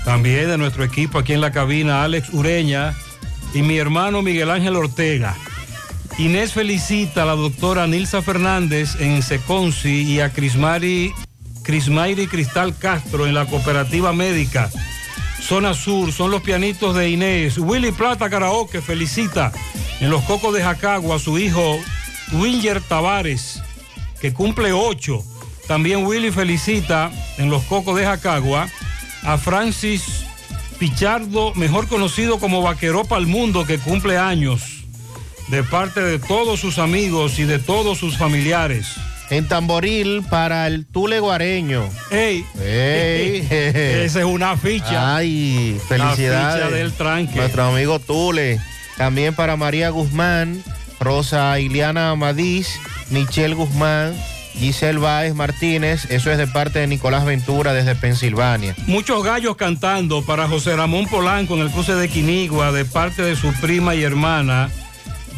También 0.07 0.49
de 0.49 0.57
nuestro 0.57 0.83
equipo 0.83 1.19
aquí 1.19 1.35
en 1.35 1.43
la 1.43 1.53
cabina, 1.53 2.03
Alex 2.03 2.31
Ureña 2.33 2.95
y 3.53 3.61
mi 3.61 3.77
hermano 3.77 4.23
Miguel 4.23 4.51
Ángel 4.51 4.75
Ortega. 4.75 5.37
Inés 6.17 6.55
felicita 6.55 7.25
a 7.25 7.27
la 7.27 7.35
doctora 7.35 7.87
Nilsa 7.87 8.23
Fernández 8.23 8.99
en 9.01 9.23
Seconci 9.23 10.05
y 10.05 10.21
a 10.21 10.33
Crismari, 10.33 11.13
Crismayri 11.63 12.27
Cristal 12.27 12.75
Castro 12.75 13.27
en 13.27 13.35
la 13.35 13.45
cooperativa 13.45 14.15
médica. 14.15 14.71
Zona 15.43 15.75
Sur, 15.75 16.11
son 16.11 16.31
los 16.31 16.41
pianitos 16.41 16.97
de 16.97 17.11
Inés. 17.11 17.59
Willy 17.59 17.93
Plata 17.93 18.31
Karaoke 18.31 18.81
felicita 18.81 19.53
en 20.01 20.11
los 20.11 20.23
Cocos 20.25 20.55
de 20.55 20.63
Jacagua 20.63 21.19
su 21.19 21.39
hijo 21.39 21.79
Winger 22.33 22.81
Tavares, 22.81 23.63
que 24.21 24.33
cumple 24.33 24.73
ocho. 24.73 25.23
También 25.67 26.05
Willy 26.05 26.33
felicita 26.33 27.11
en 27.39 27.51
los 27.51 27.63
Cocos 27.65 27.97
de 27.97 28.05
Jacagua 28.05 28.69
a 29.23 29.39
Francis 29.39 30.25
Pichardo, 30.79 31.55
mejor 31.55 31.87
conocido 31.89 32.39
como 32.39 32.63
Vaqueró 32.63 33.05
para 33.05 33.21
el 33.21 33.27
Mundo, 33.27 33.67
que 33.67 33.79
cumple 33.79 34.17
años, 34.17 34.85
de 35.49 35.63
parte 35.63 36.01
de 36.01 36.19
todos 36.19 36.59
sus 36.59 36.79
amigos 36.79 37.39
y 37.39 37.45
de 37.45 37.59
todos 37.59 37.99
sus 37.99 38.17
familiares. 38.17 38.87
En 39.29 39.47
Tamboril 39.47 40.25
para 40.29 40.67
el 40.67 40.87
Tule 40.87 41.21
Guareño. 41.21 41.89
¡Ey! 42.11 42.45
¡Ey! 42.59 43.47
Esa 43.51 44.21
es 44.21 44.25
una 44.25 44.57
ficha. 44.57 45.17
¡Ay! 45.17 45.81
Felicidades. 45.87 46.61
La 46.61 46.67
ficha 46.67 46.77
del 46.77 46.93
tranque. 46.95 47.37
Nuestro 47.37 47.63
amigo 47.65 48.01
Tule. 48.01 48.59
También 49.01 49.35
para 49.35 49.57
María 49.57 49.89
Guzmán, 49.89 50.63
Rosa 51.01 51.59
Iliana 51.59 52.11
Amadís, 52.11 52.79
Michelle 53.09 53.55
Guzmán, 53.55 54.15
Giselle 54.53 54.99
Báez 54.99 55.35
Martínez. 55.35 56.05
Eso 56.11 56.31
es 56.31 56.37
de 56.37 56.47
parte 56.47 56.81
de 56.81 56.87
Nicolás 56.87 57.25
Ventura 57.25 57.73
desde 57.73 57.95
Pensilvania. 57.95 58.75
Muchos 58.87 59.25
gallos 59.25 59.57
cantando 59.57 60.21
para 60.21 60.47
José 60.49 60.77
Ramón 60.77 61.07
Polanco 61.07 61.55
en 61.55 61.61
el 61.61 61.71
cruce 61.71 61.95
de 61.95 62.11
Quinigua, 62.11 62.73
de 62.73 62.85
parte 62.85 63.23
de 63.23 63.37
su 63.37 63.51
prima 63.55 63.95
y 63.95 64.03
hermana. 64.03 64.69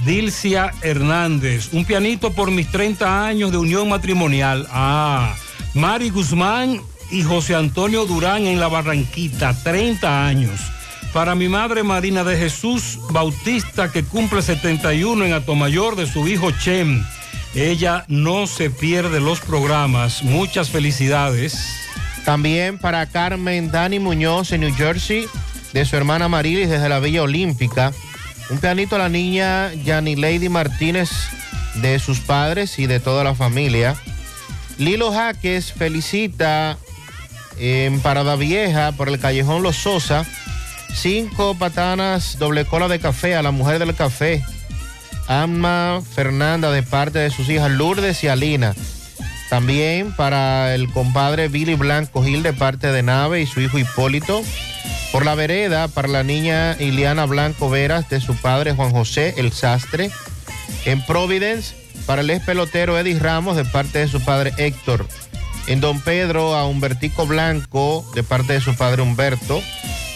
Dilcia 0.05 0.73
Hernández, 0.83 1.73
un 1.73 1.85
pianito 1.85 2.33
por 2.33 2.51
mis 2.51 2.69
30 2.69 3.25
años 3.29 3.53
de 3.53 3.59
unión 3.59 3.89
matrimonial. 3.89 4.67
Ah, 4.73 5.37
Mari 5.75 6.11
Guzmán 6.11 6.81
y 7.13 7.23
José 7.23 7.55
Antonio 7.55 8.07
Durán 8.07 8.45
en 8.45 8.59
la 8.59 8.67
Barranquita, 8.67 9.55
30 9.63 10.27
años. 10.27 10.61
Para 11.13 11.35
mi 11.35 11.49
madre 11.49 11.83
Marina 11.83 12.25
de 12.25 12.39
Jesús 12.39 12.99
Bautista, 13.11 13.93
que 13.93 14.03
cumple 14.03 14.41
71 14.41 15.27
en 15.27 15.35
Atomayor 15.35 15.95
de 15.95 16.07
su 16.07 16.27
hijo 16.27 16.51
Chem. 16.53 17.05
Ella 17.55 18.07
no 18.09 18.47
se 18.47 18.71
pierde 18.71 19.21
los 19.21 19.41
programas. 19.41 20.23
Muchas 20.23 20.71
felicidades. 20.71 21.55
También 22.25 22.79
para 22.79 23.05
Carmen 23.07 23.71
Dani 23.71 23.99
Muñoz 23.99 24.53
en 24.53 24.63
New 24.63 24.75
Jersey, 24.75 25.27
de 25.75 25.85
su 25.85 25.97
hermana 25.97 26.29
Marilis 26.29 26.71
desde 26.71 26.89
la 26.89 26.99
Villa 26.99 27.23
Olímpica. 27.23 27.93
Un 28.49 28.59
pianito 28.59 28.97
a 28.97 29.01
la 29.01 29.09
niña 29.11 29.73
Yani 29.85 30.17
Lady 30.17 30.49
Martínez 30.49 31.11
de 31.77 31.99
sus 31.99 32.21
padres 32.21 32.79
y 32.79 32.87
de 32.87 33.01
toda 33.01 33.23
la 33.23 33.35
familia. 33.35 33.97
Lilo 34.79 35.13
Jaques 35.13 35.73
felicita 35.73 36.79
en 37.59 38.01
Parada 38.01 38.37
Vieja 38.37 38.93
por 38.93 39.09
el 39.09 39.19
Callejón 39.19 39.63
Los 39.63 39.77
Sosa. 39.77 40.27
Cinco 40.95 41.57
patanas 41.59 42.39
doble 42.39 42.65
cola 42.65 42.89
de 42.89 43.01
café 43.01 43.35
a 43.35 43.43
la 43.43 43.51
mujer 43.51 43.79
del 43.79 43.95
café. 43.95 44.45
Alma 45.27 46.03
Fernanda 46.15 46.71
de 46.71 46.83
parte 46.83 47.19
de 47.19 47.31
sus 47.31 47.49
hijas 47.49 47.71
Lourdes 47.71 48.23
y 48.25 48.29
Alina. 48.29 48.75
También 49.49 50.13
para 50.15 50.75
el 50.75 50.91
compadre 50.93 51.49
Billy 51.49 51.75
Blanco 51.75 52.23
Gil 52.25 52.43
de 52.43 52.53
parte 52.53 52.93
de 52.93 53.03
Nave 53.03 53.43
y 53.43 53.47
su 53.47 53.61
hijo 53.61 53.79
Hipólito. 53.79 54.43
Por 55.13 55.27
la 55.27 55.35
vereda, 55.35 55.89
para 55.89 56.09
la 56.09 56.23
niña 56.23 56.75
Iliana 56.79 57.27
Blanco 57.27 57.69
Veras 57.69 58.09
de 58.09 58.21
su 58.21 58.35
padre 58.35 58.73
Juan 58.73 58.93
José 58.93 59.35
El 59.37 59.53
Sastre. 59.53 60.11
En 60.87 61.05
Providence, 61.05 61.75
para 62.07 62.23
el 62.23 62.31
ex 62.31 62.45
pelotero 62.45 62.99
Eddie 62.99 63.19
Ramos 63.19 63.57
de 63.57 63.65
parte 63.65 63.99
de 63.99 64.09
su 64.09 64.21
padre 64.23 64.53
Héctor. 64.57 65.07
En 65.67 65.81
Don 65.81 66.01
Pedro, 66.01 66.55
a 66.57 66.67
Humbertico 66.67 67.27
Blanco 67.27 68.05
de 68.15 68.23
parte 68.23 68.55
de 68.55 68.61
su 68.61 68.75
padre 68.75 69.03
Humberto. 69.03 69.63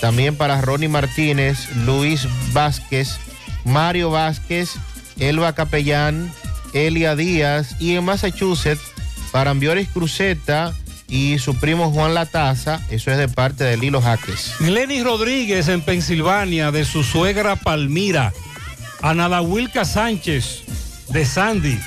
También 0.00 0.36
para 0.36 0.60
Ronnie 0.60 0.88
Martínez, 0.88 1.68
Luis 1.84 2.28
Vázquez, 2.52 3.18
Mario 3.64 4.10
Vázquez, 4.10 4.74
Elba 5.18 5.54
Capellán, 5.54 6.32
Elia 6.72 7.16
Díaz 7.16 7.76
y 7.80 7.96
en 7.96 8.04
Massachusetts 8.04 8.82
para 9.32 9.50
Ambioris 9.50 9.88
Cruzeta 9.88 10.74
y 11.08 11.38
su 11.38 11.54
primo 11.58 11.90
Juan 11.90 12.14
Lataza, 12.14 12.80
eso 12.90 13.10
es 13.10 13.18
de 13.18 13.28
parte 13.28 13.64
de 13.64 13.76
Lilo 13.76 14.02
Jaques. 14.02 14.54
Glenis 14.60 15.04
Rodríguez 15.04 15.68
en 15.68 15.80
Pensilvania, 15.80 16.72
de 16.72 16.84
su 16.84 17.04
suegra 17.04 17.56
Palmira. 17.56 18.32
Ana 19.02 19.40
Wilca 19.40 19.84
Sánchez, 19.84 20.62
de 21.08 21.24
Sandy. 21.24 21.78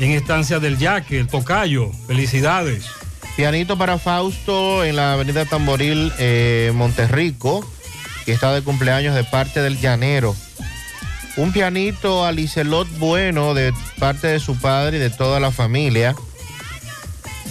en 0.00 0.10
Estancia 0.10 0.58
del 0.58 0.78
Yaque, 0.78 1.20
el 1.20 1.28
Tocayo. 1.28 1.90
Felicidades. 2.06 2.84
Pianito 3.36 3.78
para 3.78 3.98
Fausto 3.98 4.84
en 4.84 4.96
la 4.96 5.14
avenida 5.14 5.46
Tamboril, 5.46 6.12
eh, 6.18 6.70
Monterrico, 6.74 7.66
que 8.26 8.32
está 8.32 8.52
de 8.52 8.62
cumpleaños 8.62 9.14
de 9.14 9.24
parte 9.24 9.62
del 9.62 9.80
llanero. 9.80 10.36
Un 11.36 11.50
pianito 11.50 12.26
a 12.26 12.32
Licelot 12.32 12.88
Bueno 12.98 13.54
de 13.54 13.72
parte 13.98 14.26
de 14.26 14.38
su 14.38 14.58
padre 14.58 14.98
y 14.98 15.00
de 15.00 15.08
toda 15.08 15.40
la 15.40 15.50
familia. 15.50 16.14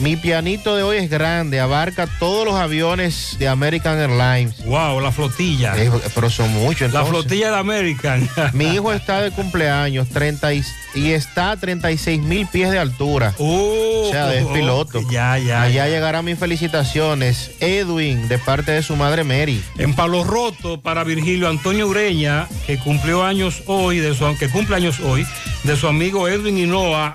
Mi 0.02 0.16
pianito 0.16 0.76
de 0.76 0.82
hoy 0.82 0.98
es 0.98 1.12
grande, 1.12 1.60
abarca 1.60 2.08
todos 2.18 2.44
los 2.44 2.56
aviones 2.56 3.36
de 3.38 3.48
American 3.48 4.00
Airlines. 4.00 4.66
Wow, 4.66 5.00
la 5.00 5.12
flotilla. 5.12 5.76
Eh, 5.78 5.92
pero 6.16 6.28
son 6.32 6.52
muchos. 6.54 6.92
La 6.92 7.06
flotilla 7.06 7.52
de 7.52 7.58
American. 7.58 8.28
Mi 8.54 8.66
hijo 8.74 8.92
está 8.92 9.22
de 9.22 9.30
cumpleaños 9.30 10.10
30 10.10 10.54
y, 10.56 10.64
y 10.96 11.12
está 11.12 11.52
a 11.52 11.58
36 11.58 12.20
mil 12.20 12.48
pies 12.48 12.72
de 12.72 12.80
altura. 12.80 13.36
o 13.38 14.08
sea, 14.10 14.34
es 14.34 14.44
piloto. 14.48 15.00
Oh, 15.06 15.12
Ya, 15.12 15.38
ya. 15.38 15.62
Allá 15.62 15.86
ya. 15.86 15.94
llegarán 15.94 16.26
mis 16.26 16.40
felicitaciones. 16.40 17.52
Edwin, 17.60 18.28
de 18.28 18.40
parte 18.40 18.72
de 18.72 18.82
su 18.82 18.96
madre 18.96 19.24
Mary. 19.24 19.64
En 19.78 19.94
Palo 19.94 20.24
Roto 20.24 20.82
para 20.82 21.04
Virgilio 21.04 21.48
Antonio 21.48 21.88
Ureña, 21.88 22.48
que 22.66 22.80
cumplió 22.80 23.24
años 23.24 23.62
hoy, 23.68 24.00
de 24.00 24.16
su, 24.16 24.26
que 24.40 24.50
cumple 24.50 24.78
años 24.78 25.00
hoy, 25.00 25.28
de 25.64 25.76
su 25.76 25.88
amigo 25.88 26.28
Edwin 26.28 26.58
Hinoa. 26.58 27.14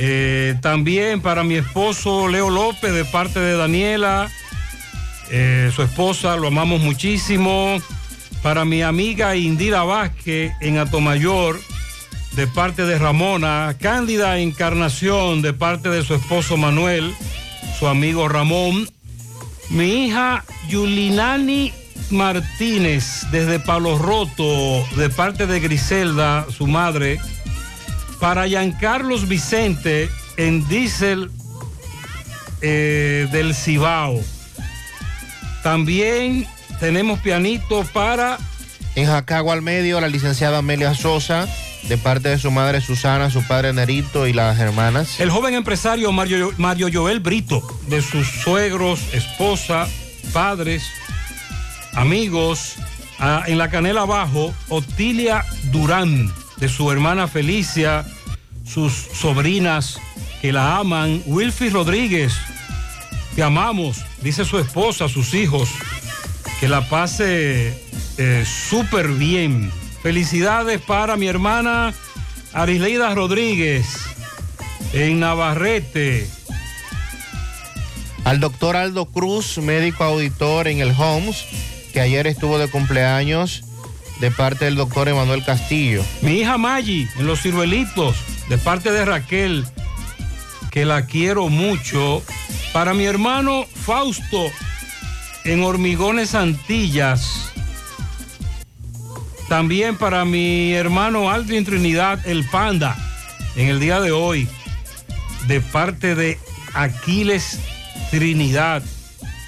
Eh, 0.00 0.54
también 0.62 1.20
para 1.20 1.42
mi 1.42 1.56
esposo 1.56 2.28
Leo 2.28 2.50
López, 2.50 2.92
de 2.92 3.04
parte 3.04 3.40
de 3.40 3.56
Daniela, 3.56 4.30
eh, 5.30 5.70
su 5.74 5.82
esposa, 5.82 6.36
lo 6.36 6.48
amamos 6.48 6.80
muchísimo. 6.80 7.78
Para 8.42 8.64
mi 8.64 8.82
amiga 8.82 9.34
Indira 9.34 9.82
Vázquez 9.82 10.52
en 10.60 10.78
Atomayor, 10.78 11.60
de 12.32 12.46
parte 12.46 12.84
de 12.84 12.96
Ramona. 12.98 13.74
Cándida 13.80 14.38
Encarnación, 14.38 15.42
de 15.42 15.52
parte 15.52 15.88
de 15.88 16.04
su 16.04 16.14
esposo 16.14 16.56
Manuel, 16.56 17.12
su 17.78 17.88
amigo 17.88 18.28
Ramón. 18.28 18.88
Mi 19.70 20.06
hija 20.06 20.44
Yulinani 20.68 21.72
Martínez, 22.10 23.26
desde 23.32 23.58
Palo 23.58 23.98
Roto, 23.98 24.86
de 24.96 25.10
parte 25.10 25.46
de 25.46 25.60
Griselda, 25.60 26.46
su 26.56 26.68
madre. 26.68 27.18
Para 28.20 28.46
Giancarlos 28.46 29.28
Vicente, 29.28 30.08
en 30.36 30.66
Diesel 30.68 31.30
eh, 32.60 33.28
del 33.30 33.54
Cibao. 33.54 34.20
También 35.62 36.46
tenemos 36.80 37.20
pianito 37.20 37.84
para... 37.92 38.38
En 38.94 39.06
Jacagua 39.06 39.52
al 39.52 39.62
medio, 39.62 40.00
la 40.00 40.08
licenciada 40.08 40.58
Amelia 40.58 40.94
Sosa, 40.94 41.46
de 41.88 41.98
parte 41.98 42.30
de 42.30 42.38
su 42.38 42.50
madre 42.50 42.80
Susana, 42.80 43.30
su 43.30 43.46
padre 43.46 43.72
Nerito 43.72 44.26
y 44.26 44.32
las 44.32 44.58
hermanas. 44.58 45.20
El 45.20 45.30
joven 45.30 45.54
empresario 45.54 46.10
Mario, 46.10 46.52
Mario 46.56 46.88
Joel 46.92 47.20
Brito, 47.20 47.62
de 47.88 48.02
sus 48.02 48.26
suegros, 48.26 49.00
esposa, 49.12 49.86
padres, 50.32 50.84
amigos. 51.94 52.76
Ah, 53.20 53.44
en 53.46 53.58
la 53.58 53.68
canela 53.68 54.02
abajo, 54.02 54.54
Otilia 54.68 55.44
Durán, 55.72 56.32
de 56.60 56.68
su 56.68 56.90
hermana 56.90 57.28
Felicia, 57.28 58.04
sus 58.64 58.92
sobrinas 58.92 60.00
que 60.40 60.52
la 60.52 60.78
aman. 60.78 61.22
Wilfy 61.26 61.70
Rodríguez, 61.70 62.34
te 63.34 63.42
amamos, 63.42 64.04
dice 64.22 64.44
su 64.44 64.58
esposa, 64.58 65.08
sus 65.08 65.34
hijos. 65.34 65.70
Que 66.60 66.68
la 66.68 66.88
pase 66.88 67.80
eh, 68.18 68.44
súper 68.44 69.08
bien. 69.08 69.70
Felicidades 70.02 70.80
para 70.80 71.16
mi 71.16 71.28
hermana 71.28 71.94
Arisleida 72.52 73.14
Rodríguez 73.14 73.86
en 74.92 75.20
Navarrete. 75.20 76.28
Al 78.24 78.40
doctor 78.40 78.76
Aldo 78.76 79.06
Cruz, 79.06 79.58
médico 79.58 80.04
auditor 80.04 80.68
en 80.68 80.80
el 80.80 80.92
Homes, 80.98 81.46
que 81.92 82.00
ayer 82.00 82.26
estuvo 82.26 82.58
de 82.58 82.68
cumpleaños 82.68 83.62
de 84.20 84.30
parte 84.30 84.64
del 84.64 84.76
doctor 84.76 85.08
Emanuel 85.08 85.44
Castillo. 85.44 86.04
Mi 86.22 86.40
hija 86.40 86.58
Maggi 86.58 87.08
en 87.18 87.26
Los 87.26 87.42
Ciruelitos, 87.42 88.16
de 88.48 88.58
parte 88.58 88.90
de 88.90 89.04
Raquel, 89.04 89.66
que 90.70 90.84
la 90.84 91.06
quiero 91.06 91.48
mucho. 91.48 92.22
Para 92.72 92.94
mi 92.94 93.04
hermano 93.04 93.64
Fausto 93.74 94.46
en 95.44 95.62
Hormigones 95.62 96.34
Antillas. 96.34 97.50
También 99.48 99.96
para 99.96 100.24
mi 100.24 100.74
hermano 100.74 101.30
Aldrin 101.30 101.64
Trinidad, 101.64 102.20
el 102.26 102.44
Panda, 102.44 102.96
en 103.56 103.68
el 103.68 103.80
día 103.80 104.00
de 104.00 104.12
hoy, 104.12 104.46
de 105.46 105.62
parte 105.62 106.14
de 106.14 106.38
Aquiles 106.74 107.58
Trinidad. 108.10 108.82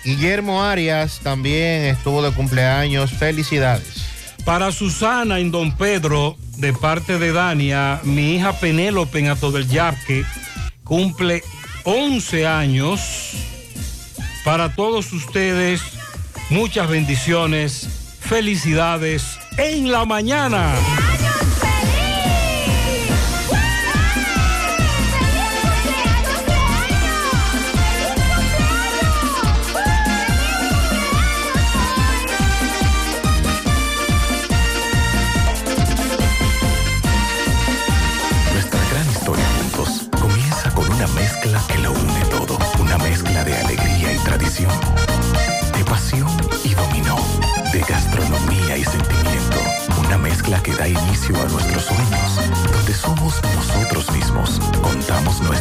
Guillermo 0.05 0.63
Arias 0.63 1.21
también 1.23 1.85
estuvo 1.85 2.23
de 2.23 2.33
cumpleaños. 2.33 3.11
Felicidades. 3.11 4.00
Para 4.45 4.73
Susana 4.73 5.39
en 5.39 5.51
Don 5.51 5.77
Pedro, 5.77 6.37
de 6.57 6.73
parte 6.73 7.19
de 7.19 7.33
Dania, 7.33 8.01
mi 8.05 8.35
hija 8.35 8.53
Penélope 8.53 9.19
en 9.19 9.29
Ato 9.29 9.51
del 9.51 9.69
Yaque, 9.69 10.25
cumple 10.85 11.43
11 11.85 12.47
años. 12.47 13.01
Para 14.45 14.75
todos 14.75 15.13
ustedes, 15.13 15.81
muchas 16.49 16.89
bendiciones, 16.89 18.17
felicidades 18.21 19.39
en 19.57 19.91
la 19.91 20.05
mañana. 20.05 20.75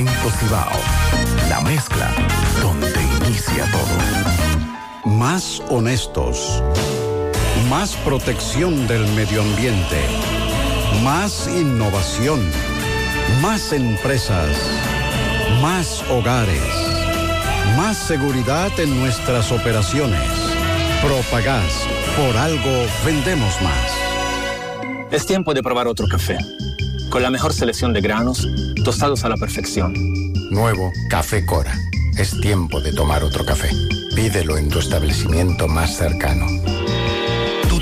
Cemento 0.00 0.30
Cibao, 0.30 0.70
la 1.50 1.60
mezcla 1.60 2.10
donde 2.62 3.02
inicia 3.18 3.66
todo. 3.70 5.14
Más 5.18 5.62
honestos. 5.68 6.62
Más 7.68 7.96
protección 7.96 8.86
del 8.86 9.06
medio 9.08 9.42
ambiente. 9.42 9.98
Más 11.02 11.46
innovación. 11.48 12.40
Más 13.42 13.74
empresas. 13.74 14.48
Más 15.60 16.02
hogares. 16.08 16.62
Más 17.76 17.98
seguridad 17.98 18.70
en 18.80 18.98
nuestras 19.00 19.52
operaciones. 19.52 20.30
Propagás. 21.02 21.86
Por 22.16 22.38
algo 22.38 22.86
vendemos 23.04 23.52
más. 23.60 25.12
Es 25.12 25.26
tiempo 25.26 25.52
de 25.52 25.62
probar 25.62 25.88
otro 25.88 26.08
café. 26.08 26.38
Con 27.10 27.22
la 27.22 27.30
mejor 27.30 27.52
selección 27.52 27.92
de 27.92 28.00
granos, 28.00 28.46
tostados 28.84 29.24
a 29.24 29.28
la 29.28 29.36
perfección. 29.36 29.92
Nuevo 30.50 30.92
Café 31.08 31.44
Cora. 31.44 31.76
Es 32.16 32.40
tiempo 32.40 32.80
de 32.80 32.92
tomar 32.92 33.24
otro 33.24 33.44
café. 33.44 33.68
Pídelo 34.14 34.56
en 34.56 34.68
tu 34.68 34.78
establecimiento 34.78 35.66
más 35.66 35.96
cercano. 35.96 36.46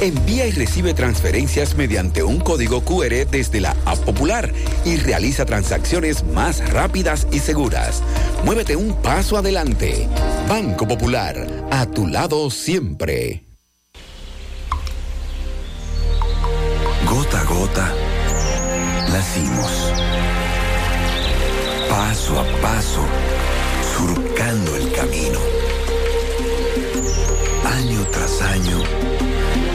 Envía 0.00 0.46
y 0.46 0.52
recibe 0.52 0.94
transferencias 0.94 1.74
mediante 1.74 2.22
un 2.22 2.38
código 2.38 2.82
QR 2.82 3.26
desde 3.28 3.60
la 3.60 3.76
App 3.84 3.98
Popular 3.98 4.52
y 4.84 4.96
realiza 4.96 5.44
transacciones 5.44 6.22
más 6.22 6.66
rápidas 6.70 7.26
y 7.32 7.40
seguras. 7.40 8.00
Muévete 8.44 8.76
un 8.76 8.94
paso 9.02 9.36
adelante. 9.36 10.08
Banco 10.48 10.86
Popular, 10.86 11.48
a 11.72 11.84
tu 11.86 12.06
lado 12.06 12.48
siempre. 12.48 13.44
Gota 17.08 17.40
a 17.40 17.44
gota, 17.44 17.94
nacimos. 19.10 19.92
Paso 21.88 22.38
a 22.38 22.44
paso, 22.62 23.00
surcando 23.96 24.76
el 24.76 24.92
camino. 24.92 25.38
Año 27.64 28.06
tras 28.12 28.40
año, 28.42 28.82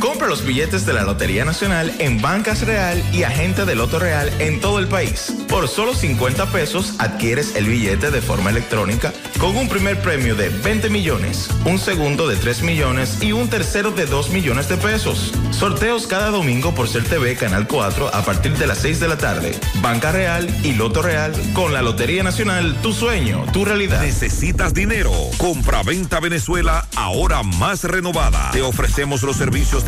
Compra 0.00 0.28
los 0.28 0.44
billetes 0.44 0.86
de 0.86 0.92
la 0.92 1.02
Lotería 1.02 1.44
Nacional 1.44 1.92
en 1.98 2.22
Bancas 2.22 2.62
Real 2.62 3.02
y 3.12 3.24
Agente 3.24 3.64
de 3.64 3.74
Loto 3.74 3.98
Real 3.98 4.30
en 4.38 4.60
todo 4.60 4.78
el 4.78 4.86
país. 4.86 5.34
Por 5.48 5.66
solo 5.66 5.92
50 5.92 6.46
pesos 6.52 6.94
adquieres 6.98 7.56
el 7.56 7.66
billete 7.66 8.12
de 8.12 8.20
forma 8.20 8.50
electrónica 8.50 9.12
con 9.40 9.56
un 9.56 9.68
primer 9.68 10.00
premio 10.00 10.36
de 10.36 10.50
20 10.50 10.88
millones, 10.90 11.48
un 11.64 11.78
segundo 11.78 12.28
de 12.28 12.36
3 12.36 12.62
millones 12.62 13.22
y 13.22 13.32
un 13.32 13.48
tercero 13.48 13.90
de 13.90 14.06
2 14.06 14.30
millones 14.30 14.68
de 14.68 14.76
pesos. 14.76 15.32
Sorteos 15.50 16.06
cada 16.06 16.30
domingo 16.30 16.74
por 16.74 16.88
Ser 16.88 17.04
TV 17.04 17.34
Canal 17.36 17.66
4 17.66 18.14
a 18.14 18.24
partir 18.24 18.56
de 18.56 18.66
las 18.68 18.78
6 18.78 19.00
de 19.00 19.08
la 19.08 19.18
tarde. 19.18 19.58
Banca 19.82 20.12
Real 20.12 20.48
y 20.62 20.74
Loto 20.74 21.02
Real 21.02 21.32
con 21.54 21.72
la 21.72 21.82
Lotería 21.82 22.22
Nacional, 22.22 22.76
tu 22.82 22.92
sueño, 22.92 23.44
tu 23.52 23.64
realidad. 23.64 24.02
¿Necesitas 24.02 24.74
dinero? 24.74 25.12
Compra-venta 25.38 26.20
Venezuela 26.20 26.86
ahora 26.94 27.42
más 27.42 27.82
renovada. 27.84 28.50
Te 28.52 28.62
ofrecemos 28.62 29.22
los 29.22 29.36
servicios 29.36 29.84
de 29.84 29.87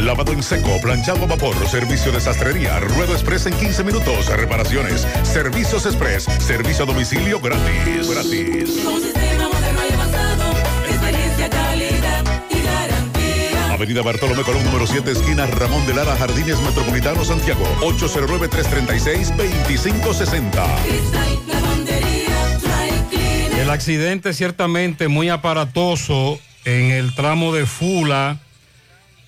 Lavado 0.00 0.32
en 0.32 0.42
seco, 0.42 0.80
planchado 0.80 1.24
a 1.24 1.26
vapor, 1.26 1.54
servicio 1.68 2.10
de 2.10 2.22
sastrería, 2.22 2.80
ruedo 2.80 3.12
express 3.12 3.44
en 3.44 3.52
15 3.52 3.84
minutos, 3.84 4.28
reparaciones, 4.28 5.06
servicios 5.24 5.84
express, 5.84 6.24
servicio 6.38 6.84
a 6.84 6.86
domicilio 6.86 7.38
gratis. 7.38 8.08
Gratis. 8.08 8.70
Sistema 8.70 9.48
moderno 9.48 9.80
y 9.88 9.92
avanzado, 9.92 10.52
experiencia, 10.88 11.50
calidad 11.50 12.24
y 12.48 12.62
garantía. 12.62 13.74
Avenida 13.74 14.00
Bartolomé 14.00 14.42
Colón, 14.42 14.64
número 14.64 14.86
7, 14.86 15.10
esquina 15.10 15.44
Ramón 15.46 15.86
de 15.86 15.92
Lara, 15.92 16.16
Jardines 16.16 16.58
Metropolitano, 16.62 17.22
Santiago. 17.22 17.66
809-336-2560. 17.82 20.82
Cristal 20.82 21.38
Lavandería 21.46 22.58
Dry 22.62 22.90
Cleaner. 23.10 23.60
El 23.60 23.68
accidente 23.68 24.32
ciertamente 24.32 25.08
muy 25.08 25.28
aparatoso 25.28 26.40
en 26.64 26.90
el 26.90 27.14
tramo 27.14 27.52
de 27.52 27.66
Fula, 27.66 28.38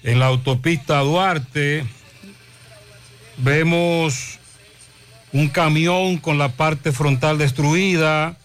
en 0.02 0.18
la 0.18 0.26
autopista 0.26 1.00
Duarte. 1.00 1.84
Vemos 3.38 4.38
un 5.32 5.48
camión 5.48 6.18
con 6.18 6.38
la 6.38 6.50
parte 6.50 6.92
frontal 6.92 7.38
destruida, 7.38 8.36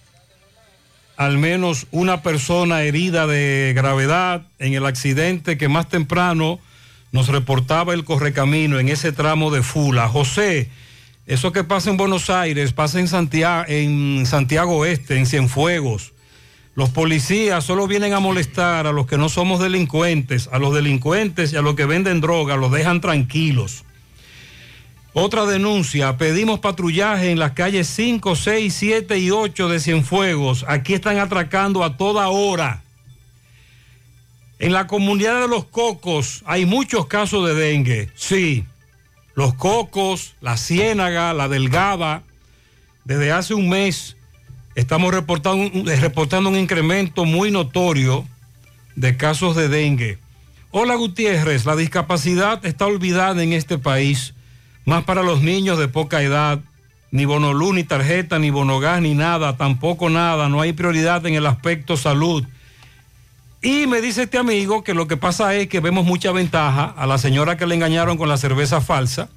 al 1.18 1.38
menos 1.38 1.88
una 1.92 2.22
persona 2.22 2.84
herida 2.84 3.28
de 3.28 3.74
gravedad 3.76 4.44
en 4.60 4.74
el 4.74 4.86
accidente 4.86 5.58
que 5.58 5.68
más 5.68 5.90
temprano 5.90 6.60
nos 7.12 7.28
reportaba 7.28 7.94
el 7.94 8.04
correcamino 8.04 8.80
en 8.80 8.90
ese 8.90 9.12
tramo 9.12 9.50
de 9.52 9.64
Fula. 9.64 10.08
José, 10.08 10.70
eso 11.26 11.52
que 11.52 11.64
pasa 11.64 11.90
en 11.90 11.98
Buenos 11.98 12.30
Aires, 12.30 12.72
pasa 12.72 13.00
en 13.00 13.08
Santiago, 13.08 13.66
en 13.68 14.26
Santiago 14.26 14.78
Oeste, 14.78 15.18
en 15.18 15.26
Cienfuegos. 15.26 16.14
Los 16.78 16.91
policías 16.91 17.64
solo 17.64 17.88
vienen 17.88 18.14
a 18.14 18.20
molestar 18.20 18.86
a 18.86 18.91
los 18.91 19.08
que 19.08 19.18
no 19.18 19.30
somos 19.30 19.60
delincuentes, 19.60 20.48
a 20.52 20.60
los 20.60 20.76
delincuentes 20.76 21.52
y 21.52 21.56
a 21.56 21.64
los 21.64 21.74
que 21.74 21.86
venden 21.86 22.22
droga, 22.22 22.56
los 22.56 22.72
dejan 22.72 23.02
tranquilos. 23.02 23.84
Otra 25.14 25.48
denuncia, 25.48 26.18
pedimos 26.18 26.60
patrullaje 26.60 27.32
en 27.32 27.40
las 27.40 27.54
calles 27.54 27.88
5, 27.88 28.36
6, 28.36 28.72
7 28.72 29.18
y 29.18 29.32
8 29.32 29.70
de 29.70 29.80
Cienfuegos. 29.80 30.66
Aquí 30.68 30.94
están 30.94 31.18
atracando 31.18 31.84
a 31.84 31.98
toda 31.98 32.28
hora. 32.28 32.84
En 34.60 34.72
la 34.72 34.86
comunidad 34.86 35.41
de 35.41 35.48
los 35.48 35.66
Cocos 35.66 36.44
hay 36.45 36.68
muchos 36.68 37.08
casos 37.08 37.48
de 37.48 37.56
dengue, 37.56 38.12
sí. 38.14 38.66
Los 39.34 39.56
Cocos, 39.56 40.36
La 40.41 40.58
Ciénaga, 40.58 41.34
La 41.34 41.48
Delgada. 41.48 42.22
Desde 43.04 43.32
hace 43.32 43.56
un 43.56 43.68
mes 43.68 44.16
estamos 44.78 45.12
reportando, 45.12 45.72
reportando 45.99 46.52
un 46.52 46.56
incremento 46.56 47.26
muy 47.26 47.49
notorio 47.49 48.26
de 48.95 49.18
casos 49.18 49.56
de 49.56 49.70
dengue. 49.70 50.20
Hola 50.70 50.94
Gutiérrez, 50.94 51.66
la 51.66 51.76
discapacidad 51.76 52.64
está 52.64 52.86
olvidada 52.86 53.41
en 53.41 53.54
este 53.54 53.80
país, 53.80 54.36
más 54.86 55.04
para 55.04 55.24
los 55.24 55.41
niños 55.41 55.80
de 55.80 55.88
poca 55.88 56.22
edad, 56.22 56.60
ni 57.10 57.26
bonolú, 57.26 57.74
ni 57.74 57.84
tarjeta, 57.86 58.38
ni 58.38 58.52
bonogás, 58.52 59.02
ni 59.02 59.16
nada, 59.16 59.58
tampoco 59.58 60.12
nada, 60.12 60.48
no 60.48 60.62
hay 60.62 60.74
prioridad 60.74 61.26
en 61.26 61.34
el 61.34 61.48
aspecto 61.48 61.98
salud. 61.98 62.45
Y 63.64 63.88
me 63.88 63.99
dice 63.99 64.24
este 64.24 64.38
amigo 64.38 64.84
que 64.84 64.94
lo 64.94 65.08
que 65.08 65.18
pasa 65.18 65.56
es 65.56 65.70
que 65.70 65.80
vemos 65.80 66.06
mucha 66.06 66.32
ventaja 66.32 66.94
a 66.95 67.08
la 67.08 67.18
señora 67.18 67.58
que 67.58 67.66
le 67.66 67.74
engañaron 67.74 68.16
con 68.16 68.30
la 68.30 68.38
cerveza 68.38 68.80
falsa. 68.80 69.30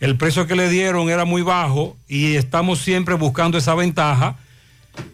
El 0.00 0.16
precio 0.16 0.46
que 0.46 0.56
le 0.56 0.70
dieron 0.70 1.10
era 1.10 1.26
muy 1.26 1.42
bajo 1.42 1.94
y 2.08 2.36
estamos 2.36 2.78
siempre 2.78 3.16
buscando 3.16 3.58
esa 3.58 3.74
ventaja. 3.74 4.36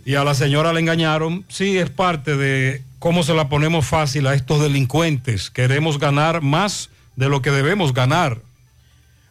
Y 0.05 0.15
a 0.17 0.25
la 0.25 0.35
señora 0.35 0.73
le 0.73 0.81
engañaron. 0.81 1.45
Sí, 1.49 1.79
es 1.79 1.91
parte 1.91 2.37
de 2.37 2.83
cómo 2.99 3.23
se 3.23 3.35
la 3.35 3.49
ponemos 3.49 3.87
fácil 3.87 4.27
a 4.27 4.35
estos 4.35 4.63
delincuentes. 4.63 5.51
Queremos 5.51 5.99
ganar 5.99 6.43
más 6.43 6.91
de 7.17 7.29
lo 7.29 7.43
que 7.43 7.51
debemos 7.51 7.95
ganar. 7.95 8.41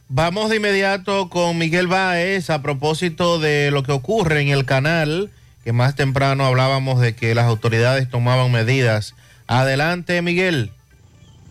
Vamos 0.10 0.50
de 0.50 0.58
inmediato 0.58 1.30
con 1.30 1.58
Miguel 1.58 1.88
Báez 1.88 2.50
a 2.50 2.62
propósito 2.62 3.40
de 3.40 3.72
lo 3.72 3.84
que 3.84 3.92
ocurre 3.92 4.42
en 4.42 4.50
el 4.50 4.66
canal, 4.66 5.32
que 5.64 5.74
más 5.74 5.96
temprano 5.96 6.46
hablábamos 6.46 7.00
de 7.00 7.16
que 7.16 7.34
las 7.34 7.46
autoridades 7.46 8.10
tomaban 8.10 8.52
medidas. 8.52 9.16
Adelante, 9.48 10.22
Miguel. 10.22 10.72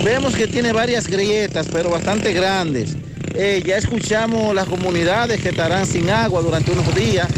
vemos 0.05 0.35
que 0.35 0.47
tiene 0.47 0.73
varias 0.73 1.09
grietas, 1.09 1.69
pero 1.73 1.91
bastante 1.91 2.33
grandes. 2.33 2.97
Eh, 3.35 3.63
ya 3.65 3.79
escuchamos 3.79 4.55
las 4.55 4.67
comunidades 4.67 5.41
que 5.41 5.51
estarán 5.51 5.87
sin 5.87 6.11
agua 6.11 6.43
durante 6.43 6.73
unos 6.73 6.95
días. 6.95 7.29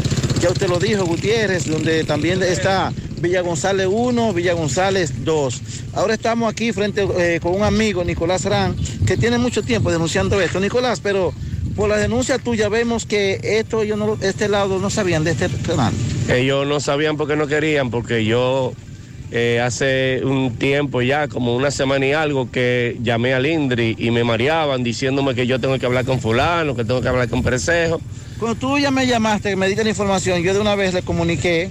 Ya 0.41 0.49
usted 0.49 0.67
lo 0.67 0.79
dijo, 0.79 1.05
Gutiérrez, 1.05 1.65
donde 1.65 2.03
también 2.03 2.43
está 2.43 2.91
Villa 3.21 3.41
González 3.41 3.87
1, 3.89 4.33
Villa 4.33 4.53
González 4.53 5.23
2. 5.23 5.61
Ahora 5.93 6.13
estamos 6.13 6.51
aquí 6.51 6.71
frente 6.73 7.07
eh, 7.17 7.39
con 7.41 7.55
un 7.55 7.63
amigo, 7.63 8.03
Nicolás 8.03 8.43
Ran, 8.45 8.75
que 9.05 9.15
tiene 9.15 9.37
mucho 9.37 9.63
tiempo 9.63 9.91
denunciando 9.91 10.39
esto. 10.41 10.59
Nicolás, 10.59 10.99
pero 11.01 11.33
por 11.75 11.89
la 11.89 11.97
denuncia 11.97 12.37
tuya 12.37 12.69
vemos 12.69 13.05
que 13.05 13.39
esto, 13.41 13.81
ellos 13.81 13.97
no, 13.97 14.17
este 14.21 14.49
lado 14.49 14.79
no 14.79 14.89
sabían 14.89 15.23
de 15.23 15.31
este 15.31 15.49
canal. 15.65 15.93
Ellos 16.29 16.67
no 16.67 16.79
sabían 16.79 17.17
porque 17.17 17.35
no 17.35 17.47
querían, 17.47 17.89
porque 17.89 18.25
yo 18.25 18.73
eh, 19.31 19.61
hace 19.61 20.21
un 20.23 20.55
tiempo 20.55 21.01
ya, 21.01 21.27
como 21.27 21.55
una 21.55 21.71
semana 21.71 22.05
y 22.05 22.13
algo, 22.13 22.51
que 22.51 22.97
llamé 23.01 23.33
al 23.33 23.45
Indri 23.45 23.95
y 23.97 24.11
me 24.11 24.23
mareaban 24.23 24.83
diciéndome 24.83 25.35
que 25.35 25.47
yo 25.47 25.59
tengo 25.59 25.77
que 25.79 25.85
hablar 25.85 26.05
con 26.05 26.19
fulano, 26.19 26.75
que 26.75 26.85
tengo 26.85 27.01
que 27.01 27.07
hablar 27.07 27.29
con 27.29 27.43
Perezejo. 27.43 27.99
Cuando 28.39 28.59
tú 28.59 28.77
ya 28.77 28.91
me 28.91 29.07
llamaste, 29.07 29.49
que 29.49 29.55
me 29.55 29.67
diste 29.67 29.83
la 29.83 29.89
información, 29.89 30.41
yo 30.43 30.53
de 30.53 30.59
una 30.59 30.75
vez 30.75 30.93
le 30.93 31.01
comuniqué 31.01 31.69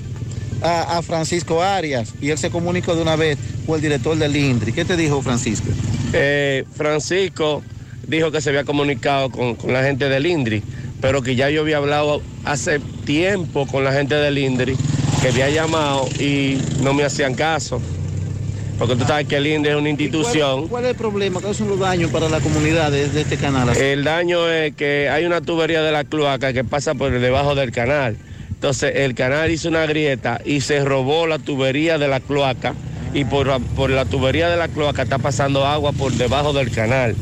a, 0.62 0.98
a 0.98 1.02
Francisco 1.02 1.62
Arias 1.62 2.14
y 2.20 2.30
él 2.30 2.38
se 2.38 2.50
comunicó 2.50 2.96
de 2.96 3.02
una 3.02 3.16
vez 3.16 3.38
con 3.66 3.76
el 3.76 3.82
director 3.82 4.16
del 4.16 4.34
INDRI. 4.34 4.72
¿Qué 4.72 4.84
te 4.84 4.96
dijo 4.96 5.22
Francisco? 5.22 5.68
Eh, 6.12 6.64
Francisco 6.74 7.62
dijo 8.06 8.30
que 8.30 8.40
se 8.40 8.50
había 8.50 8.64
comunicado 8.64 9.30
con, 9.30 9.54
con 9.56 9.72
la 9.72 9.82
gente 9.82 10.08
del 10.08 10.26
INDRI, 10.26 10.62
pero 11.00 11.22
que 11.22 11.36
ya 11.36 11.50
yo 11.50 11.62
había 11.62 11.78
hablado 11.78 12.22
hace 12.44 12.78
tiempo 13.04 13.66
con 13.66 13.84
la 13.84 13.92
gente 13.92 14.14
del 14.14 14.38
INDRI, 14.38 14.76
que 15.24 15.30
había 15.30 15.48
llamado 15.48 16.06
y 16.20 16.58
no 16.82 16.92
me 16.92 17.02
hacían 17.02 17.34
caso. 17.34 17.80
Porque 18.78 18.94
tú 18.94 19.04
sabes 19.06 19.26
que 19.26 19.36
el 19.36 19.46
INDRI 19.46 19.70
es 19.70 19.76
una 19.76 19.88
institución. 19.88 20.58
¿Cuál, 20.58 20.68
cuál 20.68 20.84
es 20.84 20.90
el 20.90 20.96
problema? 20.96 21.40
¿Cuáles 21.40 21.56
son 21.56 21.68
los 21.68 21.78
daños 21.78 22.10
para 22.10 22.28
la 22.28 22.40
comunidad 22.40 22.92
de, 22.92 23.08
de 23.08 23.22
este 23.22 23.38
canal? 23.38 23.74
El 23.74 24.04
daño 24.04 24.50
es 24.50 24.74
que 24.74 25.08
hay 25.08 25.24
una 25.24 25.40
tubería 25.40 25.80
de 25.80 25.92
la 25.92 26.04
cloaca 26.04 26.52
que 26.52 26.62
pasa 26.62 26.94
por 26.94 27.10
debajo 27.18 27.54
del 27.54 27.72
canal. 27.72 28.18
Entonces 28.50 28.92
el 28.96 29.14
canal 29.14 29.50
hizo 29.50 29.70
una 29.70 29.86
grieta 29.86 30.42
y 30.44 30.60
se 30.60 30.84
robó 30.84 31.26
la 31.26 31.38
tubería 31.38 31.96
de 31.96 32.08
la 32.08 32.20
cloaca 32.20 32.74
y 33.14 33.24
por, 33.24 33.48
por 33.76 33.88
la 33.88 34.04
tubería 34.04 34.50
de 34.50 34.58
la 34.58 34.68
cloaca 34.68 35.04
está 35.04 35.16
pasando 35.16 35.64
agua 35.64 35.92
por 35.92 36.12
debajo 36.12 36.52
del 36.52 36.70
canal. 36.70 37.16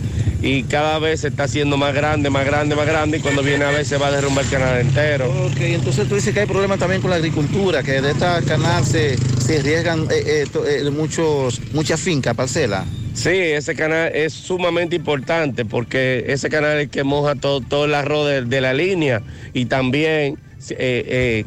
Y 0.44 0.64
cada 0.64 0.98
vez 0.98 1.20
se 1.20 1.28
está 1.28 1.44
haciendo 1.44 1.76
más 1.76 1.94
grande, 1.94 2.28
más 2.28 2.44
grande, 2.44 2.74
más 2.74 2.84
grande 2.86 3.18
y 3.18 3.20
cuando 3.20 3.44
viene 3.44 3.64
a 3.64 3.70
ver 3.70 3.86
se 3.86 3.96
va 3.96 4.08
a 4.08 4.10
derrumbar 4.10 4.44
el 4.44 4.50
canal 4.50 4.80
entero. 4.80 5.30
Ok, 5.46 5.60
entonces 5.60 6.08
tú 6.08 6.16
dices 6.16 6.34
que 6.34 6.40
hay 6.40 6.46
problemas 6.46 6.80
también 6.80 7.00
con 7.00 7.10
la 7.10 7.16
agricultura, 7.16 7.82
que 7.84 8.00
de 8.02 8.10
esta 8.10 8.42
canal 8.42 8.84
se, 8.84 9.16
se 9.40 9.60
arriesgan 9.60 10.08
eh, 10.10 10.44
eh, 10.44 10.46
eh, 10.66 10.90
muchos, 10.90 11.60
muchas 11.72 12.00
fincas, 12.00 12.34
parcelas. 12.34 12.84
Sí, 13.14 13.28
ese 13.30 13.76
canal 13.76 14.10
es 14.14 14.32
sumamente 14.32 14.96
importante 14.96 15.64
porque 15.64 16.24
ese 16.26 16.48
canal 16.48 16.78
es 16.78 16.84
el 16.84 16.90
que 16.90 17.04
moja 17.04 17.36
todo, 17.36 17.60
todo 17.60 17.84
el 17.84 17.94
arroz 17.94 18.26
de, 18.28 18.42
de 18.42 18.60
la 18.60 18.74
línea 18.74 19.22
y 19.52 19.66
también 19.66 20.38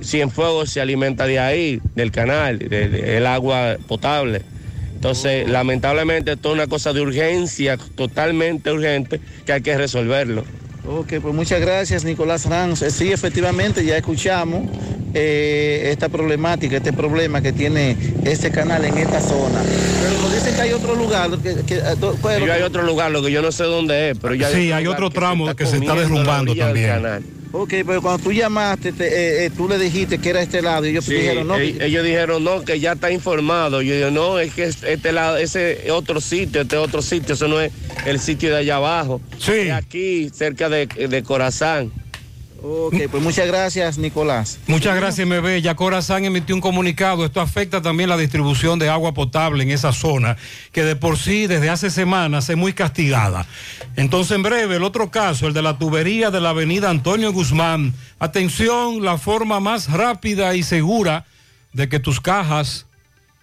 Cienfuegos 0.03 0.69
se 0.71 0.81
alimenta 0.81 1.25
de 1.25 1.39
ahí, 1.39 1.79
del 1.95 2.11
canal, 2.11 2.59
de- 2.59 2.89
de- 2.89 3.17
el 3.17 3.25
agua 3.25 3.77
potable. 3.87 4.41
Entonces, 4.95 5.47
lamentablemente, 5.49 6.31
esto 6.33 6.49
es 6.49 6.53
una 6.55 6.67
cosa 6.67 6.91
de 6.93 7.01
urgencia, 7.01 7.77
totalmente 7.95 8.71
urgente, 8.71 9.19
que 9.45 9.53
hay 9.53 9.61
que 9.61 9.77
resolverlo. 9.77 10.43
Ok, 10.87 11.13
pues 11.21 11.33
muchas 11.33 11.59
gracias 11.61 12.03
Nicolás 12.03 12.45
Ranz. 12.47 12.81
Eh, 12.81 12.91
Sí, 12.91 13.11
efectivamente, 13.11 13.83
ya 13.85 13.97
escuchamos 13.97 14.69
eh, 15.13 15.89
esta 15.91 16.09
problemática, 16.09 16.77
este 16.77 16.93
problema 16.93 17.41
que 17.41 17.51
tiene 17.53 17.95
este 18.23 18.51
canal 18.51 18.83
en 18.85 18.97
esta 18.97 19.19
zona. 19.21 19.61
Pero 19.63 20.21
nos 20.21 20.33
dicen 20.33 20.55
que 20.55 20.61
hay 20.61 20.73
otro 20.73 20.95
lugar. 20.95 21.29
Que, 21.41 21.55
que- 21.65 21.75
eh, 21.77 21.95
do- 21.99 22.15
¿cuál 22.21 22.35
es 22.35 22.39
lo 22.41 22.47
Yo 22.47 22.53
hay 22.53 22.59
que- 22.59 22.65
otro 22.65 22.83
lugar, 22.83 23.11
lo 23.11 23.23
que 23.23 23.31
yo 23.31 23.41
no 23.41 23.51
sé 23.51 23.63
dónde 23.63 24.11
es, 24.11 24.17
pero 24.19 24.35
ya 24.35 24.49
Sí, 24.49 24.71
hay 24.71 24.85
otro 24.87 25.09
tramo 25.09 25.55
que 25.55 25.65
se 25.65 25.77
está 25.77 25.87
comiendo 25.87 25.95
la 25.95 26.01
derrumbando 26.01 26.51
orilla 26.51 26.65
del 26.73 26.91
también. 26.93 27.34
Ok, 27.57 27.69
pero 27.87 28.01
cuando 28.01 28.21
tú 28.21 28.33
llamaste, 28.33 28.91
te- 28.91 29.07
eh, 29.07 29.45
eh, 29.45 29.49
tú 29.55 29.69
le 29.69 29.79
dijiste 29.79 30.17
que 30.17 30.29
era 30.29 30.41
este 30.41 30.61
lado 30.61 30.85
y 30.85 30.89
ellos 30.89 31.05
Sí, 31.05 31.13
dijeron, 31.13 31.47
no, 31.47 31.57
e- 31.57 31.77
ellos 31.85 32.03
dijeron 32.03 32.43
no, 32.43 32.65
que 32.65 32.81
ya 32.81 32.91
está 32.93 33.11
informado. 33.11 33.81
Yo 33.81 33.95
digo, 33.95 34.11
no, 34.11 34.39
es 34.39 34.53
que 34.53 34.65
es- 34.65 34.83
este 34.83 35.13
lado, 35.13 35.37
ese 35.37 35.89
otro 35.89 36.19
sitio, 36.19 36.61
este 36.61 36.75
otro 36.75 37.01
sitio, 37.01 37.33
eso 37.35 37.47
no 37.47 37.61
es 37.61 37.71
el 38.05 38.19
sitio 38.19 38.49
de 38.49 38.57
allá 38.57 38.75
abajo. 38.75 39.21
Sí. 39.39 39.53
Es 39.53 39.71
aquí, 39.71 40.29
cerca 40.33 40.67
de, 40.67 40.87
de 40.87 41.23
Corazán. 41.23 41.93
Ok, 42.61 42.95
pues 43.11 43.21
muchas 43.21 43.47
gracias, 43.47 43.97
Nicolás. 43.97 44.57
Muchas 44.67 44.95
gracias, 44.95 45.27
MB. 45.27 45.61
Ya 45.61 45.75
Corazán 45.75 46.25
emitió 46.25 46.55
un 46.55 46.61
comunicado. 46.61 47.25
Esto 47.25 47.41
afecta 47.41 47.81
también 47.81 48.09
la 48.09 48.17
distribución 48.17 48.79
de 48.79 48.89
agua 48.89 49.13
potable 49.13 49.63
en 49.63 49.71
esa 49.71 49.91
zona, 49.91 50.37
que 50.71 50.83
de 50.83 50.95
por 50.95 51.17
sí 51.17 51.47
desde 51.47 51.69
hace 51.69 51.89
semanas 51.89 52.49
es 52.49 52.57
muy 52.57 52.73
castigada. 52.73 53.45
Entonces, 53.95 54.35
en 54.35 54.43
breve, 54.43 54.77
el 54.77 54.83
otro 54.83 55.11
caso, 55.11 55.47
el 55.47 55.53
de 55.53 55.61
la 55.61 55.77
tubería 55.77 56.31
de 56.31 56.41
la 56.41 56.49
avenida 56.49 56.89
Antonio 56.89 57.31
Guzmán. 57.31 57.93
Atención, 58.19 59.03
la 59.03 59.17
forma 59.17 59.59
más 59.59 59.91
rápida 59.91 60.55
y 60.55 60.63
segura 60.63 61.25
de 61.73 61.89
que 61.89 61.99
tus 61.99 62.21
cajas, 62.21 62.87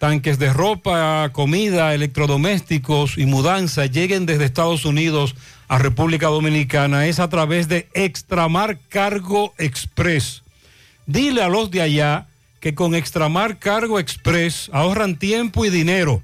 tanques 0.03 0.37
de 0.37 0.51
ropa, 0.51 1.29
comida, 1.31 1.93
electrodomésticos 1.93 3.17
y 3.17 3.25
mudanza 3.25 3.85
lleguen 3.85 4.25
desde 4.25 4.43
Estados 4.43 4.83
Unidos 4.83 5.33
a 5.69 5.77
República 5.77 6.27
Dominicana 6.27 7.07
es 7.07 7.21
a 7.21 7.29
través 7.29 7.69
de 7.69 7.87
Extramar 7.93 8.79
Cargo 8.89 9.53
Express. 9.57 10.43
Dile 11.05 11.41
a 11.41 11.47
los 11.47 11.71
de 11.71 11.83
allá 11.83 12.27
que 12.59 12.75
con 12.75 12.95
Extramar 12.95 13.59
Cargo 13.59 13.97
Express 13.97 14.69
ahorran 14.73 15.15
tiempo 15.15 15.63
y 15.63 15.69
dinero. 15.69 16.21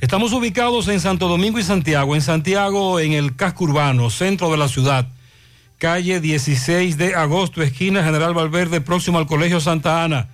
Estamos 0.00 0.32
ubicados 0.32 0.88
en 0.88 1.00
Santo 1.00 1.28
Domingo 1.28 1.58
y 1.58 1.62
Santiago. 1.62 2.14
En 2.14 2.22
Santiago, 2.22 2.98
en 2.98 3.12
el 3.12 3.36
casco 3.36 3.64
urbano, 3.64 4.08
centro 4.08 4.50
de 4.50 4.56
la 4.56 4.68
ciudad. 4.68 5.06
Calle 5.76 6.20
16 6.20 6.96
de 6.96 7.14
agosto, 7.14 7.60
esquina 7.60 8.02
General 8.02 8.32
Valverde, 8.32 8.80
próximo 8.80 9.18
al 9.18 9.26
Colegio 9.26 9.60
Santa 9.60 10.02
Ana. 10.02 10.30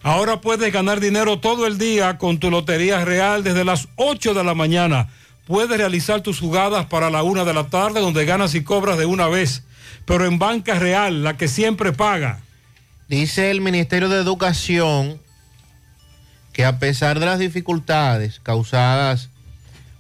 Ahora 0.03 0.41
puedes 0.41 0.73
ganar 0.73 0.99
dinero 0.99 1.39
todo 1.39 1.65
el 1.65 1.77
día 1.77 2.17
con 2.17 2.39
tu 2.39 2.51
Lotería 2.51 3.05
Real 3.05 3.45
desde 3.45 3.63
las 3.63 3.87
8 3.95 4.33
de 4.33 4.43
la 4.43 4.53
mañana. 4.53 5.07
Puedes 5.47 5.77
realizar 5.77 6.19
tus 6.19 6.41
jugadas 6.41 6.87
para 6.87 7.09
la 7.09 7.23
1 7.23 7.45
de 7.45 7.53
la 7.53 7.69
tarde 7.69 8.01
donde 8.01 8.25
ganas 8.25 8.53
y 8.53 8.65
cobras 8.65 8.97
de 8.97 9.05
una 9.05 9.29
vez. 9.29 9.63
Pero 10.03 10.25
en 10.25 10.39
Banca 10.39 10.77
Real, 10.77 11.23
la 11.23 11.37
que 11.37 11.47
siempre 11.47 11.93
paga. 11.93 12.41
Dice 13.07 13.49
el 13.49 13.61
Ministerio 13.61 14.09
de 14.09 14.19
Educación 14.19 15.23
que 16.55 16.63
a 16.63 16.79
pesar 16.79 17.19
de 17.19 17.25
las 17.25 17.37
dificultades 17.37 18.39
causadas 18.41 19.27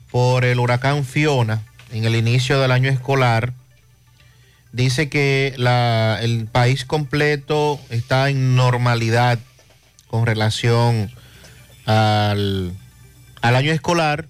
por 0.09 0.45
el 0.45 0.61
huracán 0.61 1.03
Fiona 1.03 1.61
en 1.91 2.05
el 2.05 2.15
inicio 2.15 2.61
del 2.61 2.71
año 2.71 2.89
escolar, 2.89 3.51
dice 4.71 5.09
que 5.09 5.53
el 5.57 6.47
país 6.49 6.85
completo 6.85 7.77
está 7.89 8.29
en 8.29 8.55
normalidad 8.55 9.37
con 10.07 10.25
relación 10.25 11.11
al, 11.85 12.71
al 13.41 13.55
año 13.57 13.73
escolar 13.73 14.29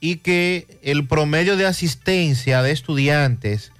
y 0.00 0.16
que 0.16 0.66
el 0.82 1.06
promedio 1.06 1.56
de 1.56 1.66
asistencia 1.66 2.62
de 2.62 2.72
estudiantes 2.72 3.70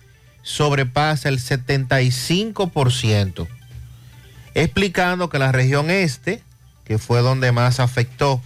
sobrepasa 0.42 1.28
el 1.28 1.40
75%, 1.40 3.48
explicando 4.54 5.28
que 5.28 5.40
la 5.40 5.50
región 5.50 5.90
este, 5.90 6.44
que 6.88 6.98
fue 6.98 7.20
donde 7.20 7.52
más 7.52 7.78
afectó 7.80 8.42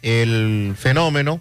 el 0.00 0.74
fenómeno, 0.76 1.40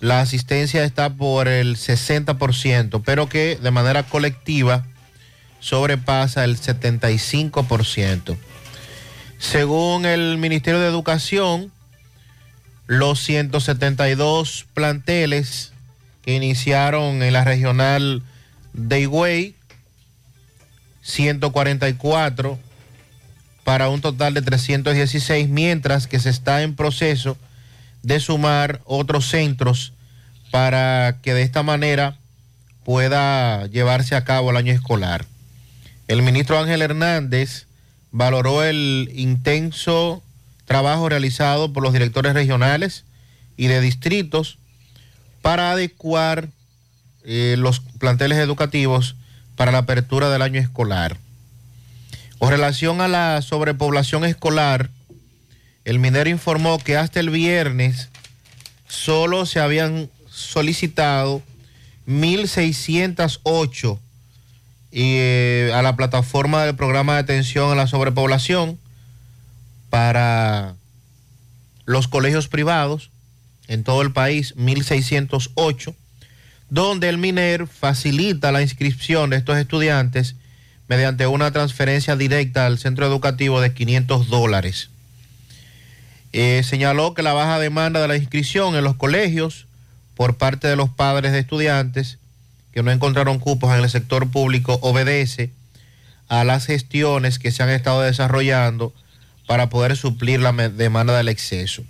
la 0.00 0.20
asistencia 0.20 0.84
está 0.84 1.10
por 1.10 1.46
el 1.46 1.76
60%, 1.76 3.02
pero 3.04 3.28
que 3.28 3.56
de 3.56 3.70
manera 3.70 4.02
colectiva 4.02 4.84
sobrepasa 5.60 6.44
el 6.44 6.58
75%. 6.58 8.36
Según 9.38 10.04
el 10.04 10.36
Ministerio 10.38 10.80
de 10.80 10.88
Educación, 10.88 11.70
los 12.86 13.22
172 13.22 14.66
planteles 14.74 15.72
que 16.22 16.34
iniciaron 16.34 17.22
en 17.22 17.32
la 17.32 17.44
regional 17.44 18.22
de 18.72 19.00
Higüey, 19.00 19.54
144 21.02 22.58
para 23.64 23.88
un 23.88 24.00
total 24.00 24.34
de 24.34 24.42
316, 24.42 25.48
mientras 25.48 26.06
que 26.06 26.18
se 26.18 26.30
está 26.30 26.62
en 26.62 26.74
proceso 26.74 27.36
de 28.02 28.20
sumar 28.20 28.80
otros 28.84 29.28
centros 29.28 29.92
para 30.50 31.18
que 31.22 31.34
de 31.34 31.42
esta 31.42 31.62
manera 31.62 32.16
pueda 32.84 33.66
llevarse 33.66 34.16
a 34.16 34.24
cabo 34.24 34.50
el 34.50 34.56
año 34.56 34.72
escolar. 34.72 35.26
El 36.08 36.22
ministro 36.22 36.58
Ángel 36.58 36.82
Hernández 36.82 37.66
valoró 38.10 38.64
el 38.64 39.10
intenso 39.14 40.22
trabajo 40.64 41.08
realizado 41.08 41.72
por 41.72 41.82
los 41.82 41.92
directores 41.92 42.34
regionales 42.34 43.04
y 43.56 43.66
de 43.66 43.80
distritos 43.80 44.58
para 45.42 45.72
adecuar 45.72 46.48
eh, 47.24 47.56
los 47.58 47.80
planteles 47.80 48.38
educativos 48.38 49.16
para 49.56 49.72
la 49.72 49.78
apertura 49.78 50.30
del 50.30 50.42
año 50.42 50.60
escolar. 50.60 51.18
Con 52.40 52.48
relación 52.48 53.02
a 53.02 53.06
la 53.06 53.42
sobrepoblación 53.42 54.24
escolar, 54.24 54.88
el 55.84 55.98
minero 55.98 56.30
informó 56.30 56.78
que 56.78 56.96
hasta 56.96 57.20
el 57.20 57.28
viernes 57.28 58.08
solo 58.88 59.44
se 59.44 59.60
habían 59.60 60.08
solicitado 60.30 61.42
1.608 62.08 63.98
eh, 64.92 65.70
a 65.74 65.82
la 65.82 65.96
plataforma 65.96 66.64
del 66.64 66.76
programa 66.76 67.12
de 67.12 67.18
atención 67.20 67.72
a 67.72 67.74
la 67.74 67.86
sobrepoblación 67.86 68.78
para 69.90 70.76
los 71.84 72.08
colegios 72.08 72.48
privados 72.48 73.10
en 73.68 73.84
todo 73.84 74.00
el 74.00 74.12
país, 74.12 74.56
1.608, 74.56 75.94
donde 76.70 77.10
el 77.10 77.18
MINER 77.18 77.66
facilita 77.66 78.50
la 78.50 78.62
inscripción 78.62 79.28
de 79.28 79.36
estos 79.36 79.58
estudiantes 79.58 80.36
mediante 80.90 81.28
una 81.28 81.52
transferencia 81.52 82.16
directa 82.16 82.66
al 82.66 82.80
centro 82.80 83.06
educativo 83.06 83.60
de 83.60 83.72
500 83.72 84.26
dólares. 84.26 84.90
Eh, 86.32 86.62
señaló 86.64 87.14
que 87.14 87.22
la 87.22 87.32
baja 87.32 87.60
demanda 87.60 88.00
de 88.00 88.08
la 88.08 88.16
inscripción 88.16 88.74
en 88.74 88.82
los 88.82 88.96
colegios 88.96 89.68
por 90.16 90.36
parte 90.36 90.66
de 90.66 90.74
los 90.74 90.90
padres 90.90 91.30
de 91.30 91.38
estudiantes 91.38 92.18
que 92.72 92.82
no 92.82 92.90
encontraron 92.90 93.38
cupos 93.38 93.72
en 93.72 93.84
el 93.84 93.88
sector 93.88 94.32
público 94.32 94.80
obedece 94.82 95.52
a 96.26 96.42
las 96.42 96.66
gestiones 96.66 97.38
que 97.38 97.52
se 97.52 97.62
han 97.62 97.70
estado 97.70 98.00
desarrollando 98.02 98.92
para 99.46 99.70
poder 99.70 99.96
suplir 99.96 100.40
la 100.40 100.50
demanda 100.52 101.16
del 101.16 101.28
exceso. 101.28 101.84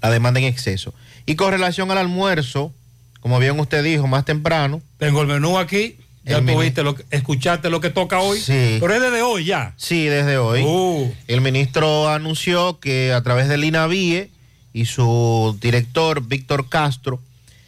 la 0.00 0.08
demanda 0.08 0.40
en 0.40 0.46
exceso. 0.46 0.94
Y 1.26 1.34
con 1.34 1.50
relación 1.50 1.90
al 1.90 1.98
almuerzo, 1.98 2.72
como 3.20 3.38
bien 3.38 3.60
usted 3.60 3.84
dijo 3.84 4.06
más 4.06 4.24
temprano. 4.24 4.80
Tengo 4.96 5.20
el 5.20 5.26
menú 5.26 5.58
aquí. 5.58 5.98
Ya 6.24 6.38
El 6.38 6.46
tuviste 6.46 6.82
lo 6.82 6.94
que, 6.94 7.04
escuchaste 7.10 7.68
lo 7.68 7.80
que 7.80 7.90
toca 7.90 8.20
hoy. 8.20 8.40
Sí. 8.40 8.78
Pero 8.80 8.94
es 8.94 9.00
desde 9.00 9.22
hoy 9.22 9.44
ya. 9.44 9.74
Sí, 9.76 10.06
desde 10.06 10.38
hoy. 10.38 10.62
Uh. 10.62 11.12
El 11.28 11.42
ministro 11.42 12.08
anunció 12.08 12.80
que 12.80 13.12
a 13.12 13.22
través 13.22 13.48
del 13.48 13.64
INAVIE 13.64 14.30
y 14.72 14.86
su 14.86 15.56
director, 15.60 16.26
Víctor 16.26 16.68
Castro, 16.68 17.20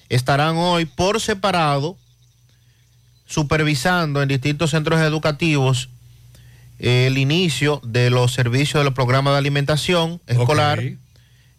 estarán 0.09 0.57
hoy 0.57 0.87
por 0.87 1.21
separado 1.21 1.97
supervisando 3.27 4.23
en 4.23 4.29
distintos 4.29 4.71
centros 4.71 5.01
educativos 5.01 5.91
el 6.79 7.19
inicio 7.19 7.81
de 7.85 8.11
los 8.11 8.33
servicios 8.33 8.85
del 8.85 8.93
programa 8.95 9.33
de 9.33 9.39
alimentación 9.39 10.21
escolar 10.27 10.83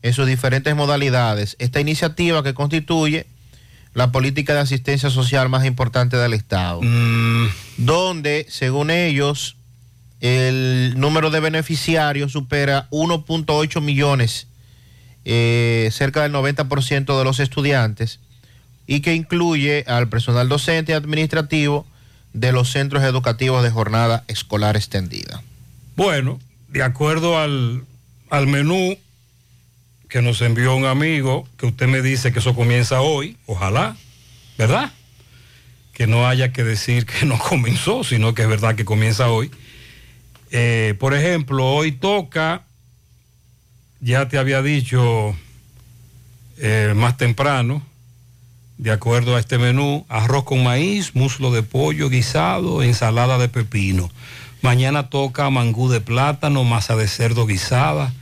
en 0.01 0.13
sus 0.13 0.27
diferentes 0.27 0.75
modalidades. 0.75 1.55
Esta 1.59 1.79
iniciativa 1.79 2.43
que 2.43 2.53
constituye 2.53 3.27
la 3.97 4.11
política 4.11 4.53
de 4.53 4.59
asistencia 4.59 5.09
social 5.09 5.49
más 5.49 5.65
importante 5.65 6.17
del 6.17 6.35
Estado, 6.35 6.81
donde, 7.77 8.45
según 8.47 8.91
ellos, 8.91 9.57
el 10.21 10.93
número 10.97 11.31
de 11.31 11.39
beneficiarios 11.39 12.31
supera 12.31 12.87
1.8 12.91 13.81
millones, 13.81 14.45
eh, 15.25 15.89
cerca 15.91 16.21
del 16.21 16.31
90% 16.31 17.17
de 17.17 17.23
los 17.23 17.39
estudiantes, 17.39 18.19
y 18.85 18.99
que 18.99 19.15
incluye 19.15 19.83
al 19.87 20.09
personal 20.09 20.47
docente 20.47 20.91
y 20.91 20.95
administrativo 20.95 21.87
de 22.33 22.51
los 22.51 22.69
centros 22.69 23.03
educativos 23.03 23.63
de 23.63 23.71
jornada 23.71 24.25
escolar 24.27 24.77
extendida. 24.77 25.41
Bueno, 25.95 26.39
de 26.67 26.83
acuerdo 26.83 27.39
al, 27.39 27.83
al 28.29 28.45
menú 28.45 28.95
que 30.09 30.21
nos 30.21 30.41
envió 30.41 30.75
un 30.75 30.85
amigo, 30.85 31.47
que 31.57 31.65
usted 31.65 31.87
me 31.87 32.01
dice 32.01 32.31
que 32.31 32.39
eso 32.39 32.55
comienza 32.55 33.01
hoy, 33.01 33.37
ojalá, 33.45 33.97
¿verdad? 34.57 34.91
Que 35.93 36.07
no 36.07 36.27
haya 36.27 36.53
que 36.53 36.63
decir 36.63 37.05
que 37.05 37.25
no 37.25 37.37
comenzó, 37.49 38.03
sino 38.03 38.33
que 38.33 38.43
es 38.43 38.47
verdad 38.47 38.75
que 38.75 38.85
comienza 38.85 39.29
hoy. 39.29 39.51
Eh, 40.51 40.95
por 40.99 41.13
ejemplo, 41.13 41.65
hoy 41.65 41.91
toca, 41.91 42.63
ya 43.99 44.29
te 44.29 44.37
había 44.37 44.61
dicho 44.61 45.35
eh, 46.57 46.93
más 46.95 47.17
temprano, 47.17 47.81
de 48.77 48.91
acuerdo 48.91 49.35
a 49.35 49.39
este 49.39 49.57
menú, 49.57 50.05
arroz 50.07 50.43
con 50.43 50.63
maíz, 50.63 51.15
muslo 51.15 51.51
de 51.51 51.63
pollo 51.63 52.09
guisado, 52.09 52.83
ensalada 52.83 53.37
de 53.37 53.49
pepino. 53.49 54.09
Mañana 54.61 55.09
toca 55.09 55.49
mangú 55.49 55.89
de 55.89 55.99
plátano, 55.99 56.63
masa 56.63 56.95
de 56.95 57.07
cerdo 57.07 57.45
guisada, 57.47 58.13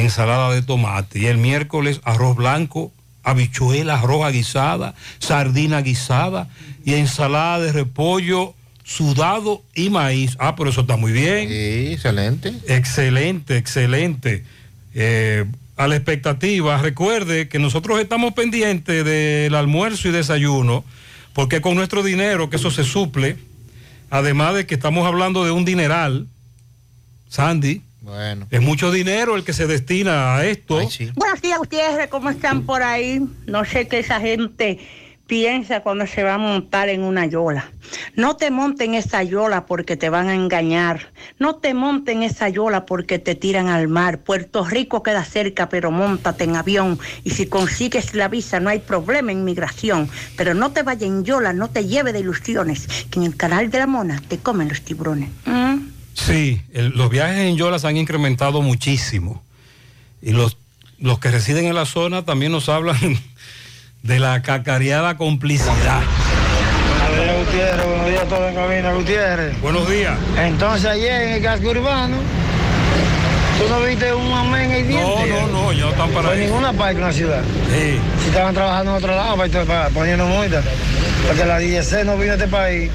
ensalada 0.00 0.52
de 0.52 0.62
tomate. 0.62 1.20
Y 1.20 1.26
el 1.26 1.38
miércoles 1.38 2.00
arroz 2.04 2.36
blanco, 2.36 2.92
habichuelas 3.22 4.02
roja 4.02 4.30
guisada, 4.30 4.94
sardina 5.18 5.80
guisada 5.80 6.48
y 6.84 6.94
ensalada 6.94 7.60
de 7.60 7.72
repollo 7.72 8.54
sudado 8.84 9.62
y 9.74 9.90
maíz. 9.90 10.36
Ah, 10.38 10.54
pero 10.56 10.70
eso 10.70 10.82
está 10.82 10.96
muy 10.96 11.12
bien. 11.12 11.48
Sí, 11.48 11.92
excelente. 11.92 12.52
Excelente, 12.68 13.56
excelente. 13.56 14.44
Eh, 14.94 15.44
a 15.76 15.88
la 15.88 15.96
expectativa, 15.96 16.78
recuerde 16.78 17.48
que 17.48 17.58
nosotros 17.58 17.98
estamos 17.98 18.34
pendientes 18.34 19.04
del 19.04 19.54
almuerzo 19.54 20.08
y 20.08 20.12
desayuno, 20.12 20.84
porque 21.32 21.60
con 21.60 21.74
nuestro 21.74 22.04
dinero, 22.04 22.48
que 22.48 22.56
eso 22.56 22.70
se 22.70 22.84
suple, 22.84 23.36
además 24.10 24.54
de 24.54 24.66
que 24.66 24.74
estamos 24.74 25.06
hablando 25.06 25.44
de 25.44 25.50
un 25.50 25.64
dineral, 25.64 26.28
Sandy, 27.28 27.82
Bueno. 28.04 28.46
es 28.50 28.60
mucho 28.60 28.92
dinero 28.92 29.34
el 29.34 29.44
que 29.44 29.54
se 29.54 29.66
destina 29.66 30.36
a 30.36 30.44
esto. 30.46 30.76
Buenos 31.14 31.40
días, 31.40 31.58
Gutiérrez, 31.58 32.08
¿cómo 32.10 32.28
están 32.28 32.66
por 32.66 32.82
ahí? 32.82 33.26
No 33.46 33.64
sé 33.64 33.88
qué 33.88 34.00
esa 34.00 34.20
gente 34.20 34.78
piensa 35.26 35.80
cuando 35.80 36.06
se 36.06 36.22
va 36.22 36.34
a 36.34 36.38
montar 36.38 36.90
en 36.90 37.02
una 37.02 37.24
yola. 37.24 37.72
No 38.14 38.36
te 38.36 38.50
monten 38.50 38.94
esa 38.94 39.22
yola 39.22 39.64
porque 39.66 39.96
te 39.96 40.10
van 40.10 40.28
a 40.28 40.34
engañar. 40.34 41.12
No 41.38 41.56
te 41.56 41.72
monten 41.72 42.22
esa 42.22 42.48
yola 42.50 42.84
porque 42.84 43.18
te 43.18 43.34
tiran 43.34 43.68
al 43.68 43.88
mar. 43.88 44.18
Puerto 44.18 44.64
Rico 44.64 45.02
queda 45.02 45.24
cerca, 45.24 45.68
pero 45.68 45.90
montate 45.90 46.44
en 46.44 46.56
avión. 46.56 46.98
Y 47.24 47.30
si 47.30 47.46
consigues 47.46 48.14
la 48.14 48.28
visa, 48.28 48.60
no 48.60 48.70
hay 48.70 48.80
problema 48.80 49.32
en 49.32 49.44
migración. 49.44 50.10
Pero 50.36 50.54
no 50.54 50.72
te 50.72 50.82
vayas 50.82 51.08
en 51.08 51.24
yola, 51.24 51.52
no 51.52 51.68
te 51.68 51.86
lleve 51.86 52.12
de 52.12 52.20
ilusiones, 52.20 52.86
que 53.10 53.18
en 53.20 53.24
el 53.24 53.36
canal 53.36 53.70
de 53.70 53.78
la 53.78 53.86
mona 53.86 54.22
te 54.28 54.38
comen 54.38 54.68
los 54.68 54.82
tiburones. 54.82 55.30
¿Mm? 55.46 55.93
Sí, 56.14 56.62
el- 56.72 56.90
los 56.90 57.10
viajes 57.10 57.38
en 57.38 57.56
Yola 57.56 57.78
se 57.78 57.88
han 57.88 57.96
incrementado 57.96 58.62
muchísimo. 58.62 59.42
Y 60.22 60.30
los, 60.32 60.56
los 60.98 61.18
que 61.18 61.30
residen 61.30 61.66
en 61.66 61.74
la 61.74 61.84
zona 61.86 62.24
también 62.24 62.52
nos 62.52 62.68
hablan 62.68 62.96
de 64.02 64.18
la 64.20 64.42
cacareada 64.42 65.16
complicidad. 65.16 66.02
Buenos 67.16 67.16
días, 67.16 67.36
Gutiérrez. 67.46 67.86
Buenos 67.86 68.06
días 68.08 68.22
a 68.22 68.26
todos 68.26 68.48
en 68.48 68.54
cabina, 68.54 68.92
Gutiérrez. 68.92 69.60
Buenos 69.60 69.88
días. 69.90 70.18
Entonces, 70.38 70.86
ayer 70.90 71.22
en 71.22 71.28
el 71.34 71.42
casco 71.42 71.68
urbano, 71.70 72.16
¿tú 73.58 73.68
no 73.68 73.80
viste 73.82 74.12
un 74.14 74.32
amén 74.32 74.70
ahí 74.70 74.82
No, 74.94 75.26
no, 75.26 75.46
no, 75.48 75.72
ya 75.72 75.88
están 75.90 76.10
para 76.10 76.32
eso. 76.34 76.40
ninguna 76.44 76.72
parte 76.72 76.96
en 76.96 77.00
la 77.06 77.12
ciudad. 77.12 77.42
Sí. 77.70 77.98
Si 78.22 78.28
estaban 78.28 78.54
trabajando 78.54 78.92
en 78.92 78.96
otro 78.98 79.14
lado, 79.16 79.36
para, 79.36 79.64
para 79.64 79.88
poniendo 79.90 80.26
multas. 80.26 80.64
Porque 81.26 81.44
la 81.44 81.58
DGC 81.58 82.04
no 82.04 82.16
vino 82.18 82.32
a 82.32 82.34
este 82.36 82.48
país 82.48 82.90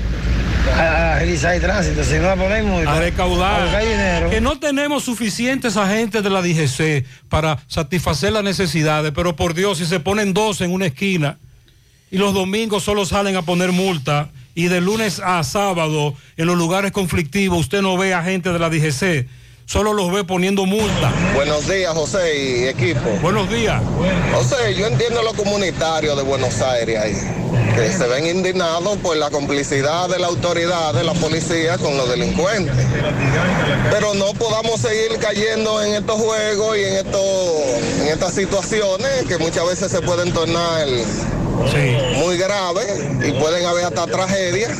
a, 0.78 0.82
a 0.82 1.16
agilizar 1.18 1.56
el 1.56 1.62
tránsito, 1.62 2.04
sino 2.04 2.30
a 2.30 2.36
poner 2.36 2.64
multas. 2.64 2.98
a 2.98 3.00
recaudar. 3.00 3.76
A 3.76 3.80
dinero. 3.80 4.30
Que 4.30 4.42
no 4.42 4.60
tenemos 4.60 5.04
suficientes 5.04 5.78
agentes 5.78 6.24
de 6.24 6.30
la 6.30 6.42
DGC 6.42 7.06
para 7.30 7.60
satisfacer 7.68 8.34
las 8.34 8.44
necesidades, 8.44 9.12
pero 9.16 9.36
por 9.36 9.54
Dios, 9.54 9.78
si 9.78 9.86
se 9.86 10.00
ponen 10.00 10.34
dos 10.34 10.62
en 10.62 10.72
una 10.72 10.88
esquina 10.88 11.38
y 12.12 12.18
los 12.18 12.34
domingos 12.34 12.84
solo 12.84 13.06
salen 13.06 13.36
a 13.36 13.44
poner 13.44 13.72
multa 13.72 14.30
y 14.56 14.68
de 14.68 14.82
lunes 14.82 15.20
a 15.20 15.44
sábado 15.44 16.16
en 16.38 16.48
los 16.48 16.58
lugares 16.58 16.92
conflictivos 16.92 17.60
usted 17.60 17.82
no 17.82 17.98
ve 17.98 18.14
agentes 18.14 18.52
de 18.52 18.60
la 18.60 18.70
DGC, 18.70 19.28
solo 19.70 19.94
los 19.94 20.12
ve 20.12 20.24
poniendo 20.24 20.66
multa. 20.66 21.14
Buenos 21.36 21.68
días, 21.68 21.94
José 21.94 22.36
y 22.36 22.68
equipo. 22.68 23.08
Buenos 23.22 23.52
días. 23.52 23.80
José, 24.34 24.74
yo 24.74 24.88
entiendo 24.88 25.20
a 25.20 25.24
los 25.24 25.34
comunitarios 25.34 26.18
de 26.18 26.24
Buenos 26.24 26.60
Aires 26.62 27.00
ahí, 27.00 27.14
que 27.76 27.94
se 27.94 28.08
ven 28.08 28.26
indignados 28.26 28.98
por 28.98 29.16
la 29.16 29.30
complicidad 29.30 30.10
de 30.10 30.18
la 30.18 30.26
autoridad, 30.26 30.96
de 30.96 31.04
la 31.04 31.14
policía 31.14 31.78
con 31.78 31.96
los 31.98 32.10
delincuentes. 32.10 32.74
Pero 33.92 34.16
no 34.16 34.34
podamos 34.34 34.82
seguir 34.82 35.20
cayendo 35.20 35.84
en 35.84 35.94
estos 35.94 36.20
juegos 36.20 36.76
y 36.76 36.84
en, 36.86 37.06
estos, 37.06 37.22
en 38.02 38.08
estas 38.08 38.34
situaciones 38.34 39.26
que 39.28 39.38
muchas 39.38 39.68
veces 39.68 39.92
se 39.92 40.02
pueden 40.02 40.34
tornar 40.34 40.88
muy 42.16 42.38
graves 42.38 43.04
y 43.24 43.32
pueden 43.34 43.68
haber 43.68 43.86
hasta 43.86 44.08
tragedias. 44.08 44.72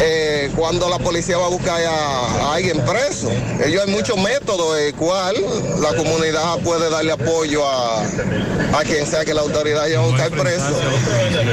Eh, 0.00 0.50
cuando 0.56 0.88
la 0.88 0.98
policía 0.98 1.38
va 1.38 1.46
a 1.46 1.50
buscar 1.50 1.80
a, 1.82 1.90
a 1.90 2.54
alguien 2.54 2.80
preso. 2.84 3.30
Ellos 3.64 3.82
hay 3.86 3.90
muchos 3.92 4.16
métodos 4.18 4.78
el 4.78 4.94
cual 4.94 5.34
la 5.80 5.94
comunidad 5.94 6.58
puede 6.64 6.90
darle 6.90 7.12
apoyo 7.12 7.66
a, 7.66 8.02
a 8.02 8.82
quien 8.84 9.06
sea 9.06 9.24
que 9.24 9.34
la 9.34 9.40
autoridad 9.42 9.84
lleve 9.86 9.96
a 9.96 10.06
buscar 10.06 10.30
preso 10.30 10.80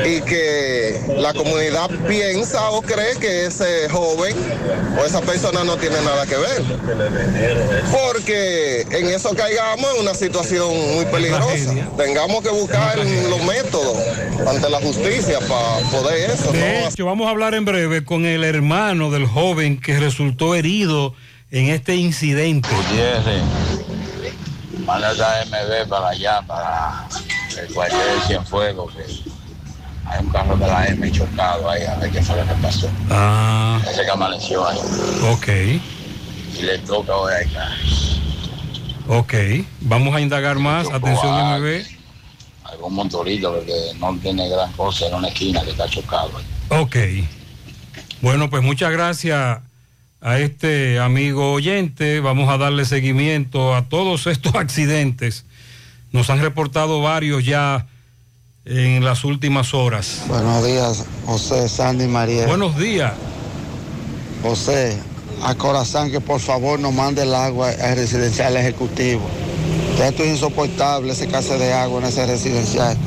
y 0.06 0.22
que 0.22 1.00
la 1.18 1.34
comunidad 1.34 1.90
piensa 2.08 2.70
o 2.72 2.82
cree 2.82 3.16
que 3.16 3.48
ese 3.48 3.90
joven 3.90 4.36
o 5.00 5.06
esa 5.06 5.22
persona 5.22 5.64
no 5.64 5.78
tiene 5.78 6.02
nada 6.02 6.26
que 6.26 6.38
ver. 6.38 6.62
Porque 7.92 8.82
en 8.92 9.08
eso 9.08 9.34
caigamos 9.36 9.94
en 9.96 10.02
una 10.02 10.14
situación 10.14 10.70
muy 10.96 11.06
peligrosa. 11.06 11.74
Tengamos 11.98 12.44
que 12.44 12.50
buscar 12.50 12.98
los 12.98 13.44
métodos 13.44 13.98
ante 14.48 14.70
la 14.70 14.80
justicia 14.80 15.40
para 15.40 15.80
poder 15.92 16.32
eso. 16.32 16.52
De 16.52 16.60
¿no? 16.60 16.88
hecho, 16.90 17.06
vamos 17.06 17.28
a 17.28 17.32
hablar 17.32 17.54
en 17.56 17.66
breve 17.66 18.04
con 18.04 18.26
el 18.26 18.35
hermano 18.44 19.12
del 19.12 19.26
joven 19.26 19.80
que 19.80 20.00
resultó 20.00 20.56
herido 20.56 21.14
en 21.52 21.70
este 21.70 21.96
incidente. 21.96 22.68
Gutiérrez, 22.76 23.42
manda 24.86 25.12
esa 25.12 25.46
MB 25.46 25.90
para 25.90 26.10
allá, 26.10 26.42
para 26.42 27.08
el 27.62 27.74
cuartel 27.74 28.00
de 28.00 28.28
Cienfuegos, 28.28 28.94
que 28.96 29.04
hay 30.08 30.20
un 30.24 30.30
carro 30.32 30.56
de 30.58 30.68
la 30.68 30.86
M 30.88 31.12
chocado 31.12 31.70
ahí, 31.70 31.84
a 31.84 31.96
ver 31.96 32.12
qué 32.12 32.22
fue 32.22 32.36
lo 32.36 32.46
que 32.46 32.54
pasó. 32.62 32.90
Ah, 33.10 33.80
Ese 33.90 34.04
que 34.04 34.12
amaneció 34.12 34.68
ahí. 34.68 34.78
ok, 35.32 35.48
Y 36.60 36.62
le 36.64 36.78
toca 36.80 37.16
hoy 37.16 37.34
acá. 37.34 37.70
ok. 39.08 39.34
Vamos 39.82 40.16
a 40.16 40.22
indagar 40.22 40.58
más. 40.60 40.88
Atención, 40.92 41.62
MB. 41.62 41.86
Algún 42.66 42.94
motorito 42.96 43.54
porque 43.54 43.74
no 44.00 44.16
tiene 44.22 44.50
gran 44.50 44.72
cosa 44.74 45.08
en 45.08 45.14
una 45.16 45.28
esquina 45.30 45.62
que 45.62 45.72
está 45.72 45.88
chocado. 45.90 46.32
ahí. 46.38 46.80
Ok. 46.82 46.96
Bueno, 48.26 48.50
pues 48.50 48.64
muchas 48.64 48.92
gracias 48.92 49.60
a 50.20 50.40
este 50.40 51.00
amigo 51.00 51.52
oyente. 51.52 52.22
Vamos 52.22 52.50
a 52.50 52.58
darle 52.58 52.84
seguimiento 52.86 53.76
a 53.76 53.88
todos 53.88 54.26
estos 54.26 54.56
accidentes. 54.56 55.46
Nos 56.12 56.32
han 56.32 56.42
reportado 56.42 57.04
varios 57.04 57.46
ya 57.46 57.86
en 58.66 59.06
las 59.06 59.26
últimas 59.26 59.76
horas. 59.76 60.24
Buenos 60.28 60.66
días, 60.66 61.06
José, 61.28 61.70
Sandy 61.70 62.08
María. 62.08 62.48
Buenos 62.48 62.76
días. 62.80 63.14
José, 64.42 64.98
a 65.44 65.54
Corazán 65.54 66.10
que 66.10 66.20
por 66.20 66.40
favor 66.40 66.80
nos 66.80 66.96
mande 66.96 67.22
el 67.22 67.36
agua 67.36 67.70
al 67.80 67.96
residencial 67.96 68.58
ejecutivo. 68.58 69.22
Ya 70.00 70.08
esto 70.08 70.24
es 70.24 70.32
insoportable, 70.32 71.14
ese 71.14 71.28
caso 71.28 71.60
de 71.60 71.74
agua 71.74 72.00
en 72.00 72.08
ese 72.08 72.26
residencial. 72.26 72.98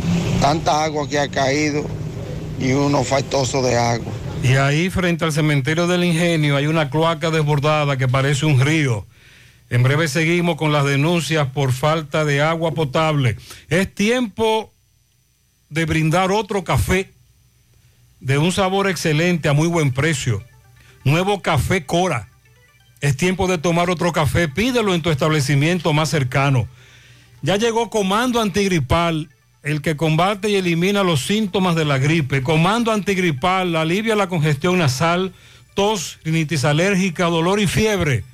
Tanta 0.40 0.85
agua 0.85 1.09
que 1.09 1.19
ha 1.19 1.27
caído 1.27 1.82
y 2.61 2.70
uno 2.70 3.03
faltoso 3.03 3.62
de 3.62 3.77
agua. 3.77 4.12
Y 4.43 4.55
ahí 4.55 4.89
frente 4.89 5.24
al 5.24 5.32
cementerio 5.32 5.86
del 5.86 6.05
ingenio 6.05 6.56
hay 6.56 6.66
una 6.66 6.90
cloaca 6.90 7.31
desbordada 7.31 7.97
que 7.97 8.09
parece 8.09 8.47
un 8.47 8.60
río. 8.60 9.06
En 9.70 9.82
breve 9.82 10.09
seguimos 10.09 10.56
con 10.56 10.73
las 10.73 10.85
denuncias 10.85 11.48
por 11.48 11.73
falta 11.73 12.24
de 12.24 12.40
agua 12.40 12.73
potable. 12.73 13.36
Es 13.69 13.93
tiempo 13.94 14.73
de 15.69 15.85
brindar 15.85 16.31
otro 16.31 16.65
café 16.65 17.12
de 18.20 18.39
un 18.39 18.52
sabor 18.52 18.89
excelente 18.89 19.48
a 19.48 19.52
muy 19.52 19.69
buen 19.69 19.93
precio. 19.93 20.43
Nuevo 21.05 21.43
café 21.43 21.85
Cora. 21.85 22.28
Es 23.01 23.16
tiempo 23.16 23.47
de 23.47 23.59
tomar 23.59 23.90
otro 23.90 24.12
café. 24.12 24.48
Pídelo 24.48 24.94
en 24.94 25.02
tu 25.02 25.10
establecimiento 25.10 25.93
más 25.93 26.09
cercano. 26.09 26.69
Ya 27.43 27.56
llegó 27.56 27.90
Comando 27.90 28.40
Antigripal, 28.40 29.28
el 29.69 29.82
que 29.82 29.97
combate 29.97 30.49
y 30.49 30.57
elimina 30.57 31.03
los 31.03 31.20
síntomas 31.27 31.77
de 31.77 31.85
la 31.85 31.99
gripe. 31.99 32.43
Comando 32.43 32.90
Antigripal 32.90 33.77
alivia 33.77 34.16
la 34.16 34.28
congestión 34.28 34.78
nasal, 34.78 35.35
tos, 35.74 36.19
rinitis 36.24 36.65
alérgica, 36.65 37.27
dolor 37.27 37.61
y 37.61 37.66
fiebre. 37.66 38.24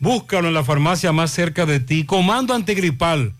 Búscalo 0.00 0.48
en 0.48 0.54
la 0.54 0.64
farmacia 0.64 1.12
más 1.12 1.30
cerca 1.30 1.64
de 1.64 1.78
ti. 1.78 2.04
Comando 2.04 2.54
Antigripal, 2.54 3.34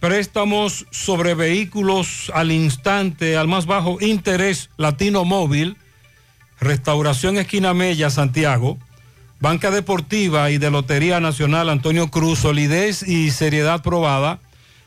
Préstamos 0.00 0.86
sobre 0.90 1.34
vehículos 1.34 2.30
al 2.34 2.52
instante, 2.52 3.36
al 3.36 3.48
más 3.48 3.66
bajo 3.66 3.98
interés, 4.00 4.70
Latino 4.76 5.24
Móvil, 5.24 5.76
Restauración 6.60 7.36
Esquina 7.36 7.74
Mella, 7.74 8.10
Santiago, 8.10 8.78
Banca 9.40 9.70
Deportiva 9.70 10.50
y 10.50 10.58
de 10.58 10.70
Lotería 10.70 11.20
Nacional 11.20 11.68
Antonio 11.68 12.08
Cruz, 12.08 12.40
solidez 12.40 13.02
y 13.02 13.30
seriedad 13.30 13.82
probada. 13.82 14.40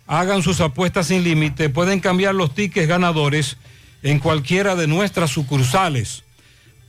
Hagan 0.07 0.43
sus 0.43 0.61
apuestas 0.61 1.07
sin 1.07 1.23
límite, 1.23 1.69
pueden 1.69 1.99
cambiar 1.99 2.35
los 2.35 2.53
tickets 2.53 2.87
ganadores 2.87 3.57
en 4.03 4.19
cualquiera 4.19 4.75
de 4.75 4.87
nuestras 4.87 5.31
sucursales. 5.31 6.23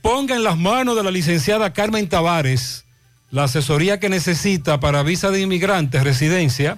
Ponga 0.01 0.35
en 0.35 0.43
las 0.43 0.57
manos 0.57 0.95
de 0.95 1.03
la 1.03 1.11
licenciada 1.11 1.73
Carmen 1.73 2.09
Tavares 2.09 2.83
la 3.33 3.45
asesoría 3.45 3.99
que 3.99 4.09
necesita 4.09 4.79
para 4.79 5.01
visa 5.01 5.31
de 5.31 5.41
inmigrantes, 5.41 6.03
residencia, 6.03 6.77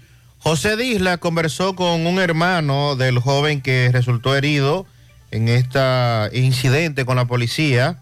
José 0.43 0.75
Disla 0.75 1.17
conversó 1.19 1.75
con 1.75 2.07
un 2.07 2.19
hermano 2.19 2.95
del 2.95 3.19
joven 3.19 3.61
que 3.61 3.91
resultó 3.93 4.35
herido 4.35 4.87
en 5.29 5.47
este 5.47 5.79
incidente 6.33 7.05
con 7.05 7.15
la 7.15 7.25
policía. 7.25 8.01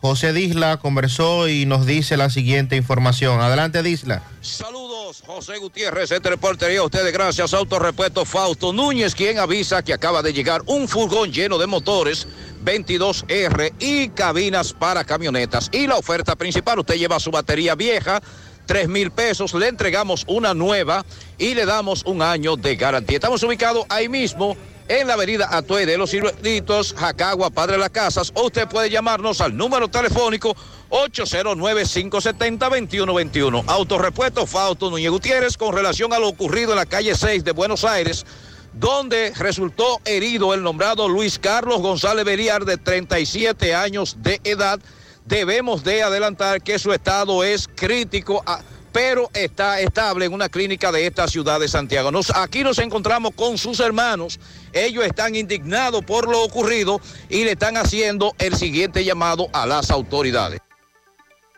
José 0.00 0.32
Disla 0.32 0.76
conversó 0.76 1.48
y 1.48 1.66
nos 1.66 1.84
dice 1.84 2.16
la 2.16 2.30
siguiente 2.30 2.76
información. 2.76 3.40
Adelante, 3.40 3.82
Disla. 3.82 4.22
Saludos, 4.40 5.24
José 5.26 5.58
Gutiérrez, 5.58 6.12
este 6.12 6.30
reportería 6.30 6.78
a 6.78 6.84
ustedes 6.84 7.12
gracias 7.12 7.52
a 7.52 7.56
Autorepuesto 7.56 8.24
Fausto 8.24 8.72
Núñez, 8.72 9.16
quien 9.16 9.40
avisa 9.40 9.82
que 9.82 9.92
acaba 9.92 10.22
de 10.22 10.32
llegar 10.32 10.62
un 10.66 10.86
furgón 10.86 11.32
lleno 11.32 11.58
de 11.58 11.66
motores 11.66 12.28
22R 12.64 13.72
y 13.80 14.10
cabinas 14.10 14.72
para 14.72 15.04
camionetas. 15.04 15.70
Y 15.72 15.88
la 15.88 15.96
oferta 15.96 16.36
principal, 16.36 16.78
usted 16.78 16.94
lleva 16.94 17.18
su 17.18 17.32
batería 17.32 17.74
vieja, 17.74 18.22
3 18.66 18.88
mil 18.88 19.10
pesos, 19.10 19.54
le 19.54 19.68
entregamos 19.68 20.24
una 20.26 20.54
nueva 20.54 21.04
y 21.38 21.54
le 21.54 21.66
damos 21.66 22.04
un 22.04 22.22
año 22.22 22.56
de 22.56 22.76
garantía. 22.76 23.16
Estamos 23.16 23.42
ubicados 23.42 23.84
ahí 23.88 24.08
mismo 24.08 24.56
en 24.88 25.06
la 25.06 25.14
avenida 25.14 25.48
Atuey 25.50 25.86
de 25.86 25.96
los 25.96 26.10
Circuitos, 26.10 26.94
Jacagua, 26.96 27.50
Padre 27.50 27.72
de 27.72 27.78
las 27.78 27.90
Casas, 27.90 28.30
o 28.34 28.46
usted 28.46 28.68
puede 28.68 28.90
llamarnos 28.90 29.40
al 29.40 29.56
número 29.56 29.88
telefónico 29.88 30.54
809-570-2121. 30.90 33.64
Autorepuesto 33.66 34.46
Fausto 34.46 34.90
Núñez 34.90 35.10
Gutiérrez 35.10 35.56
con 35.56 35.74
relación 35.74 36.12
a 36.12 36.18
lo 36.18 36.28
ocurrido 36.28 36.72
en 36.72 36.76
la 36.76 36.86
calle 36.86 37.14
6 37.14 37.44
de 37.44 37.52
Buenos 37.52 37.84
Aires, 37.84 38.26
donde 38.74 39.32
resultó 39.36 40.00
herido 40.04 40.52
el 40.52 40.62
nombrado 40.62 41.08
Luis 41.08 41.38
Carlos 41.38 41.80
González 41.80 42.24
Beriar 42.24 42.64
de 42.64 42.76
37 42.76 43.74
años 43.74 44.16
de 44.20 44.40
edad. 44.44 44.80
Debemos 45.24 45.82
de 45.84 46.02
adelantar 46.02 46.60
que 46.62 46.78
su 46.78 46.92
estado 46.92 47.42
es 47.44 47.68
crítico. 47.74 48.42
a- 48.46 48.60
pero 48.92 49.28
está 49.34 49.80
estable 49.80 50.24
en 50.24 50.32
una 50.32 50.48
clínica 50.48 50.92
de 50.92 51.04
esta 51.04 51.26
ciudad 51.26 51.58
de 51.58 51.66
Santiago. 51.66 52.12
Nos- 52.12 52.30
aquí 52.30 52.62
nos 52.62 52.78
encontramos 52.78 53.32
con 53.34 53.58
sus 53.58 53.80
hermanos. 53.80 54.38
Ellos 54.72 55.04
están 55.04 55.34
indignados 55.34 56.04
por 56.04 56.28
lo 56.30 56.40
ocurrido 56.44 57.00
y 57.28 57.42
le 57.42 57.50
están 57.52 57.76
haciendo 57.76 58.36
el 58.38 58.54
siguiente 58.54 59.04
llamado 59.04 59.48
a 59.52 59.66
las 59.66 59.90
autoridades. 59.90 60.60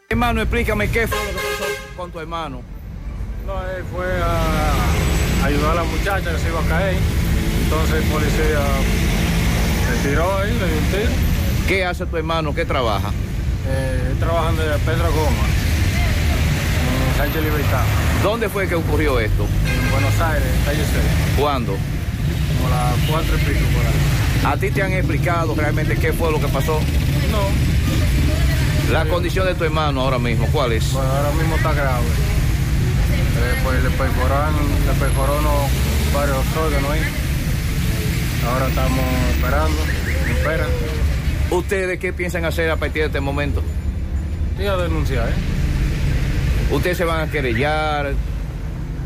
Hermano, 0.09 0.41
explícame 0.41 0.91
qué 0.91 1.07
fue 1.07 1.19
lo 1.19 1.31
que 1.33 1.37
pasó 1.37 1.73
con 1.95 2.11
tu 2.11 2.21
hermano. 2.21 2.63
No, 3.47 3.53
él 3.71 3.85
fue 3.95 4.07
a 4.23 5.45
ayudar 5.45 5.73
a 5.73 5.75
la 5.75 5.85
muchacha 5.85 6.33
que 6.33 6.39
se 6.39 6.49
iba 6.49 6.61
a 6.65 6.69
caer. 6.69 6.97
Entonces 7.65 7.97
el 8.03 8.11
policía 8.11 8.61
le 9.93 10.09
tiró 10.09 10.39
ahí, 10.39 10.53
le 10.53 10.67
dio 10.69 10.79
un 10.79 10.85
tiro. 10.91 11.11
¿Qué 11.69 11.85
hace 11.85 12.07
tu 12.07 12.17
hermano? 12.17 12.55
¿Qué 12.55 12.65
trabaja? 12.65 13.13
Eh, 13.69 14.09
él 14.13 14.19
trabaja 14.19 14.51
en 14.51 14.57
Pedro 14.57 15.13
Goma, 15.13 15.47
en 17.11 17.17
Sánchez 17.19 17.43
Libertad, 17.43 17.83
¿Dónde 18.23 18.49
fue 18.49 18.69
que 18.69 18.75
ocurrió 18.75 19.19
esto? 19.21 19.47
en 19.67 19.91
Buenos 19.91 20.21
Aires, 20.21 20.49
calle 20.65 20.79
6, 20.85 20.89
¿Cuándo? 21.39 21.77
como 22.57 22.69
las 22.71 22.95
cuatro 23.11 23.35
y 23.37 23.39
pico 23.39 23.65
por 23.75 23.87
ahí. 23.87 24.53
¿A 24.53 24.57
ti 24.57 24.71
te 24.71 24.83
han 24.83 24.93
explicado 24.93 25.55
realmente 25.55 25.97
qué 25.97 26.13
fue 26.13 26.31
lo 26.31 26.41
que 26.41 26.49
pasó? 26.49 26.81
No, 27.31 28.93
La 28.93 29.05
condición 29.07 29.47
de 29.47 29.55
tu 29.55 29.65
hermano 29.65 30.01
ahora 30.03 30.19
mismo, 30.19 30.47
¿cuál 30.53 30.73
es? 30.73 30.93
bueno, 30.93 31.11
ahora 31.11 31.31
mismo 31.33 31.57
está 31.57 31.73
grave. 31.73 32.05
Eh, 33.39 33.61
pues 33.65 33.83
le 33.83 33.91
perforaron, 33.91 34.55
le 34.87 34.93
perforó 34.99 35.39
unos 35.39 35.71
varios 36.15 36.39
órganos 36.57 36.91
ahí. 36.93 37.01
Ahora 38.51 38.69
estamos 38.69 39.05
esperando, 39.35 39.83
esperan. 40.31 40.69
¿Ustedes 41.51 41.99
qué 41.99 42.13
piensan 42.13 42.45
hacer 42.45 42.71
a 42.71 42.77
partir 42.77 43.03
de 43.03 43.07
este 43.07 43.21
momento? 43.21 43.63
Y 44.59 44.65
a 44.67 44.77
denunciar, 44.77 45.29
¿eh? 45.29 45.33
¿Ustedes 46.71 46.97
se 46.97 47.05
van 47.05 47.29
a 47.29 47.31
querellar? 47.31 48.13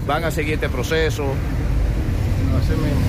¿Van 0.07 0.25
a 0.25 0.31
seguir 0.31 0.55
este 0.55 0.69
proceso? 0.69 1.25
Así 2.59 2.73
mismo, 2.73 3.01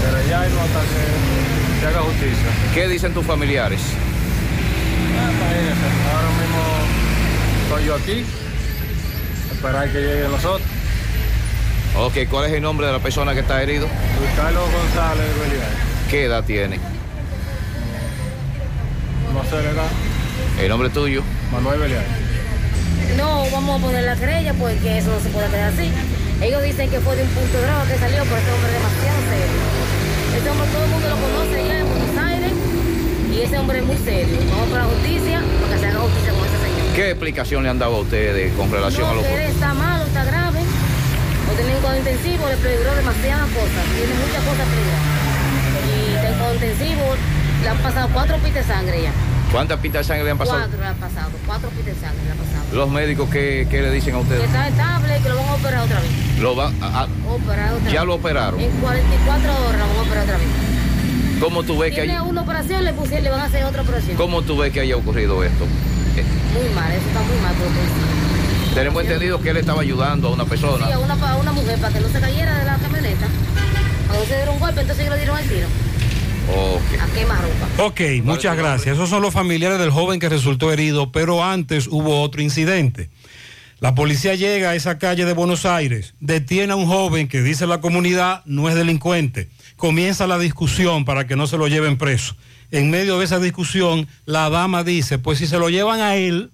querellarnos 0.00 0.60
hasta 0.60 0.80
que 0.80 1.80
se 1.80 1.86
haga 1.86 2.00
justicia. 2.00 2.48
¿Qué 2.72 2.88
dicen 2.88 3.12
tus 3.12 3.26
familiares? 3.26 3.80
Ah, 5.16 6.16
ahora 6.16 6.28
mismo 6.40 6.62
estoy 7.64 7.86
yo 7.86 7.94
aquí, 7.94 8.24
esperar 9.52 9.88
que 9.90 9.98
lleguen 10.00 10.30
los 10.30 10.44
otros. 10.44 10.68
Ok, 11.96 12.28
¿cuál 12.28 12.46
es 12.46 12.52
el 12.54 12.62
nombre 12.62 12.86
de 12.86 12.92
la 12.92 12.98
persona 12.98 13.34
que 13.34 13.40
está 13.40 13.62
herido? 13.62 13.86
Luis 14.18 14.30
Carlos 14.34 14.64
González 14.72 15.26
Belial, 15.38 15.68
¿Qué 16.10 16.24
edad 16.24 16.44
tiene? 16.44 16.80
¿El 20.60 20.68
nombre 20.68 20.88
tuyo? 20.90 21.22
Manuel 21.50 21.80
Belial. 21.80 22.04
No 23.16 23.44
vamos 23.50 23.80
a 23.80 23.84
poner 23.84 24.04
la 24.04 24.14
querella 24.14 24.54
porque 24.54 24.98
eso 24.98 25.10
no 25.10 25.20
se 25.20 25.28
puede 25.30 25.48
quedar 25.48 25.72
así. 25.72 25.90
Ellos 26.40 26.62
dicen 26.62 26.88
que 26.88 27.00
fue 27.00 27.16
de 27.16 27.22
un 27.22 27.28
punto 27.30 27.58
de 27.58 27.66
droga 27.66 27.84
que 27.84 27.98
salió, 27.98 28.22
pero 28.22 28.36
este 28.36 28.52
hombre 28.52 28.70
es 28.70 28.78
demasiado 28.78 29.18
serio. 29.26 29.60
Ese 30.38 30.50
hombre 30.50 30.66
todo 30.70 30.84
el 30.84 30.90
mundo 30.90 31.08
lo 31.08 31.16
conoce 31.18 31.54
allá 31.60 31.78
en 31.80 31.88
Buenos 31.88 32.16
Aires 32.16 32.52
y 33.32 33.40
ese 33.42 33.58
hombre 33.58 33.78
es 33.78 33.84
muy 33.84 33.96
serio. 33.98 34.38
Vamos 34.50 34.68
por 34.68 34.78
la 34.78 34.84
justicia 34.84 35.42
para 35.42 35.74
que 35.74 35.80
se 35.80 35.86
haga 35.86 35.98
justicia 35.98 36.30
con 36.30 36.42
ese 36.46 36.58
señor. 36.62 36.94
¿Qué 36.94 37.10
explicación 37.10 37.62
le 37.62 37.68
han 37.70 37.78
dado 37.78 37.94
a 37.96 38.00
ustedes 38.00 38.52
con 38.54 38.70
relación 38.70 39.04
a 39.04 39.10
No, 39.10 39.14
lo 39.16 39.22
que 39.22 39.34
él 39.34 39.50
está 39.50 39.74
malo, 39.74 40.04
está 40.04 40.24
grave. 40.24 40.60
Lo 40.62 41.52
tienen 41.58 41.74
en 41.74 41.80
cuidado 41.82 41.98
intensivo, 41.98 42.42
le 42.48 42.56
peligró 42.62 42.94
demasiadas 42.94 43.50
cosas. 43.50 43.82
Tiene 43.98 44.14
muchas 44.14 44.42
cosas 44.46 44.66
peligrosas. 44.70 45.10
Y 45.90 46.14
está 46.14 46.28
en 46.28 46.34
cuidado 46.34 46.54
intensivo, 46.54 47.04
le 47.64 47.70
han 47.70 47.78
pasado 47.78 48.08
cuatro 48.12 48.36
pitas 48.38 48.66
de 48.66 48.74
sangre 48.74 49.02
ya. 49.02 49.10
¿Cuántas 49.50 49.78
pitas 49.80 50.00
de 50.00 50.04
sangre 50.04 50.24
le 50.24 50.30
han 50.32 50.38
pasado? 50.38 50.58
Cuatro 50.60 50.80
le 50.80 50.86
han 50.86 50.96
pasado, 50.96 51.30
cuatro 51.46 51.68
pitas 51.70 51.86
de 51.94 52.00
sangre 52.00 52.24
le 52.24 52.30
han 52.32 52.38
pasado. 52.38 52.64
Los 52.72 52.90
médicos, 52.90 53.28
¿qué, 53.30 53.66
qué 53.70 53.82
le 53.82 53.90
dicen 53.90 54.14
a 54.14 54.18
Que 54.18 54.22
ustedes? 54.24 54.44
está 54.44 54.68
estable 54.68 55.18
y 55.18 55.22
que 55.22 55.28
lo 55.28 55.36
van 55.36 55.48
a 55.48 55.54
operar 55.54 55.80
otra 55.84 56.00
vez. 56.00 56.10
Lo 56.40 56.54
van 56.54 56.82
a- 56.82 57.00
a- 57.02 57.08
Operar 57.30 57.72
otra 57.74 57.90
¿Ya 57.90 58.00
vez. 58.00 58.06
lo 58.08 58.14
operaron? 58.14 58.60
En 58.60 58.70
44 58.70 59.52
horas 59.66 59.78
lo 59.80 59.86
van 59.88 59.96
a 59.96 60.02
operar 60.02 60.24
otra 60.24 60.36
vez. 60.38 60.46
¿Cómo 61.40 61.62
tú 61.62 61.78
ves 61.78 61.94
que 61.94 62.00
hay, 62.02 62.08
una 62.10 62.42
operación, 62.42 62.84
le 62.84 62.92
pusieron, 62.92 63.24
le 63.24 63.30
van 63.30 63.40
a 63.40 63.44
hacer 63.44 63.64
otra 63.64 63.82
operación. 63.82 64.16
cómo 64.16 64.42
tú 64.42 64.56
ves 64.56 64.72
que 64.72 64.80
haya 64.80 64.96
ocurrido 64.96 65.42
esto? 65.44 65.64
Muy 65.66 66.68
mal, 66.74 66.90
eso 66.92 67.06
está 67.08 67.20
muy 67.22 67.36
mal. 67.42 67.54
Porque, 67.54 68.74
tenemos 68.74 69.02
entendido 69.02 69.40
que 69.40 69.50
él 69.50 69.56
estaba 69.56 69.82
ayudando 69.82 70.28
a 70.28 70.30
una 70.32 70.44
persona. 70.44 70.86
sí, 70.86 70.92
a 70.92 70.98
una, 70.98 71.14
a 71.14 71.36
una 71.36 71.52
mujer 71.52 71.78
para 71.80 71.92
que 71.92 72.00
no 72.00 72.08
se 72.08 72.20
cayera 72.20 72.58
de 72.58 72.64
la 72.64 72.76
camioneta. 72.76 73.26
Cuando 74.06 74.24
se 74.26 74.36
dieron 74.36 74.54
un 74.54 74.60
golpe, 74.60 74.80
entonces 74.80 75.08
le 75.08 75.16
dieron 75.16 75.38
el 75.38 75.48
tiro. 75.48 75.66
Ok. 76.48 77.00
A 77.00 77.06
quemarropa. 77.12 77.68
Ok, 77.78 78.00
muchas 78.22 78.56
gracias. 78.56 78.94
Esos 78.94 79.08
son 79.10 79.22
los 79.22 79.32
familiares 79.32 79.78
del 79.78 79.90
joven 79.90 80.20
que 80.20 80.28
resultó 80.28 80.72
herido, 80.72 81.12
pero 81.12 81.42
antes 81.42 81.86
hubo 81.86 82.20
otro 82.20 82.42
incidente. 82.42 83.10
La 83.80 83.94
policía 83.94 84.34
llega 84.34 84.70
a 84.70 84.74
esa 84.74 84.98
calle 84.98 85.24
de 85.24 85.34
Buenos 85.34 85.66
Aires, 85.66 86.14
detiene 86.20 86.72
a 86.72 86.76
un 86.76 86.86
joven 86.86 87.28
que 87.28 87.42
dice 87.42 87.66
la 87.66 87.80
comunidad 87.80 88.42
no 88.46 88.68
es 88.68 88.74
delincuente. 88.74 89.48
Comienza 89.76 90.26
la 90.26 90.38
discusión 90.38 91.04
para 91.04 91.26
que 91.26 91.36
no 91.36 91.46
se 91.46 91.58
lo 91.58 91.68
lleven 91.68 91.98
preso. 91.98 92.36
En 92.70 92.90
medio 92.90 93.18
de 93.18 93.26
esa 93.26 93.40
discusión, 93.40 94.08
la 94.24 94.48
dama 94.48 94.84
dice, 94.84 95.18
pues 95.18 95.38
si 95.38 95.46
se 95.46 95.58
lo 95.58 95.68
llevan 95.68 96.00
a 96.00 96.16
él, 96.16 96.50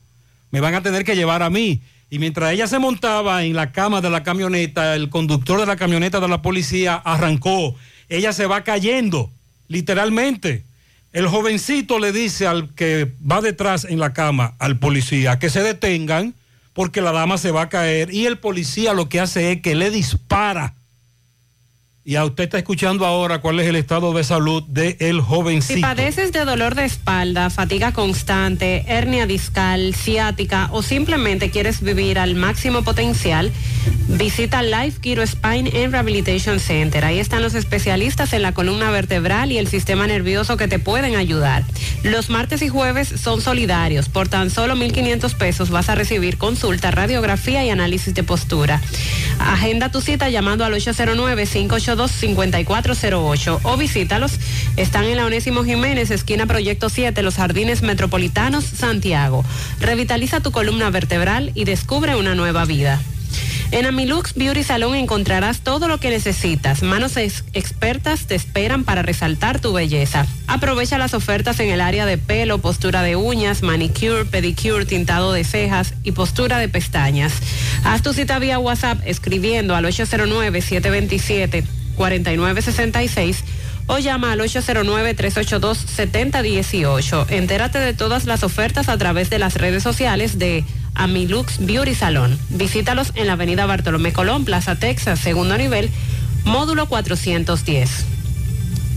me 0.51 0.61
van 0.61 0.75
a 0.75 0.83
tener 0.83 1.05
que 1.05 1.15
llevar 1.15 1.43
a 1.43 1.51
mí. 1.51 1.83
Y 2.11 2.19
mientras 2.19 2.53
ella 2.53 2.67
se 2.67 2.79
montaba 2.79 3.45
en 3.45 3.55
la 3.55 3.71
cama 3.71 4.01
de 4.01 4.11
la 4.11 4.23
camioneta, 4.23 4.97
el 4.97 5.09
conductor 5.11 5.61
de 5.61 5.67
la 5.67 5.77
camioneta 5.77 6.19
de 6.19 6.29
la 6.29 6.43
policía 6.43 6.97
arrancó. 6.97 7.77
Ella 8.09 8.33
se 8.33 8.47
va 8.47 8.65
cayendo, 8.65 9.31
literalmente. 9.71 10.65
El 11.13 11.27
jovencito 11.29 11.99
le 11.99 12.13
dice 12.13 12.47
al 12.47 12.75
que 12.75 13.11
va 13.29 13.41
detrás 13.41 13.85
en 13.85 13.99
la 13.99 14.13
cama, 14.13 14.55
al 14.59 14.79
policía, 14.79 15.39
que 15.39 15.49
se 15.49 15.63
detengan 15.63 16.35
porque 16.75 17.01
la 17.01 17.13
dama 17.13 17.39
se 17.39 17.51
va 17.51 17.63
a 17.63 17.69
caer. 17.69 18.13
Y 18.13 18.27
el 18.27 18.39
policía 18.39 18.93
lo 18.93 19.09
que 19.09 19.21
hace 19.21 19.53
es 19.53 19.63
que 19.63 19.75
le 19.75 19.91
dispara. 19.91 20.75
Y 22.11 22.17
a 22.17 22.25
usted 22.25 22.43
está 22.43 22.59
escuchando 22.59 23.07
ahora 23.07 23.41
cuál 23.41 23.61
es 23.61 23.69
el 23.69 23.77
estado 23.77 24.13
de 24.13 24.25
salud 24.25 24.65
del 24.65 25.21
jovencito. 25.21 25.75
Si 25.75 25.81
padeces 25.81 26.33
de 26.33 26.45
dolor 26.45 26.75
de 26.75 26.85
espalda, 26.85 27.51
fatiga 27.51 27.93
constante, 27.93 28.85
hernia 28.89 29.27
discal, 29.27 29.95
ciática 29.95 30.71
o 30.73 30.83
simplemente 30.83 31.53
quieres 31.53 31.83
vivir 31.83 32.19
al 32.19 32.35
máximo 32.35 32.83
potencial, 32.83 33.53
visita 34.09 34.61
Life 34.65 35.01
Kiro 35.01 35.25
Spine 35.25 35.71
and 35.71 35.93
Rehabilitation 35.93 36.59
Center. 36.59 37.05
Ahí 37.05 37.21
están 37.21 37.43
los 37.43 37.55
especialistas 37.55 38.33
en 38.33 38.43
la 38.43 38.55
columna 38.55 38.91
vertebral 38.91 39.53
y 39.53 39.59
el 39.59 39.69
sistema 39.69 40.09
nervioso 40.09 40.57
que 40.57 40.67
te 40.67 40.81
pueden 40.81 41.15
ayudar. 41.15 41.63
Los 42.03 42.29
martes 42.29 42.61
y 42.63 42.69
jueves 42.69 43.07
son 43.07 43.41
solidarios. 43.41 44.09
Por 44.09 44.27
tan 44.27 44.51
solo 44.51 44.75
1.500 44.75 45.35
pesos 45.37 45.71
vas 45.71 45.89
a 45.89 45.95
recibir 45.95 46.39
consulta, 46.39 46.91
radiografía 46.91 47.65
y 47.65 47.71
análisis 47.71 48.15
de 48.15 48.25
postura. 48.25 48.83
Agenda 49.39 49.91
tu 49.91 50.01
cita 50.01 50.29
llamando 50.29 50.65
al 50.65 50.75
809-582-5408 52.09 53.61
o 53.63 53.77
visítalos. 53.77 54.33
Están 54.77 55.05
en 55.05 55.17
la 55.19 55.27
Onésimo 55.27 55.65
Jiménez, 55.65 56.11
esquina 56.11 56.47
Proyecto 56.47 56.89
7, 56.89 57.23
Los 57.23 57.35
Jardines 57.37 57.83
Metropolitanos, 57.83 58.65
Santiago. 58.65 59.45
Revitaliza 59.81 60.41
tu 60.41 60.51
columna 60.53 60.91
vertebral 60.91 61.53
y 61.55 61.65
descubre 61.65 62.17
una 62.17 62.35
nueva 62.35 62.65
vida. 62.65 63.01
En 63.73 63.87
Amilux 63.87 64.35
Beauty 64.35 64.65
Salon 64.65 64.97
encontrarás 64.97 65.61
todo 65.61 65.87
lo 65.87 65.99
que 65.99 66.11
necesitas. 66.11 66.83
Manos 66.83 67.17
ex- 67.17 67.45
expertas 67.53 68.27
te 68.27 68.35
esperan 68.35 68.83
para 68.83 69.03
resaltar 69.03 69.61
tu 69.61 69.73
belleza. 69.73 70.27
Aprovecha 70.49 70.99
las 70.99 71.15
ofertas 71.15 71.61
en 71.61 71.71
el 71.71 71.81
área 71.81 72.05
de 72.05 72.19
pelo, 72.19 72.59
postura 72.59 73.03
de 73.03 73.15
uñas, 73.15 73.63
manicure, 73.63 74.25
pedicure, 74.25 74.87
tintado 74.87 75.33
de 75.33 75.45
cejas 75.45 75.95
y 76.03 76.11
postura 76.11 76.59
de 76.59 76.69
pestañas. 76.69 77.33
Haz 77.85 78.03
tu 78.03 78.13
cita 78.13 78.41
vía 78.41 78.59
WhatsApp 78.59 78.99
escribiendo 79.07 79.77
al 79.77 79.85
809-727-4966 82.01 83.37
o 83.87 83.99
llama 83.99 84.33
al 84.33 84.41
809-382-7018. 84.41 87.27
Entérate 87.31 87.79
de 87.81 87.93
todas 87.93 88.25
las 88.25 88.43
ofertas 88.45 88.89
a 88.89 88.97
través 88.99 89.31
de 89.31 89.39
las 89.39 89.55
redes 89.55 89.83
sociales 89.83 90.39
de 90.39 90.65
Amilux 90.95 91.59
Beauty 91.59 91.95
Salon. 91.95 92.39
Visítalos 92.51 93.11
en 93.17 93.27
la 93.27 93.33
avenida 93.35 93.67
Bartolomé 93.67 94.13
Colón, 94.13 94.45
Plaza 94.45 94.77
Texas, 94.77 95.19
segundo 95.19 95.59
nivel, 95.59 95.91
módulo 96.45 96.87
410. 96.87 98.05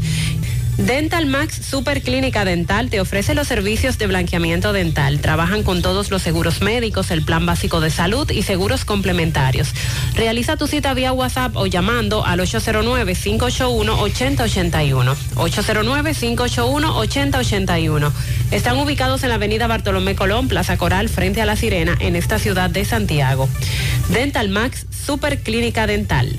Dental 0.79 1.25
Max 1.25 1.59
Super 1.65 2.03
Clínica 2.03 2.45
Dental 2.45 2.91
te 2.91 3.01
ofrece 3.01 3.35
los 3.35 3.49
servicios 3.49 3.97
de 3.97 4.07
blanqueamiento 4.07 4.75
dental. 4.75 5.21
Trabajan 5.21 5.63
con 5.63 5.81
todos 5.81 6.11
los 6.11 6.21
seguros 6.21 6.61
médicos, 6.61 7.11
el 7.11 7.23
plan 7.23 7.47
básico 7.47 7.81
de 7.81 7.89
salud 7.91 8.31
y 8.31 8.43
seguros 8.43 8.85
complementarios. 8.85 9.71
Realiza 10.15 10.59
tu 10.59 10.67
cita 10.67 10.93
vía 10.93 11.15
WhatsApp 11.15 11.57
o 11.57 11.65
llamando 11.67 12.27
al 12.27 12.41
809-581-8081. 12.41 15.17
809-581-8081. 15.37 18.13
Están 18.51 18.77
ubicados 18.77 19.23
en 19.23 19.31
la 19.31 19.37
avenida 19.37 19.67
Bartolomé 19.67 20.15
Colón, 20.15 20.49
Plaza 20.49 20.77
Coral, 20.77 21.09
frente 21.09 21.41
a 21.41 21.47
La 21.47 21.57
Sirena, 21.57 21.97
en 22.01 22.17
esta 22.17 22.39
ciudad 22.39 22.69
de 22.69 22.85
Santiago. 22.85 23.49
Dental 24.11 24.51
Max 24.51 24.85
Super 24.91 25.41
Clínica 25.41 25.87
Dental. 25.87 26.39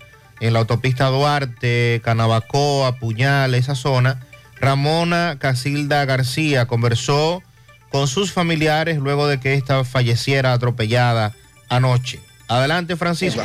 en 0.41 0.51
la 0.53 0.59
autopista 0.59 1.07
Duarte, 1.07 2.01
Canabacoa, 2.03 2.97
Puñal, 2.99 3.55
esa 3.55 3.75
zona. 3.75 4.19
Ramona 4.59 5.37
Casilda 5.39 6.03
García 6.05 6.65
conversó 6.65 7.41
con 7.89 8.07
sus 8.07 8.31
familiares 8.31 8.97
luego 8.97 9.27
de 9.27 9.39
que 9.39 9.53
ésta 9.53 9.83
falleciera 9.85 10.53
atropellada 10.53 11.33
anoche. 11.69 12.19
Adelante, 12.47 12.97
Francisco. 12.97 13.41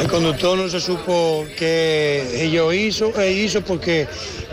El 0.00 0.08
conductor 0.08 0.56
no 0.56 0.68
se 0.68 0.80
supo 0.80 1.44
que 1.58 2.42
ello 2.44 2.72
hizo, 2.72 3.12
e 3.20 3.32
hizo 3.32 3.60
porque 3.62 4.08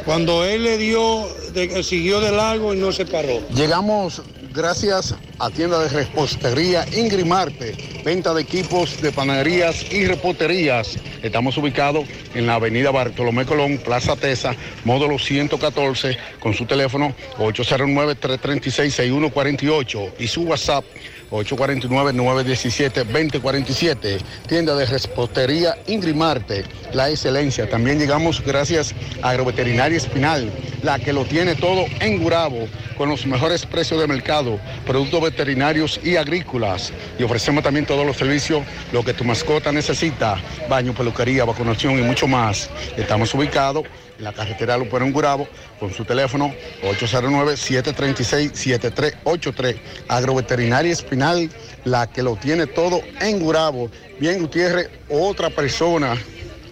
cuando 0.05 0.43
él 0.43 0.63
le 0.63 0.77
dio, 0.77 1.27
de- 1.53 1.81
siguió 1.83 2.19
de 2.19 2.31
largo 2.31 2.73
y 2.73 2.77
no 2.77 2.91
se 2.91 3.05
paró. 3.05 3.47
Llegamos 3.55 4.21
gracias 4.53 5.15
a 5.37 5.49
tienda 5.49 5.79
de 5.79 5.89
repostería 5.89 6.85
Ingrimarte, 6.95 7.75
venta 8.03 8.33
de 8.33 8.41
equipos 8.41 9.01
de 9.01 9.11
panaderías 9.11 9.91
y 9.91 10.05
reposterías. 10.05 10.97
Estamos 11.21 11.57
ubicados 11.57 12.07
en 12.33 12.47
la 12.47 12.55
avenida 12.55 12.89
Bartolomé 12.91 13.45
Colón, 13.45 13.77
Plaza 13.77 14.15
Tesa, 14.15 14.55
módulo 14.83 15.19
114, 15.19 16.17
con 16.39 16.53
su 16.53 16.65
teléfono 16.65 17.13
809-336-6148 17.37 20.13
y 20.19 20.27
su 20.27 20.43
WhatsApp 20.43 20.85
849-917-2047. 21.31 24.19
Tienda 24.47 24.75
de 24.75 24.85
repostería 24.85 25.77
Ingrimarte, 25.87 26.63
la 26.93 27.09
excelencia. 27.09 27.69
También 27.69 27.99
llegamos 27.99 28.43
gracias 28.43 28.93
a 29.21 29.29
Agroveterinaria 29.29 29.97
Espinal, 29.97 30.51
la 30.83 30.99
que 30.99 31.13
lo 31.13 31.25
tiene 31.25 31.55
todo 31.55 31.85
en 31.99 32.21
Gurabo, 32.21 32.67
con 32.97 33.09
los 33.09 33.25
mejores 33.25 33.65
precios 33.65 33.99
de 33.99 34.07
mercado, 34.07 34.59
productos 34.85 35.21
veterinarios 35.21 35.99
y 36.03 36.15
agrícolas. 36.15 36.93
Y 37.17 37.23
ofrecemos 37.23 37.63
también 37.63 37.85
todos 37.85 38.05
los 38.05 38.17
servicios, 38.17 38.63
lo 38.91 39.03
que 39.03 39.13
tu 39.13 39.23
mascota 39.23 39.71
necesita, 39.71 40.37
baño, 40.69 40.93
peluquería, 40.93 41.45
vacunación 41.45 41.99
y 41.99 42.03
mucho 42.03 42.27
más. 42.27 42.69
Estamos 42.97 43.33
ubicados 43.33 43.85
la 44.19 44.31
carretera 44.33 44.77
Luperón 44.77 45.11
Gurabo, 45.11 45.47
con 45.79 45.91
su 45.93 46.05
teléfono 46.05 46.53
809-736-7383. 46.83 49.79
Agroveterinaria 50.07 50.91
Espinal, 50.91 51.49
la 51.85 52.11
que 52.11 52.21
lo 52.23 52.35
tiene 52.35 52.67
todo 52.67 53.01
en 53.21 53.39
Gurabo. 53.39 53.89
Bien, 54.19 54.39
Gutiérrez, 54.39 54.89
otra 55.09 55.49
persona 55.49 56.15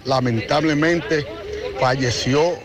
lamentablemente 0.06 1.26
falleció 1.80 2.60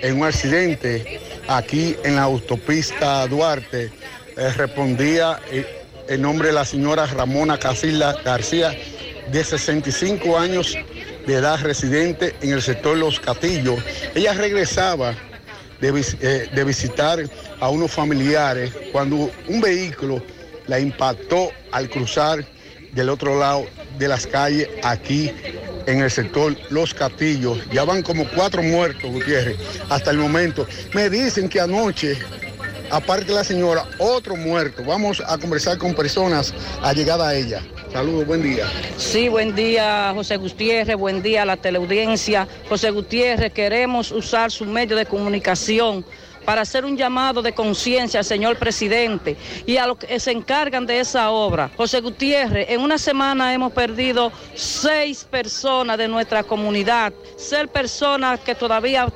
en 0.00 0.18
un 0.18 0.24
accidente 0.24 1.20
aquí 1.48 1.96
en 2.04 2.16
la 2.16 2.22
autopista 2.22 3.26
Duarte. 3.26 3.92
Eh, 4.36 4.52
respondía 4.56 5.40
eh, 5.50 5.66
el 6.08 6.22
nombre 6.22 6.48
de 6.48 6.54
la 6.54 6.64
señora 6.64 7.04
Ramona 7.06 7.58
Casilla 7.58 8.14
García, 8.24 8.74
de 9.30 9.44
65 9.44 10.38
años 10.38 10.74
de 11.26 11.34
edad, 11.34 11.60
residente 11.60 12.34
en 12.40 12.52
el 12.52 12.62
sector 12.62 12.96
Los 12.96 13.20
Catillos. 13.20 13.78
Ella 14.14 14.32
regresaba 14.34 15.14
de, 15.80 16.04
eh, 16.20 16.48
de 16.52 16.64
visitar 16.64 17.18
a 17.60 17.68
unos 17.68 17.90
familiares 17.90 18.72
cuando 18.92 19.30
un 19.48 19.60
vehículo 19.60 20.22
la 20.66 20.78
impactó 20.78 21.50
al 21.72 21.88
cruzar 21.88 22.44
del 22.92 23.08
otro 23.08 23.38
lado 23.38 23.66
de 23.98 24.08
las 24.08 24.26
calles 24.26 24.68
aquí 24.82 25.32
en 25.86 26.00
el 26.00 26.10
sector 26.10 26.56
Los 26.70 26.94
Catillos. 26.94 27.58
Ya 27.72 27.84
van 27.84 28.02
como 28.02 28.28
cuatro 28.30 28.62
muertos, 28.62 29.10
Gutiérrez, 29.10 29.56
hasta 29.88 30.10
el 30.10 30.18
momento. 30.18 30.66
Me 30.94 31.10
dicen 31.10 31.48
que 31.48 31.60
anoche, 31.60 32.18
aparte 32.90 33.26
de 33.26 33.34
la 33.34 33.44
señora, 33.44 33.86
otro 33.98 34.36
muerto. 34.36 34.84
Vamos 34.84 35.22
a 35.26 35.38
conversar 35.38 35.78
con 35.78 35.94
personas 35.94 36.54
allegadas 36.82 37.28
a 37.28 37.34
ella. 37.34 37.62
Saludos, 37.92 38.26
buen 38.26 38.42
día. 38.42 38.66
Sí, 38.96 39.28
buen 39.28 39.54
día, 39.54 40.12
José 40.14 40.38
Gutiérrez, 40.38 40.96
buen 40.96 41.22
día 41.22 41.42
a 41.42 41.44
la 41.44 41.58
teleaudiencia. 41.58 42.48
José 42.66 42.90
Gutiérrez, 42.90 43.52
queremos 43.52 44.10
usar 44.12 44.50
su 44.50 44.64
medio 44.64 44.96
de 44.96 45.04
comunicación 45.04 46.02
para 46.44 46.62
hacer 46.62 46.84
un 46.84 46.96
llamado 46.96 47.42
de 47.42 47.52
conciencia 47.52 48.20
al 48.20 48.24
señor 48.24 48.56
presidente 48.56 49.36
y 49.66 49.76
a 49.76 49.86
los 49.86 49.98
que 49.98 50.18
se 50.18 50.32
encargan 50.32 50.86
de 50.86 51.00
esa 51.00 51.30
obra. 51.30 51.70
José 51.76 52.00
Gutiérrez, 52.00 52.68
en 52.70 52.80
una 52.80 52.98
semana 52.98 53.54
hemos 53.54 53.72
perdido 53.72 54.32
seis 54.54 55.24
personas 55.24 55.96
de 55.98 56.08
nuestra 56.08 56.42
comunidad, 56.42 57.12
ser 57.36 57.68
personas 57.68 58.40
que 58.40 58.54
todavía 58.54 59.06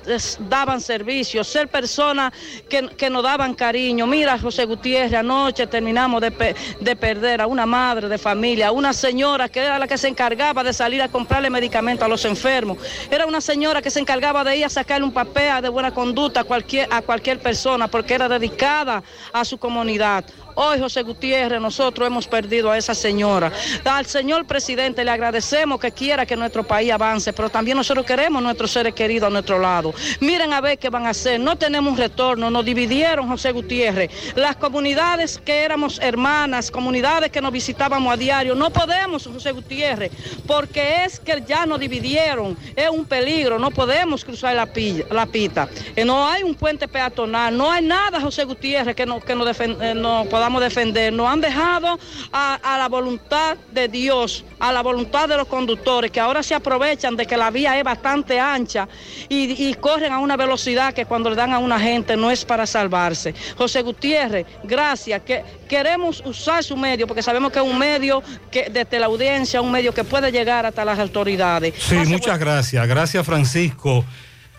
daban 0.49 0.81
servicios, 0.81 1.47
ser 1.49 1.69
personas 1.69 2.33
que, 2.69 2.89
que 2.89 3.11
nos 3.11 3.23
daban 3.23 3.55
cariño. 3.55 4.07
Mira, 4.07 4.39
José 4.39 4.65
Gutiérrez, 4.65 5.15
anoche 5.15 5.67
terminamos 5.67 6.21
de, 6.21 6.31
pe- 6.31 6.55
de 6.81 6.97
perder 6.97 7.41
a 7.41 7.47
una 7.47 7.67
madre 7.67 8.09
de 8.09 8.19
familia, 8.19 8.71
una 8.73 8.93
señora 8.93 9.49
que 9.49 9.61
era 9.61 9.79
la 9.79 9.87
que 9.89 9.99
se 9.99 10.09
encargaba 10.09 10.63
de 10.63 10.73
salir 10.73 11.03
a 11.03 11.09
comprarle 11.09 11.51
medicamentos 11.51 12.05
a 12.05 12.09
los 12.09 12.25
enfermos. 12.25 12.79
Era 13.11 13.27
una 13.27 13.41
señora 13.41 13.83
que 13.83 13.91
se 13.91 14.01
encargaba 14.01 14.45
de 14.45 14.57
ir 14.57 14.65
a 14.65 14.69
sacarle 14.69 15.05
un 15.05 15.13
papel 15.13 15.63
de 15.63 15.69
buena 15.69 15.93
conducta 15.93 16.41
a 16.41 16.45
cualquier, 16.45 16.89
a 16.91 17.03
cualquier 17.03 17.16
persona 17.41 17.89
porque 17.89 18.15
era 18.15 18.29
dedicada 18.29 19.03
a 19.33 19.45
su 19.45 19.59
comunidad. 19.59 20.25
Hoy, 20.59 20.79
José 20.81 21.03
Gutiérrez, 21.03 21.61
nosotros 21.61 22.07
hemos 22.07 22.27
perdido 22.27 22.71
a 22.71 22.79
esa 22.79 22.95
señora. 22.95 23.53
Al 23.85 24.07
señor 24.07 24.47
presidente 24.47 25.05
le 25.05 25.11
agradecemos 25.11 25.79
que 25.79 25.93
quiera 25.93 26.25
que 26.25 26.35
nuestro 26.35 26.65
país 26.67 26.91
avance, 26.91 27.31
pero 27.35 27.51
también 27.51 27.77
nosotros 27.77 28.07
queremos 28.07 28.43
nuestros 28.43 28.71
seres 28.71 28.95
queridos 28.95 29.27
a 29.27 29.31
nuestro 29.31 29.59
lado. 29.59 29.93
Miren 30.21 30.55
a 30.55 30.63
ver 30.63 30.79
qué 30.79 30.89
van 30.89 31.05
a 31.05 31.11
hacer. 31.11 31.39
No 31.39 31.57
tenemos 31.57 31.99
retorno, 31.99 32.51
nos 32.51 32.65
dividieron, 32.65 33.29
José 33.29 33.53
Gutiérrez. 33.53 34.11
Las 34.35 34.57
comunidades 34.57 35.39
que 35.45 35.63
éramos 35.63 35.99
hermanas, 36.01 36.71
comunidades 36.71 37.31
que 37.31 37.43
nos 37.43 37.53
visitábamos 37.53 38.11
a 38.11 38.17
diario, 38.17 38.55
no 38.55 38.71
podemos, 38.71 39.27
José 39.27 39.53
Gutiérrez, 39.53 40.11
porque 40.47 41.05
es 41.05 41.21
que 41.21 41.45
ya 41.47 41.67
nos 41.67 41.79
dividieron. 41.81 42.57
Es 42.75 42.89
un 42.89 43.05
peligro, 43.05 43.59
no 43.59 43.71
podemos 43.71 44.25
cruzar 44.25 44.55
la, 44.57 44.65
pilla- 44.65 45.05
la 45.11 45.27
pita. 45.27 45.69
Eh, 45.95 46.03
no 46.07 46.27
hay 46.27 46.43
un 46.45 46.55
puente 46.55 46.89
peatonal, 46.89 47.55
no 47.55 47.71
hay 47.71 47.85
nada, 47.85 48.23
José 48.23 48.45
Gutiérrez, 48.45 48.97
que, 48.97 49.05
no, 49.05 49.21
que 49.21 49.35
nos, 49.35 49.61
eh, 49.61 49.93
nos 49.95 50.27
podamos 50.29 50.46
defender. 50.61 51.13
Nos 51.13 51.29
han 51.29 51.41
dejado 51.41 51.99
a, 52.33 52.55
a 52.55 52.79
la 52.79 52.89
voluntad 52.89 53.57
de 53.73 53.89
Dios, 53.89 54.45
a 54.59 54.73
la 54.73 54.83
voluntad 54.83 55.29
de 55.29 55.37
los 55.37 55.47
conductores, 55.47 56.11
que 56.11 56.21
ahora 56.21 56.43
se 56.43 56.55
aprovechan 56.55 57.17
de 57.17 57.27
que 57.27 57.37
la 57.37 57.51
vía 57.51 57.79
es 57.79 57.85
bastante 57.85 58.39
ancha 58.41 58.89
y, 59.29 59.69
y 59.69 59.75
corren 59.75 60.13
a 60.13 60.19
una 60.19 60.37
velocidad 60.37 60.95
que 60.95 61.05
cuando 61.07 61.31
le 61.31 61.37
dan 61.37 61.53
a 61.53 61.59
una 61.59 61.79
gente 61.79 62.17
no 62.17 62.31
es 62.31 62.45
para 62.45 62.67
salvarse. 62.67 63.35
José 63.57 63.83
Gutiérrez, 63.83 64.47
gracias. 64.65 65.23
Que, 65.23 65.45
queremos 65.69 66.23
usar 66.25 66.63
su 66.65 66.77
medio 66.77 67.07
porque 67.07 67.23
sabemos 67.23 67.53
que 67.53 67.59
es 67.59 67.65
un 67.65 67.79
medio 67.79 68.23
que 68.51 68.71
desde 68.71 68.99
la 68.99 69.07
audiencia, 69.07 69.61
un 69.61 69.73
medio 69.73 69.93
que 69.93 70.05
puede 70.05 70.31
llegar 70.31 70.67
hasta 70.67 70.85
las 70.85 70.99
autoridades. 70.99 71.75
Sí, 71.79 71.97
muchas 72.07 72.39
gracias. 72.39 72.87
Gracias, 72.87 73.25
Francisco. 73.27 74.05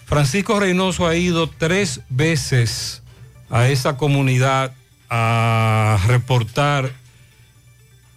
Francisco 0.06 0.60
Reynoso 0.60 1.06
ha 1.08 1.16
ido 1.16 1.50
tres 1.50 2.02
veces 2.10 3.04
a 3.50 3.68
esa 3.68 3.98
comunidad 3.98 4.72
a 5.10 6.00
reportar 6.08 6.92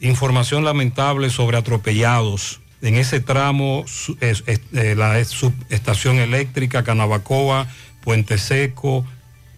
información 0.00 0.64
lamentable 0.64 1.30
sobre 1.30 1.56
atropellados 1.56 2.60
en 2.82 2.96
ese 2.96 3.20
tramo, 3.20 3.84
eh, 4.20 4.94
la 4.96 5.22
subestación 5.24 6.18
eléctrica, 6.18 6.82
Canabacoa, 6.82 7.66
Puente 8.02 8.38
Seco, 8.38 9.04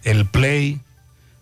el 0.03 0.25
Play, 0.25 0.81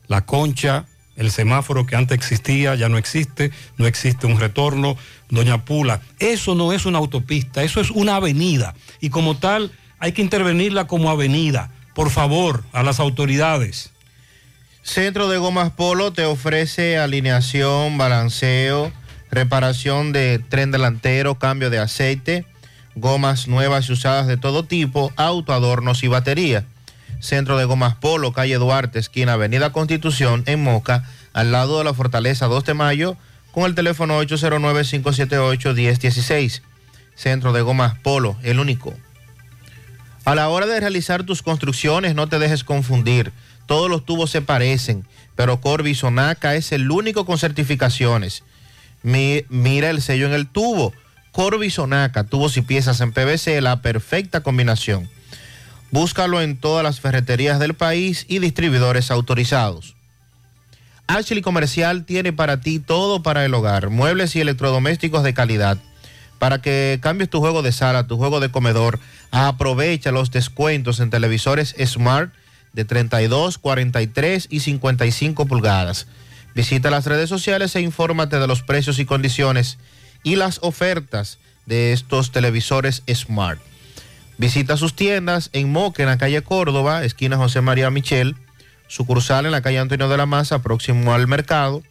la 0.08 0.26
Concha, 0.26 0.86
el 1.16 1.32
semáforo 1.32 1.86
que 1.86 1.96
antes 1.96 2.16
existía, 2.16 2.76
ya 2.76 2.90
no 2.90 2.98
existe, 2.98 3.52
no 3.78 3.88
existe 3.88 4.28
un 4.28 4.40
retorno, 4.40 4.96
Doña 5.30 5.66
Pula. 5.66 6.02
Eso 6.20 6.56
no 6.56 6.74
es 6.74 6.86
una 6.86 7.00
autopista, 7.00 7.64
eso 7.64 7.82
es 7.82 7.90
una 7.90 8.18
avenida 8.18 8.76
y 9.00 9.10
como 9.10 9.38
tal 9.38 9.72
hay 10.00 10.12
que 10.12 10.22
intervenirla 10.22 10.88
como 10.88 11.10
avenida. 11.10 11.72
Por 11.94 12.10
favor, 12.10 12.64
a 12.72 12.84
las 12.84 13.00
autoridades. 13.00 13.92
Centro 14.84 15.30
de 15.30 15.38
Gomas 15.38 15.72
Polo 15.72 16.12
te 16.12 16.26
ofrece 16.26 16.98
alineación, 16.98 17.98
balanceo, 17.98 18.92
reparación 19.30 20.12
de 20.12 20.40
tren 20.40 20.72
delantero, 20.72 21.36
cambio 21.36 21.70
de 21.70 21.80
aceite, 21.80 22.46
gomas 22.96 23.48
nuevas 23.48 23.88
y 23.90 23.94
usadas 23.94 24.28
de 24.28 24.36
todo 24.38 24.64
tipo, 24.64 25.14
auto, 25.16 25.54
adornos 25.54 26.04
y 26.04 26.08
batería. 26.08 26.66
Centro 27.20 27.58
de 27.58 27.66
Gomas 27.66 27.96
Polo, 27.96 28.34
calle 28.34 28.56
Duarte, 28.56 28.98
esquina 28.98 29.34
Avenida 29.34 29.72
Constitución, 29.72 30.42
en 30.48 30.64
Moca, 30.64 31.08
al 31.34 31.52
lado 31.52 31.78
de 31.78 31.84
la 31.84 31.94
Fortaleza 31.94 32.48
2 32.48 32.66
de 32.66 32.74
Mayo, 32.74 33.16
con 33.52 33.66
el 33.66 33.76
teléfono 33.76 34.20
809-578-1016. 34.24 36.64
Centro 37.14 37.54
de 37.54 37.62
Gomas 37.62 38.00
Polo, 38.00 38.36
el 38.42 38.60
único. 38.60 38.96
A 40.26 40.34
la 40.34 40.50
hora 40.50 40.66
de 40.66 40.80
realizar 40.80 41.24
tus 41.24 41.44
construcciones, 41.44 42.16
no 42.16 42.28
te 42.28 42.40
dejes 42.40 42.64
confundir. 42.64 43.32
Todos 43.72 43.90
los 43.90 44.04
tubos 44.04 44.30
se 44.30 44.42
parecen, 44.42 45.06
pero 45.38 45.62
Corby 45.62 45.96
Sonaca 45.96 46.56
es 46.56 46.74
el 46.74 46.92
único 46.92 47.26
con 47.26 47.38
certificaciones. 47.38 48.44
Mi- 49.02 49.46
mira 49.48 49.90
el 49.90 50.02
sello 50.02 50.26
en 50.26 50.34
el 50.34 50.46
tubo. 50.46 50.94
Corby 51.32 51.70
Sonaca, 51.70 52.26
tubos 52.26 52.58
y 52.58 52.64
piezas 52.64 53.00
en 53.00 53.14
PVC, 53.14 53.62
la 53.62 53.82
perfecta 53.82 54.42
combinación. 54.44 55.10
Búscalo 55.90 56.42
en 56.42 56.58
todas 56.58 56.84
las 56.84 57.00
ferreterías 57.00 57.60
del 57.60 57.74
país 57.74 58.26
y 58.28 58.40
distribuidores 58.40 59.10
autorizados. 59.10 59.96
Ashley 61.08 61.42
Comercial 61.42 62.04
tiene 62.04 62.34
para 62.34 62.60
ti 62.60 62.80
todo 62.80 63.24
para 63.24 63.46
el 63.46 63.54
hogar, 63.54 63.90
muebles 63.90 64.36
y 64.36 64.42
electrodomésticos 64.42 65.24
de 65.24 65.34
calidad. 65.34 65.78
Para 66.40 66.62
que 66.62 67.00
cambies 67.02 67.30
tu 67.30 67.40
juego 67.40 67.62
de 67.62 67.72
sala, 67.72 68.06
tu 68.06 68.18
juego 68.18 68.42
de 68.42 68.52
comedor, 68.52 69.00
aprovecha 69.32 70.12
los 70.12 70.30
descuentos 70.30 71.00
en 71.00 71.10
televisores 71.10 71.74
Smart 71.86 72.34
de 72.74 72.86
32, 72.86 73.58
43 73.58 74.48
y 74.50 74.60
55 74.62 75.46
pulgadas. 75.46 76.08
Visita 76.54 76.90
las 76.90 77.06
redes 77.06 77.30
sociales 77.30 77.76
e 77.76 77.82
infórmate 77.82 78.40
de 78.40 78.48
los 78.48 78.62
precios 78.62 79.00
y 79.00 79.06
condiciones 79.06 79.78
y 80.24 80.36
las 80.36 80.60
ofertas 80.62 81.38
de 81.66 81.94
estos 81.94 82.32
televisores 82.32 83.04
Smart. 83.14 83.60
Visita 84.38 84.76
sus 84.76 84.96
tiendas 84.96 85.50
en 85.54 85.72
Moque, 85.72 86.02
en 86.02 86.10
la 86.10 86.18
calle 86.18 86.42
Córdoba, 86.42 87.04
esquina 87.04 87.38
José 87.38 87.62
María 87.62 87.90
Michel, 87.92 88.36
sucursal 88.88 89.46
en 89.46 89.52
la 89.52 89.62
calle 89.62 89.80
Antonio 89.80 90.10
de 90.10 90.18
la 90.18 90.26
Maza, 90.26 90.60
próximo 90.62 91.14
al 91.14 91.28
mercado, 91.28 91.84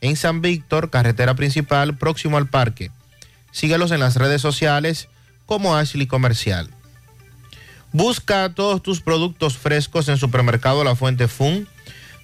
en 0.00 0.16
San 0.16 0.40
Víctor, 0.40 0.90
carretera 0.90 1.34
principal, 1.34 1.96
próximo 1.96 2.36
al 2.36 2.48
parque. 2.48 2.90
Síguelos 3.52 3.90
en 3.90 4.00
las 4.00 4.16
redes 4.16 4.40
sociales 4.40 5.08
como 5.46 5.76
Ashley 5.76 6.06
Comercial. 6.06 6.70
Busca 7.92 8.52
todos 8.54 8.82
tus 8.82 9.00
productos 9.00 9.56
frescos 9.56 10.08
en 10.08 10.18
Supermercado 10.18 10.84
La 10.84 10.94
Fuente 10.94 11.26
Fun, 11.26 11.66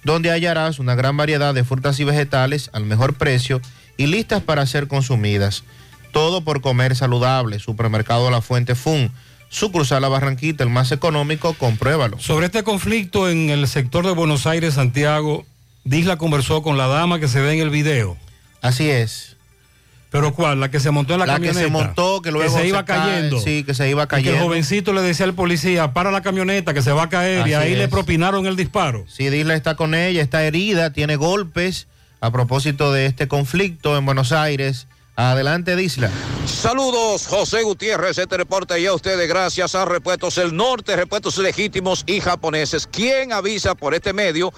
donde 0.03 0.29
hallarás 0.29 0.77
una 0.79 0.95
gran 0.95 1.17
variedad 1.17 1.53
de 1.53 1.63
frutas 1.63 1.99
y 1.99 2.03
vegetales 2.03 2.69
al 2.73 2.85
mejor 2.85 3.15
precio 3.15 3.61
y 3.97 4.05
listas 4.07 4.43
para 4.43 4.65
ser 4.67 4.87
consumidas. 4.87 5.63
Todo 6.11 6.41
por 6.41 6.61
comer 6.61 6.95
saludable. 6.95 7.59
Supermercado 7.59 8.29
La 8.29 8.41
Fuente 8.41 8.75
Fun. 8.75 9.11
Sucursal 9.49 10.01
La 10.01 10.07
Barranquita, 10.09 10.63
el 10.63 10.69
más 10.69 10.91
económico, 10.91 11.53
compruébalo. 11.53 12.19
Sobre 12.19 12.47
este 12.47 12.63
conflicto 12.63 13.29
en 13.29 13.49
el 13.49 13.67
sector 13.67 14.05
de 14.05 14.11
Buenos 14.11 14.47
Aires, 14.47 14.75
Santiago, 14.75 15.45
Disla 15.83 16.17
conversó 16.17 16.61
con 16.61 16.77
la 16.77 16.87
dama 16.87 17.19
que 17.19 17.27
se 17.27 17.41
ve 17.41 17.53
en 17.53 17.59
el 17.59 17.69
video. 17.69 18.17
Así 18.61 18.89
es. 18.89 19.34
¿Pero 20.15 20.33
cuál? 20.33 20.61
La 20.61 20.71
que 20.71 20.79
se 20.79 20.91
montó 20.91 21.13
en 21.13 21.19
la, 21.19 21.25
La 21.25 21.33
que 21.39 21.47
camioneta. 21.47 21.65
se 21.65 21.69
montó, 21.71 22.21
que 22.21 22.31
luego 22.31 22.57
se 22.57 22.65
iba 22.67 22.85
cae, 22.85 22.97
cayendo. 23.15 23.39
sí, 23.41 23.63
que 23.65 23.73
se 23.73 23.89
iba 23.89 24.03
Y 24.03 24.05
que 24.05 24.09
cayendo. 24.09 24.37
el 24.37 24.43
jovencito 24.43 24.93
le 24.93 25.01
decía 25.01 25.25
al 25.25 25.33
policía, 25.33 25.91
para 25.93 26.09
la 26.11 26.21
camioneta 26.21 26.73
que 26.73 26.81
se 26.81 26.93
va 26.93 27.03
a 27.03 27.09
caer 27.09 27.45
y 27.47 27.53
ahí 27.53 27.75
le 27.75 27.89
propinaron 27.89 28.45
el 28.45 28.55
disparo. 28.55 29.03
Sí, 29.09 29.29
Disla 29.29 29.55
está 29.55 29.75
con 29.75 29.93
ella, 29.93 30.21
está 30.21 30.43
herida, 30.43 30.93
tiene 30.93 31.17
golpes 31.17 31.87
a 32.21 32.31
propósito 32.31 32.93
de 32.93 33.07
este 33.07 33.27
conflicto 33.27 33.97
en 33.97 34.05
Buenos 34.05 34.31
Aires. 34.31 34.87
Adelante, 35.17 35.75
Disla. 35.75 36.09
Saludos, 36.45 37.27
José 37.27 37.63
Gutiérrez. 37.63 38.17
Este 38.17 38.37
reporte 38.37 38.81
ya 38.81 38.89
a 38.89 38.93
ustedes 38.93 39.27
gracias 39.27 39.75
a 39.75 39.85
Repuestos 39.85 40.37
El 40.37 40.55
Norte, 40.55 40.95
Repuestos 40.95 41.37
Legítimos 41.37 42.03
y 42.07 42.19
Japoneses. 42.21 42.87
¿Quién 42.89 43.33
avisa 43.33 43.75
por 43.75 43.93
este 43.93 44.13
medio? 44.13 44.53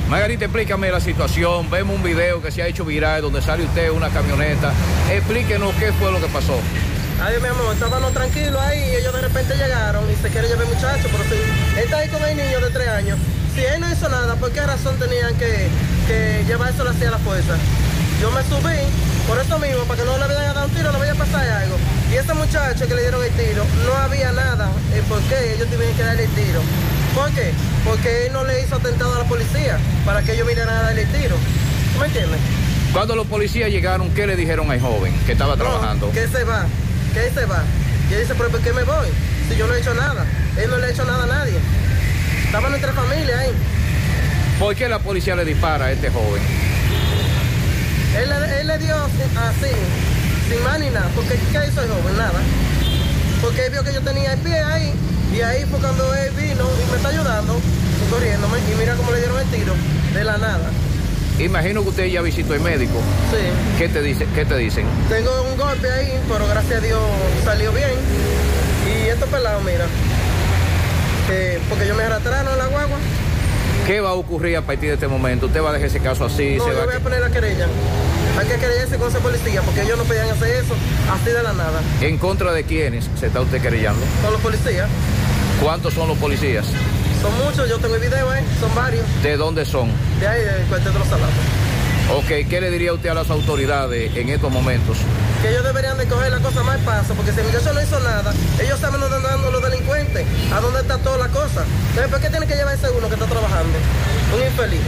Margarita, 0.08 0.46
explícame 0.46 0.90
la 0.90 1.00
situación. 1.00 1.70
Vemos 1.70 1.96
un 1.96 2.02
video 2.02 2.40
que 2.40 2.50
se 2.50 2.62
ha 2.62 2.68
hecho 2.68 2.86
viral 2.86 3.20
donde 3.20 3.42
sale 3.42 3.64
usted 3.64 3.90
una 3.90 4.08
camioneta. 4.08 4.72
Explíquenos 5.10 5.74
qué 5.74 5.92
fue 5.92 6.10
lo 6.10 6.22
que 6.22 6.28
pasó. 6.28 6.58
Ay, 7.24 7.38
mi 7.40 7.46
amor, 7.46 7.72
estábamos 7.72 8.12
tranquilos 8.12 8.60
ahí 8.60 8.80
y 8.80 8.96
ellos 8.96 9.12
de 9.12 9.20
repente 9.20 9.54
llegaron 9.54 10.02
y 10.10 10.16
se 10.16 10.28
quiere 10.28 10.48
llevar 10.48 10.66
el 10.66 10.74
muchacho, 10.74 11.06
pero 11.12 11.22
si 11.22 11.34
él 11.78 11.84
está 11.84 11.98
ahí 11.98 12.08
con 12.08 12.20
el 12.24 12.36
niño 12.36 12.58
de 12.58 12.70
tres 12.70 12.88
años, 12.88 13.16
si 13.54 13.60
él 13.60 13.80
no 13.80 13.92
hizo 13.92 14.08
nada, 14.08 14.34
¿por 14.34 14.50
qué 14.50 14.60
razón 14.60 14.98
tenían 14.98 15.32
que, 15.36 15.68
que 16.08 16.42
llevárselo 16.48 16.90
así 16.90 17.04
a 17.04 17.12
la 17.12 17.18
fuerza? 17.18 17.54
Yo 18.20 18.28
me 18.32 18.42
subí, 18.42 18.74
por 19.28 19.38
eso 19.38 19.56
mismo, 19.60 19.84
para 19.84 20.02
que 20.02 20.06
no 20.06 20.18
le 20.18 20.34
vayan 20.34 20.50
a 20.50 20.52
dar 20.52 20.66
un 20.66 20.74
tiro, 20.74 20.90
no 20.90 20.98
vaya 20.98 21.12
a 21.12 21.14
pasar 21.14 21.48
algo. 21.48 21.76
Y 22.10 22.16
ese 22.16 22.34
muchacho 22.34 22.88
que 22.88 22.94
le 22.94 23.02
dieron 23.02 23.22
el 23.22 23.30
tiro, 23.30 23.64
no 23.86 23.94
había 23.94 24.32
nada, 24.32 24.68
el 24.92 25.02
por 25.04 25.20
qué 25.22 25.54
ellos 25.54 25.68
tuvieron 25.70 25.94
que 25.96 26.02
darle 26.02 26.24
el 26.24 26.30
tiro. 26.30 26.60
¿Por 27.14 27.30
qué? 27.30 27.52
Porque 27.84 28.26
él 28.26 28.32
no 28.32 28.42
le 28.42 28.62
hizo 28.62 28.74
atentado 28.74 29.14
a 29.14 29.18
la 29.20 29.24
policía 29.26 29.78
para 30.04 30.22
que 30.22 30.34
ellos 30.34 30.48
vinieran 30.48 30.74
a 30.74 30.82
darle 30.82 31.02
el 31.02 31.12
tiro. 31.12 31.36
¿Tú 31.92 32.00
me 32.00 32.06
entiendes? 32.06 32.40
Cuando 32.92 33.14
los 33.14 33.28
policías 33.28 33.70
llegaron, 33.70 34.10
¿qué 34.10 34.26
le 34.26 34.34
dijeron 34.34 34.70
al 34.72 34.80
joven 34.80 35.14
que 35.24 35.32
estaba 35.32 35.56
trabajando? 35.56 36.10
Que 36.10 36.26
se 36.28 36.44
va, 36.44 36.66
que 37.12 37.26
él 37.26 37.34
se 37.34 37.44
va. 37.46 37.62
Y 38.10 38.14
él 38.14 38.20
dice, 38.20 38.34
pero 38.36 38.50
¿por 38.50 38.60
qué 38.60 38.72
me 38.72 38.82
voy? 38.84 39.08
Si 39.48 39.56
yo 39.56 39.66
no 39.66 39.74
he 39.74 39.80
hecho 39.80 39.94
nada. 39.94 40.24
Él 40.56 40.70
no 40.70 40.78
le 40.78 40.86
ha 40.86 40.90
hecho 40.90 41.04
nada 41.04 41.24
a 41.24 41.26
nadie. 41.26 41.54
Estaba 42.44 42.68
nuestra 42.68 42.92
familia 42.92 43.38
ahí. 43.38 43.50
¿Por 44.58 44.74
qué 44.76 44.88
la 44.88 44.98
policía 44.98 45.34
le 45.36 45.44
dispara 45.44 45.86
a 45.86 45.92
este 45.92 46.10
joven? 46.10 46.42
Él, 48.18 48.28
le- 48.28 48.60
él 48.60 48.66
le 48.66 48.78
dio 48.78 48.94
así, 48.94 49.72
sin 50.48 50.62
más 50.64 50.78
ni 50.78 50.90
nada. 50.90 51.08
Porque 51.14 51.34
¿qué 51.50 51.58
hizo 51.68 51.82
el 51.82 51.88
joven? 51.88 52.16
Nada. 52.16 52.40
Porque 53.40 53.66
él 53.66 53.72
vio 53.72 53.82
que 53.82 53.92
yo 53.94 54.00
tenía 54.02 54.34
el 54.34 54.38
pie 54.40 54.58
ahí. 54.60 54.92
Y 55.34 55.40
ahí 55.40 55.64
fue 55.70 55.78
cuando 55.80 56.14
él 56.14 56.30
vino 56.36 56.64
y 56.86 56.90
me 56.90 56.96
está 56.96 57.08
ayudando, 57.08 57.58
corriéndome. 58.10 58.58
Y 58.70 58.74
mira 58.78 58.94
cómo 58.94 59.10
le 59.12 59.18
dieron 59.18 59.38
el 59.40 59.46
tiro, 59.46 59.72
de 60.12 60.24
la 60.24 60.36
nada. 60.36 60.70
Imagino 61.42 61.82
que 61.82 61.88
usted 61.88 62.06
ya 62.06 62.22
visitó 62.22 62.54
el 62.54 62.60
médico. 62.60 63.00
Sí. 63.30 63.78
¿Qué 63.78 63.88
te, 63.88 64.00
dice, 64.00 64.26
qué 64.34 64.44
te 64.44 64.56
dicen? 64.56 64.86
Tengo 65.08 65.30
un 65.42 65.56
golpe 65.56 65.90
ahí, 65.90 66.20
pero 66.28 66.46
gracias 66.46 66.78
a 66.78 66.80
Dios 66.80 67.00
salió 67.44 67.72
bien. 67.72 67.90
Y 68.86 69.08
esto 69.08 69.26
pelado, 69.26 69.60
mira. 69.60 69.86
Que, 71.26 71.58
porque 71.68 71.86
yo 71.86 71.94
me 71.94 72.04
arrastraron 72.04 72.52
en 72.52 72.58
la 72.58 72.66
guagua. 72.66 72.98
¿Qué 73.86 74.00
va 74.00 74.10
a 74.10 74.14
ocurrir 74.14 74.56
a 74.56 74.62
partir 74.62 74.90
de 74.90 74.94
este 74.94 75.08
momento? 75.08 75.46
¿Usted 75.46 75.60
va 75.60 75.70
a 75.70 75.72
dejar 75.72 75.88
ese 75.88 75.98
caso 75.98 76.24
así? 76.24 76.54
No, 76.56 76.64
se 76.64 76.70
yo 76.70 76.76
va 76.78 76.84
voy 76.84 76.94
a 76.94 77.00
poner 77.00 77.20
la 77.20 77.30
querella. 77.30 77.66
Hay 78.38 78.46
que 78.46 78.54
querellarse 78.54 78.96
con 78.96 79.08
esa 79.08 79.18
policía 79.18 79.60
porque 79.62 79.82
ellos 79.82 79.98
no 79.98 80.04
podían 80.04 80.30
hacer 80.30 80.64
eso 80.64 80.74
así 81.12 81.30
de 81.30 81.42
la 81.42 81.52
nada. 81.52 81.80
¿En 82.00 82.18
contra 82.18 82.52
de 82.52 82.62
quiénes 82.62 83.08
se 83.18 83.26
está 83.26 83.40
usted 83.40 83.60
querellando? 83.60 84.00
Con 84.22 84.32
los 84.32 84.40
policías. 84.40 84.88
¿Cuántos 85.62 85.94
son 85.94 86.08
los 86.08 86.18
policías? 86.18 86.66
Son 87.22 87.32
muchos, 87.44 87.68
yo 87.68 87.78
tengo 87.78 87.94
el 87.94 88.00
video 88.00 88.28
ahí, 88.28 88.44
son 88.58 88.74
varios. 88.74 89.06
¿De 89.22 89.36
dónde 89.36 89.64
son? 89.64 89.92
De 90.18 90.26
ahí, 90.26 90.40
del 90.42 90.66
cuartel 90.66 90.92
de 90.92 90.98
los 90.98 91.06
salados. 91.06 91.34
Ok, 92.16 92.48
¿qué 92.50 92.60
le 92.60 92.68
diría 92.68 92.92
usted 92.92 93.10
a 93.10 93.14
las 93.14 93.30
autoridades 93.30 94.14
en 94.16 94.28
estos 94.28 94.50
momentos? 94.50 94.96
Que 95.40 95.50
ellos 95.50 95.62
deberían 95.62 95.96
de 95.98 96.06
coger 96.06 96.32
la 96.32 96.40
cosa 96.40 96.64
más 96.64 96.78
paso, 96.78 97.14
porque 97.14 97.30
si 97.30 97.38
el 97.38 97.46
muchacho 97.46 97.72
no 97.72 97.80
hizo 97.80 98.00
nada, 98.00 98.34
ellos 98.60 98.80
saben 98.80 99.00
dónde 99.00 99.16
andan 99.16 99.52
los 99.52 99.62
delincuentes, 99.62 100.26
a 100.52 100.60
dónde 100.60 100.80
está 100.80 100.98
toda 100.98 101.18
la 101.18 101.28
cosa. 101.28 101.64
Entonces, 101.90 102.10
¿por 102.10 102.20
qué 102.20 102.28
tiene 102.28 102.46
que 102.48 102.56
llevarse 102.56 102.90
uno 102.90 103.06
que 103.06 103.14
está 103.14 103.26
trabajando? 103.26 103.78
Un 104.34 104.42
infeliz. 104.42 104.80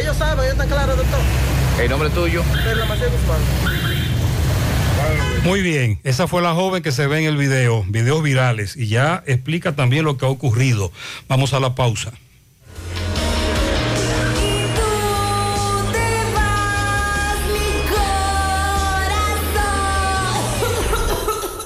Ellos 0.00 0.16
saben, 0.16 0.40
ellos 0.40 0.54
están 0.54 0.68
claros 0.68 0.98
de 0.98 1.04
todo. 1.04 1.22
¿El 1.80 1.90
nombre 1.90 2.10
tuyo? 2.10 2.42
De 2.64 2.74
la 2.74 2.84
Maciel 2.86 3.10
Guzmán. 3.10 4.03
Muy 5.44 5.60
bien, 5.60 6.00
esa 6.04 6.26
fue 6.26 6.40
la 6.40 6.54
joven 6.54 6.82
que 6.82 6.90
se 6.90 7.06
ve 7.06 7.18
en 7.18 7.26
el 7.26 7.36
video, 7.36 7.84
videos 7.86 8.22
virales, 8.22 8.76
y 8.76 8.88
ya 8.88 9.22
explica 9.26 9.76
también 9.76 10.04
lo 10.04 10.16
que 10.16 10.24
ha 10.24 10.28
ocurrido. 10.28 10.90
Vamos 11.28 11.52
a 11.52 11.60
la 11.60 11.74
pausa. 11.74 12.12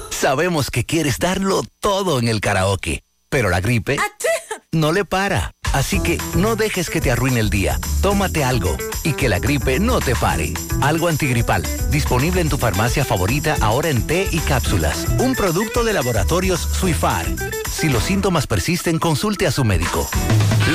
Sabemos 0.09 0.69
que 0.69 0.85
quieres 0.85 1.17
darlo 1.17 1.63
todo 1.79 2.19
en 2.19 2.27
el 2.27 2.41
karaoke, 2.41 3.03
pero 3.29 3.49
la 3.49 3.61
gripe 3.61 3.97
no 4.71 4.91
le 4.91 5.05
para. 5.05 5.51
Así 5.73 5.99
que 6.01 6.17
no 6.35 6.55
dejes 6.55 6.89
que 6.89 7.01
te 7.01 7.11
arruine 7.11 7.39
el 7.39 7.49
día. 7.49 7.79
Tómate 8.01 8.43
algo 8.43 8.75
y 9.03 9.13
que 9.13 9.29
la 9.29 9.39
gripe 9.39 9.79
no 9.79 9.99
te 9.99 10.15
pare. 10.15 10.53
Algo 10.81 11.07
antigripal, 11.07 11.63
disponible 11.91 12.41
en 12.41 12.49
tu 12.49 12.57
farmacia 12.57 13.05
favorita 13.05 13.55
ahora 13.61 13.89
en 13.89 14.05
té 14.05 14.27
y 14.31 14.39
cápsulas. 14.39 15.05
Un 15.19 15.35
producto 15.35 15.83
de 15.83 15.93
laboratorios 15.93 16.59
Suifar. 16.59 17.25
Si 17.71 17.87
los 17.87 18.03
síntomas 18.03 18.47
persisten, 18.47 18.97
consulte 18.97 19.45
a 19.45 19.51
su 19.51 19.63
médico. 19.63 20.09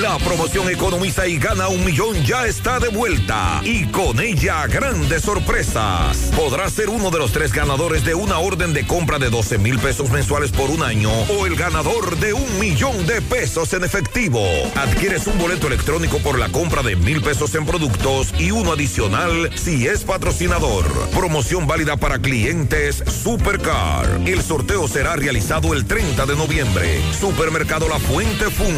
La 0.00 0.18
promoción 0.18 0.68
economiza 0.70 1.26
y 1.28 1.38
gana 1.38 1.68
un 1.68 1.84
millón 1.84 2.20
ya 2.24 2.46
está 2.46 2.80
de 2.80 2.88
vuelta 2.88 3.60
y 3.62 3.86
con 3.86 4.18
ella 4.18 4.66
grandes 4.66 5.22
sorpresas. 5.22 6.32
Podrás 6.34 6.72
ser 6.72 6.88
uno 6.88 7.10
de 7.10 7.18
los 7.18 7.30
tres 7.30 7.52
ganadores 7.52 8.04
de 8.04 8.14
una 8.14 8.38
orden 8.38 8.72
de 8.72 8.86
compra 8.86 9.20
de 9.20 9.30
12 9.30 9.58
mil 9.58 9.78
pesos 9.78 10.10
mensuales 10.10 10.50
por 10.50 10.70
un 10.70 10.82
año 10.82 11.10
o 11.38 11.46
el 11.46 11.54
ganador 11.54 12.16
de 12.16 12.32
un 12.32 12.58
millón 12.58 13.06
de 13.06 13.22
pesos 13.22 13.72
en 13.72 13.83
efectivo. 13.84 14.40
Adquieres 14.74 15.26
un 15.26 15.38
boleto 15.38 15.66
electrónico 15.66 16.18
por 16.18 16.38
la 16.38 16.48
compra 16.48 16.82
de 16.82 16.96
mil 16.96 17.20
pesos 17.20 17.54
en 17.54 17.66
productos 17.66 18.34
y 18.38 18.50
uno 18.50 18.72
adicional 18.72 19.50
si 19.54 19.86
es 19.86 20.02
patrocinador. 20.02 20.84
Promoción 21.10 21.66
válida 21.66 21.96
para 21.96 22.18
clientes 22.18 23.04
Supercar. 23.06 24.20
El 24.26 24.42
sorteo 24.42 24.88
será 24.88 25.16
realizado 25.16 25.74
el 25.74 25.84
30 25.84 26.26
de 26.26 26.36
noviembre. 26.36 27.00
Supermercado 27.18 27.88
La 27.88 27.98
Fuente 27.98 28.50
Fun, 28.50 28.74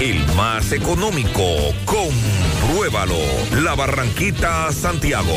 el 0.00 0.26
más 0.34 0.72
económico. 0.72 1.42
Compruébalo. 1.84 3.16
La 3.62 3.74
Barranquita 3.74 4.72
Santiago. 4.72 5.36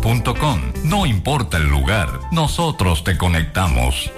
Grupointernet.com 0.00 0.72
no 0.84 1.04
importa 1.04 1.58
el 1.58 1.68
lugar, 1.68 2.08
nosotros 2.32 3.04
te 3.04 3.18
conectamos. 3.18 4.10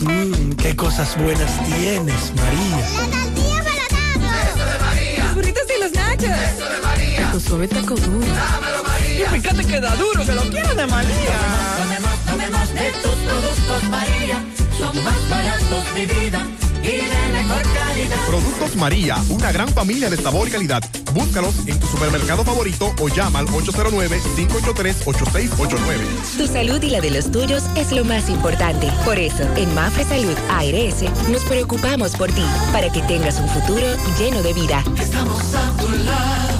Mmm, 0.00 0.52
qué 0.52 0.76
cosas 0.76 1.16
buenas 1.18 1.52
tienes, 1.64 2.32
María. 2.36 2.76
La 2.78 3.08
tortilla 3.10 3.62
para 3.64 4.48
Eso 4.48 4.64
de 4.64 4.78
María. 4.78 5.24
Los 5.24 5.34
burritos 5.34 5.62
y 5.76 5.82
los 5.82 5.92
nachos. 5.92 6.24
Eso 6.24 6.68
de 6.68 6.80
María. 6.82 7.32
Tu 7.32 7.40
suave 7.40 7.68
taco 7.68 7.94
duro. 7.94 8.26
Dámelo, 8.26 8.84
María. 8.84 9.26
Y 9.26 9.40
fíjate 9.40 9.64
que 9.64 9.80
da 9.80 9.96
duro, 9.96 10.24
que 10.24 10.32
lo 10.32 10.42
quiero 10.42 10.74
de 10.74 10.86
María. 10.86 11.38
Tomemos, 11.78 12.18
tomemos 12.26 12.74
de 12.74 12.92
tus 13.02 13.14
productos, 13.14 13.82
María. 13.90 14.44
Son 14.78 15.04
más 15.04 15.28
baratos, 15.28 15.84
mi 15.94 16.06
vida. 16.06 16.46
Y 16.86 16.98
de 16.98 17.28
mejor 17.32 17.62
calidad. 17.62 18.16
Productos 18.28 18.76
María, 18.76 19.16
una 19.28 19.50
gran 19.50 19.68
familia 19.68 20.08
de 20.08 20.16
sabor 20.16 20.46
y 20.46 20.52
calidad. 20.52 20.80
Búscalos 21.12 21.56
en 21.66 21.80
tu 21.80 21.88
supermercado 21.88 22.44
favorito 22.44 22.94
o 23.00 23.08
llama 23.08 23.40
al 23.40 23.48
809-583-8689. 23.48 26.36
Tu 26.36 26.46
salud 26.46 26.80
y 26.82 26.90
la 26.90 27.00
de 27.00 27.10
los 27.10 27.32
tuyos 27.32 27.64
es 27.74 27.90
lo 27.90 28.04
más 28.04 28.28
importante. 28.28 28.88
Por 29.04 29.18
eso, 29.18 29.42
en 29.56 29.74
Mafre 29.74 30.04
Salud 30.04 30.36
ARS 30.50 31.02
nos 31.28 31.42
preocupamos 31.44 32.12
por 32.12 32.30
ti, 32.30 32.44
para 32.72 32.88
que 32.92 33.02
tengas 33.02 33.40
un 33.40 33.48
futuro 33.48 33.86
lleno 34.18 34.40
de 34.42 34.52
vida. 34.52 34.84
Estamos 35.00 35.42
a 35.54 35.76
tu 35.78 35.88
lado, 35.88 36.58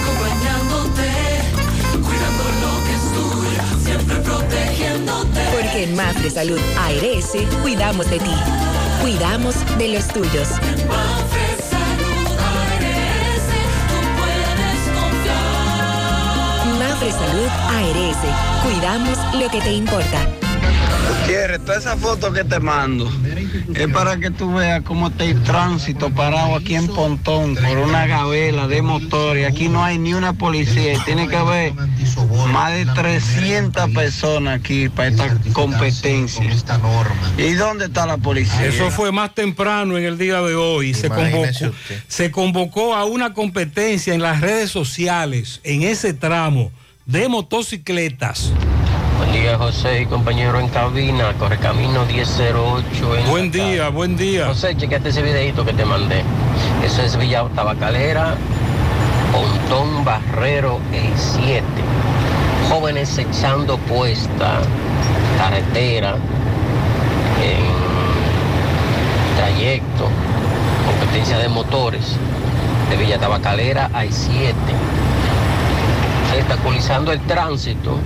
acompañándote, 0.00 1.10
cuidando 1.92 2.44
lo 2.62 2.84
que 2.86 2.94
es 2.94 3.12
tuyo, 3.12 3.62
siempre 3.84 4.16
protegiéndote. 4.16 5.40
Porque 5.52 5.84
en 5.84 5.94
Mafre 5.96 6.30
Salud 6.30 6.58
ARS 6.78 7.32
cuidamos 7.62 8.08
de 8.08 8.18
ti, 8.20 8.32
cuidamos 9.00 9.54
de 9.78 9.88
los 9.88 10.06
tuyos. 10.08 10.48
Mafre 10.88 11.46
Salud 11.70 12.28
ARS, 12.38 13.46
tú 13.88 13.98
puedes 14.18 14.82
confiar. 14.98 15.48
Mafre 16.78 17.10
Salud 17.12 17.50
ARS, 17.68 18.18
cuidamos 18.62 19.18
lo 19.34 19.48
que 19.50 19.60
te 19.60 19.72
importa. 19.72 20.49
Gutiérrez, 21.08 21.64
toda 21.64 21.78
esa 21.78 21.96
foto 21.96 22.32
que 22.32 22.44
te 22.44 22.60
mando 22.60 23.10
es 23.74 23.88
para 23.88 24.16
que 24.18 24.30
tú 24.30 24.54
veas 24.54 24.82
cómo 24.82 25.08
está 25.08 25.24
el 25.24 25.42
tránsito 25.42 26.10
parado 26.10 26.56
aquí 26.56 26.74
en 26.74 26.86
Pontón 26.88 27.54
por 27.54 27.78
una 27.78 28.06
gavela 28.06 28.66
de 28.66 28.82
motor 28.82 29.38
y 29.38 29.44
aquí 29.44 29.68
no 29.68 29.84
hay 29.84 29.98
ni 29.98 30.14
una 30.14 30.32
policía 30.32 30.94
y 30.94 30.98
tiene 31.00 31.28
que 31.28 31.36
haber 31.36 31.72
más 32.52 32.72
de 32.72 32.86
300 32.86 33.90
personas 33.90 34.58
aquí 34.60 34.88
para 34.88 35.08
esta 35.08 35.36
competencia. 35.52 36.44
¿Y 37.36 37.52
dónde 37.54 37.86
está 37.86 38.06
la 38.06 38.16
policía? 38.16 38.66
Eso 38.66 38.90
fue 38.90 39.12
más 39.12 39.34
temprano 39.34 39.98
en 39.98 40.04
el 40.04 40.18
día 40.18 40.40
de 40.40 40.54
hoy. 40.54 40.92
Convocó, 40.92 41.74
se 42.08 42.30
convocó 42.30 42.94
a 42.94 43.04
una 43.04 43.34
competencia 43.34 44.14
en 44.14 44.22
las 44.22 44.40
redes 44.40 44.70
sociales, 44.70 45.60
en 45.64 45.82
ese 45.82 46.12
tramo 46.12 46.70
de 47.06 47.28
motocicletas. 47.28 48.52
Día, 49.50 49.58
José 49.58 50.02
y 50.02 50.06
compañero 50.06 50.60
en 50.60 50.68
cabina, 50.68 51.32
Correcamino 51.36 52.04
1008. 52.04 53.16
En 53.16 53.30
Buen 53.30 53.50
día, 53.50 53.88
buen 53.88 54.16
día. 54.16 54.46
José, 54.46 54.76
chequeate 54.76 55.08
ese 55.08 55.22
videito 55.22 55.64
que 55.64 55.72
te 55.72 55.84
mandé. 55.84 56.22
Eso 56.84 57.02
es 57.02 57.16
Villa 57.16 57.44
Tabacalera, 57.56 58.36
Pontón 59.32 60.04
Barrero, 60.04 60.78
el 60.92 61.12
7. 61.16 61.64
Jóvenes 62.68 63.18
echando 63.18 63.76
puesta, 63.78 64.60
carretera, 65.36 66.14
en 67.42 67.64
trayecto, 69.36 70.08
competencia 70.86 71.38
de 71.38 71.48
motores, 71.48 72.14
de 72.88 72.96
Villa 72.96 73.18
Tabacalera 73.18 73.90
hay 73.92 74.12
7. 74.12 74.54
Obstaculizando 76.38 77.10
el 77.10 77.20
tránsito 77.22 77.98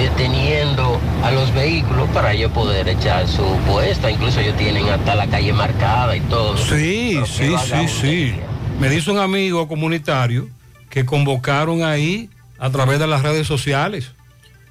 deteniendo 0.00 0.98
a 1.22 1.30
los 1.30 1.52
vehículos 1.52 2.08
para 2.10 2.32
ellos 2.32 2.50
poder 2.52 2.88
echar 2.88 3.28
su 3.28 3.44
puesta. 3.66 4.10
Incluso 4.10 4.40
ellos 4.40 4.56
tienen 4.56 4.88
hasta 4.88 5.14
la 5.14 5.26
calle 5.26 5.52
marcada 5.52 6.16
y 6.16 6.20
todo. 6.22 6.56
Sí, 6.56 7.20
sí, 7.26 7.54
sí, 7.64 7.88
sí. 7.88 8.34
Me 8.78 8.88
dice 8.88 9.10
un 9.10 9.18
amigo 9.18 9.68
comunitario 9.68 10.48
que 10.88 11.04
convocaron 11.04 11.82
ahí 11.82 12.30
a 12.58 12.70
través 12.70 12.98
de 12.98 13.06
las 13.06 13.22
redes 13.22 13.46
sociales 13.46 14.12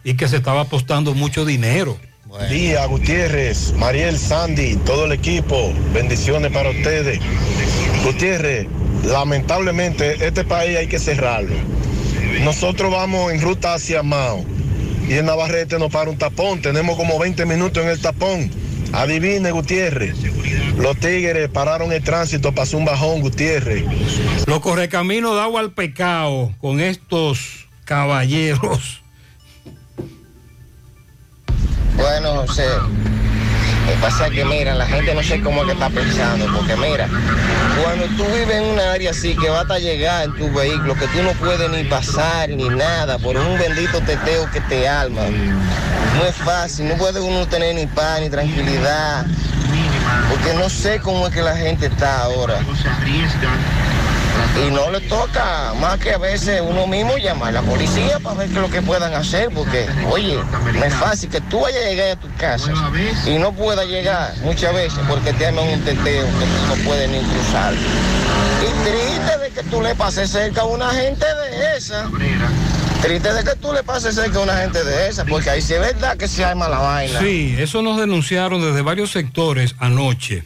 y 0.04 0.16
que 0.16 0.28
se 0.28 0.38
estaba 0.38 0.62
apostando 0.62 1.14
mucho 1.14 1.46
dinero. 1.46 1.98
Día 2.50 2.86
Gutiérrez, 2.86 3.74
Mariel 3.74 4.18
Sandy, 4.18 4.76
todo 4.86 5.06
el 5.06 5.12
equipo, 5.12 5.74
bendiciones 5.94 6.52
para 6.52 6.70
ustedes. 6.70 7.20
Gutiérrez, 8.04 8.68
lamentablemente 9.04 10.26
este 10.26 10.44
país 10.44 10.78
hay 10.78 10.88
que 10.88 11.00
cerrarlo. 11.00 11.56
Nosotros 12.44 12.92
vamos 12.92 13.32
en 13.32 13.42
ruta 13.42 13.74
hacia 13.74 14.04
Mao 14.04 14.46
y 15.10 15.16
en 15.16 15.26
Navarrete 15.26 15.80
nos 15.80 15.92
para 15.92 16.10
un 16.10 16.18
tapón. 16.18 16.62
Tenemos 16.62 16.96
como 16.96 17.18
20 17.18 17.46
minutos 17.46 17.84
en 17.84 17.90
el 17.90 18.00
tapón. 18.00 18.52
Adivine, 18.94 19.52
Gutiérrez. 19.52 20.16
Los 20.78 20.98
tigres 20.98 21.50
pararon 21.50 21.92
el 21.92 22.04
tránsito, 22.04 22.54
pasó 22.54 22.78
un 22.78 22.86
bajón, 22.86 23.22
Gutiérrez. 23.22 23.86
Los 24.46 24.60
correcaminos 24.60 25.36
de 25.36 25.42
agua 25.42 25.62
al 25.62 25.72
pecado 25.72 26.54
con 26.60 26.80
estos 26.80 27.68
caballeros. 27.86 29.02
Bueno, 31.96 32.36
José, 32.36 32.64
lo 33.86 33.94
que 33.94 33.98
pasa 34.02 34.28
es 34.28 34.34
que 34.34 34.46
mira, 34.46 34.76
la 34.76 34.86
gente 34.86 35.14
no 35.14 35.24
sé 35.24 35.42
cómo 35.42 35.62
es 35.62 35.68
que 35.68 35.74
está 35.74 35.90
pensando, 35.90 36.46
porque 36.56 36.76
mira, 36.76 37.08
cuando 37.84 38.06
tú 38.18 38.24
vives 38.26 38.56
en 38.58 38.66
un 38.66 38.80
área 38.80 39.12
así 39.12 39.36
que 39.36 39.50
va 39.50 39.62
a 39.62 39.80
llegar 39.80 40.26
en 40.26 40.36
tu 40.36 40.52
vehículo, 40.52 40.96
que 40.96 41.08
tú 41.08 41.24
no 41.24 41.32
puedes 41.34 41.70
ni 41.70 41.84
pasar 41.86 42.50
ni 42.50 42.70
nada 42.70 43.18
por 43.18 43.36
un 43.38 43.58
bendito 43.58 44.00
teteo 44.02 44.50
que 44.52 44.62
te 44.62 44.88
alma, 44.88 45.22
no 45.24 46.26
es 46.26 46.36
fácil, 46.36 46.88
no 46.88 46.96
puede 46.96 47.20
uno 47.20 47.48
tener 47.48 47.76
ni 47.76 47.88
paz 47.88 48.22
ni 48.22 48.30
tranquilidad, 48.30 49.26
porque 50.30 50.54
no 50.54 50.70
sé 50.70 51.00
cómo 51.00 51.28
es 51.28 51.34
que 51.34 51.42
la 51.42 51.56
gente 51.56 51.88
está 51.88 52.24
ahora. 52.24 52.60
Y 54.66 54.72
no 54.72 54.90
le 54.92 55.02
toca 55.02 55.74
más 55.80 56.00
que 56.00 56.14
a 56.14 56.18
veces 56.18 56.62
uno 56.62 56.88
mismo 56.88 57.18
llamar 57.18 57.50
a 57.50 57.52
la 57.54 57.62
policía 57.62 58.20
para 58.20 58.36
ver 58.36 58.50
qué 58.50 58.60
lo 58.60 58.70
que 58.70 58.82
puedan 58.82 59.14
hacer, 59.14 59.50
porque, 59.54 59.88
oye, 60.12 60.38
no 60.74 60.84
es 60.84 60.94
fácil 60.96 61.30
que 61.30 61.42
tú 61.42 61.62
vayas 61.62 61.86
a 61.86 61.90
llegar 61.90 62.12
a 62.12 62.16
tu 62.16 62.28
casa 62.36 62.72
y 63.26 63.38
no 63.38 63.54
puedas 63.54 63.88
llegar 63.88 64.34
muchas 64.44 64.74
veces 64.74 65.00
porque 65.08 65.34
te 65.34 65.48
arman 65.48 65.68
un 65.68 65.82
teteo 65.82 66.26
que 66.26 66.46
tú 66.46 66.76
no 66.76 66.84
puedes 66.86 67.10
ni 67.10 67.20
cruzar. 67.20 67.74
Y 67.74 68.90
triste 68.90 69.38
de 69.38 69.50
que 69.52 69.64
tú 69.70 69.82
le 69.82 69.96
pases 69.96 70.30
cerca 70.30 70.62
a 70.62 70.66
una 70.66 70.90
gente 70.90 71.26
de 71.26 71.78
esa. 71.78 72.10
Triste 73.02 73.34
de 73.34 73.44
que 73.44 73.56
tú 73.56 73.72
le 73.72 73.84
pases 73.84 74.16
cerca 74.16 74.40
a 74.40 74.42
una 74.42 74.58
gente 74.58 74.84
de 74.84 75.08
esa, 75.08 75.26
porque 75.26 75.50
ahí 75.50 75.62
sí 75.62 75.74
es 75.74 75.80
verdad 75.80 76.18
que 76.18 76.28
se 76.28 76.44
arma 76.44 76.68
la 76.68 76.80
vaina. 76.80 77.20
Sí, 77.20 77.56
eso 77.58 77.82
nos 77.82 77.98
denunciaron 77.98 78.62
desde 78.62 78.82
varios 78.82 79.12
sectores 79.12 79.76
anoche. 79.80 80.44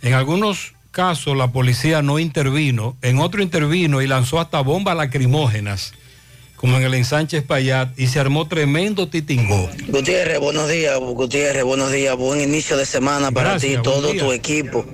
En 0.00 0.14
algunos 0.14 0.73
casos 0.94 1.36
la 1.36 1.48
policía 1.48 2.02
no 2.02 2.20
intervino, 2.20 2.96
en 3.02 3.18
otro 3.18 3.42
intervino 3.42 4.00
y 4.00 4.06
lanzó 4.06 4.38
hasta 4.38 4.60
bombas 4.60 4.96
lacrimógenas, 4.96 5.92
como 6.54 6.76
en 6.76 6.84
el 6.84 6.94
ensanche 6.94 7.38
Espaillat, 7.38 7.98
y 7.98 8.06
se 8.06 8.20
armó 8.20 8.46
tremendo 8.46 9.08
titingó. 9.08 9.68
Gutiérrez, 9.88 10.38
buenos 10.38 10.68
días, 10.68 10.96
Gutiérrez, 10.98 11.64
buenos 11.64 11.90
días, 11.90 12.16
buen 12.16 12.40
inicio 12.40 12.76
de 12.76 12.86
semana 12.86 13.32
para 13.32 13.50
Gracias, 13.50 13.72
ti 13.72 13.78
y 13.78 13.82
todo 13.82 14.12
día. 14.12 14.22
tu 14.22 14.32
equipo. 14.32 14.86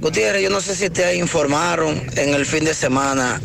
Gutiérrez, 0.00 0.40
yo 0.40 0.50
no 0.50 0.60
sé 0.60 0.76
si 0.76 0.88
te 0.88 1.16
informaron 1.16 2.00
en 2.16 2.32
el 2.32 2.46
fin 2.46 2.64
de 2.64 2.72
semana, 2.72 3.40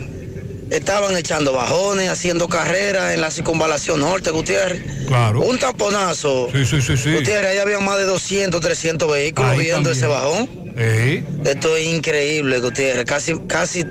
estaban 0.69 1.15
echando 1.17 1.53
bajones, 1.53 2.09
haciendo 2.09 2.47
carreras 2.47 3.13
en 3.13 3.21
la 3.21 3.31
circunvalación 3.31 3.99
norte, 3.99 4.31
Gutiérrez. 4.31 4.81
Claro. 5.07 5.41
Un 5.41 5.57
taponazo. 5.57 6.49
Sí, 6.53 6.65
sí, 6.65 6.81
sí, 6.81 6.97
sí. 6.97 7.13
Gutiérrez, 7.13 7.51
ahí 7.51 7.57
había 7.57 7.79
más 7.79 7.97
de 7.97 8.03
200, 8.03 8.61
300 8.61 9.11
vehículos 9.11 9.51
Ahí 9.51 9.59
viendo 9.59 9.89
también. 9.89 9.97
ese 9.97 10.07
bajón. 10.07 10.49
Ey. 10.77 11.25
Esto 11.45 11.75
es 11.75 11.87
increíble, 11.87 12.59
Gutiérrez. 12.59 13.05
Casi, 13.05 13.37
casi 13.47 13.83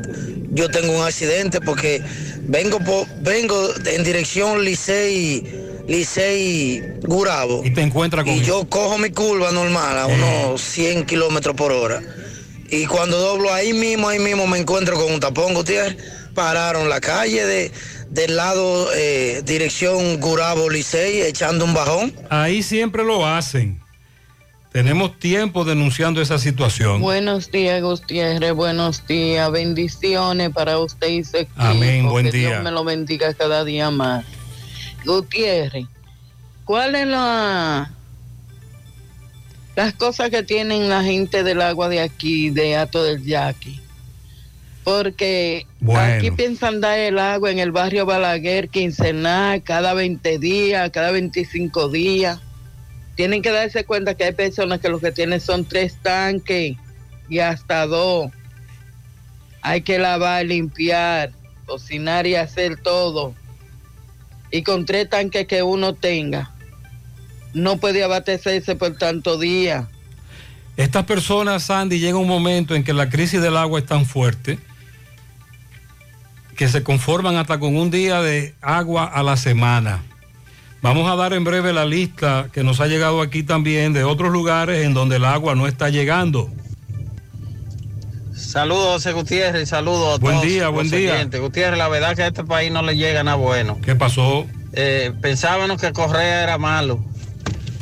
yo 0.50 0.68
tengo 0.70 0.96
un 0.98 1.04
accidente 1.04 1.60
porque 1.60 2.02
vengo 2.42 2.78
vengo 3.20 3.68
en 3.86 4.04
dirección 4.04 4.64
Licey, 4.64 5.44
Licey 5.86 6.82
Gurabo. 7.02 7.62
Y 7.64 7.70
te 7.72 7.82
encuentras 7.82 8.24
con 8.24 8.34
Y 8.34 8.42
yo 8.42 8.68
cojo 8.68 8.98
mi 8.98 9.10
curva 9.10 9.50
normal 9.52 9.98
a 9.98 10.06
unos 10.06 10.60
100 10.62 11.04
kilómetros 11.04 11.54
por 11.56 11.72
hora. 11.72 12.00
Y 12.70 12.86
cuando 12.86 13.18
doblo 13.18 13.52
ahí 13.52 13.72
mismo, 13.72 14.08
ahí 14.08 14.18
mismo 14.18 14.46
me 14.46 14.58
encuentro 14.58 14.96
con 14.96 15.12
un 15.12 15.20
tapón, 15.20 15.54
Gutiérrez. 15.54 15.96
Pararon 16.38 16.88
la 16.88 17.00
calle 17.00 17.44
de, 17.44 17.72
del 18.10 18.36
lado 18.36 18.86
eh, 18.94 19.42
dirección 19.44 20.20
Gurabo 20.20 20.70
Licey 20.70 21.22
echando 21.22 21.64
un 21.64 21.74
bajón. 21.74 22.14
Ahí 22.30 22.62
siempre 22.62 23.02
lo 23.02 23.26
hacen. 23.26 23.80
Tenemos 24.70 25.18
tiempo 25.18 25.64
denunciando 25.64 26.22
esa 26.22 26.38
situación. 26.38 27.00
Buenos 27.00 27.50
días, 27.50 27.82
Gutiérrez. 27.82 28.52
Buenos 28.52 29.04
días. 29.04 29.50
Bendiciones 29.50 30.50
para 30.50 30.78
usted 30.78 31.08
y 31.08 31.24
su 31.24 31.38
equipo. 31.38 31.60
Amén, 31.60 32.08
buen 32.08 32.26
que 32.26 32.30
día. 32.30 32.48
Dios 32.50 32.62
me 32.62 32.70
lo 32.70 32.84
bendiga 32.84 33.34
cada 33.34 33.64
día 33.64 33.90
más. 33.90 34.24
Gutiérrez, 35.04 35.88
¿cuál 36.64 36.94
es 36.94 37.06
la 37.08 37.90
las 39.74 39.92
cosas 39.94 40.30
que 40.30 40.44
tienen 40.44 40.88
la 40.88 41.02
gente 41.02 41.42
del 41.42 41.60
agua 41.62 41.88
de 41.88 41.98
aquí, 42.00 42.50
de 42.50 42.76
Ato 42.76 43.02
del 43.02 43.24
Yaqui? 43.24 43.87
Porque 44.88 45.66
Bueno. 45.80 46.14
aquí 46.14 46.30
piensan 46.30 46.80
dar 46.80 46.98
el 46.98 47.18
agua 47.18 47.50
en 47.50 47.58
el 47.58 47.72
barrio 47.72 48.06
Balaguer 48.06 48.70
quincenal, 48.70 49.62
cada 49.62 49.92
20 49.92 50.38
días, 50.38 50.90
cada 50.90 51.10
25 51.10 51.90
días 51.90 52.40
tienen 53.14 53.42
que 53.42 53.50
darse 53.50 53.84
cuenta 53.84 54.14
que 54.14 54.24
hay 54.24 54.32
personas 54.32 54.80
que 54.80 54.88
lo 54.88 54.98
que 54.98 55.12
tienen 55.12 55.42
son 55.42 55.66
tres 55.66 55.98
tanques 56.00 56.76
y 57.28 57.38
hasta 57.40 57.84
dos. 57.86 58.30
Hay 59.60 59.82
que 59.82 59.98
lavar, 59.98 60.46
limpiar, 60.46 61.32
cocinar 61.66 62.26
y 62.26 62.36
hacer 62.36 62.78
todo. 62.80 63.34
Y 64.50 64.62
con 64.62 64.86
tres 64.86 65.10
tanques 65.10 65.46
que 65.46 65.62
uno 65.62 65.92
tenga, 65.96 66.50
no 67.52 67.76
puede 67.76 68.02
abastecerse 68.04 68.74
por 68.74 68.96
tanto 68.96 69.36
día. 69.36 69.86
Estas 70.78 71.04
personas, 71.04 71.64
Sandy, 71.64 71.98
llega 71.98 72.16
un 72.16 72.28
momento 72.28 72.74
en 72.74 72.84
que 72.84 72.94
la 72.94 73.10
crisis 73.10 73.42
del 73.42 73.58
agua 73.58 73.80
es 73.80 73.86
tan 73.86 74.06
fuerte 74.06 74.58
que 76.58 76.68
se 76.68 76.82
conforman 76.82 77.36
hasta 77.36 77.60
con 77.60 77.76
un 77.76 77.88
día 77.90 78.20
de 78.20 78.52
agua 78.60 79.04
a 79.04 79.22
la 79.22 79.36
semana. 79.36 80.02
Vamos 80.82 81.08
a 81.10 81.14
dar 81.14 81.32
en 81.32 81.44
breve 81.44 81.72
la 81.72 81.86
lista 81.86 82.48
que 82.52 82.64
nos 82.64 82.80
ha 82.80 82.88
llegado 82.88 83.22
aquí 83.22 83.44
también 83.44 83.92
de 83.92 84.02
otros 84.02 84.32
lugares 84.32 84.84
en 84.84 84.92
donde 84.92 85.16
el 85.16 85.24
agua 85.24 85.54
no 85.54 85.68
está 85.68 85.88
llegando. 85.88 86.50
Saludos, 88.34 88.94
José 88.94 89.12
Gutiérrez, 89.12 89.68
saludos 89.68 90.16
a 90.16 90.18
Buen 90.18 90.36
todos. 90.36 90.48
día, 90.48 90.68
buen 90.68 90.90
día. 90.90 91.14
oyentes. 91.14 91.40
Gutiérrez, 91.40 91.78
la 91.78 91.88
verdad 91.88 92.16
que 92.16 92.22
a 92.24 92.26
este 92.28 92.42
país 92.42 92.72
no 92.72 92.82
le 92.82 92.96
llega 92.96 93.22
nada 93.22 93.36
bueno. 93.36 93.78
¿Qué 93.82 93.94
pasó? 93.94 94.44
Eh, 94.72 95.12
pensábamos 95.22 95.80
que 95.80 95.92
Correa 95.92 96.42
era 96.42 96.58
malo, 96.58 96.98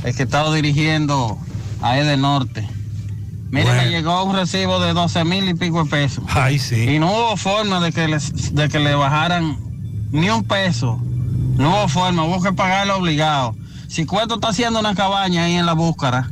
el 0.05 0.15
que 0.15 0.23
estaba 0.25 0.55
dirigiendo 0.55 1.39
a 1.81 1.99
Ede 1.99 2.19
Norte. 2.19 2.69
Mire, 3.51 3.65
Bueno. 3.67 3.83
le 3.83 3.91
llegó 3.91 4.25
un 4.25 4.35
recibo 4.37 4.81
de 4.81 4.93
12 4.93 5.25
mil 5.25 5.49
y 5.49 5.55
pico 5.55 5.85
de 5.85 5.91
pesos. 5.91 6.25
Ay, 6.29 6.59
sí. 6.59 6.83
Y 6.91 6.99
no 6.99 7.11
hubo 7.13 7.37
forma 7.37 7.81
de 7.81 7.93
que, 7.93 8.09
les- 8.09 8.55
de 8.55 8.69
que 8.69 8.79
le 8.79 8.95
bajaran 8.95 9.57
ni 10.13 10.29
un 10.31 10.45
peso. 10.45 11.01
No 11.57 11.71
hubo 11.71 11.89
forma, 11.89 12.25
hubo 12.25 12.43
que 12.43 12.53
pagarlo 12.53 12.97
obligado. 12.97 13.55
Si 13.89 14.05
Cueto 14.05 14.35
está 14.35 14.49
haciendo 14.49 14.81
una 14.81 14.95
cabaña 14.95 15.45
ahí 15.45 15.55
en 15.55 15.65
la 15.67 15.73
búscara, 15.75 16.29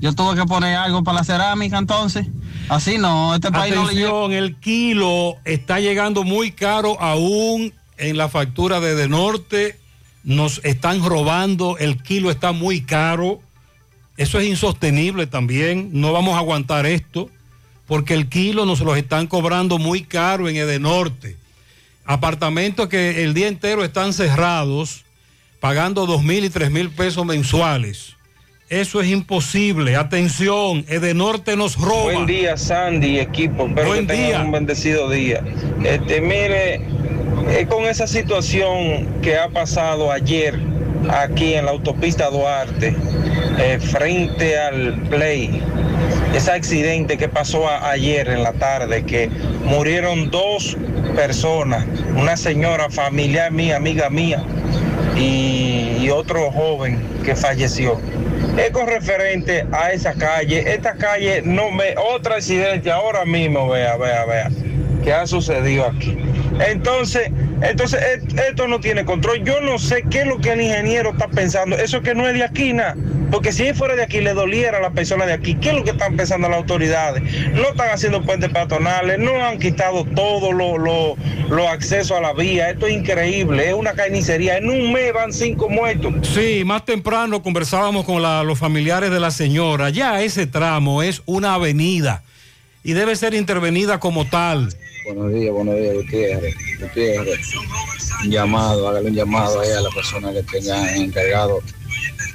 yo 0.00 0.12
tuve 0.14 0.36
que 0.36 0.44
poner 0.46 0.76
algo 0.76 1.02
para 1.02 1.18
la 1.18 1.24
cerámica 1.24 1.78
entonces. 1.78 2.26
Así 2.68 2.96
no, 2.96 3.34
este 3.34 3.50
país 3.50 3.74
no 3.74 3.90
le 3.90 4.38
el 4.38 4.56
kilo 4.60 5.34
está 5.44 5.80
llegando 5.80 6.22
muy 6.24 6.52
caro 6.52 7.00
aún 7.00 7.72
en 7.98 8.16
la 8.16 8.28
factura 8.28 8.80
de 8.80 8.94
De 8.94 9.08
Norte. 9.08 9.78
Nos 10.24 10.60
están 10.64 11.04
robando, 11.04 11.76
el 11.78 12.00
kilo 12.02 12.30
está 12.30 12.52
muy 12.52 12.82
caro. 12.82 13.40
Eso 14.16 14.38
es 14.38 14.46
insostenible 14.46 15.26
también. 15.26 15.90
No 15.92 16.12
vamos 16.12 16.34
a 16.34 16.38
aguantar 16.38 16.86
esto 16.86 17.30
porque 17.86 18.14
el 18.14 18.28
kilo 18.28 18.64
nos 18.66 18.80
los 18.80 18.96
están 18.96 19.26
cobrando 19.26 19.78
muy 19.78 20.02
caro 20.02 20.48
en 20.48 20.56
Edenorte. 20.56 21.36
Apartamentos 22.04 22.88
que 22.88 23.22
el 23.22 23.34
día 23.34 23.48
entero 23.48 23.84
están 23.84 24.12
cerrados, 24.12 25.04
pagando 25.60 26.06
dos 26.06 26.22
mil 26.22 26.44
y 26.44 26.50
tres 26.50 26.70
mil 26.70 26.90
pesos 26.90 27.24
mensuales. 27.24 28.16
Eso 28.68 29.02
es 29.02 29.08
imposible. 29.08 29.96
Atención, 29.96 30.84
Edenorte 30.88 31.56
nos 31.56 31.76
roba. 31.76 32.14
Buen 32.14 32.26
día, 32.26 32.56
Sandy, 32.56 33.18
equipo. 33.18 33.66
Espero 33.66 33.88
Buen 33.88 34.06
que 34.06 34.14
día. 34.14 34.40
un 34.40 34.50
bendecido 34.52 35.10
día. 35.10 35.44
Este, 35.84 36.22
mire, 36.22 36.76
eh, 37.50 37.66
con 37.68 37.84
esa 37.84 38.06
situación 38.06 39.20
que 39.20 39.36
ha 39.36 39.48
pasado 39.50 40.10
ayer 40.10 40.58
aquí 41.10 41.54
en 41.54 41.66
la 41.66 41.72
autopista 41.72 42.30
Duarte, 42.30 42.94
eh, 43.58 43.78
frente 43.80 44.58
al 44.58 44.94
Play, 45.10 45.62
ese 46.34 46.50
accidente 46.50 47.16
que 47.18 47.28
pasó 47.28 47.68
ayer 47.68 48.28
en 48.28 48.42
la 48.42 48.52
tarde, 48.52 49.04
que 49.04 49.28
murieron 49.64 50.30
dos 50.30 50.76
personas, 51.14 51.84
una 52.16 52.36
señora 52.36 52.88
familiar 52.90 53.52
mía, 53.52 53.76
amiga 53.76 54.08
mía, 54.10 54.42
y, 55.16 55.98
y 56.00 56.10
otro 56.10 56.50
joven 56.50 57.00
que 57.24 57.36
falleció. 57.36 57.98
Es 58.56 58.70
con 58.70 58.86
referente 58.86 59.66
a 59.72 59.92
esa 59.92 60.12
calle. 60.12 60.74
Esta 60.74 60.94
calle 60.94 61.40
no 61.42 61.70
me. 61.70 61.94
Otro 61.96 62.34
accidente 62.34 62.90
ahora 62.90 63.24
mismo, 63.24 63.68
vea, 63.68 63.96
vea, 63.96 64.26
vea. 64.26 64.50
Que 65.02 65.12
ha 65.12 65.26
sucedido 65.26 65.86
aquí. 65.86 66.18
Entonces, 66.68 67.30
Entonces, 67.62 68.00
et- 68.02 68.38
esto 68.40 68.66
no 68.66 68.80
tiene 68.80 69.04
control. 69.04 69.44
Yo 69.44 69.60
no 69.60 69.78
sé 69.78 70.02
qué 70.10 70.22
es 70.22 70.26
lo 70.26 70.38
que 70.38 70.50
el 70.50 70.62
ingeniero 70.62 71.10
está 71.10 71.28
pensando. 71.28 71.76
Eso 71.78 72.02
que 72.02 72.12
no 72.12 72.26
es 72.26 72.34
de 72.34 72.42
aquí, 72.42 72.72
nada. 72.72 72.96
Porque 73.30 73.52
si 73.52 73.72
fuera 73.72 73.94
de 73.94 74.02
aquí, 74.02 74.20
le 74.20 74.34
doliera 74.34 74.78
a 74.78 74.80
la 74.80 74.90
persona 74.90 75.26
de 75.26 75.32
aquí. 75.32 75.54
¿Qué 75.54 75.68
es 75.68 75.76
lo 75.76 75.84
que 75.84 75.90
están 75.90 76.16
pensando 76.16 76.48
las 76.48 76.58
autoridades? 76.58 77.22
No 77.54 77.68
están 77.68 77.90
haciendo 77.90 78.20
puentes 78.24 78.50
peatonales, 78.50 79.20
no 79.20 79.44
han 79.44 79.60
quitado 79.60 80.04
todos 80.04 80.52
los 80.52 81.16
los 81.48 81.66
accesos 81.68 82.16
a 82.18 82.20
la 82.20 82.32
vía. 82.32 82.70
Esto 82.70 82.88
es 82.88 82.94
increíble, 82.94 83.68
es 83.68 83.74
una 83.74 83.92
carnicería. 83.92 84.56
En 84.56 84.68
un 84.68 84.92
mes 84.92 85.12
van 85.12 85.32
cinco 85.32 85.68
muertos. 85.68 86.12
Sí, 86.34 86.62
más 86.66 86.84
temprano 86.84 87.42
conversábamos 87.44 88.04
con 88.04 88.20
los 88.22 88.58
familiares 88.58 89.12
de 89.12 89.20
la 89.20 89.30
señora. 89.30 89.90
Ya 89.90 90.20
ese 90.20 90.48
tramo 90.48 91.04
es 91.04 91.22
una 91.26 91.54
avenida 91.54 92.22
y 92.82 92.92
debe 92.92 93.16
ser 93.16 93.34
intervenida 93.34 94.00
como 94.00 94.26
tal. 94.26 94.74
Buenos 95.04 95.32
días, 95.32 95.52
buenos 95.52 95.76
días, 95.76 95.94
Gutiérrez. 95.94 96.54
Gutiérrez, 96.80 97.40
un 98.24 98.30
llamado, 98.30 98.88
hágale 98.88 99.08
un 99.08 99.14
llamado 99.14 99.60
ahí 99.60 99.70
a 99.70 99.80
la 99.80 99.90
persona 99.90 100.32
que 100.32 100.42
tenga 100.42 100.94
encargado 100.96 101.60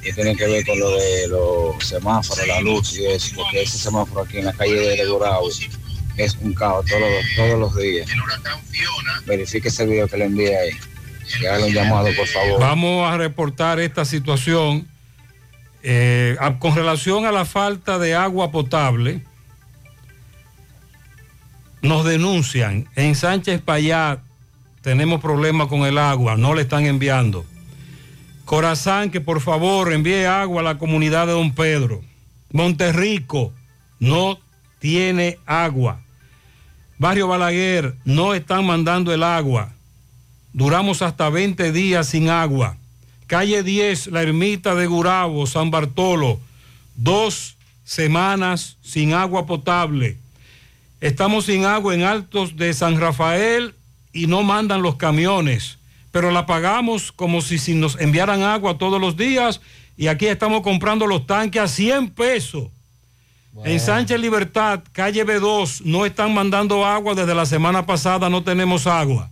que 0.01 0.13
tiene 0.13 0.35
que 0.35 0.47
ver 0.47 0.65
con 0.65 0.79
lo 0.79 0.91
de 0.91 1.27
los 1.27 1.85
semáforos, 1.85 2.47
la 2.47 2.61
luz 2.61 2.97
y 2.97 3.05
eso, 3.05 3.35
porque 3.35 3.63
ese 3.63 3.77
semáforo 3.77 4.21
aquí 4.21 4.37
en 4.37 4.45
la 4.45 4.53
calle 4.53 4.73
de 4.73 5.05
Dorado 5.05 5.49
es 6.17 6.37
un 6.41 6.53
caos 6.53 6.85
todos 6.85 7.01
los, 7.01 7.35
todos 7.35 7.59
los 7.59 7.75
días. 7.75 8.09
Verifique 9.25 9.67
ese 9.67 9.85
video 9.85 10.07
que 10.07 10.17
le 10.17 10.25
envié 10.25 10.57
ahí. 10.57 10.69
Hágale 11.45 11.65
un 11.65 11.73
llamado, 11.73 12.07
por 12.15 12.27
favor. 12.27 12.59
Vamos 12.59 13.11
a 13.11 13.17
reportar 13.17 13.79
esta 13.79 14.05
situación 14.05 14.87
eh, 15.83 16.37
con 16.59 16.75
relación 16.75 17.25
a 17.25 17.31
la 17.31 17.45
falta 17.45 17.99
de 17.99 18.15
agua 18.15 18.51
potable. 18.51 19.21
Nos 21.87 22.03
denuncian 22.03 22.85
en 22.97 23.15
Sánchez 23.15 23.61
Payat 23.61 24.19
tenemos 24.81 25.21
problemas 25.21 25.69
con 25.69 25.85
el 25.85 25.97
agua, 25.97 26.35
no 26.35 26.53
le 26.53 26.63
están 26.63 26.85
enviando. 26.85 27.45
Corazán, 28.43 29.09
que 29.09 29.21
por 29.21 29.39
favor 29.39 29.93
envíe 29.93 30.25
agua 30.25 30.59
a 30.59 30.63
la 30.65 30.77
comunidad 30.77 31.27
de 31.27 31.31
Don 31.31 31.53
Pedro. 31.53 32.03
Monterrico 32.51 33.53
no 34.01 34.37
tiene 34.79 35.39
agua. 35.45 36.01
Barrio 36.97 37.29
Balaguer 37.29 37.95
no 38.03 38.33
están 38.33 38.65
mandando 38.65 39.13
el 39.13 39.23
agua. 39.23 39.71
Duramos 40.51 41.01
hasta 41.01 41.29
20 41.29 41.71
días 41.71 42.09
sin 42.09 42.29
agua. 42.29 42.75
Calle 43.27 43.63
10, 43.63 44.07
la 44.07 44.23
ermita 44.23 44.75
de 44.75 44.87
Gurabo, 44.87 45.47
San 45.47 45.71
Bartolo, 45.71 46.41
dos 46.97 47.55
semanas 47.85 48.75
sin 48.81 49.13
agua 49.13 49.45
potable. 49.45 50.17
Estamos 50.99 51.45
sin 51.45 51.65
agua 51.65 51.93
en 51.93 52.03
Altos 52.03 52.57
de 52.57 52.73
San 52.73 52.99
Rafael 52.99 53.75
y 54.13 54.25
no 54.25 54.41
mandan 54.41 54.81
los 54.81 54.95
camiones, 54.95 55.77
pero 56.11 56.31
la 56.31 56.47
pagamos 56.47 57.11
como 57.11 57.41
si, 57.41 57.59
si 57.59 57.75
nos 57.75 57.99
enviaran 57.99 58.41
agua 58.41 58.79
todos 58.79 58.99
los 58.99 59.15
días 59.15 59.61
y 59.95 60.07
aquí 60.07 60.25
estamos 60.25 60.61
comprando 60.61 61.05
los 61.05 61.27
tanques 61.27 61.61
a 61.61 61.67
100 61.67 62.09
pesos. 62.11 62.69
En 63.63 63.79
Sánchez 63.79 64.19
Libertad, 64.19 64.81
calle 64.91 65.25
B2, 65.25 65.81
no 65.83 66.05
están 66.05 66.33
mandando 66.33 66.85
agua 66.85 67.15
desde 67.15 67.33
la 67.33 67.45
semana 67.45 67.85
pasada, 67.85 68.29
no 68.29 68.43
tenemos 68.43 68.85
agua. 68.85 69.31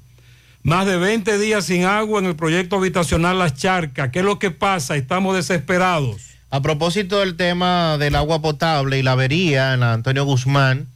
Más 0.64 0.88
de 0.88 0.98
20 0.98 1.38
días 1.38 1.66
sin 1.66 1.85
agua 1.85 2.19
en 2.19 2.26
el 2.26 2.35
proyecto 2.35 2.77
habitacional 2.77 3.38
Las 3.38 3.53
Charcas. 3.53 4.10
¿Qué 4.10 4.19
es 4.19 4.26
lo 4.26 4.40
que 4.40 4.50
pasa? 4.50 4.95
Estamos 4.95 5.35
desesperados. 5.35 6.22
A 6.50 6.61
propósito 6.61 7.19
del 7.19 7.38
tema 7.38 8.00
del 8.00 8.16
agua 8.16 8.42
potable 8.42 8.98
y 8.98 9.03
la 9.03 9.11
avería 9.11 9.76
en 9.76 9.82
la 9.82 9.94
Antonio 9.94 10.26
Guzmán, 10.26 10.88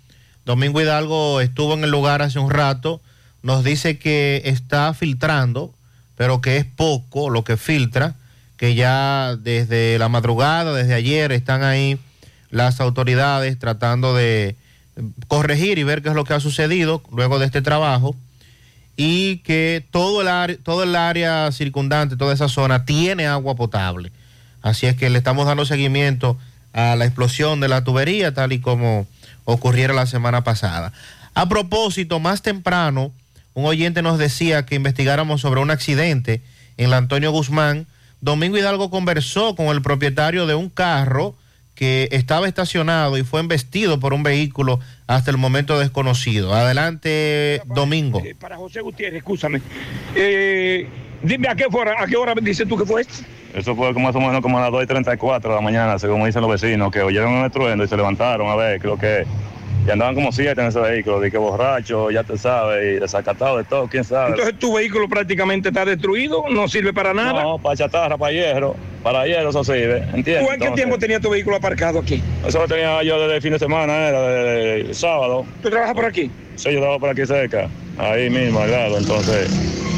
Domingo 0.49 0.81
Hidalgo 0.81 1.41
estuvo 1.41 1.75
en 1.75 1.83
el 1.83 1.91
lugar 1.91 2.23
hace 2.23 2.39
un 2.39 2.49
rato, 2.49 3.01
nos 3.43 3.63
dice 3.63 3.99
que 3.99 4.41
está 4.45 4.95
filtrando, 4.95 5.71
pero 6.15 6.41
que 6.41 6.57
es 6.57 6.65
poco 6.65 7.29
lo 7.29 7.43
que 7.43 7.55
filtra, 7.55 8.15
que 8.57 8.73
ya 8.73 9.35
desde 9.35 9.99
la 9.99 10.09
madrugada, 10.09 10.73
desde 10.73 10.95
ayer, 10.95 11.31
están 11.33 11.61
ahí 11.61 11.99
las 12.49 12.81
autoridades 12.81 13.59
tratando 13.59 14.15
de 14.15 14.55
corregir 15.27 15.77
y 15.77 15.83
ver 15.83 16.01
qué 16.01 16.09
es 16.09 16.15
lo 16.15 16.23
que 16.23 16.33
ha 16.33 16.39
sucedido 16.39 17.03
luego 17.11 17.37
de 17.37 17.45
este 17.45 17.61
trabajo 17.61 18.15
y 18.97 19.37
que 19.43 19.85
todo 19.91 20.21
el, 20.23 20.29
área, 20.29 20.57
todo 20.63 20.81
el 20.81 20.95
área 20.95 21.51
circundante, 21.51 22.17
toda 22.17 22.33
esa 22.33 22.49
zona 22.49 22.85
tiene 22.85 23.27
agua 23.27 23.53
potable. 23.53 24.11
Así 24.63 24.87
es 24.87 24.95
que 24.95 25.11
le 25.11 25.19
estamos 25.19 25.45
dando 25.45 25.63
seguimiento 25.65 26.39
a 26.73 26.95
la 26.95 27.05
explosión 27.05 27.59
de 27.59 27.67
la 27.67 27.83
tubería, 27.83 28.33
tal 28.33 28.51
y 28.51 28.59
como 28.59 29.05
ocurriera 29.49 29.93
la 29.93 30.05
semana 30.05 30.43
pasada. 30.43 30.93
A 31.33 31.47
propósito, 31.49 32.19
más 32.19 32.41
temprano, 32.41 33.11
un 33.53 33.65
oyente 33.65 34.01
nos 34.01 34.17
decía 34.17 34.65
que 34.65 34.75
investigáramos 34.75 35.41
sobre 35.41 35.61
un 35.61 35.71
accidente 35.71 36.41
en 36.77 36.89
la 36.89 36.97
Antonio 36.97 37.31
Guzmán. 37.31 37.87
Domingo 38.21 38.57
Hidalgo 38.57 38.89
conversó 38.89 39.55
con 39.55 39.67
el 39.67 39.81
propietario 39.81 40.45
de 40.47 40.55
un 40.55 40.69
carro 40.69 41.35
que 41.75 42.09
estaba 42.11 42.47
estacionado 42.47 43.17
y 43.17 43.23
fue 43.23 43.39
embestido 43.39 44.01
por 44.01 44.13
un 44.13 44.21
vehículo 44.21 44.81
hasta 45.07 45.31
el 45.31 45.37
momento 45.37 45.79
desconocido. 45.79 46.53
Adelante, 46.53 47.61
Domingo. 47.65 48.21
Para 48.37 48.57
José 48.57 48.81
Gutiérrez, 48.81 49.19
escúchame. 49.19 49.61
Eh, 50.13 50.89
dime 51.23 51.47
a 51.47 51.55
qué, 51.55 51.67
hora, 51.71 51.95
a 51.97 52.05
qué 52.05 52.17
hora 52.17 52.33
dices 52.41 52.67
tú 52.67 52.77
que 52.77 52.85
fue? 52.85 53.05
Eso 53.53 53.75
fue 53.75 53.93
como 53.93 54.05
más 54.07 54.15
o 54.15 54.19
menos 54.19 54.41
como 54.41 54.57
a 54.57 54.61
las 54.61 54.71
2 54.71 54.83
y 54.83 54.87
34 54.87 55.49
de 55.49 55.55
la 55.55 55.61
mañana, 55.61 55.97
según 55.97 56.23
dicen 56.25 56.41
los 56.41 56.51
vecinos, 56.51 56.91
que 56.91 57.01
oyeron 57.01 57.33
un 57.33 57.45
estruendo 57.45 57.83
y 57.83 57.87
se 57.87 57.97
levantaron 57.97 58.47
a 58.47 58.55
ver, 58.55 58.79
creo 58.79 58.97
que 58.97 59.25
y 59.87 59.91
andaban 59.91 60.13
como 60.13 60.31
siete 60.31 60.61
en 60.61 60.67
ese 60.67 60.79
vehículo, 60.79 61.19
de 61.19 61.31
que 61.31 61.37
borracho, 61.37 62.11
ya 62.11 62.23
te 62.23 62.37
sabes, 62.37 62.97
y 62.97 62.99
desacatado 62.99 63.57
de 63.57 63.63
todo, 63.63 63.87
quién 63.87 64.03
sabe. 64.03 64.31
Entonces 64.31 64.59
tu 64.59 64.73
vehículo 64.73 65.07
prácticamente 65.07 65.69
está 65.69 65.85
destruido, 65.85 66.43
no 66.49 66.67
sirve 66.67 66.93
para 66.93 67.13
nada. 67.13 67.41
No, 67.43 67.57
para 67.57 67.75
chatarra, 67.75 68.17
para 68.17 68.31
hierro, 68.31 68.75
para 69.03 69.25
hierro 69.25 69.49
eso 69.49 69.63
sirve, 69.63 70.03
¿entiendes? 70.13 70.39
¿Tú 70.39 70.39
en 70.39 70.47
qué 70.47 70.53
Entonces, 70.53 70.75
tiempo 70.75 70.99
tenías 70.99 71.21
tu 71.21 71.29
vehículo 71.29 71.55
aparcado 71.55 71.99
aquí? 71.99 72.21
Eso 72.45 72.59
lo 72.59 72.67
tenía 72.67 73.01
yo 73.03 73.19
desde 73.19 73.37
el 73.37 73.41
fin 73.41 73.53
de 73.53 73.59
semana, 73.59 74.09
era 74.09 74.21
desde 74.21 74.81
el 74.81 74.95
sábado. 74.95 75.45
¿Tú 75.63 75.69
trabajas 75.69 75.95
por 75.95 76.05
aquí? 76.05 76.29
Sí, 76.55 76.73
yo 76.73 76.79
trabajo 76.79 76.99
por 76.99 77.09
aquí 77.09 77.25
cerca, 77.25 77.69
ahí 77.97 78.29
mismo, 78.29 78.59
al 78.59 78.71
lado, 78.71 78.97
entonces... 78.97 79.88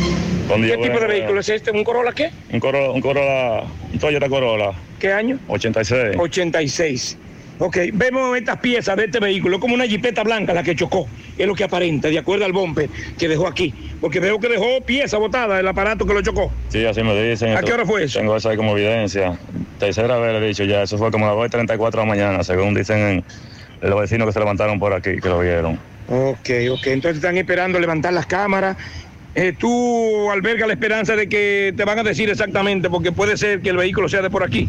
¿Qué 0.55 0.77
tipo 0.77 0.99
de 0.99 1.07
vehículo 1.07 1.39
es 1.39 1.49
este? 1.49 1.71
¿Un 1.71 1.83
Corolla 1.83 2.11
qué? 2.11 2.29
Un 2.51 2.59
Corolla, 2.59 2.91
un 2.91 3.01
Corolla, 3.01 3.63
un 3.93 3.99
Toyota 3.99 4.29
Corolla, 4.29 4.71
¿Qué 4.99 5.11
año? 5.11 5.39
86. 5.47 6.15
86. 6.17 7.17
Ok, 7.59 7.77
vemos 7.93 8.35
estas 8.35 8.57
piezas 8.57 8.97
de 8.97 9.05
este 9.05 9.19
vehículo, 9.19 9.59
como 9.59 9.75
una 9.75 9.85
jipeta 9.85 10.23
blanca 10.23 10.51
la 10.51 10.63
que 10.63 10.75
chocó, 10.75 11.07
es 11.37 11.45
lo 11.45 11.53
que 11.53 11.63
aparenta, 11.63 12.07
de 12.07 12.17
acuerdo 12.17 12.43
al 12.43 12.53
bumper 12.53 12.89
que 13.19 13.27
dejó 13.27 13.47
aquí, 13.47 13.71
porque 14.01 14.19
veo 14.19 14.39
que 14.39 14.47
dejó 14.47 14.81
pieza 14.81 15.17
botada 15.19 15.59
el 15.59 15.67
aparato 15.67 16.05
que 16.07 16.13
lo 16.13 16.23
chocó. 16.23 16.51
Sí, 16.69 16.83
así 16.85 17.03
me 17.03 17.13
dicen. 17.21 17.55
¿A 17.55 17.61
qué 17.61 17.73
hora 17.73 17.85
fue 17.85 18.03
eso? 18.03 18.17
Tengo 18.17 18.35
eso 18.35 18.49
ahí 18.49 18.57
como 18.57 18.75
evidencia. 18.75 19.37
Tercera 19.77 20.17
vez 20.17 20.33
le 20.33 20.45
he 20.45 20.47
dicho 20.47 20.63
ya, 20.63 20.81
eso 20.81 20.97
fue 20.97 21.11
como 21.11 21.27
a 21.27 21.35
las 21.35 21.51
2.34 21.51 21.91
de 21.91 21.97
la 21.97 22.05
mañana, 22.05 22.43
según 22.43 22.73
dicen 22.73 23.23
los 23.81 23.99
vecinos 23.99 24.27
que 24.27 24.33
se 24.33 24.39
levantaron 24.39 24.79
por 24.79 24.93
aquí, 24.93 25.17
que 25.21 25.29
lo 25.29 25.39
vieron. 25.39 25.79
Ok, 26.09 26.49
ok, 26.71 26.87
entonces 26.87 27.17
están 27.17 27.37
esperando 27.37 27.79
levantar 27.79 28.11
las 28.11 28.25
cámaras. 28.25 28.75
Eh, 29.33 29.53
¿Tú 29.57 30.29
albergas 30.29 30.67
la 30.67 30.73
esperanza 30.73 31.15
de 31.15 31.29
que 31.29 31.73
te 31.75 31.85
van 31.85 31.99
a 31.99 32.03
decir 32.03 32.29
exactamente, 32.29 32.89
porque 32.89 33.11
puede 33.11 33.37
ser 33.37 33.61
que 33.61 33.69
el 33.69 33.77
vehículo 33.77 34.09
sea 34.09 34.21
de 34.21 34.29
por 34.29 34.43
aquí? 34.43 34.67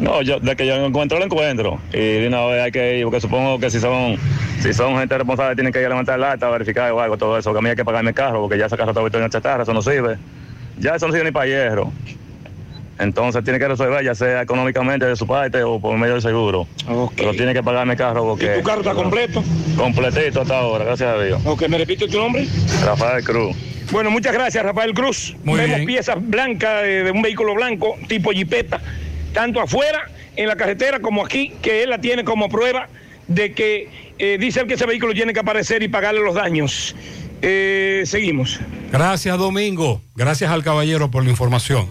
No, 0.00 0.22
yo, 0.22 0.40
de 0.40 0.56
que 0.56 0.66
yo 0.66 0.76
lo 0.76 0.86
encuentro, 0.86 1.18
lo 1.18 1.24
encuentro. 1.24 1.80
Y 1.92 1.98
de 1.98 2.28
una 2.28 2.44
vez 2.46 2.62
hay 2.62 2.72
que 2.72 2.98
ir, 2.98 3.04
porque 3.04 3.20
supongo 3.20 3.58
que 3.58 3.70
si 3.70 3.80
son 3.80 4.16
si 4.60 4.72
son 4.72 4.96
gente 4.98 5.16
responsable 5.16 5.54
tienen 5.54 5.72
que 5.72 5.80
ir 5.80 5.86
a 5.86 5.90
levantar 5.90 6.18
el 6.18 6.24
acta, 6.24 6.48
verificar 6.50 6.90
o 6.92 7.00
algo, 7.00 7.16
todo 7.16 7.38
eso. 7.38 7.52
Que 7.52 7.58
a 7.58 7.62
mí 7.62 7.68
hay 7.68 7.76
que 7.76 7.84
pagarme 7.84 8.10
el 8.10 8.14
carro, 8.14 8.40
porque 8.40 8.58
ya 8.58 8.66
ese 8.66 8.76
carro 8.76 8.90
está 8.90 9.18
en 9.18 9.30
chatarra, 9.30 9.62
eso 9.62 9.74
no 9.74 9.82
sirve. 9.82 10.18
Ya 10.78 10.94
eso 10.94 11.06
no 11.06 11.12
sirve 11.12 11.26
ni 11.26 11.32
para 11.32 11.46
hierro. 11.46 11.92
Entonces 12.98 13.42
tiene 13.42 13.58
que 13.58 13.66
resolver, 13.66 14.04
ya 14.04 14.14
sea 14.14 14.42
económicamente 14.42 15.06
de 15.06 15.16
su 15.16 15.26
parte 15.26 15.62
o 15.62 15.80
por 15.80 15.96
medio 15.98 16.14
del 16.14 16.22
seguro. 16.22 16.66
Pero 17.16 17.32
tiene 17.32 17.52
que 17.52 17.62
pagarme 17.62 17.94
el 17.94 17.98
carro 17.98 18.24
porque... 18.24 18.54
¿Y 18.54 18.58
tu 18.60 18.64
carro 18.64 18.80
está 18.80 18.94
completo? 18.94 19.42
Completito 19.76 20.42
hasta 20.42 20.58
ahora, 20.58 20.84
gracias 20.84 21.08
a 21.08 21.22
Dios. 21.22 21.40
Ok, 21.44 21.68
¿me 21.68 21.78
repite 21.78 22.06
tu 22.06 22.18
nombre? 22.18 22.46
Rafael 22.84 23.24
Cruz. 23.24 23.56
Bueno, 23.90 24.10
muchas 24.10 24.32
gracias, 24.32 24.64
Rafael 24.64 24.94
Cruz. 24.94 25.36
Muy 25.44 25.58
Vemos 25.60 25.76
bien. 25.76 25.86
piezas 25.86 26.16
blancas 26.20 26.82
de 26.82 27.10
un 27.12 27.22
vehículo 27.22 27.54
blanco 27.54 27.96
tipo 28.08 28.30
jipeta, 28.30 28.80
tanto 29.32 29.60
afuera 29.60 30.08
en 30.36 30.48
la 30.48 30.56
carretera 30.56 31.00
como 31.00 31.24
aquí, 31.24 31.52
que 31.62 31.82
él 31.82 31.90
la 31.90 31.98
tiene 31.98 32.24
como 32.24 32.48
prueba 32.48 32.88
de 33.26 33.52
que 33.52 33.88
eh, 34.18 34.36
dice 34.38 34.60
él 34.60 34.66
que 34.66 34.74
ese 34.74 34.86
vehículo 34.86 35.12
tiene 35.14 35.32
que 35.32 35.40
aparecer 35.40 35.82
y 35.82 35.88
pagarle 35.88 36.20
los 36.20 36.34
daños. 36.34 36.94
Eh, 37.42 38.04
seguimos. 38.06 38.60
Gracias, 38.90 39.36
Domingo. 39.36 40.00
Gracias 40.14 40.50
al 40.50 40.62
caballero 40.62 41.10
por 41.10 41.24
la 41.24 41.30
información. 41.30 41.90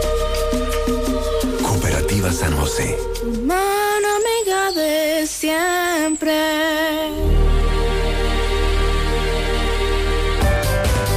Cooperativa 2.21 2.31
San 2.31 2.55
José. 2.57 2.97
Mano 3.45 4.07
amiga 4.21 4.71
de 4.73 5.25
siempre. 5.25 6.33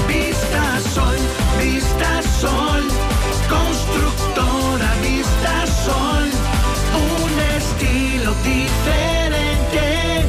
Vista 0.08 0.80
Sol, 0.94 1.16
Vista 1.60 2.22
Sol, 2.40 2.82
constructora 3.48 4.94
Vista 5.02 5.66
Sol, 5.84 6.30
un 6.96 7.34
estilo 7.58 8.34
diferente, 8.42 10.24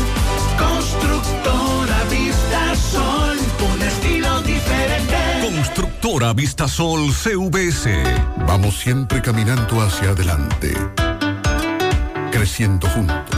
constructora 0.59 2.05
Vista 2.11 2.75
Sol, 2.75 3.37
un 3.75 3.83
estilo 3.83 4.41
diferente. 4.41 5.17
Constructora 5.43 6.33
Vistasol 6.33 7.13
CVS. 7.13 8.03
Vamos 8.47 8.79
siempre 8.79 9.21
caminando 9.21 9.83
hacia 9.83 10.09
adelante, 10.11 10.75
creciendo 12.33 12.89
juntos, 12.89 13.38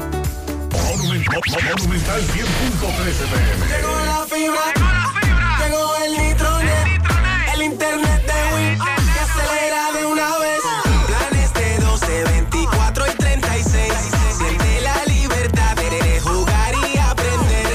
Monumental 1.11 2.21
100.13 2.21 2.31
pm. 3.27 3.67
Llegó 3.67 3.99
la 4.05 4.25
fibra, 4.29 4.63
llegó 5.59 5.95
el 6.05 6.11
nitronet, 6.13 6.87
el 7.53 7.63
internet 7.63 8.25
de 8.25 8.55
Win, 8.55 8.79
que 8.79 9.19
acelera 9.19 9.91
de 9.91 10.05
una 10.05 10.37
vez. 10.37 10.61
Planes 11.07 11.53
de 11.53 11.79
12, 11.79 12.23
24 12.23 13.07
y 13.07 13.15
36. 13.15 13.93
Siente 14.37 14.81
la 14.81 15.03
libertad 15.05 15.75
de 15.75 16.21
jugar 16.21 16.75
y 16.75 16.97
aprender. 16.97 17.67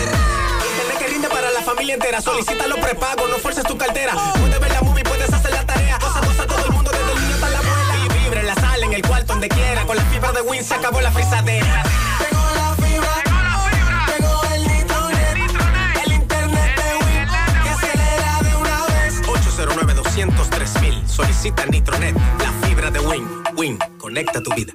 Internet 0.71 0.99
que 0.99 1.07
rinde 1.09 1.29
para 1.29 1.51
la 1.51 1.61
familia 1.61 1.93
entera. 1.93 2.23
Solicita 2.23 2.67
los 2.67 2.79
prepagos, 2.79 3.29
no 3.29 3.37
fuerces 3.37 3.65
tu 3.65 3.77
cartera. 3.77 4.15
Puedes 4.41 4.59
ver 4.59 4.73
la 4.73 4.81
movie, 4.81 5.05
puedes 5.05 5.31
hacer 5.31 5.53
la 5.53 5.67
tarea. 5.67 5.99
Cosa, 5.99 6.21
cosa, 6.21 6.47
todo 6.47 6.65
el 6.65 6.73
mundo, 6.73 6.91
desde 6.91 7.13
el 7.13 7.21
niño 7.21 7.35
hasta 7.35 7.51
la 7.51 7.59
abuela. 7.59 7.97
Y 8.03 8.19
vibre 8.19 8.41
en 8.41 8.47
la 8.47 8.55
sala, 8.55 8.87
en 8.87 8.93
el 8.95 9.03
cuarto, 9.03 9.35
donde 9.35 9.51
quiera. 9.51 9.85
Con 9.85 9.97
la 9.97 10.05
fibra 10.07 10.33
de 10.33 10.41
Win 10.41 10.65
se 10.65 10.75
acabó 10.75 11.03
la 11.03 11.11
frisadera. 11.11 11.66
Nitronet, 21.47 22.15
la 22.41 22.67
fibra 22.67 22.91
de 22.91 22.99
Win. 22.99 23.25
Win, 23.57 23.79
conecta 23.99 24.43
tu 24.43 24.53
vida. 24.55 24.73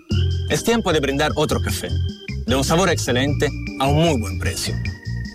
Es 0.50 0.64
tiempo 0.64 0.94
de 0.94 1.02
brindar 1.02 1.32
otro 1.36 1.62
café, 1.62 1.90
de 2.46 2.56
un 2.56 2.64
sabor 2.64 2.90
excelente 2.90 3.50
a 3.82 3.88
un 3.88 4.06
muy 4.06 4.22
buen 4.22 4.40
precio. 4.40 4.74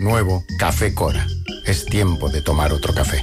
Nuevo 0.01 0.45
Café 0.59 0.95
Cora. 0.95 1.27
Es 1.67 1.85
tiempo 1.85 2.31
de 2.31 2.41
tomar 2.41 2.73
otro 2.73 2.95
café. 2.95 3.23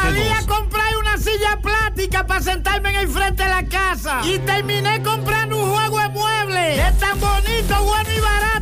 Salí 0.01 0.27
a 0.29 0.45
comprar 0.47 0.97
una 0.97 1.17
silla 1.17 1.59
plástica 1.61 2.25
para 2.25 2.41
sentarme 2.41 2.89
en 2.89 2.95
el 2.95 3.07
frente 3.07 3.43
de 3.43 3.49
la 3.49 3.63
casa. 3.65 4.21
Y 4.23 4.39
terminé 4.39 5.01
comprando 5.03 5.57
un 5.57 5.71
juego 5.71 5.99
de 5.99 6.09
muebles. 6.09 6.79
Es 6.79 6.97
tan 6.97 7.19
bonito, 7.19 7.83
bueno 7.83 8.09
y 8.11 8.19
barato 8.19 8.50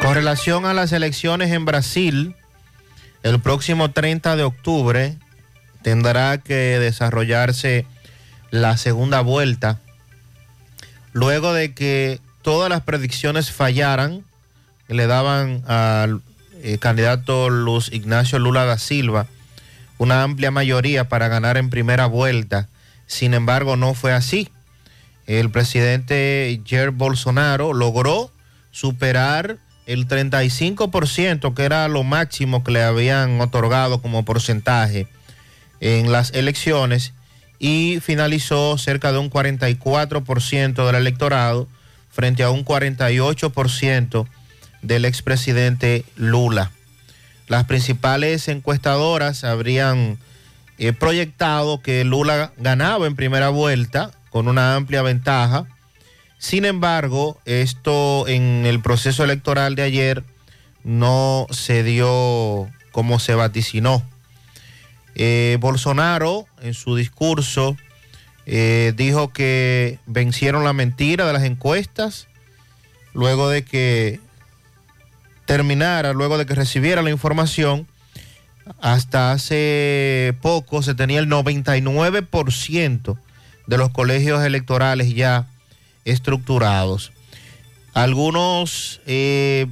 Con 0.00 0.14
relación 0.14 0.66
a 0.66 0.74
las 0.74 0.92
elecciones 0.92 1.52
en 1.52 1.64
Brasil, 1.64 2.34
el 3.22 3.40
próximo 3.40 3.90
30 3.90 4.36
de 4.36 4.42
octubre 4.42 5.16
tendrá 5.82 6.38
que 6.38 6.78
desarrollarse 6.78 7.86
la 8.50 8.76
segunda 8.76 9.20
vuelta, 9.20 9.78
luego 11.12 11.52
de 11.52 11.74
que 11.74 12.20
todas 12.42 12.70
las 12.70 12.82
predicciones 12.82 13.52
fallaran, 13.52 14.24
le 14.88 15.06
daban 15.06 15.62
al 15.68 16.22
eh, 16.62 16.78
candidato 16.78 17.48
Luz 17.48 17.92
Ignacio 17.92 18.38
Lula 18.38 18.64
da 18.64 18.78
Silva 18.78 19.26
una 20.00 20.22
amplia 20.22 20.50
mayoría 20.50 21.10
para 21.10 21.28
ganar 21.28 21.58
en 21.58 21.68
primera 21.68 22.06
vuelta. 22.06 22.70
Sin 23.06 23.34
embargo, 23.34 23.76
no 23.76 23.92
fue 23.92 24.14
así. 24.14 24.48
El 25.26 25.50
presidente 25.50 26.58
Jair 26.66 26.90
Bolsonaro 26.90 27.74
logró 27.74 28.30
superar 28.70 29.58
el 29.92 30.06
35%, 30.06 31.52
que 31.52 31.64
era 31.64 31.88
lo 31.88 32.04
máximo 32.04 32.62
que 32.62 32.70
le 32.70 32.82
habían 32.82 33.40
otorgado 33.40 34.00
como 34.00 34.24
porcentaje 34.24 35.08
en 35.80 36.12
las 36.12 36.32
elecciones 36.32 37.12
y 37.58 37.98
finalizó 38.00 38.78
cerca 38.78 39.10
de 39.10 39.18
un 39.18 39.30
44% 39.30 40.86
del 40.86 40.94
electorado 40.94 41.66
frente 42.10 42.42
a 42.42 42.50
un 42.50 42.64
48% 42.64 44.26
del 44.82 45.04
expresidente 45.04 46.04
Lula. 46.16 46.70
Las 47.48 47.64
principales 47.64 48.46
encuestadoras 48.46 49.42
habrían 49.42 50.18
eh, 50.78 50.92
proyectado 50.92 51.82
que 51.82 52.04
Lula 52.04 52.52
ganaba 52.56 53.08
en 53.08 53.16
primera 53.16 53.48
vuelta 53.48 54.12
con 54.30 54.46
una 54.46 54.76
amplia 54.76 55.02
ventaja. 55.02 55.66
Sin 56.40 56.64
embargo, 56.64 57.38
esto 57.44 58.26
en 58.26 58.64
el 58.64 58.80
proceso 58.80 59.22
electoral 59.22 59.74
de 59.74 59.82
ayer 59.82 60.24
no 60.84 61.46
se 61.50 61.82
dio 61.82 62.66
como 62.92 63.20
se 63.20 63.34
vaticinó. 63.34 64.02
Eh, 65.16 65.58
Bolsonaro 65.60 66.46
en 66.62 66.72
su 66.72 66.96
discurso 66.96 67.76
eh, 68.46 68.94
dijo 68.96 69.34
que 69.34 69.98
vencieron 70.06 70.64
la 70.64 70.72
mentira 70.72 71.26
de 71.26 71.34
las 71.34 71.44
encuestas 71.44 72.26
luego 73.12 73.50
de 73.50 73.62
que 73.62 74.18
terminara, 75.44 76.14
luego 76.14 76.38
de 76.38 76.46
que 76.46 76.54
recibiera 76.54 77.02
la 77.02 77.10
información. 77.10 77.86
Hasta 78.80 79.32
hace 79.32 80.34
poco 80.40 80.82
se 80.82 80.94
tenía 80.94 81.20
el 81.20 81.28
99% 81.28 83.18
de 83.66 83.76
los 83.76 83.90
colegios 83.90 84.42
electorales 84.42 85.14
ya 85.14 85.46
estructurados. 86.10 87.12
Algunos 87.94 89.00
eh, 89.06 89.66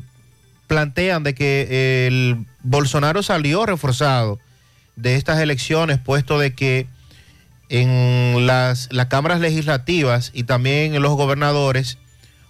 plantean 0.66 1.22
de 1.22 1.34
que 1.34 2.06
el 2.06 2.46
Bolsonaro 2.62 3.22
salió 3.22 3.64
reforzado 3.66 4.38
de 4.96 5.14
estas 5.14 5.40
elecciones, 5.40 5.98
puesto 5.98 6.38
de 6.38 6.54
que 6.54 6.86
en 7.68 8.46
las, 8.46 8.88
las 8.90 9.06
cámaras 9.06 9.40
legislativas 9.40 10.30
y 10.34 10.44
también 10.44 10.94
en 10.94 11.02
los 11.02 11.12
gobernadores 11.12 11.98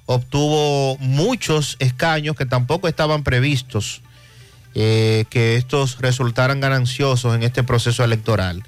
obtuvo 0.06 0.96
muchos 0.98 1.76
escaños 1.80 2.36
que 2.36 2.46
tampoco 2.46 2.88
estaban 2.88 3.24
previstos 3.24 4.00
eh, 4.74 5.24
que 5.28 5.56
estos 5.56 5.98
resultaran 5.98 6.60
gananciosos 6.60 7.34
en 7.34 7.42
este 7.42 7.62
proceso 7.62 8.04
electoral. 8.04 8.62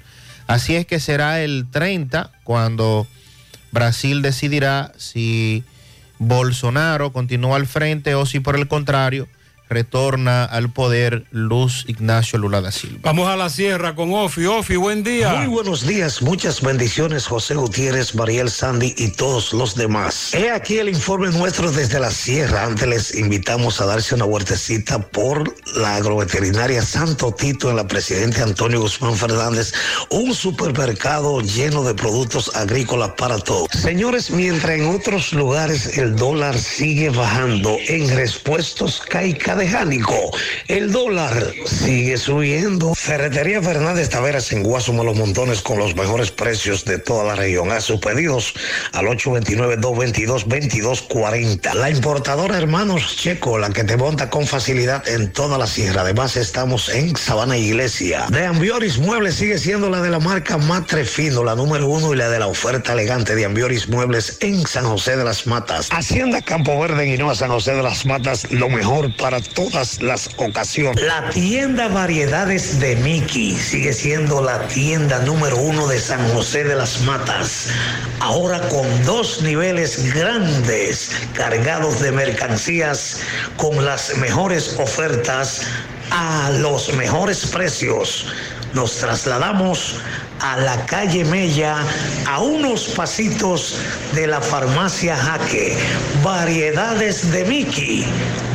Así 0.45 0.75
es 0.75 0.85
que 0.85 0.99
será 0.99 1.41
el 1.41 1.67
30 1.71 2.31
cuando 2.43 3.07
Brasil 3.71 4.21
decidirá 4.21 4.91
si 4.97 5.63
Bolsonaro 6.19 7.11
continúa 7.11 7.55
al 7.55 7.67
frente 7.67 8.15
o 8.15 8.25
si 8.25 8.39
por 8.39 8.55
el 8.55 8.67
contrario 8.67 9.27
retorna 9.71 10.43
al 10.43 10.69
poder 10.69 11.23
Luz 11.31 11.85
Ignacio 11.87 12.37
Lula 12.37 12.59
da 12.59 12.73
Silva. 12.73 12.99
Vamos 13.03 13.29
a 13.29 13.37
la 13.37 13.49
sierra 13.49 13.95
con 13.95 14.13
Ofi. 14.13 14.45
Ofi, 14.45 14.75
buen 14.75 15.01
día. 15.01 15.33
Muy 15.35 15.47
buenos 15.47 15.87
días, 15.87 16.21
muchas 16.21 16.61
bendiciones, 16.61 17.25
José 17.25 17.55
Gutiérrez, 17.55 18.13
Mariel 18.13 18.51
Sandy 18.51 18.93
y 18.97 19.13
todos 19.13 19.53
los 19.53 19.75
demás. 19.75 20.33
He 20.33 20.51
aquí 20.51 20.77
el 20.77 20.89
informe 20.89 21.29
nuestro 21.29 21.71
desde 21.71 22.01
la 22.01 22.11
sierra. 22.11 22.65
Antes 22.65 22.87
les 22.87 23.15
invitamos 23.15 23.79
a 23.79 23.85
darse 23.85 24.13
una 24.13 24.25
vueltecita 24.25 24.99
por 24.99 25.55
la 25.77 25.95
agroveterinaria 25.95 26.81
Santo 26.81 27.31
Tito 27.31 27.69
en 27.69 27.77
la 27.77 27.87
Presidente 27.87 28.41
Antonio 28.41 28.81
Guzmán 28.81 29.15
Fernández, 29.15 29.73
un 30.09 30.35
supermercado 30.35 31.39
lleno 31.39 31.83
de 31.83 31.93
productos 31.93 32.53
agrícolas 32.55 33.11
para 33.11 33.39
todos. 33.39 33.69
Señores, 33.71 34.31
mientras 34.31 34.77
en 34.77 34.87
otros 34.87 35.31
lugares 35.31 35.97
el 35.97 36.17
dólar 36.17 36.57
sigue 36.57 37.09
bajando, 37.09 37.77
en 37.87 38.13
respuestos 38.13 39.01
cae 39.07 39.37
cada 39.37 39.60
El 40.67 40.91
dólar 40.91 41.53
sigue 41.65 42.17
subiendo. 42.17 42.95
Ferretería 42.95 43.61
Fernández 43.61 44.09
Taveras 44.09 44.51
en 44.51 44.63
Guasuma 44.63 45.03
Los 45.03 45.15
Montones 45.15 45.61
con 45.61 45.77
los 45.77 45.95
mejores 45.95 46.31
precios 46.31 46.83
de 46.85 46.97
toda 46.97 47.23
la 47.23 47.35
región. 47.35 47.71
A 47.71 47.79
sus 47.79 47.99
pedidos 47.99 48.55
al 48.91 49.05
829-222-2240. 49.05 51.73
La 51.75 51.89
importadora 51.89 52.57
Hermanos 52.57 53.15
Checo, 53.17 53.59
la 53.59 53.69
que 53.69 53.83
te 53.83 53.97
monta 53.97 54.31
con 54.31 54.47
facilidad 54.47 55.07
en 55.07 55.31
toda 55.31 55.57
la 55.57 55.67
sierra. 55.67 56.01
Además, 56.01 56.35
estamos 56.37 56.89
en 56.89 57.15
Sabana 57.15 57.57
Iglesia. 57.57 58.25
De 58.29 58.45
Ambioris 58.45 58.97
Muebles 58.97 59.35
sigue 59.35 59.59
siendo 59.59 59.89
la 59.89 60.01
de 60.01 60.09
la 60.09 60.19
marca 60.19 60.57
Matre 60.57 61.05
Fino, 61.05 61.43
la 61.43 61.55
número 61.55 61.87
uno 61.87 62.13
y 62.13 62.17
la 62.17 62.29
de 62.29 62.39
la 62.39 62.47
oferta 62.47 62.93
elegante 62.93 63.35
de 63.35 63.45
Ambioris 63.45 63.87
Muebles 63.89 64.37
en 64.41 64.65
San 64.65 64.85
José 64.85 65.17
de 65.17 65.23
las 65.23 65.45
Matas. 65.45 65.89
Hacienda 65.91 66.41
Campo 66.41 66.79
Verde 66.79 67.13
en 67.13 67.35
San 67.35 67.49
José 67.49 67.73
de 67.73 67.83
las 67.83 68.05
Matas, 68.05 68.49
lo 68.51 68.69
mejor 68.69 69.15
para 69.15 69.39
todas 69.53 70.01
las 70.01 70.29
ocasiones. 70.37 71.03
La 71.03 71.29
tienda 71.29 71.87
Variedades 71.87 72.79
de 72.79 72.95
Mickey 72.97 73.55
sigue 73.55 73.93
siendo 73.93 74.41
la 74.41 74.67
tienda 74.67 75.19
número 75.19 75.57
uno 75.57 75.87
de 75.87 75.99
San 75.99 76.27
José 76.33 76.63
de 76.63 76.75
las 76.75 77.01
Matas. 77.01 77.67
Ahora 78.19 78.59
con 78.69 79.05
dos 79.05 79.41
niveles 79.41 80.13
grandes 80.13 81.11
cargados 81.33 81.99
de 82.01 82.11
mercancías 82.11 83.19
con 83.57 83.85
las 83.85 84.17
mejores 84.17 84.75
ofertas 84.79 85.61
a 86.11 86.51
los 86.59 86.93
mejores 86.93 87.45
precios. 87.45 88.27
Nos 88.73 88.97
trasladamos 88.97 89.95
a 90.39 90.57
la 90.57 90.85
calle 90.85 91.25
Mella, 91.25 91.77
a 92.25 92.39
unos 92.39 92.85
pasitos 92.89 93.75
de 94.13 94.27
la 94.27 94.41
farmacia 94.41 95.15
Jaque. 95.15 95.77
Variedades 96.23 97.31
de 97.31 97.45
Mickey, 97.45 98.05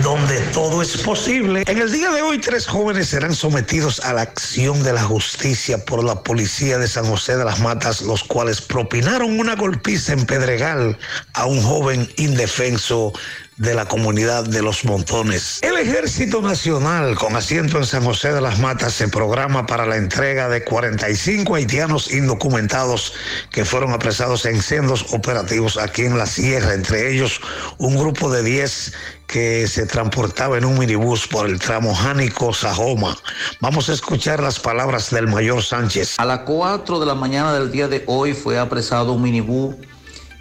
donde 0.02 0.40
todo 0.52 0.80
es 0.80 0.96
posible. 0.96 1.64
En 1.66 1.78
el 1.78 1.92
día 1.92 2.10
de 2.10 2.22
hoy, 2.22 2.38
tres 2.38 2.66
jóvenes 2.66 3.08
serán 3.08 3.34
sometidos 3.34 4.00
a 4.00 4.14
la 4.14 4.22
acción 4.22 4.82
de 4.82 4.94
la 4.94 5.02
justicia 5.02 5.84
por 5.84 6.02
la 6.02 6.22
policía 6.22 6.78
de 6.78 6.88
San 6.88 7.04
José 7.04 7.36
de 7.36 7.44
las 7.44 7.60
Matas, 7.60 8.00
los 8.00 8.24
cuales 8.24 8.60
propinaron 8.62 9.38
una 9.38 9.54
golpiza 9.54 10.14
en 10.14 10.24
Pedregal 10.24 10.98
a 11.34 11.46
un 11.46 11.62
joven 11.62 12.10
indefenso 12.16 13.12
de 13.56 13.74
la 13.74 13.86
comunidad 13.86 14.44
de 14.44 14.62
los 14.62 14.84
montones. 14.84 15.60
El 15.62 15.78
Ejército 15.78 16.42
Nacional, 16.42 17.14
con 17.16 17.36
asiento 17.36 17.78
en 17.78 17.86
San 17.86 18.04
José 18.04 18.32
de 18.32 18.40
las 18.40 18.58
Matas, 18.58 18.92
se 18.92 19.08
programa 19.08 19.66
para 19.66 19.86
la 19.86 19.96
entrega 19.96 20.48
de 20.48 20.62
45 20.62 21.54
haitianos 21.54 22.12
indocumentados 22.12 23.14
que 23.50 23.64
fueron 23.64 23.92
apresados 23.92 24.44
en 24.44 24.60
sendos 24.60 25.06
operativos 25.12 25.78
aquí 25.78 26.02
en 26.02 26.18
la 26.18 26.26
sierra, 26.26 26.74
entre 26.74 27.12
ellos 27.12 27.40
un 27.78 27.96
grupo 27.96 28.30
de 28.30 28.42
10 28.42 28.92
que 29.26 29.66
se 29.66 29.86
transportaba 29.86 30.58
en 30.58 30.64
un 30.64 30.78
minibús 30.78 31.26
por 31.26 31.46
el 31.46 31.58
tramo 31.58 31.94
Jánico-Sajoma. 31.94 33.16
Vamos 33.60 33.88
a 33.88 33.94
escuchar 33.94 34.40
las 34.40 34.60
palabras 34.60 35.10
del 35.10 35.28
mayor 35.28 35.62
Sánchez. 35.62 36.16
A 36.18 36.24
las 36.24 36.40
4 36.40 37.00
de 37.00 37.06
la 37.06 37.14
mañana 37.14 37.54
del 37.54 37.72
día 37.72 37.88
de 37.88 38.04
hoy 38.06 38.34
fue 38.34 38.58
apresado 38.58 39.14
un 39.14 39.22
minibús 39.22 39.76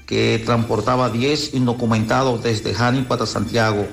que 0.06 0.42
transportaba 0.46 1.10
10 1.10 1.54
indocumentados 1.54 2.44
desde 2.44 2.74
Jánico 2.74 3.14
hasta 3.14 3.26
Santiago. 3.26 3.88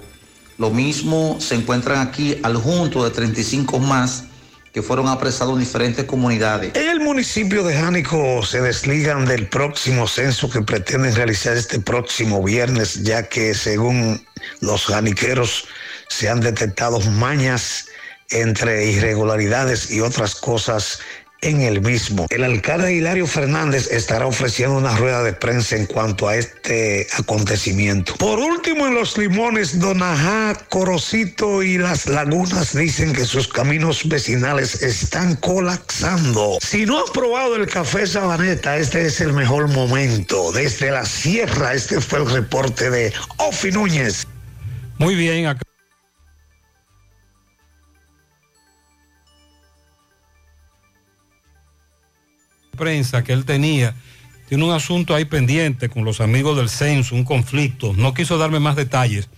Lo 0.59 0.71
mismo 0.71 1.39
se 1.41 1.55
encuentran 1.55 2.07
aquí 2.07 2.39
al 2.43 2.57
junto 2.57 3.05
de 3.05 3.11
35 3.11 3.79
más 3.79 4.25
que 4.73 4.83
fueron 4.83 5.09
apresados 5.09 5.55
en 5.55 5.61
diferentes 5.61 6.05
comunidades. 6.07 6.75
En 6.75 6.89
el 6.89 7.01
municipio 7.01 7.63
de 7.63 7.75
Jánico 7.75 8.43
se 8.43 8.61
desligan 8.63 9.27
del 9.27 9.47
próximo 9.49 10.07
censo 10.07 10.49
que 10.49 10.63
pretenden 10.63 11.15
realizar 11.15 11.57
este 11.57 11.79
próximo 11.79 12.43
viernes, 12.43 13.03
ya 13.03 13.29
que 13.29 13.55
según 13.55 14.25
los 14.61 14.87
janiqueros 14.87 15.67
se 16.09 16.29
han 16.29 16.41
detectado 16.41 17.01
mañas 17.01 17.87
entre 18.31 18.87
irregularidades 18.91 19.91
y 19.91 20.01
otras 20.01 20.35
cosas 20.35 21.01
en 21.43 21.61
el 21.61 21.81
mismo. 21.83 22.27
El 22.31 22.45
alcalde 22.45 22.95
Hilario 22.95 23.27
Fernández 23.27 23.91
estará 23.91 24.27
ofreciendo 24.27 24.77
una 24.77 24.97
rueda 24.97 25.23
de 25.23 25.33
prensa 25.33 25.77
en 25.77 25.87
cuanto 25.87 26.29
a 26.29 26.37
este 26.37 27.07
acontecimiento. 27.19 28.15
Por 28.17 28.39
último, 28.39 28.87
en 28.87 28.95
los 28.95 29.19
limones, 29.19 29.79
Donajá, 29.79 30.55
Corocito 30.69 31.63
y 31.63 31.79
las 31.79 32.07
lagunas 32.07 32.75
dicen 32.75 33.13
que 33.13 33.25
sus 33.25 33.49
caminos 33.49 34.09
vecinales 34.09 34.83
están 34.83 35.37
colapsando. 35.37 36.59
Si 36.61 36.87
no 36.87 37.03
has 37.03 37.11
probado 37.11 37.57
el 37.57 37.67
café 37.67 38.07
Sabaneta, 38.07 38.77
este 38.77 39.07
es 39.07 39.21
el 39.21 39.33
mejor 39.33 39.69
momento. 39.69 40.53
Desde 40.53 40.91
la 40.91 41.05
sierra, 41.05 41.75
este 41.75 42.01
fue 42.01 42.21
el 42.21 42.31
reporte 42.31 42.89
de 42.91 43.13
Ofi 43.39 43.73
Núñez. 43.73 44.27
Muy 44.99 45.17
bien, 45.17 45.47
acá. 45.47 45.72
Prensa 52.83 53.23
que 53.23 53.33
él 53.33 53.45
tenía. 53.45 53.95
Tiene 54.49 54.65
un 54.65 54.73
asunto 54.73 55.15
ahí 55.15 55.25
pendiente 55.25 55.89
con 55.89 56.05
los 56.05 56.21
amigos 56.21 56.57
del 56.57 56.69
censo, 56.69 57.15
un 57.15 57.23
conflicto. 57.23 57.93
No 57.97 58.13
quiso 58.13 58.39
darme 58.39 58.59
más 58.59 58.75
detalles 58.75 59.29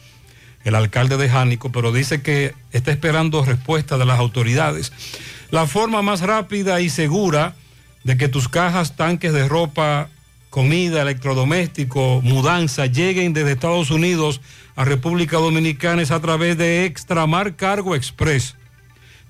el 0.65 0.75
alcalde 0.75 1.19
de 1.19 1.29
Jánico, 1.29 1.71
pero 1.71 1.93
dice 1.93 2.23
que 2.23 2.55
está 2.73 2.91
esperando 2.91 3.45
respuesta 3.45 3.99
de 3.99 4.07
las 4.07 4.19
autoridades. 4.19 4.93
La 5.51 5.67
forma 5.67 6.01
más 6.01 6.23
rápida 6.23 6.81
y 6.81 6.89
segura 6.89 7.55
de 8.03 8.17
que 8.17 8.29
tus 8.29 8.49
cajas, 8.49 8.97
tanques 8.97 9.35
de 9.35 9.47
ropa, 9.47 10.09
comida, 10.49 11.03
electrodoméstico, 11.03 12.23
mudanza 12.23 12.87
lleguen 12.87 13.35
desde 13.35 13.53
Estados 13.53 13.91
Unidos 13.91 14.41
a 14.75 14.87
República 14.87 15.37
Dominicana 15.37 16.01
es 16.01 16.11
a 16.11 16.21
través 16.21 16.57
de 16.57 16.87
Extramar 16.87 17.57
Cargo 17.57 17.95
Express 17.95 18.57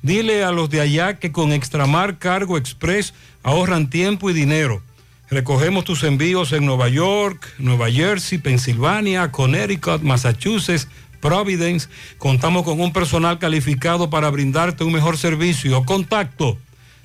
Dile 0.04 0.44
a 0.44 0.52
los 0.52 0.68
de 0.68 0.82
allá 0.82 1.14
que 1.14 1.32
con 1.32 1.50
Extramar 1.50 2.18
Cargo 2.18 2.58
Express 2.58 3.14
ahorran 3.44 3.88
tiempo 3.88 4.28
y 4.30 4.32
dinero. 4.32 4.82
Recogemos 5.30 5.84
tus 5.84 6.02
envíos 6.02 6.52
en 6.52 6.66
Nueva 6.66 6.88
York, 6.88 7.54
Nueva 7.58 7.90
Jersey, 7.90 8.38
Pensilvania, 8.38 9.30
Connecticut, 9.30 10.02
Massachusetts, 10.02 10.88
Providence. 11.20 11.88
Contamos 12.18 12.64
con 12.64 12.80
un 12.80 12.92
personal 12.92 13.38
calificado 13.38 14.10
para 14.10 14.30
brindarte 14.30 14.84
un 14.84 14.92
mejor 14.92 15.16
servicio. 15.16 15.84
Contacto 15.84 16.58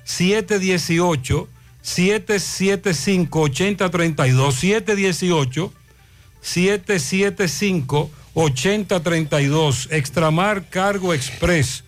718 0.04 1.48
775 1.82 3.40
8032 3.40 4.54
718 4.54 5.72
775 6.40 8.10
8032 8.34 9.88
Extramar 9.90 10.68
Cargo 10.68 11.14
Express. 11.14 11.84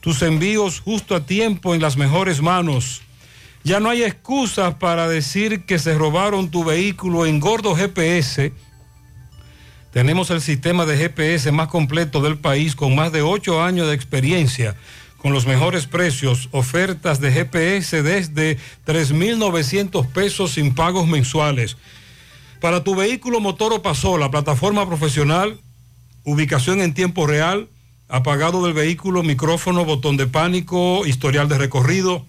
Tus 0.00 0.22
envíos 0.22 0.80
justo 0.80 1.14
a 1.14 1.24
tiempo 1.24 1.74
en 1.74 1.80
las 1.80 1.96
mejores 1.96 2.40
manos. 2.40 3.02
Ya 3.64 3.80
no 3.80 3.90
hay 3.90 4.02
excusas 4.02 4.74
para 4.74 5.08
decir 5.08 5.64
que 5.64 5.78
se 5.78 5.96
robaron 5.96 6.50
tu 6.50 6.64
vehículo 6.64 7.26
en 7.26 7.40
Gordo 7.40 7.74
GPS. 7.74 8.52
Tenemos 9.92 10.30
el 10.30 10.40
sistema 10.40 10.86
de 10.86 10.96
GPS 10.96 11.50
más 11.50 11.68
completo 11.68 12.22
del 12.22 12.38
país 12.38 12.76
con 12.76 12.94
más 12.94 13.10
de 13.10 13.22
8 13.22 13.62
años 13.62 13.88
de 13.88 13.94
experiencia, 13.94 14.76
con 15.16 15.32
los 15.32 15.46
mejores 15.46 15.86
precios, 15.86 16.48
ofertas 16.52 17.20
de 17.20 17.32
GPS 17.32 18.02
desde 18.02 18.58
3.900 18.86 20.06
pesos 20.12 20.52
sin 20.52 20.74
pagos 20.74 21.08
mensuales. 21.08 21.76
Para 22.60 22.84
tu 22.84 22.94
vehículo 22.94 23.40
motor 23.40 23.72
o 23.72 23.82
pasola, 23.82 24.30
plataforma 24.30 24.86
profesional, 24.86 25.58
ubicación 26.24 26.80
en 26.80 26.94
tiempo 26.94 27.26
real, 27.26 27.68
apagado 28.08 28.64
del 28.64 28.74
vehículo, 28.74 29.22
micrófono, 29.22 29.84
botón 29.84 30.16
de 30.16 30.26
pánico, 30.26 31.06
historial 31.06 31.48
de 31.48 31.58
recorrido. 31.58 32.24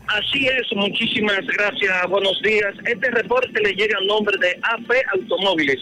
Así 0.08 0.46
es, 0.46 0.66
muchísimas 0.76 1.40
gracias, 1.46 2.08
buenos 2.08 2.40
días. 2.42 2.74
Este 2.84 3.10
reporte 3.10 3.60
le 3.60 3.72
llega 3.72 3.96
al 3.98 4.06
nombre 4.06 4.36
de 4.38 4.58
AP 4.62 4.92
Automóviles. 5.14 5.78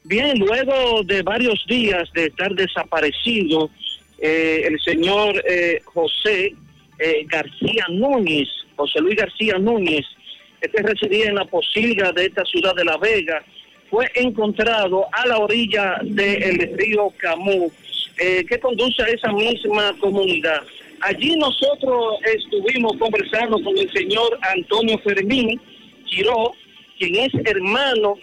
Bien, 0.06 0.38
luego 0.38 1.02
de 1.04 1.22
varios 1.22 1.66
días 1.66 2.12
de 2.14 2.26
estar 2.26 2.54
desaparecido, 2.56 3.70
eh, 4.24 4.64
el 4.66 4.80
señor 4.80 5.44
eh, 5.46 5.82
José 5.84 6.56
eh, 6.98 7.26
García 7.28 7.86
Núñez, 7.90 8.48
José 8.78 9.02
Luis 9.02 9.18
García 9.18 9.58
Núñez, 9.58 10.06
este 10.62 10.82
residía 10.82 11.28
en 11.28 11.36
la 11.36 11.44
posilga 11.44 12.14
de 12.14 12.28
esta 12.28 12.46
ciudad 12.46 12.74
de 12.74 12.86
La 12.86 12.98
Vega, 12.98 13.44
fue 13.90 14.10
encontrado 14.16 15.06
a 15.12 15.28
la 15.28 15.40
orilla 15.40 15.98
del 16.04 16.78
río 16.78 17.12
Camú, 17.18 17.70
eh, 18.18 18.46
que 18.48 18.60
conduce 18.60 19.04
a 19.04 19.08
esa 19.08 19.32
misma 19.34 19.94
comunidad. 20.00 20.64
Allí 21.02 21.36
nosotros 21.36 22.16
estuvimos 22.34 22.96
conversando 22.98 23.62
con 23.62 23.78
el 23.78 23.92
señor 23.92 24.40
Antonio 24.56 24.98
Fermín 25.00 25.60
Giró, 26.06 26.54
quien 26.98 27.16
es 27.18 27.34
hermano 27.44 28.16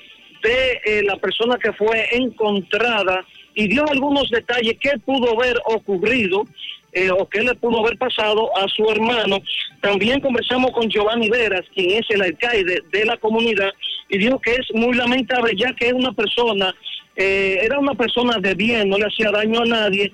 de 0.42 0.80
eh, 0.86 1.02
la 1.02 1.16
persona 1.16 1.58
que 1.58 1.72
fue 1.74 2.08
encontrada 2.16 3.26
y 3.54 3.68
dio 3.68 3.88
algunos 3.88 4.30
detalles 4.30 4.76
que 4.80 4.98
pudo 4.98 5.38
haber 5.38 5.56
ocurrido 5.66 6.44
eh, 6.92 7.10
o 7.10 7.28
que 7.28 7.40
le 7.42 7.54
pudo 7.54 7.80
haber 7.80 7.96
pasado 7.98 8.50
a 8.56 8.66
su 8.68 8.88
hermano. 8.90 9.40
También 9.80 10.20
conversamos 10.20 10.72
con 10.72 10.88
Giovanni 10.88 11.30
Veras, 11.30 11.64
quien 11.74 11.90
es 12.02 12.10
el 12.10 12.22
alcalde 12.22 12.82
de 12.90 13.04
la 13.04 13.16
comunidad, 13.16 13.70
y 14.08 14.18
dijo 14.18 14.40
que 14.40 14.52
es 14.52 14.66
muy 14.74 14.94
lamentable 14.94 15.52
ya 15.56 15.72
que 15.74 15.88
es 15.88 15.92
una 15.92 16.12
persona, 16.12 16.74
eh, 17.16 17.58
era 17.62 17.78
una 17.78 17.94
persona 17.94 18.38
de 18.38 18.54
bien, 18.54 18.88
no 18.88 18.98
le 18.98 19.06
hacía 19.06 19.30
daño 19.30 19.60
a 19.60 19.66
nadie 19.66 20.12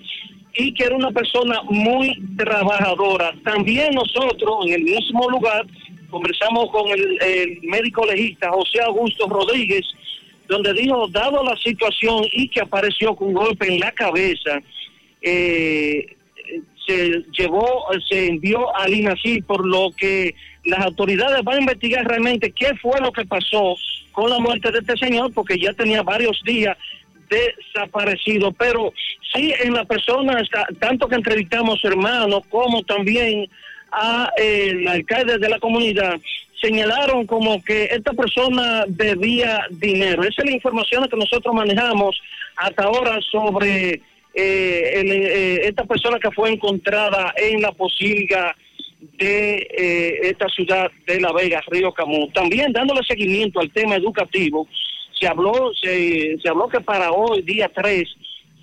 y 0.58 0.73
que 0.73 0.84
era 0.84 0.97
una 0.97 1.10
persona 1.10 1.62
muy 1.65 2.18
trabajadora. 2.36 3.32
También 3.44 3.94
nosotros 3.94 4.66
en 4.66 4.74
el 4.74 4.82
mismo 4.82 5.28
lugar 5.31 5.66
conversamos 6.10 6.70
con 6.70 6.89
el, 6.90 7.23
el 7.23 7.60
médico 7.62 8.05
legista 8.06 8.50
José 8.50 8.81
Augusto 8.82 9.26
Rodríguez, 9.28 9.84
donde 10.49 10.73
dijo, 10.73 11.08
dado 11.08 11.42
la 11.44 11.57
situación 11.57 12.25
y 12.33 12.49
que 12.49 12.60
apareció 12.60 13.15
con 13.15 13.28
un 13.28 13.34
golpe 13.34 13.73
en 13.73 13.81
la 13.81 13.92
cabeza, 13.92 14.60
eh, 15.23 16.16
se 16.86 17.25
llevó, 17.36 17.86
se 18.08 18.28
envió 18.28 18.75
al 18.76 18.94
INACI, 18.94 19.42
por 19.42 19.66
lo 19.66 19.91
que 19.97 20.34
las 20.65 20.81
autoridades 20.81 21.42
van 21.42 21.57
a 21.57 21.60
investigar 21.60 22.07
realmente 22.07 22.52
qué 22.52 22.75
fue 22.81 23.00
lo 23.00 23.12
que 23.12 23.25
pasó 23.25 23.76
con 24.12 24.31
la 24.31 24.39
muerte 24.39 24.70
de 24.70 24.78
este 24.78 24.97
señor, 24.97 25.33
porque 25.33 25.58
ya 25.58 25.73
tenía 25.73 26.02
varios 26.02 26.41
días 26.44 26.76
desaparecido, 27.28 28.52
pero 28.52 28.92
sí 29.34 29.52
en 29.62 29.75
la 29.75 29.84
persona, 29.84 30.41
tanto 30.78 31.08
que 31.08 31.16
entrevistamos 31.16 31.84
hermanos 31.84 32.42
como 32.49 32.83
también 32.84 33.49
a 33.92 34.31
eh, 34.39 34.68
el 34.70 34.89
alcalde 34.89 35.39
de 35.39 35.49
la 35.49 35.58
comunidad, 35.58 36.20
señalaron 36.60 37.26
como 37.26 37.62
que 37.62 37.85
esta 37.85 38.12
persona 38.12 38.85
debía 38.89 39.67
dinero. 39.70 40.23
Esa 40.23 40.43
es 40.43 40.51
la 40.51 40.57
información 40.57 41.09
que 41.09 41.17
nosotros 41.17 41.55
manejamos 41.55 42.20
hasta 42.57 42.85
ahora 42.85 43.18
sobre 43.31 44.01
eh, 44.35 44.91
el, 44.94 45.10
eh, 45.10 45.68
esta 45.68 45.85
persona 45.85 46.18
que 46.18 46.31
fue 46.31 46.52
encontrada 46.52 47.35
en 47.36 47.62
la 47.62 47.73
posilga 47.73 48.57
de 49.18 49.67
eh, 49.76 50.18
esta 50.23 50.49
ciudad 50.49 50.91
de 51.07 51.20
La 51.20 51.33
Vega, 51.33 51.62
Río 51.68 51.93
Camú. 51.93 52.28
También 52.33 52.73
dándole 52.73 53.02
seguimiento 53.05 53.60
al 53.60 53.70
tema 53.70 53.97
educativo, 53.97 54.67
se 55.18 55.26
habló, 55.26 55.73
se, 55.81 56.36
se 56.43 56.49
habló 56.49 56.68
que 56.68 56.81
para 56.81 57.12
hoy, 57.12 57.43
día 57.43 57.70
3, 57.75 58.09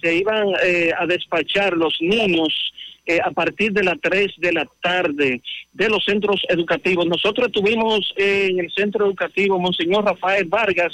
se 0.02 0.16
iban 0.16 0.48
eh, 0.64 0.92
a 0.98 1.06
despachar 1.06 1.74
los 1.74 1.96
niños 2.02 2.73
eh, 3.06 3.20
a 3.24 3.32
partir 3.32 3.74
de 3.74 3.84
las 3.84 4.00
3 4.02 4.32
de 4.38 4.54
la 4.54 4.68
tarde 4.82 5.42
de 5.74 5.90
los 5.90 6.04
centros 6.06 6.42
educativos. 6.50 7.06
Nosotros 7.06 7.48
estuvimos 7.48 8.14
eh, 8.18 8.48
en 8.52 8.60
el 8.60 8.72
centro 8.72 9.06
educativo 9.06 9.60
Monseñor 9.60 10.06
Rafael 10.06 10.46
Vargas, 10.46 10.94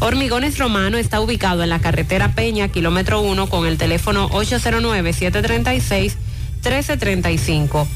Hormigones 0.00 0.58
Romano 0.58 0.98
está 0.98 1.20
ubicado 1.20 1.62
en 1.62 1.68
la 1.68 1.80
carretera 1.80 2.34
Peña, 2.34 2.68
kilómetro 2.68 3.20
1, 3.20 3.48
con 3.48 3.66
el 3.66 3.78
teléfono 3.78 4.28
809-736. 4.30 6.16
1335. 6.64 7.86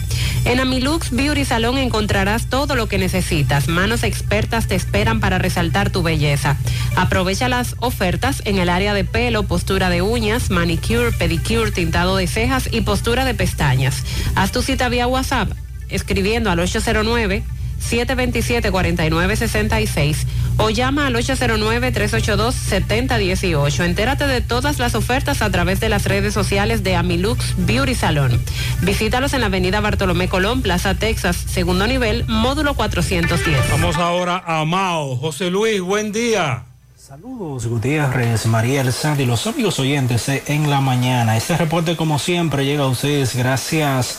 En 0.45 0.61
Amilux 0.61 1.11
Beauty 1.11 1.45
Salón 1.45 1.79
encontrarás 1.79 2.51
todo 2.51 2.75
lo 2.75 2.87
que 2.87 2.99
necesitas. 2.99 3.69
Manos 3.69 4.03
expertas 4.03 4.69
te 4.69 4.75
esperan 4.75 5.21
para 5.21 5.39
resaltar 5.39 5.91
tu 5.91 6.03
belleza. 6.03 6.57
Aprovecha 6.95 7.49
las 7.49 7.77
ofertas 7.79 8.43
en 8.45 8.59
el 8.59 8.69
área 8.69 8.95
de 8.95 9.05
pelo, 9.05 9.45
postura 9.45 9.89
de 9.89 10.03
uñas, 10.03 10.51
manicure, 10.51 11.13
pedicure, 11.13 11.71
tintado 11.71 12.17
de 12.17 12.27
cejas 12.27 12.69
y 12.71 12.83
postura 12.83 13.25
de 13.25 13.35
pestañas. 13.35 14.05
Haz 14.35 14.53
tu 14.53 14.63
cita 14.63 14.89
vía 14.89 15.07
WhatsApp 15.07 15.51
escribiendo 15.89 16.51
al 16.51 16.61
809 16.61 17.43
727-4966 17.79 20.17
o 20.59 20.71
llama 20.71 21.07
al 21.07 21.15
809-382-7018. 21.15 23.85
Entérate 23.85 24.27
de 24.27 24.41
todas 24.41 24.79
las 24.79 24.95
ofertas 24.95 25.43
a 25.43 25.51
través 25.51 25.81
de 25.81 25.89
las 25.89 26.05
redes 26.05 26.33
sociales 26.35 26.85
de 26.85 26.95
Amilux 26.97 27.55
Beauty 27.57 27.95
Salon. 27.95 28.43
Visítalos 28.83 29.33
en 29.33 29.41
la 29.41 29.47
avenida 29.47 29.81
Bartolomé 29.81 30.29
Colón, 30.29 30.61
Plaza 30.63 30.95
Texas, 30.95 31.37
segundo 31.37 31.87
nivel, 31.87 32.25
módulo 32.27 32.75
410. 32.75 33.71
Vamos 33.71 33.97
ahora 33.97 34.43
a 34.47 34.65
Mao. 34.65 35.17
José 35.17 35.51
Luis, 35.51 35.81
buen 35.81 36.13
día. 36.13 36.65
Saludos 36.97 37.67
Gutiérrez, 37.67 38.45
María 38.45 38.83
Elsa 38.83 39.17
y 39.19 39.25
los 39.25 39.47
amigos 39.47 39.79
oyentes 39.79 40.27
de 40.27 40.43
en 40.49 40.69
la 40.69 40.83
mañana. 40.83 41.39
Este 41.39 41.57
reporte 41.57 41.97
como 41.97 42.19
siempre 42.19 42.67
llega 42.67 42.83
a 42.83 42.89
ustedes 42.89 43.35
gracias 43.35 44.19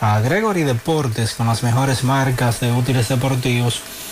a 0.00 0.20
Gregory 0.20 0.62
Deportes 0.62 1.34
con 1.34 1.48
las 1.48 1.62
mejores 1.62 2.02
marcas 2.02 2.60
de 2.60 2.72
útiles 2.72 3.10
deportivos. 3.10 3.82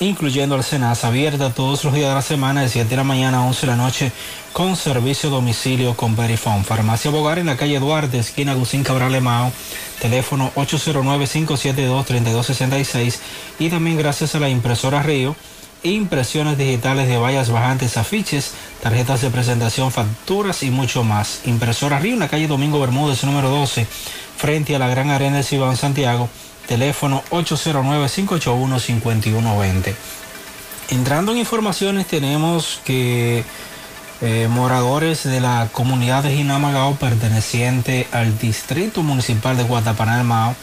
incluyendo 0.00 0.56
el 0.56 0.64
Senasa, 0.64 1.06
abierta 1.08 1.52
todos 1.52 1.84
los 1.84 1.92
días 1.94 2.08
de 2.08 2.14
la 2.14 2.22
semana 2.22 2.62
de 2.62 2.68
7 2.68 2.88
de 2.88 2.96
la 2.96 3.04
mañana 3.04 3.38
a 3.38 3.42
11 3.42 3.60
de 3.60 3.66
la 3.66 3.76
noche 3.76 4.10
con 4.52 4.74
servicio 4.74 5.28
a 5.28 5.32
domicilio 5.32 5.94
con 5.94 6.16
Verifone. 6.16 6.64
Farmacia 6.64 7.10
Bogar 7.10 7.38
en 7.38 7.46
la 7.46 7.56
calle 7.56 7.78
Duarte, 7.78 8.18
esquina 8.18 8.50
Agustín 8.52 8.82
Cabral 8.82 9.14
Emao, 9.14 9.52
teléfono 10.00 10.50
809-572-3266 10.56 13.18
y 13.58 13.68
también 13.68 13.98
gracias 13.98 14.34
a 14.34 14.40
la 14.40 14.48
impresora 14.48 15.02
Río 15.02 15.36
impresiones 15.82 16.58
digitales 16.58 17.08
de 17.08 17.16
vallas 17.16 17.50
bajantes, 17.50 17.96
afiches, 17.96 18.52
tarjetas 18.82 19.22
de 19.22 19.30
presentación, 19.30 19.90
facturas 19.90 20.62
y 20.62 20.70
mucho 20.70 21.04
más. 21.04 21.40
Impresora 21.46 21.98
Río, 21.98 22.14
en 22.14 22.20
la 22.20 22.28
calle 22.28 22.46
Domingo 22.46 22.80
Bermúdez, 22.80 23.24
número 23.24 23.48
12, 23.48 23.86
frente 24.36 24.76
a 24.76 24.78
la 24.78 24.88
Gran 24.88 25.10
Arena 25.10 25.38
de 25.38 25.42
Cibán, 25.42 25.76
Santiago, 25.76 26.28
teléfono 26.70 27.22
809-581-5120. 27.30 29.94
Entrando 30.90 31.32
en 31.32 31.38
informaciones, 31.38 32.06
tenemos 32.06 32.80
que 32.84 33.42
eh, 34.20 34.46
moradores 34.48 35.24
de 35.24 35.40
la 35.40 35.68
comunidad 35.72 36.22
de 36.22 36.36
Jinamagao, 36.36 36.94
perteneciente 36.94 38.06
al 38.12 38.38
Distrito 38.38 39.02
Municipal 39.02 39.56
de 39.56 39.64
Guatapaná 39.64 40.22
Mao, 40.22 40.54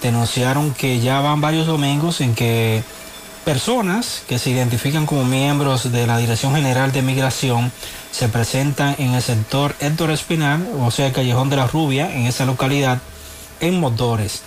denunciaron 0.00 0.72
que 0.72 1.00
ya 1.00 1.20
van 1.20 1.42
varios 1.42 1.66
domingos 1.66 2.22
en 2.22 2.34
que 2.34 2.82
personas 3.44 4.22
que 4.26 4.38
se 4.38 4.48
identifican 4.48 5.04
como 5.04 5.24
miembros 5.24 5.92
de 5.92 6.06
la 6.06 6.16
Dirección 6.16 6.54
General 6.54 6.92
de 6.92 7.02
Migración 7.02 7.70
se 8.10 8.30
presentan 8.30 8.94
en 8.96 9.12
el 9.12 9.20
sector 9.20 9.76
Héctor 9.80 10.12
Espinal, 10.12 10.66
o 10.80 10.90
sea, 10.90 11.08
el 11.08 11.12
Callejón 11.12 11.50
de 11.50 11.56
la 11.56 11.66
Rubia, 11.66 12.16
en 12.16 12.24
esa 12.24 12.46
localidad, 12.46 13.02
en 13.60 13.78
motores. 13.78 14.44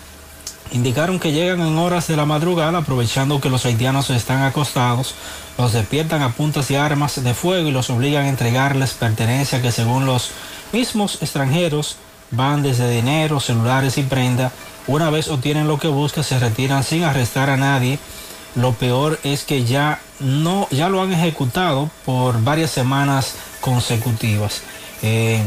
Indicaron 0.71 1.19
que 1.19 1.31
llegan 1.31 1.61
en 1.61 1.77
horas 1.77 2.07
de 2.07 2.17
la 2.17 2.25
madrugada, 2.25 2.79
aprovechando 2.79 3.39
que 3.39 3.49
los 3.49 3.65
haitianos 3.65 4.09
están 4.09 4.43
acostados, 4.43 5.15
los 5.57 5.73
despiertan 5.73 6.21
a 6.21 6.33
puntas 6.33 6.67
de 6.67 6.77
armas 6.77 7.23
de 7.23 7.33
fuego 7.33 7.69
y 7.69 7.71
los 7.71 7.89
obligan 7.89 8.25
a 8.25 8.29
entregarles 8.29 8.93
pertenencia 8.93 9.61
que 9.61 9.71
según 9.71 10.05
los 10.05 10.31
mismos 10.73 11.21
extranjeros 11.21 11.97
van 12.31 12.63
desde 12.63 12.89
dinero, 12.89 13.39
celulares 13.39 13.97
y 13.97 14.03
prenda. 14.03 14.51
Una 14.87 15.09
vez 15.09 15.29
obtienen 15.29 15.67
lo 15.67 15.79
que 15.79 15.87
buscan, 15.87 16.23
se 16.23 16.39
retiran 16.39 16.83
sin 16.83 17.03
arrestar 17.03 17.49
a 17.49 17.57
nadie 17.57 17.99
lo 18.55 18.73
peor 18.73 19.19
es 19.23 19.43
que 19.43 19.65
ya 19.65 19.99
no, 20.19 20.67
ya 20.71 20.87
lo 20.87 21.01
han 21.01 21.11
ejecutado 21.11 21.89
por 22.05 22.41
varias 22.41 22.71
semanas 22.71 23.35
consecutivas. 23.59 24.61
Eh, 25.01 25.43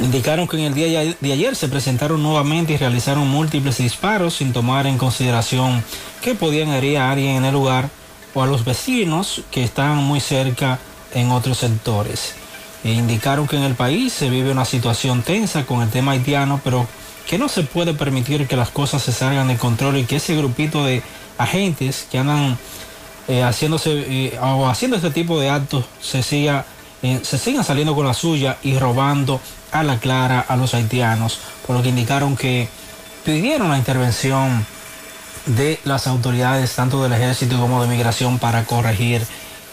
indicaron 0.00 0.48
que 0.48 0.56
en 0.56 0.64
el 0.64 0.74
día 0.74 1.14
de 1.20 1.32
ayer 1.32 1.54
se 1.54 1.68
presentaron 1.68 2.22
nuevamente 2.22 2.72
y 2.72 2.76
realizaron 2.76 3.28
múltiples 3.28 3.78
disparos 3.78 4.34
sin 4.34 4.52
tomar 4.52 4.86
en 4.86 4.98
consideración 4.98 5.82
que 6.22 6.34
podían 6.34 6.68
herir 6.68 6.98
a 6.98 7.10
alguien 7.12 7.36
en 7.36 7.44
el 7.44 7.52
lugar 7.52 7.90
o 8.34 8.42
a 8.42 8.46
los 8.46 8.64
vecinos 8.64 9.42
que 9.50 9.62
están 9.62 9.98
muy 9.98 10.20
cerca 10.20 10.78
en 11.14 11.30
otros 11.30 11.58
sectores. 11.58 12.34
E 12.82 12.92
indicaron 12.92 13.46
que 13.46 13.56
en 13.56 13.64
el 13.64 13.74
país 13.74 14.12
se 14.12 14.30
vive 14.30 14.52
una 14.52 14.64
situación 14.64 15.22
tensa 15.22 15.66
con 15.66 15.82
el 15.82 15.90
tema 15.90 16.12
haitiano, 16.12 16.60
pero 16.64 16.86
que 17.26 17.38
no 17.38 17.48
se 17.48 17.62
puede 17.62 17.94
permitir 17.94 18.46
que 18.48 18.56
las 18.56 18.70
cosas 18.70 19.02
se 19.02 19.12
salgan 19.12 19.48
de 19.48 19.56
control 19.56 19.98
y 19.98 20.04
que 20.04 20.16
ese 20.16 20.34
grupito 20.36 20.84
de 20.84 21.02
agentes 21.36 22.06
que 22.10 22.18
andan 22.18 22.58
eh, 23.28 23.42
haciéndose 23.42 24.04
eh, 24.08 24.38
haciendo 24.66 24.96
este 24.96 25.10
tipo 25.10 25.38
de 25.38 25.50
actos 25.50 25.84
se 26.00 26.22
siga 26.22 26.64
eh, 27.02 27.20
se 27.22 27.38
sigan 27.38 27.64
saliendo 27.64 27.94
con 27.94 28.06
la 28.06 28.14
suya 28.14 28.58
y 28.62 28.78
robando 28.78 29.40
a 29.72 29.82
la 29.82 29.98
clara 29.98 30.40
a 30.40 30.56
los 30.56 30.74
haitianos, 30.74 31.40
por 31.66 31.76
lo 31.76 31.82
que 31.82 31.88
indicaron 31.88 32.36
que 32.36 32.68
pidieron 33.24 33.70
la 33.70 33.78
intervención 33.78 34.66
de 35.46 35.78
las 35.84 36.06
autoridades, 36.06 36.74
tanto 36.74 37.02
del 37.02 37.12
ejército 37.12 37.58
como 37.58 37.82
de 37.82 37.88
migración, 37.88 38.38
para 38.38 38.64
corregir 38.64 39.22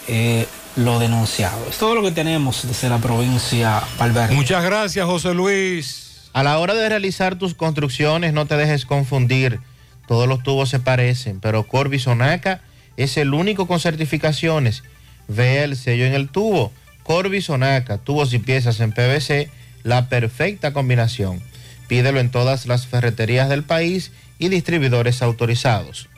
eh, 0.07 0.47
lo 0.75 0.99
denunciado. 0.99 1.57
Es 1.69 1.77
todo 1.77 1.95
lo 1.95 2.03
que 2.03 2.11
tenemos 2.11 2.67
desde 2.67 2.89
la 2.89 2.99
provincia 2.99 3.81
Valverde. 3.99 4.35
Muchas 4.35 4.63
gracias, 4.63 5.05
José 5.05 5.33
Luis. 5.33 6.29
A 6.33 6.43
la 6.43 6.59
hora 6.59 6.75
de 6.75 6.87
realizar 6.87 7.35
tus 7.35 7.55
construcciones, 7.55 8.31
no 8.31 8.45
te 8.45 8.55
dejes 8.57 8.85
confundir. 8.85 9.59
Todos 10.07 10.27
los 10.27 10.43
tubos 10.43 10.69
se 10.69 10.79
parecen, 10.79 11.39
pero 11.39 11.67
Corby 11.67 11.99
Sonaca 11.99 12.61
es 12.95 13.17
el 13.17 13.33
único 13.33 13.67
con 13.67 13.79
certificaciones. 13.79 14.83
Ve 15.27 15.63
el 15.63 15.75
sello 15.75 16.05
en 16.05 16.13
el 16.13 16.29
tubo. 16.29 16.71
Corby 17.07 17.41
Sonaca, 17.41 17.97
tubos 17.97 18.33
y 18.33 18.39
piezas 18.39 18.81
en 18.81 18.91
PVC, 18.91 19.49
la 19.83 20.09
perfecta 20.09 20.73
combinación. 20.73 21.41
Pídelo 21.87 22.19
en 22.19 22.29
todas 22.29 22.67
las 22.67 22.85
ferreterías 22.85 23.47
del 23.47 23.63
país 23.63 24.11
y 24.39 24.49
distribuidores 24.49 25.21
autorizados. 25.21 26.09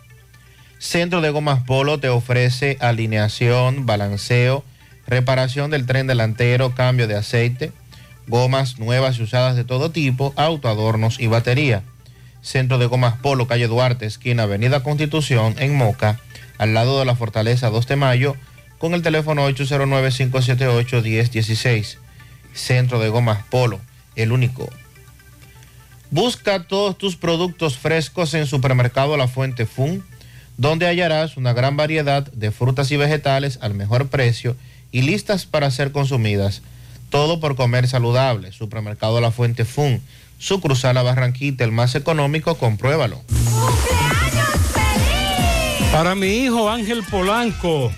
Centro 0.79 1.21
de 1.21 1.29
Gomas 1.29 1.61
Polo 1.61 1.99
te 1.99 2.09
ofrece 2.09 2.75
alineación, 2.79 3.85
balanceo, 3.85 4.63
reparación 5.05 5.69
del 5.69 5.85
tren 5.85 6.07
delantero, 6.07 6.73
cambio 6.73 7.07
de 7.07 7.17
aceite, 7.17 7.71
gomas 8.27 8.79
nuevas 8.79 9.19
y 9.19 9.23
usadas 9.23 9.55
de 9.55 9.65
todo 9.65 9.91
tipo, 9.91 10.33
autoadornos 10.37 11.19
y 11.19 11.27
batería. 11.27 11.83
Centro 12.41 12.79
de 12.79 12.87
Gomas 12.87 13.15
Polo, 13.17 13.47
calle 13.47 13.67
Duarte, 13.67 14.07
esquina 14.07 14.43
Avenida 14.43 14.81
Constitución, 14.81 15.53
en 15.59 15.75
Moca, 15.75 16.19
al 16.57 16.73
lado 16.73 16.97
de 16.97 17.05
la 17.05 17.15
Fortaleza 17.15 17.69
2 17.69 17.85
de 17.85 17.95
Mayo, 17.95 18.35
con 18.79 18.95
el 18.95 19.03
teléfono 19.03 19.47
809-578-1016. 19.49 21.97
Centro 22.53 22.99
de 22.99 23.09
Gomas 23.09 23.43
Polo, 23.49 23.79
el 24.15 24.31
único. 24.31 24.69
Busca 26.09 26.63
todos 26.63 26.97
tus 26.97 27.15
productos 27.15 27.77
frescos 27.77 28.33
en 28.33 28.47
Supermercado 28.47 29.15
La 29.15 29.27
Fuente 29.27 29.67
Fun, 29.67 30.03
donde 30.57 30.87
hallarás 30.87 31.37
una 31.37 31.53
gran 31.53 31.77
variedad 31.77 32.23
de 32.31 32.49
frutas 32.49 32.89
y 32.91 32.97
vegetales 32.97 33.59
al 33.61 33.75
mejor 33.75 34.07
precio 34.07 34.55
y 34.91 35.03
listas 35.03 35.45
para 35.45 35.69
ser 35.69 35.91
consumidas. 35.91 36.63
Todo 37.11 37.39
por 37.39 37.55
comer 37.55 37.87
saludable. 37.87 38.51
Supermercado 38.51 39.21
La 39.21 39.29
Fuente 39.29 39.65
Fun, 39.65 40.01
sucursal 40.39 40.95
La 40.95 41.03
Barranquita, 41.03 41.63
el 41.63 41.71
más 41.71 41.93
económico, 41.93 42.55
compruébalo. 42.55 43.21
Para 45.91 46.15
mi 46.15 46.27
hijo 46.27 46.69
Ángel 46.69 47.03
Polanco, 47.03 47.91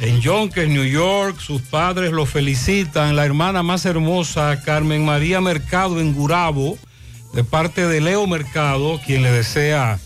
en 0.00 0.20
Yonkers, 0.20 0.68
New 0.68 0.84
York, 0.84 1.40
sus 1.40 1.60
padres 1.62 2.12
lo 2.12 2.24
felicitan. 2.24 3.16
La 3.16 3.24
hermana 3.24 3.62
más 3.62 3.84
hermosa, 3.84 4.60
Carmen 4.64 5.04
María 5.04 5.40
Mercado, 5.40 6.00
en 6.00 6.14
Gurabo, 6.14 6.78
de 7.34 7.44
parte 7.44 7.86
de 7.86 8.00
Leo 8.00 8.26
Mercado, 8.26 9.00
quien 9.04 9.22
le 9.22 9.32
desea 9.32 9.98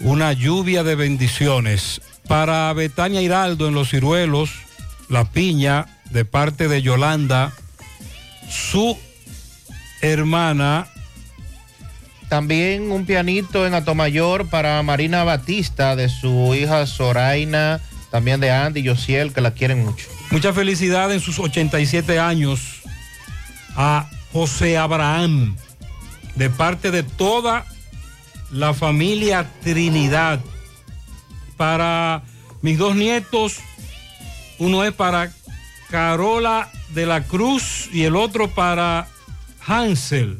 una 0.00 0.32
lluvia 0.32 0.84
de 0.84 0.94
bendiciones. 0.94 2.00
Para 2.28 2.72
Betania 2.72 3.20
Hiraldo 3.20 3.68
en 3.68 3.74
Los 3.74 3.90
Ciruelos, 3.90 4.50
La 5.08 5.30
Piña, 5.30 5.86
de 6.10 6.24
parte 6.24 6.68
de 6.68 6.80
Yolanda, 6.80 7.52
su 8.48 8.96
hermana. 10.00 10.86
También 12.28 12.90
un 12.90 13.04
pianito 13.04 13.66
en 13.66 13.74
Atomayor 13.74 14.48
para 14.48 14.82
Marina 14.82 15.24
Batista, 15.24 15.96
de 15.96 16.08
su 16.08 16.54
hija 16.54 16.86
Soraina, 16.86 17.80
también 18.14 18.38
de 18.38 18.52
Andy 18.52 18.78
y 18.78 18.86
Josiel, 18.86 19.32
que 19.32 19.40
la 19.40 19.54
quieren 19.54 19.84
mucho. 19.84 20.06
Mucha 20.30 20.52
felicidad 20.52 21.12
en 21.12 21.18
sus 21.18 21.40
87 21.40 22.20
años 22.20 22.60
a 23.74 24.08
José 24.32 24.78
Abraham, 24.78 25.56
de 26.36 26.48
parte 26.48 26.92
de 26.92 27.02
toda 27.02 27.66
la 28.52 28.72
familia 28.72 29.50
Trinidad. 29.64 30.38
Para 31.56 32.22
mis 32.62 32.78
dos 32.78 32.94
nietos, 32.94 33.56
uno 34.60 34.84
es 34.84 34.92
para 34.92 35.32
Carola 35.90 36.70
de 36.90 37.06
la 37.06 37.24
Cruz 37.24 37.88
y 37.92 38.04
el 38.04 38.14
otro 38.14 38.48
para 38.48 39.08
Hansel. 39.66 40.38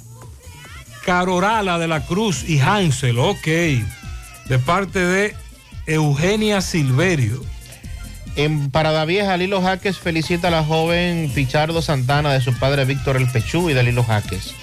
Carorala 1.05 1.81
de 1.81 1.89
la 1.89 2.07
Cruz 2.07 2.49
y 2.49 2.61
Hansel, 2.61 3.19
ok. 3.19 3.49
De 4.47 4.61
parte 4.65 5.01
de 5.01 5.35
Eugenia 5.87 6.61
Silverio. 6.61 7.54
En 8.37 8.71
Parada 8.71 9.05
Vieja, 9.05 9.37
Lilo 9.37 9.63
Jaques 9.63 9.99
felicita 9.99 10.49
a 10.49 10.51
la 10.51 10.65
joven 10.65 11.31
Pichardo 11.33 11.83
Santana 11.83 12.33
de 12.33 12.41
su 12.41 12.53
padre 12.59 12.85
Víctor 12.85 13.17
El 13.17 13.31
Pechú 13.31 13.71
y 13.71 13.75
de 13.75 13.85
Lilo 13.85 14.03
Jaques. 14.03 14.55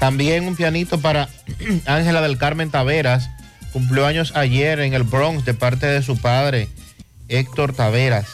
También 0.00 0.46
un 0.46 0.56
pianito 0.56 1.00
para 1.00 1.28
Ángela 1.86 2.20
del 2.20 2.36
Carmen 2.36 2.70
Taveras. 2.70 3.30
Cumplió 3.72 4.06
años 4.06 4.32
ayer 4.34 4.80
en 4.80 4.94
el 4.94 5.04
Bronx 5.04 5.44
de 5.44 5.54
parte 5.54 5.86
de 5.86 6.02
su 6.02 6.16
padre 6.18 6.68
Héctor 7.28 7.74
Taveras. 7.74 8.26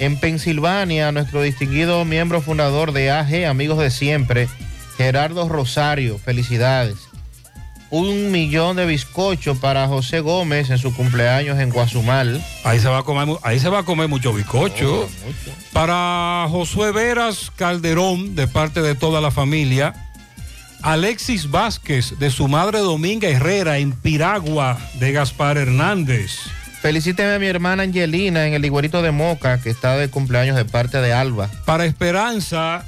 En 0.00 0.18
Pensilvania, 0.18 1.12
nuestro 1.12 1.42
distinguido 1.42 2.04
miembro 2.04 2.40
fundador 2.40 2.92
de 2.92 3.10
AG, 3.10 3.46
Amigos 3.46 3.78
de 3.78 3.90
Siempre, 3.90 4.48
Gerardo 4.96 5.48
Rosario. 5.48 6.18
Felicidades. 6.18 7.07
Un 7.90 8.30
millón 8.30 8.76
de 8.76 8.84
bizcocho 8.84 9.58
para 9.58 9.88
José 9.88 10.20
Gómez 10.20 10.68
en 10.68 10.78
su 10.78 10.94
cumpleaños 10.94 11.58
en 11.58 11.70
Guazumal. 11.70 12.44
Ahí 12.64 12.80
se 12.80 12.88
va 12.88 12.98
a 12.98 13.02
comer, 13.02 13.36
ahí 13.42 13.58
se 13.58 13.70
va 13.70 13.78
a 13.78 13.82
comer 13.84 14.08
mucho 14.08 14.32
bizcocho. 14.34 15.08
Para 15.72 16.46
Josué 16.50 16.92
Veras 16.92 17.50
Calderón, 17.56 18.34
de 18.34 18.46
parte 18.46 18.82
de 18.82 18.94
toda 18.94 19.20
la 19.22 19.30
familia. 19.30 19.94
Alexis 20.82 21.50
Vázquez, 21.50 22.18
de 22.18 22.30
su 22.30 22.46
madre 22.46 22.78
Dominga 22.78 23.28
Herrera, 23.28 23.78
en 23.78 23.92
Piragua, 23.92 24.78
de 24.94 25.12
Gaspar 25.12 25.56
Hernández. 25.56 26.38
Felicíteme 26.80 27.34
a 27.34 27.38
mi 27.38 27.46
hermana 27.46 27.82
Angelina 27.82 28.46
en 28.46 28.54
el 28.54 28.64
Iguerito 28.64 29.02
de 29.02 29.10
Moca, 29.10 29.60
que 29.60 29.70
está 29.70 29.96
de 29.96 30.08
cumpleaños 30.08 30.56
de 30.56 30.64
parte 30.64 30.98
de 30.98 31.12
Alba. 31.12 31.50
Para 31.64 31.84
Esperanza, 31.84 32.84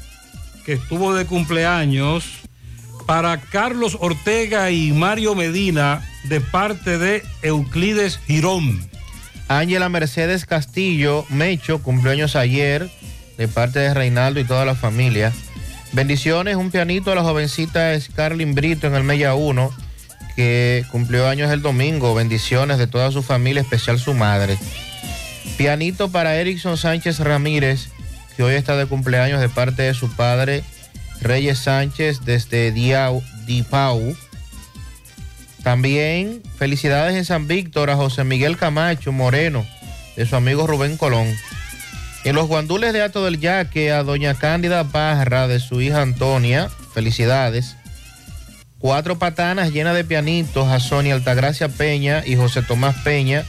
que 0.65 0.75
estuvo 0.75 1.15
de 1.15 1.27
cumpleaños. 1.27 2.41
Para 3.11 3.39
Carlos 3.39 3.99
Ortega 3.99 4.71
y 4.71 4.93
Mario 4.93 5.35
Medina, 5.35 6.01
de 6.29 6.41
parte 6.41 6.97
de 6.97 7.25
Euclides 7.43 8.21
Girón. 8.25 8.89
Ángela 9.49 9.89
Mercedes 9.89 10.47
Castillo, 10.47 11.27
Mecho, 11.29 11.83
cumpleaños 11.83 12.37
ayer, 12.37 12.89
de 13.37 13.49
parte 13.49 13.81
de 13.81 13.95
Reinaldo 13.95 14.39
y 14.39 14.45
toda 14.45 14.65
la 14.65 14.77
familia. 14.77 15.33
Bendiciones, 15.91 16.55
un 16.55 16.71
pianito 16.71 17.11
a 17.11 17.17
la 17.17 17.25
jovencita 17.25 18.01
Scarlin 18.01 18.55
Brito 18.55 18.87
en 18.87 18.95
el 18.95 19.03
Mella 19.03 19.35
1, 19.35 19.73
que 20.37 20.85
cumplió 20.93 21.27
años 21.27 21.51
el 21.51 21.63
domingo. 21.63 22.15
Bendiciones 22.15 22.79
de 22.79 22.87
toda 22.87 23.11
su 23.11 23.25
familia, 23.25 23.63
especial 23.63 23.99
su 23.99 24.15
madre. 24.15 24.57
Pianito 25.57 26.13
para 26.13 26.37
Erickson 26.37 26.77
Sánchez 26.77 27.19
Ramírez, 27.19 27.89
que 28.37 28.45
hoy 28.45 28.55
está 28.55 28.77
de 28.77 28.87
cumpleaños 28.87 29.41
de 29.41 29.49
parte 29.49 29.83
de 29.83 29.95
su 29.95 30.15
padre 30.15 30.63
Reyes 31.21 31.59
Sánchez 31.59 32.21
desde 32.25 32.73
Diau- 32.75 33.23
Dipau. 33.47 34.17
También 35.63 36.43
felicidades 36.59 37.15
en 37.17 37.25
San 37.25 37.47
Víctor 37.47 37.91
a 37.91 37.97
José 37.97 38.25
Miguel 38.25 38.57
Camacho 38.57 39.13
Moreno, 39.13 39.67
de 40.17 40.25
su 40.27 40.37
amigo 40.37 40.67
Rubén 40.67 40.97
Colón. 40.97 41.29
En 42.25 42.35
los 42.35 42.49
guandules 42.49 42.93
de 42.93 43.03
Ato 43.03 43.25
del 43.25 43.41
Yaque 43.41 43.93
a 43.93 44.03
doña 44.03 44.35
Cándida 44.35 44.85
Parra, 44.85 45.49
de 45.49 45.61
su 45.61 45.81
hija 45.81 46.03
Antonia, 46.03 46.71
felicidades. 46.95 47.77
Cuatro 48.79 49.19
patanas 49.19 49.73
llenas 49.73 49.95
de 49.95 50.05
pianitos 50.05 50.69
a 50.69 50.81
Sonia 50.81 51.15
Altagracia 51.15 51.69
Peña 51.69 52.23
y 52.25 52.37
José 52.37 52.63
Tomás 52.63 52.97
Peña. 53.05 53.45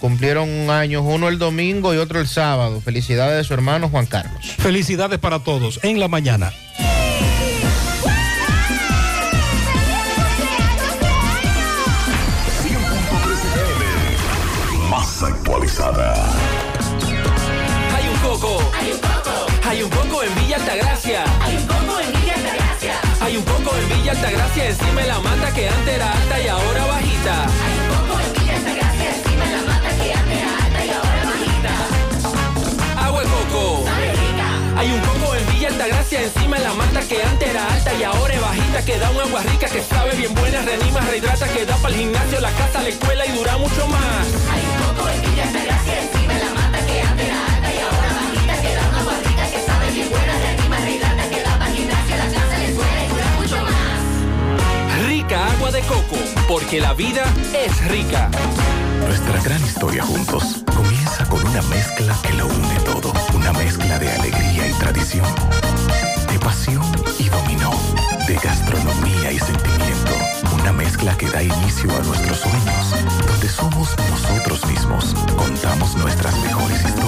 Cumplieron 0.00 0.48
un 0.48 0.70
año, 0.70 1.02
uno 1.02 1.28
el 1.28 1.38
domingo 1.38 1.92
y 1.94 1.98
otro 1.98 2.20
el 2.20 2.26
sábado. 2.28 2.80
Felicidades 2.80 3.36
de 3.36 3.44
su 3.44 3.54
hermano 3.54 3.88
Juan 3.88 4.06
Carlos. 4.06 4.54
Felicidades 4.58 5.18
para 5.20 5.40
todos 5.40 5.78
en 5.84 5.98
la 6.00 6.06
mañana. 6.08 6.52
Hay 15.68 15.76
un 18.08 18.16
coco. 18.22 18.56
Hay 18.80 18.88
un 18.90 18.98
coco. 19.00 19.46
Hay 19.68 19.82
un 19.82 19.90
coco 19.90 20.22
en 20.22 20.34
Villa 20.36 20.56
Altagracia. 20.56 21.24
Hay 21.42 21.56
un 21.56 21.66
coco 21.66 22.00
en 22.00 22.10
Villa 22.20 22.34
Altagracia. 22.36 22.94
Hay 23.20 23.36
un 23.36 23.44
coco 23.44 23.76
en 23.76 23.86
Villa 23.90 24.12
Altagracia 24.12 24.68
encima 24.70 25.02
de 25.02 25.08
la 25.08 25.20
mata 25.20 25.52
que 25.52 25.68
antes 25.68 25.94
era 25.94 26.10
alta 26.10 26.40
y 26.40 26.48
ahora 26.48 26.86
bajita. 26.86 27.44
Hay 27.44 27.78
un 27.78 27.86
coco 27.92 28.18
en 28.18 28.32
Villa 28.32 28.56
Altagracia 28.56 29.14
encima 29.14 29.44
de 29.44 29.52
la 29.56 29.62
mata 29.70 29.90
que 29.90 30.14
antes 30.14 30.38
era 30.38 30.56
alta 30.64 30.84
y 30.86 30.90
ahora 30.90 31.22
bajita. 31.32 31.72
Agua 33.06 33.20
de 33.20 33.26
coco. 33.28 33.84
Hay 34.78 34.88
un 34.90 35.00
coco 35.00 35.17
en 35.78 35.84
Villa 35.84 35.94
Altagracia 35.94 36.22
encima 36.22 36.56
de 36.58 36.64
la 36.64 36.74
mata 36.74 37.00
que 37.08 37.22
antes 37.22 37.48
era 37.48 37.72
alta 37.72 37.94
y 37.94 38.02
ahora 38.02 38.34
es 38.34 38.40
bajita 38.40 38.84
que 38.84 38.98
da 38.98 39.08
agua 39.08 39.42
rica 39.42 39.68
que 39.68 39.82
sabe 39.82 40.16
bien 40.16 40.34
buena, 40.34 40.62
reanima, 40.62 41.00
rehidrata, 41.00 41.48
que 41.48 41.64
da 41.66 41.76
para 41.76 41.94
el 41.94 42.00
gimnasio, 42.00 42.40
la 42.40 42.50
casa, 42.52 42.82
la 42.82 42.88
escuela 42.88 43.26
y 43.26 43.32
dura 43.32 43.56
mucho 43.58 43.86
más. 43.86 44.26
Hay 44.50 44.62
un 44.66 44.96
coco 44.96 45.08
en 45.08 45.20
Villa 45.22 45.44
Altagracia, 45.44 46.02
encima 46.02 46.34
de 46.34 46.40
la 46.44 46.50
mata 46.54 46.86
que 46.86 47.00
antes 47.00 47.26
era 47.26 47.46
alta 47.54 47.74
y 47.74 47.78
ahora 47.78 48.10
bajita, 48.18 48.62
que 48.62 48.74
da 48.74 48.88
una 48.88 49.00
agua 49.00 49.14
rica 49.24 49.50
que 49.50 49.60
sabe 49.66 49.90
bien 49.92 50.10
buena, 50.10 50.38
reanima, 50.38 50.76
rehidrata, 50.78 51.30
que 51.30 51.42
da 51.42 51.58
para 51.58 51.70
el 51.70 51.76
gimnasio, 51.76 52.16
la 52.16 52.26
casa, 52.26 52.58
la 52.58 52.64
escuela 52.64 53.04
y 53.04 53.08
dura 53.08 53.26
mucho 53.38 53.56
más. 53.62 55.06
Rica 55.06 55.46
agua 55.52 55.70
de 55.70 55.80
coco, 55.82 56.16
porque 56.48 56.80
la 56.80 56.94
vida 56.94 57.24
es 57.54 57.88
rica. 57.88 58.30
Nuestra 59.06 59.40
gran 59.42 59.64
historia 59.64 60.02
juntos 60.02 60.64
con 61.28 61.44
una 61.46 61.62
mezcla 61.62 62.16
que 62.22 62.32
lo 62.34 62.46
une 62.46 62.80
todo. 62.84 63.12
Una 63.34 63.52
mezcla 63.52 63.98
de 63.98 64.10
alegría 64.10 64.68
y 64.68 64.72
tradición, 64.74 65.26
de 66.30 66.38
pasión 66.38 66.84
y 67.18 67.28
dominó, 67.28 67.72
de 68.26 68.34
gastronomía 68.36 69.32
y 69.32 69.38
sentimiento. 69.38 70.12
Una 70.54 70.72
mezcla 70.72 71.16
que 71.16 71.30
da 71.30 71.42
inicio 71.42 71.90
a 71.94 72.00
nuestros 72.00 72.38
sueños, 72.40 72.94
donde 73.26 73.48
somos 73.48 73.96
nosotros 74.10 74.66
mismos, 74.66 75.14
contamos 75.36 75.96
nuestras 75.96 76.36
mejores 76.40 76.84
historias 76.84 77.07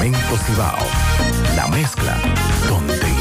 Cemento 0.00 0.38
Cibao, 0.46 0.78
la 1.54 1.68
mezcla 1.68 2.16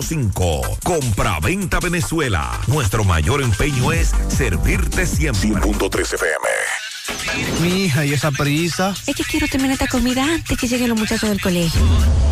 809-736-0505. 0.00 0.78
Compra-venta 0.82 1.80
Venezuela. 1.80 2.60
Nuestro 2.66 3.04
mayor 3.04 3.42
empeño 3.42 3.92
es 3.92 4.12
servirte 4.28 5.06
siempre. 5.06 5.50
100.3 5.50 6.14
FM. 6.14 6.48
Mi 7.60 7.84
hija, 7.84 8.04
¿y 8.04 8.12
esa 8.12 8.30
prisa? 8.30 8.94
Es 9.06 9.14
que 9.14 9.24
quiero 9.24 9.46
terminar 9.48 9.74
esta 9.74 9.88
comida 9.88 10.24
antes 10.24 10.56
que 10.58 10.68
lleguen 10.68 10.90
los 10.90 10.98
muchachos 10.98 11.28
del 11.28 11.40
colegio. 11.40 11.80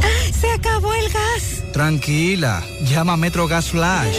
¡Ah! 0.03 0.33
¡Se 0.33 0.51
acabó 0.51 0.93
el 0.95 1.09
gas! 1.11 1.63
Tranquila, 1.73 2.65
llama 2.85 3.15
a 3.15 3.17
Metro 3.17 3.47
Gas 3.49 3.71
Flash. 3.71 4.19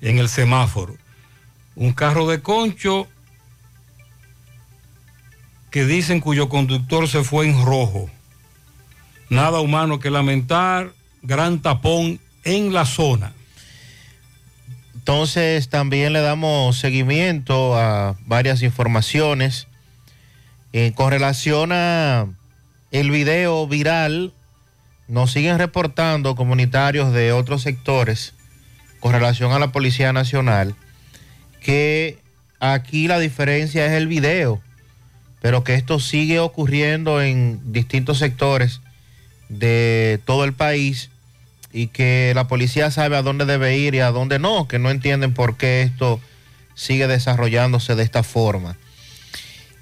en 0.01 0.19
el 0.19 0.31
semáforo. 0.31 0.97
Un 1.77 1.93
carro 1.93 2.29
de 2.29 2.41
concho 2.41 3.09
que 5.75 5.85
dicen 5.85 6.21
cuyo 6.21 6.49
conductor 6.49 7.09
se 7.09 7.25
fue 7.25 7.49
en 7.49 7.65
rojo. 7.65 8.09
Nada 9.29 9.59
humano 9.59 9.99
que 9.99 10.09
lamentar, 10.09 10.93
gran 11.23 11.63
tapón 11.63 12.21
en 12.45 12.73
la 12.73 12.87
zona. 12.87 13.33
Entonces 14.95 15.69
también 15.69 16.13
le 16.13 16.21
damos 16.21 16.79
seguimiento 16.79 17.77
a 17.77 18.15
varias 18.25 18.63
informaciones 18.63 19.67
eh, 20.73 20.93
con 20.95 21.11
relación 21.11 21.73
a 21.73 22.27
el 22.93 23.11
video 23.11 23.67
viral. 23.67 24.33
Nos 25.09 25.33
siguen 25.33 25.59
reportando 25.59 26.37
comunitarios 26.37 27.13
de 27.13 27.33
otros 27.33 27.63
sectores 27.63 28.35
con 29.01 29.13
relación 29.13 29.51
a 29.51 29.59
la 29.59 29.73
Policía 29.73 30.13
Nacional 30.13 30.77
que 31.65 32.19
aquí 32.61 33.09
la 33.09 33.19
diferencia 33.19 33.87
es 33.87 33.93
el 33.93 34.07
video, 34.07 34.61
pero 35.41 35.65
que 35.65 35.75
esto 35.75 35.99
sigue 35.99 36.39
ocurriendo 36.39 37.23
en 37.23 37.73
distintos 37.73 38.19
sectores 38.19 38.83
de 39.49 40.21
todo 40.27 40.45
el 40.45 40.53
país 40.53 41.11
y 41.73 41.89
que 41.89 42.33
la 42.35 42.47
policía 42.47 42.91
sabe 42.91 43.17
a 43.17 43.23
dónde 43.23 43.47
debe 43.47 43.79
ir 43.79 43.95
y 43.95 44.01
a 44.01 44.11
dónde 44.11 44.39
no, 44.39 44.69
que 44.69 44.79
no 44.79 44.91
entienden 44.91 45.33
por 45.33 45.57
qué 45.57 45.83
esto 45.83 46.21
sigue 46.75 47.09
desarrollándose 47.09 47.95
de 47.95 48.03
esta 48.03 48.23
forma. 48.23 48.77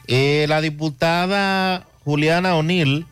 Eh, 0.07 0.47
la 0.49 0.61
diputada 0.61 1.87
Juliana 2.05 2.55
O'Neill 2.55 3.07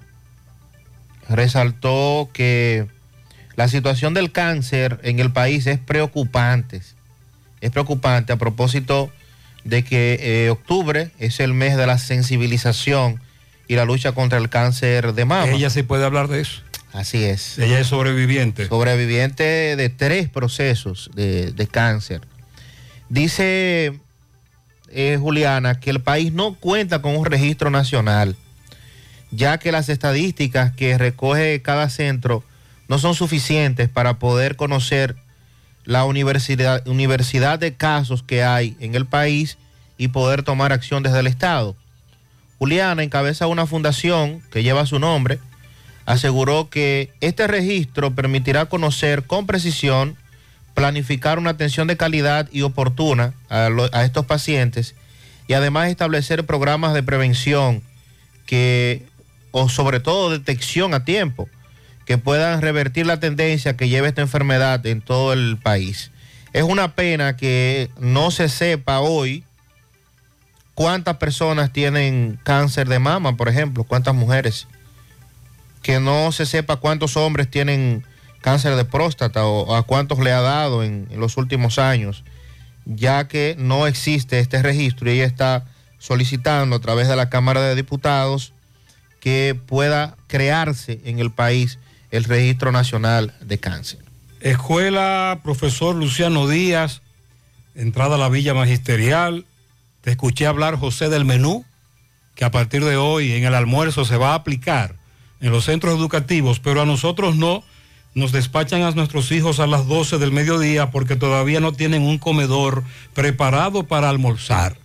resaltó 1.28 2.30
que 2.32 2.86
la 3.56 3.66
situación 3.66 4.14
del 4.14 4.30
cáncer 4.30 5.00
en 5.02 5.18
el 5.18 5.32
país 5.32 5.66
es 5.66 5.78
preocupante. 5.78 6.82
Es 7.60 7.70
preocupante 7.70 8.32
a 8.32 8.36
propósito 8.36 9.10
de 9.64 9.84
que 9.84 10.18
eh, 10.20 10.50
octubre 10.50 11.10
es 11.18 11.40
el 11.40 11.54
mes 11.54 11.76
de 11.76 11.86
la 11.86 11.98
sensibilización 11.98 13.20
y 13.68 13.76
la 13.76 13.84
lucha 13.84 14.12
contra 14.12 14.38
el 14.38 14.48
cáncer 14.48 15.12
de 15.14 15.24
mama. 15.24 15.52
Ella 15.52 15.70
sí 15.70 15.82
puede 15.82 16.04
hablar 16.04 16.28
de 16.28 16.40
eso. 16.40 16.62
Así 16.92 17.22
es. 17.22 17.58
Ella 17.58 17.78
es 17.78 17.86
sobreviviente. 17.86 18.66
Sobreviviente 18.66 19.76
de 19.76 19.88
tres 19.90 20.28
procesos 20.28 21.10
de, 21.14 21.52
de 21.52 21.66
cáncer. 21.68 22.22
Dice 23.08 24.00
eh, 24.92 25.18
Juliana 25.20 25.78
que 25.78 25.90
el 25.90 26.00
país 26.00 26.32
no 26.32 26.54
cuenta 26.54 27.00
con 27.00 27.16
un 27.16 27.24
registro 27.24 27.70
nacional, 27.70 28.36
ya 29.30 29.58
que 29.58 29.70
las 29.70 29.88
estadísticas 29.88 30.72
que 30.72 30.98
recoge 30.98 31.62
cada 31.62 31.88
centro 31.90 32.42
no 32.88 32.98
son 32.98 33.14
suficientes 33.14 33.88
para 33.88 34.18
poder 34.18 34.56
conocer 34.56 35.14
la 35.90 36.04
universidad, 36.04 36.86
universidad 36.86 37.58
de 37.58 37.74
casos 37.74 38.22
que 38.22 38.44
hay 38.44 38.76
en 38.78 38.94
el 38.94 39.06
país 39.06 39.58
y 39.98 40.06
poder 40.06 40.44
tomar 40.44 40.72
acción 40.72 41.02
desde 41.02 41.18
el 41.18 41.26
Estado. 41.26 41.74
Juliana 42.60 43.02
encabeza 43.02 43.48
una 43.48 43.66
fundación 43.66 44.40
que 44.52 44.62
lleva 44.62 44.86
su 44.86 45.00
nombre, 45.00 45.40
aseguró 46.06 46.70
que 46.70 47.12
este 47.20 47.48
registro 47.48 48.14
permitirá 48.14 48.66
conocer 48.66 49.24
con 49.24 49.48
precisión, 49.48 50.14
planificar 50.74 51.40
una 51.40 51.50
atención 51.50 51.88
de 51.88 51.96
calidad 51.96 52.48
y 52.52 52.62
oportuna 52.62 53.34
a, 53.48 53.68
a 53.92 54.04
estos 54.04 54.26
pacientes 54.26 54.94
y 55.48 55.54
además 55.54 55.88
establecer 55.88 56.46
programas 56.46 56.94
de 56.94 57.02
prevención 57.02 57.82
que, 58.46 59.08
o 59.50 59.68
sobre 59.68 59.98
todo 59.98 60.30
detección 60.30 60.94
a 60.94 61.04
tiempo, 61.04 61.48
que 62.10 62.18
puedan 62.18 62.60
revertir 62.60 63.06
la 63.06 63.20
tendencia 63.20 63.76
que 63.76 63.88
lleva 63.88 64.08
esta 64.08 64.20
enfermedad 64.20 64.84
en 64.84 65.00
todo 65.00 65.32
el 65.32 65.58
país. 65.58 66.10
Es 66.52 66.64
una 66.64 66.96
pena 66.96 67.36
que 67.36 67.88
no 68.00 68.32
se 68.32 68.48
sepa 68.48 68.98
hoy 68.98 69.44
cuántas 70.74 71.18
personas 71.18 71.72
tienen 71.72 72.40
cáncer 72.42 72.88
de 72.88 72.98
mama, 72.98 73.36
por 73.36 73.48
ejemplo, 73.48 73.84
cuántas 73.84 74.12
mujeres. 74.16 74.66
Que 75.84 76.00
no 76.00 76.32
se 76.32 76.46
sepa 76.46 76.78
cuántos 76.78 77.16
hombres 77.16 77.48
tienen 77.48 78.04
cáncer 78.40 78.74
de 78.74 78.84
próstata 78.84 79.46
o 79.46 79.76
a 79.76 79.84
cuántos 79.84 80.18
le 80.18 80.32
ha 80.32 80.40
dado 80.40 80.82
en, 80.82 81.06
en 81.12 81.20
los 81.20 81.36
últimos 81.36 81.78
años, 81.78 82.24
ya 82.86 83.28
que 83.28 83.54
no 83.56 83.86
existe 83.86 84.40
este 84.40 84.60
registro 84.60 85.08
y 85.08 85.14
ella 85.14 85.26
está 85.26 85.64
solicitando 86.00 86.74
a 86.74 86.80
través 86.80 87.06
de 87.06 87.14
la 87.14 87.30
Cámara 87.30 87.60
de 87.60 87.76
Diputados 87.76 88.52
que 89.20 89.56
pueda 89.64 90.16
crearse 90.26 91.00
en 91.04 91.20
el 91.20 91.30
país 91.30 91.78
el 92.10 92.24
Registro 92.24 92.72
Nacional 92.72 93.34
de 93.40 93.58
Cáncer. 93.58 94.00
Escuela 94.40 95.40
Profesor 95.42 95.94
Luciano 95.94 96.48
Díaz, 96.48 97.02
entrada 97.74 98.14
a 98.14 98.18
la 98.18 98.28
Villa 98.28 98.54
Magisterial. 98.54 99.46
Te 100.00 100.10
escuché 100.10 100.46
hablar, 100.46 100.76
José, 100.76 101.08
del 101.08 101.24
menú 101.24 101.64
que 102.34 102.44
a 102.44 102.50
partir 102.50 102.84
de 102.84 102.96
hoy 102.96 103.32
en 103.32 103.44
el 103.44 103.54
almuerzo 103.54 104.04
se 104.04 104.16
va 104.16 104.30
a 104.30 104.36
aplicar 104.36 104.94
en 105.40 105.52
los 105.52 105.64
centros 105.64 105.98
educativos, 105.98 106.58
pero 106.58 106.80
a 106.80 106.86
nosotros 106.86 107.36
no. 107.36 107.62
Nos 108.12 108.32
despachan 108.32 108.82
a 108.82 108.90
nuestros 108.90 109.30
hijos 109.30 109.60
a 109.60 109.68
las 109.68 109.86
12 109.86 110.18
del 110.18 110.32
mediodía 110.32 110.90
porque 110.90 111.14
todavía 111.14 111.60
no 111.60 111.72
tienen 111.72 112.02
un 112.02 112.18
comedor 112.18 112.82
preparado 113.14 113.84
para 113.84 114.08
almorzar. 114.08 114.76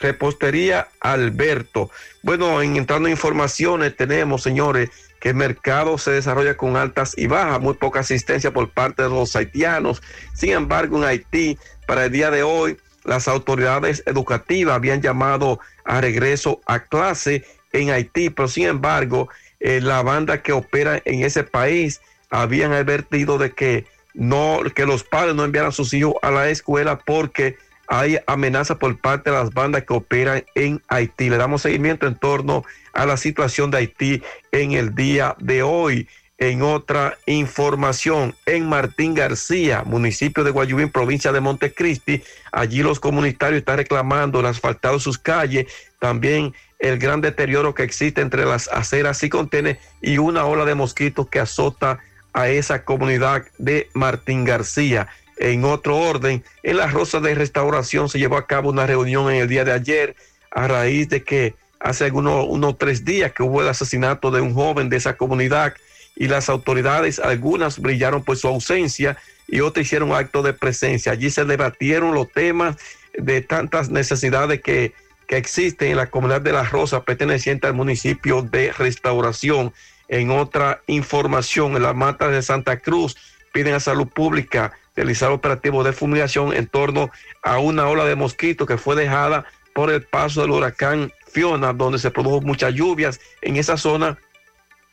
Repostería 0.00 0.88
Alberto. 1.00 1.90
Bueno, 2.22 2.60
en 2.60 2.76
entrando 2.76 3.06
en 3.06 3.12
informaciones, 3.12 3.96
tenemos, 3.96 4.42
señores, 4.42 4.90
que 5.20 5.28
el 5.28 5.36
mercado 5.36 5.98
se 5.98 6.10
desarrolla 6.10 6.56
con 6.56 6.76
altas 6.76 7.14
y 7.16 7.28
bajas, 7.28 7.60
muy 7.60 7.74
poca 7.74 8.00
asistencia 8.00 8.52
por 8.52 8.70
parte 8.70 9.04
de 9.04 9.08
los 9.08 9.36
haitianos. 9.36 10.02
Sin 10.34 10.50
embargo, 10.50 10.98
en 10.98 11.04
Haití, 11.04 11.56
para 11.86 12.06
el 12.06 12.12
día 12.12 12.32
de 12.32 12.42
hoy, 12.42 12.76
las 13.08 13.26
autoridades 13.26 14.02
educativas 14.06 14.74
habían 14.74 15.00
llamado 15.00 15.58
a 15.84 16.00
regreso 16.00 16.60
a 16.66 16.80
clase 16.80 17.44
en 17.72 17.90
Haití, 17.90 18.28
pero 18.30 18.48
sin 18.48 18.66
embargo, 18.66 19.28
eh, 19.60 19.80
la 19.80 20.02
banda 20.02 20.42
que 20.42 20.52
opera 20.52 21.00
en 21.04 21.24
ese 21.24 21.42
país 21.42 22.00
habían 22.30 22.72
advertido 22.72 23.38
de 23.38 23.52
que 23.52 23.86
no, 24.12 24.60
que 24.74 24.84
los 24.84 25.04
padres 25.04 25.34
no 25.34 25.44
enviaran 25.44 25.70
a 25.70 25.72
sus 25.72 25.94
hijos 25.94 26.14
a 26.22 26.30
la 26.30 26.50
escuela 26.50 26.98
porque 26.98 27.56
hay 27.88 28.18
amenaza 28.26 28.78
por 28.78 28.98
parte 29.00 29.30
de 29.30 29.36
las 29.36 29.54
bandas 29.54 29.84
que 29.84 29.94
operan 29.94 30.44
en 30.54 30.82
Haití. 30.88 31.30
Le 31.30 31.38
damos 31.38 31.62
seguimiento 31.62 32.06
en 32.06 32.14
torno 32.14 32.62
a 32.92 33.06
la 33.06 33.16
situación 33.16 33.70
de 33.70 33.78
Haití 33.78 34.22
en 34.52 34.72
el 34.72 34.94
día 34.94 35.34
de 35.38 35.62
hoy. 35.62 36.08
En 36.38 36.62
otra 36.62 37.18
información, 37.26 38.32
en 38.46 38.68
Martín 38.68 39.12
García, 39.12 39.82
municipio 39.84 40.44
de 40.44 40.52
Guayubín, 40.52 40.88
provincia 40.88 41.32
de 41.32 41.40
Montecristi, 41.40 42.22
allí 42.52 42.84
los 42.84 43.00
comunitarios 43.00 43.58
están 43.58 43.78
reclamando 43.78 44.38
el 44.38 44.46
asfaltado 44.46 44.94
de 44.94 45.00
sus 45.00 45.18
calles, 45.18 45.66
también 45.98 46.54
el 46.78 46.98
gran 46.98 47.20
deterioro 47.20 47.74
que 47.74 47.82
existe 47.82 48.20
entre 48.20 48.44
las 48.44 48.68
aceras 48.68 49.20
y 49.24 49.28
contenes 49.28 49.78
y 50.00 50.18
una 50.18 50.44
ola 50.44 50.64
de 50.64 50.76
mosquitos 50.76 51.28
que 51.28 51.40
azota 51.40 51.98
a 52.32 52.48
esa 52.48 52.84
comunidad 52.84 53.44
de 53.58 53.88
Martín 53.94 54.44
García. 54.44 55.08
En 55.38 55.64
otro 55.64 55.96
orden, 55.96 56.44
en 56.62 56.76
la 56.76 56.86
Rosa 56.86 57.18
de 57.18 57.34
Restauración 57.34 58.08
se 58.08 58.20
llevó 58.20 58.36
a 58.36 58.46
cabo 58.46 58.70
una 58.70 58.86
reunión 58.86 59.28
en 59.28 59.40
el 59.40 59.48
día 59.48 59.64
de 59.64 59.72
ayer 59.72 60.14
a 60.52 60.68
raíz 60.68 61.08
de 61.08 61.24
que 61.24 61.56
hace 61.80 62.04
algunos 62.04 62.46
unos 62.48 62.78
tres 62.78 63.04
días 63.04 63.32
que 63.32 63.42
hubo 63.42 63.60
el 63.60 63.68
asesinato 63.68 64.30
de 64.30 64.40
un 64.40 64.54
joven 64.54 64.88
de 64.88 64.96
esa 64.96 65.16
comunidad 65.16 65.74
y 66.18 66.26
las 66.26 66.48
autoridades, 66.48 67.20
algunas 67.20 67.78
brillaron 67.78 68.24
por 68.24 68.36
su 68.36 68.48
ausencia 68.48 69.16
y 69.46 69.60
otras 69.60 69.86
hicieron 69.86 70.12
acto 70.12 70.42
de 70.42 70.52
presencia. 70.52 71.12
Allí 71.12 71.30
se 71.30 71.44
debatieron 71.44 72.12
los 72.12 72.30
temas 72.32 72.76
de 73.16 73.40
tantas 73.40 73.88
necesidades 73.88 74.60
que, 74.60 74.92
que 75.28 75.36
existen 75.36 75.92
en 75.92 75.96
la 75.96 76.10
comunidad 76.10 76.40
de 76.40 76.52
La 76.52 76.64
Rosa 76.64 77.04
perteneciente 77.04 77.68
al 77.68 77.74
municipio 77.74 78.42
de 78.42 78.72
Restauración. 78.72 79.72
En 80.08 80.32
otra 80.32 80.82
información, 80.88 81.76
en 81.76 81.82
la 81.84 81.94
mata 81.94 82.28
de 82.28 82.42
Santa 82.42 82.78
Cruz 82.80 83.16
piden 83.52 83.74
a 83.74 83.80
Salud 83.80 84.08
Pública 84.08 84.72
realizar 84.96 85.30
operativos 85.30 85.84
de 85.84 85.92
fumigación 85.92 86.52
en 86.52 86.66
torno 86.66 87.12
a 87.44 87.60
una 87.60 87.86
ola 87.86 88.04
de 88.04 88.16
mosquitos 88.16 88.66
que 88.66 88.76
fue 88.76 88.96
dejada 88.96 89.44
por 89.72 89.92
el 89.92 90.02
paso 90.02 90.40
del 90.40 90.50
huracán 90.50 91.12
Fiona, 91.30 91.72
donde 91.72 92.00
se 92.00 92.10
produjo 92.10 92.40
muchas 92.40 92.74
lluvias 92.74 93.20
en 93.40 93.54
esa 93.54 93.76
zona 93.76 94.18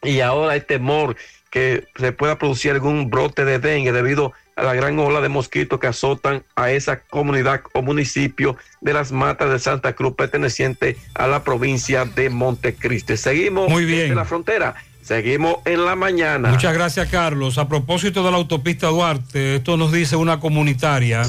y 0.05 0.21
ahora 0.21 0.53
hay 0.53 0.61
temor 0.61 1.15
que 1.49 1.87
se 1.97 2.11
pueda 2.11 2.37
producir 2.37 2.71
algún 2.71 3.09
brote 3.09 3.45
de 3.45 3.59
dengue 3.59 3.91
debido 3.91 4.33
a 4.55 4.63
la 4.63 4.73
gran 4.73 4.99
ola 4.99 5.21
de 5.21 5.29
mosquitos 5.29 5.79
que 5.79 5.87
azotan 5.87 6.43
a 6.55 6.71
esa 6.71 7.01
comunidad 7.01 7.61
o 7.73 7.81
municipio 7.81 8.57
de 8.81 8.93
las 8.93 9.11
matas 9.11 9.49
de 9.49 9.59
Santa 9.59 9.93
Cruz 9.93 10.15
perteneciente 10.15 10.97
a 11.13 11.27
la 11.27 11.43
provincia 11.43 12.05
de 12.05 12.29
Montecristi. 12.29 13.17
Seguimos 13.17 13.69
Muy 13.69 13.85
bien. 13.85 14.01
desde 14.01 14.15
la 14.15 14.25
frontera, 14.25 14.75
seguimos 15.01 15.57
en 15.65 15.85
la 15.85 15.95
mañana. 15.95 16.49
Muchas 16.49 16.73
gracias, 16.73 17.09
Carlos. 17.09 17.57
A 17.57 17.67
propósito 17.67 18.23
de 18.23 18.31
la 18.31 18.37
autopista 18.37 18.87
Duarte, 18.87 19.55
esto 19.55 19.77
nos 19.77 19.91
dice 19.91 20.15
una 20.15 20.39
comunitaria. 20.39 21.23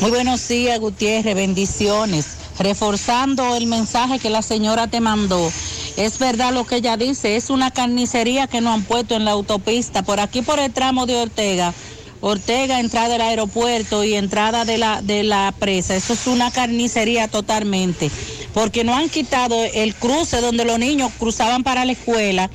Muy 0.00 0.10
buenos 0.10 0.46
días, 0.48 0.78
Gutiérrez, 0.80 1.34
bendiciones. 1.34 2.38
Reforzando 2.58 3.56
el 3.56 3.66
mensaje 3.66 4.18
que 4.18 4.30
la 4.30 4.42
señora 4.42 4.88
te 4.88 5.00
mandó. 5.00 5.50
Es 5.96 6.18
verdad 6.18 6.52
lo 6.52 6.66
que 6.66 6.76
ella 6.76 6.96
dice, 6.96 7.36
es 7.36 7.50
una 7.50 7.70
carnicería 7.70 8.48
que 8.48 8.60
nos 8.60 8.74
han 8.74 8.84
puesto 8.84 9.14
en 9.14 9.24
la 9.24 9.30
autopista, 9.30 10.02
por 10.02 10.18
aquí 10.18 10.42
por 10.42 10.58
el 10.58 10.72
tramo 10.72 11.06
de 11.06 11.16
Ortega. 11.16 11.72
Ortega, 12.20 12.80
entrada 12.80 13.10
del 13.10 13.20
aeropuerto 13.20 14.02
y 14.02 14.14
entrada 14.14 14.64
de 14.64 14.78
la, 14.78 15.02
de 15.02 15.22
la 15.22 15.54
presa. 15.58 15.94
Eso 15.94 16.14
es 16.14 16.26
una 16.26 16.50
carnicería 16.50 17.28
totalmente. 17.28 18.10
Porque 18.54 18.82
no 18.82 18.96
han 18.96 19.08
quitado 19.08 19.62
el 19.74 19.94
cruce 19.94 20.40
donde 20.40 20.64
los 20.64 20.78
niños 20.78 21.12
cruzaban 21.18 21.62
para 21.62 21.84
la 21.84 21.92
escuela 21.92 22.50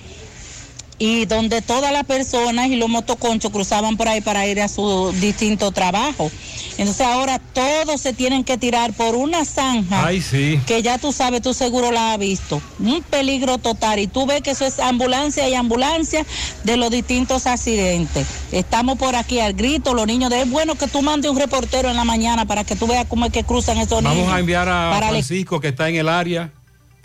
y 1.01 1.25
donde 1.25 1.61
todas 1.61 1.93
las 1.93 2.03
personas 2.03 2.67
y 2.67 2.75
los 2.75 2.89
motoconchos 2.89 3.51
cruzaban 3.51 3.95
por 3.95 4.09
ahí 4.09 4.19
para 4.21 4.45
ir 4.45 4.59
a 4.61 4.67
su 4.67 5.13
distinto 5.21 5.71
trabajo. 5.71 6.29
Entonces 6.77 7.07
ahora 7.07 7.39
todos 7.39 7.99
se 8.01 8.13
tienen 8.13 8.43
que 8.43 8.57
tirar 8.57 8.93
por 8.93 9.15
una 9.15 9.43
zanja 9.45 10.05
Ay, 10.05 10.21
sí. 10.21 10.59
que 10.67 10.81
ya 10.81 10.97
tú 10.97 11.11
sabes, 11.11 11.41
tú 11.41 11.53
seguro 11.53 11.91
la 11.91 12.13
has 12.13 12.19
visto. 12.19 12.61
Un 12.79 13.01
peligro 13.01 13.57
total. 13.57 13.99
Y 13.99 14.07
tú 14.07 14.25
ves 14.25 14.41
que 14.41 14.51
eso 14.51 14.65
es 14.65 14.79
ambulancia 14.79 15.47
y 15.49 15.55
ambulancia 15.55 16.25
de 16.63 16.77
los 16.77 16.89
distintos 16.91 17.47
accidentes. 17.47 18.27
Estamos 18.51 18.97
por 18.97 19.15
aquí 19.15 19.39
al 19.39 19.53
grito, 19.53 19.93
los 19.93 20.05
niños. 20.07 20.29
De, 20.29 20.41
es 20.41 20.49
bueno 20.49 20.75
que 20.75 20.87
tú 20.87 21.01
mandes 21.01 21.31
un 21.31 21.37
reportero 21.37 21.89
en 21.89 21.95
la 21.97 22.03
mañana 22.05 22.45
para 22.45 22.63
que 22.63 22.75
tú 22.75 22.87
veas 22.87 23.05
cómo 23.09 23.25
es 23.25 23.31
que 23.31 23.43
cruzan 23.43 23.77
esos 23.77 24.01
niños. 24.01 24.17
Vamos 24.17 24.33
a 24.33 24.39
enviar 24.39 24.67
a 24.69 24.95
Francisco, 24.97 25.59
que 25.59 25.69
está 25.69 25.87
en 25.89 25.95
el 25.95 26.07
área, 26.09 26.49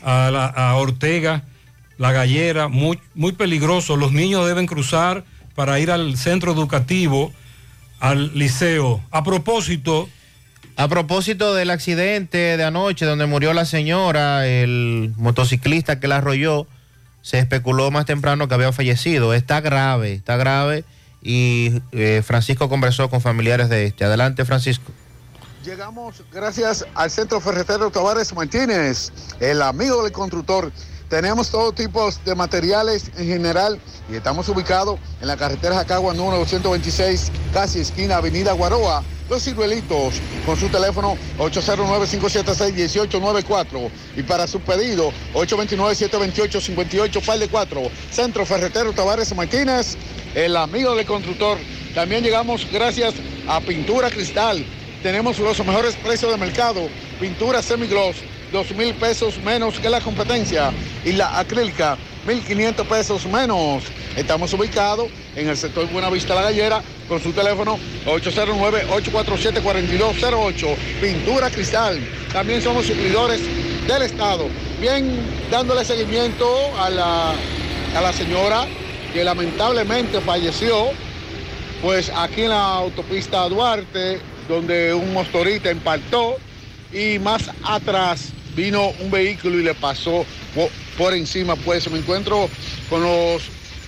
a, 0.04 0.30
la- 0.32 0.46
a 0.46 0.76
Ortega, 0.76 1.42
La 1.98 2.12
Gallera, 2.12 2.68
muy, 2.68 2.98
muy 3.14 3.32
peligroso. 3.32 3.96
Los 3.96 4.12
niños 4.12 4.46
deben 4.46 4.66
cruzar 4.66 5.24
para 5.54 5.78
ir 5.78 5.90
al 5.90 6.16
centro 6.16 6.52
educativo, 6.52 7.32
al 8.00 8.36
liceo. 8.36 9.00
A 9.10 9.22
propósito, 9.22 10.08
A 10.76 10.88
propósito 10.88 11.54
del 11.54 11.70
accidente 11.70 12.56
de 12.56 12.64
anoche 12.64 13.06
donde 13.06 13.26
murió 13.26 13.52
la 13.52 13.64
señora, 13.64 14.44
el 14.46 15.12
motociclista 15.16 16.00
que 16.00 16.08
la 16.08 16.16
arrolló, 16.16 16.66
se 17.22 17.38
especuló 17.38 17.92
más 17.92 18.06
temprano 18.06 18.48
que 18.48 18.54
había 18.54 18.72
fallecido. 18.72 19.34
Está 19.34 19.60
grave, 19.60 20.12
está 20.14 20.36
grave 20.36 20.84
y 21.22 21.80
eh, 21.92 22.22
Francisco 22.24 22.68
conversó 22.68 23.08
con 23.08 23.20
familiares 23.20 23.68
de 23.68 23.86
este. 23.86 24.04
Adelante, 24.04 24.44
Francisco. 24.44 24.92
Llegamos 25.64 26.22
gracias 26.30 26.84
al 26.94 27.10
Centro 27.10 27.40
Ferretero 27.40 27.90
Tavares 27.90 28.34
Martínez, 28.34 29.10
el 29.40 29.62
amigo 29.62 30.02
del 30.02 30.12
constructor. 30.12 30.70
Tenemos 31.08 31.50
todo 31.50 31.72
tipo 31.72 32.08
de 32.24 32.34
materiales 32.34 33.10
en 33.18 33.26
general 33.26 33.78
y 34.10 34.16
estamos 34.16 34.48
ubicados 34.48 34.98
en 35.20 35.28
la 35.28 35.36
carretera 35.36 35.76
Jacagua 35.76 36.14
número 36.14 36.38
226, 36.38 37.30
casi 37.52 37.80
esquina 37.80 38.16
Avenida 38.16 38.52
Guaroa. 38.52 39.04
Los 39.28 39.44
ciruelitos 39.44 40.14
con 40.44 40.58
su 40.58 40.68
teléfono 40.68 41.16
809-576-1894 41.38 43.90
y 44.16 44.22
para 44.22 44.46
su 44.46 44.60
pedido 44.60 45.12
829-728-58 45.34 47.24
par 47.24 47.38
de 47.38 47.48
4. 47.48 47.82
Centro 48.10 48.44
Ferretero 48.44 48.92
Tavares 48.92 49.34
Martínez, 49.34 49.96
el 50.34 50.54
amigo 50.56 50.94
del 50.94 51.06
constructor. 51.06 51.56
También 51.94 52.22
llegamos 52.22 52.70
gracias 52.70 53.14
a 53.48 53.60
Pintura 53.60 54.10
Cristal. 54.10 54.62
Tenemos 55.02 55.38
los 55.38 55.58
mejores 55.64 55.96
precios 55.96 56.30
de 56.30 56.36
mercado. 56.36 56.86
Pintura 57.20 57.62
semigloss, 57.62 58.16
dos 58.54 58.74
mil 58.74 58.94
pesos 58.94 59.36
menos 59.38 59.78
que 59.80 59.90
la 59.90 60.00
competencia. 60.00 60.70
Y 61.04 61.12
la 61.12 61.38
acrílica, 61.40 61.98
1.500 62.26 62.86
pesos 62.86 63.26
menos. 63.26 63.82
Estamos 64.16 64.54
ubicados 64.54 65.08
en 65.34 65.48
el 65.48 65.56
sector 65.56 65.90
Buenavista 65.90 66.36
La 66.36 66.42
Gallera 66.42 66.80
con 67.08 67.20
su 67.20 67.32
teléfono 67.32 67.80
809-847-4208. 68.06 70.76
Pintura 71.00 71.50
Cristal. 71.50 71.98
También 72.32 72.62
somos 72.62 72.86
suplidores 72.86 73.40
del 73.88 74.02
Estado. 74.02 74.46
Bien, 74.80 75.18
dándole 75.50 75.84
seguimiento 75.84 76.46
a 76.78 76.90
la, 76.90 77.34
a 77.96 78.00
la 78.00 78.12
señora 78.12 78.66
que 79.12 79.24
lamentablemente 79.24 80.20
falleció 80.20 80.90
pues 81.82 82.08
aquí 82.14 82.42
en 82.42 82.50
la 82.50 82.76
autopista 82.76 83.48
Duarte, 83.48 84.20
donde 84.48 84.94
un 84.94 85.12
motorista 85.12 85.72
impactó 85.72 86.36
y 86.92 87.18
más 87.18 87.50
atrás 87.64 88.32
vino 88.56 88.90
un 89.00 89.10
vehículo 89.10 89.58
y 89.58 89.62
le 89.62 89.74
pasó 89.74 90.24
po- 90.54 90.70
por 90.96 91.14
encima. 91.14 91.56
Pues 91.56 91.90
me 91.90 91.98
encuentro 91.98 92.48
con 92.88 93.02
los 93.02 93.42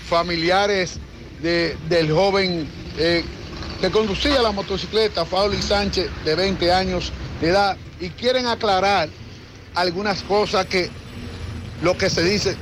familiares 0.08 0.98
de- 1.42 1.76
del 1.88 2.10
joven 2.12 2.68
eh, 2.98 3.24
que 3.80 3.90
conducía 3.90 4.40
la 4.40 4.52
motocicleta, 4.52 5.26
Fauli 5.26 5.60
Sánchez, 5.60 6.08
de 6.24 6.34
20 6.34 6.72
años 6.72 7.12
de 7.40 7.48
edad, 7.48 7.76
y 8.00 8.08
quieren 8.10 8.46
aclarar 8.46 9.08
algunas 9.74 10.22
cosas 10.22 10.64
que 10.66 10.88
lo 11.82 11.96
que 11.98 12.08
se 12.08 12.22
dice 12.24 12.56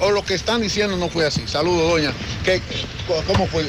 o 0.00 0.10
lo 0.10 0.22
que 0.24 0.34
están 0.34 0.60
diciendo 0.60 0.96
no 0.98 1.08
fue 1.08 1.24
así. 1.26 1.42
Saludos, 1.46 1.90
doña. 1.90 2.12
¿Qué, 2.44 2.60
¿Cómo 3.26 3.46
fue? 3.46 3.64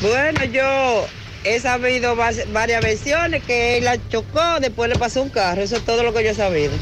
Bueno, 0.00 0.44
yo 0.44 1.06
he 1.44 1.60
sabido 1.60 2.16
varias 2.16 2.82
versiones 2.82 3.42
que 3.44 3.78
él 3.78 3.84
la 3.84 3.96
chocó, 4.08 4.60
después 4.60 4.88
le 4.88 4.96
pasó 4.96 5.22
un 5.22 5.30
carro, 5.30 5.62
eso 5.62 5.76
es 5.76 5.84
todo 5.84 6.02
lo 6.02 6.12
que 6.12 6.24
yo 6.24 6.30
he 6.30 6.34
sabido. 6.34 6.72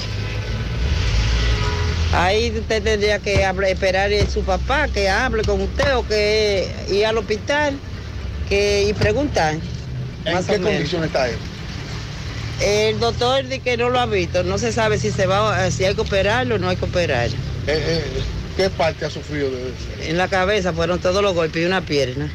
Ahí 2.13 2.53
usted 2.59 2.83
tendría 2.83 3.21
que 3.21 3.49
esperar 3.69 4.13
a 4.13 4.31
su 4.31 4.43
papá 4.43 4.89
que 4.89 5.09
hable 5.09 5.43
con 5.45 5.61
usted 5.61 5.95
o 5.97 6.07
que 6.07 6.69
ir 6.91 7.07
al 7.07 7.17
hospital 7.19 7.79
que, 8.49 8.85
y 8.89 8.93
preguntar. 8.93 9.57
¿En 10.25 10.35
más 10.35 10.47
qué 10.47 10.61
condición 10.61 11.05
está 11.05 11.29
él? 11.29 11.37
El 12.61 12.99
doctor 12.99 13.45
dice 13.45 13.61
que 13.61 13.77
no 13.77 13.89
lo 13.89 14.01
ha 14.01 14.07
visto, 14.07 14.43
no 14.43 14.59
se 14.59 14.73
sabe 14.73 14.99
si 14.99 15.11
se 15.11 15.27
va, 15.27 15.71
si 15.71 15.85
hay 15.85 15.95
que 15.95 16.01
operarlo 16.03 16.57
o 16.57 16.59
no 16.59 16.69
hay 16.69 16.77
que 16.77 16.85
operar. 16.85 17.31
Eh, 17.67 18.03
¿Qué 18.57 18.69
parte 18.69 19.07
ha 19.07 19.11
sufrido 19.11 19.51
de 19.51 19.69
eso? 19.69 20.11
En 20.11 20.19
la 20.19 20.29
cabeza 20.29 20.73
fueron 20.73 20.99
todos 20.99 21.23
los 21.23 21.33
golpes 21.33 21.63
y 21.63 21.65
una 21.65 21.81
pierna. 21.81 22.31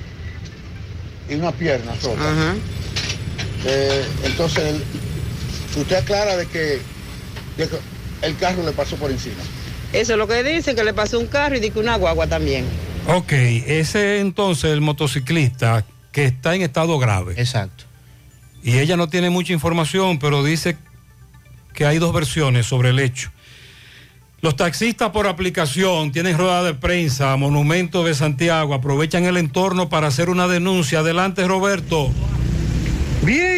Y 1.29 1.35
una 1.35 1.51
pierna 1.51 1.95
sola. 1.99 2.21
Ajá. 2.21 2.55
Eh, 3.65 4.05
entonces, 4.23 4.75
usted 5.75 5.95
aclara 5.95 6.37
de 6.37 6.45
que, 6.45 6.79
de 7.57 7.67
que 7.67 7.77
el 8.21 8.37
carro 8.37 8.63
le 8.63 8.71
pasó 8.71 8.95
por 8.95 9.09
encima. 9.11 9.41
Eso 9.93 10.13
es 10.13 10.17
lo 10.17 10.27
que 10.27 10.43
dicen, 10.43 10.75
que 10.75 10.83
le 10.83 10.93
pasó 10.93 11.19
un 11.19 11.27
carro 11.27 11.55
y 11.55 11.59
dice 11.59 11.73
que 11.73 11.79
una 11.79 11.95
guagua 11.95 12.27
también. 12.27 12.65
ok, 13.07 13.31
ese 13.31 14.19
entonces 14.19 14.71
el 14.71 14.81
motociclista 14.81 15.85
que 16.11 16.25
está 16.25 16.55
en 16.55 16.61
estado 16.61 16.97
grave. 16.99 17.33
Exacto. 17.37 17.85
Y 18.63 18.79
ella 18.79 18.97
no 18.97 19.07
tiene 19.07 19.29
mucha 19.29 19.53
información, 19.53 20.17
pero 20.19 20.43
dice 20.43 20.77
que 21.73 21.85
hay 21.85 21.99
dos 21.99 22.13
versiones 22.13 22.65
sobre 22.65 22.89
el 22.89 22.99
hecho. 22.99 23.31
Los 24.45 24.55
taxistas 24.55 25.09
por 25.09 25.25
aplicación 25.25 26.11
tienen 26.11 26.37
rueda 26.37 26.61
de 26.61 26.75
prensa, 26.75 27.35
Monumento 27.35 28.03
de 28.03 28.13
Santiago, 28.13 28.75
aprovechan 28.75 29.23
el 29.23 29.37
entorno 29.37 29.89
para 29.89 30.05
hacer 30.05 30.29
una 30.29 30.47
denuncia. 30.47 30.99
Adelante, 30.99 31.47
Roberto. 31.47 32.11
Bien, 33.23 33.54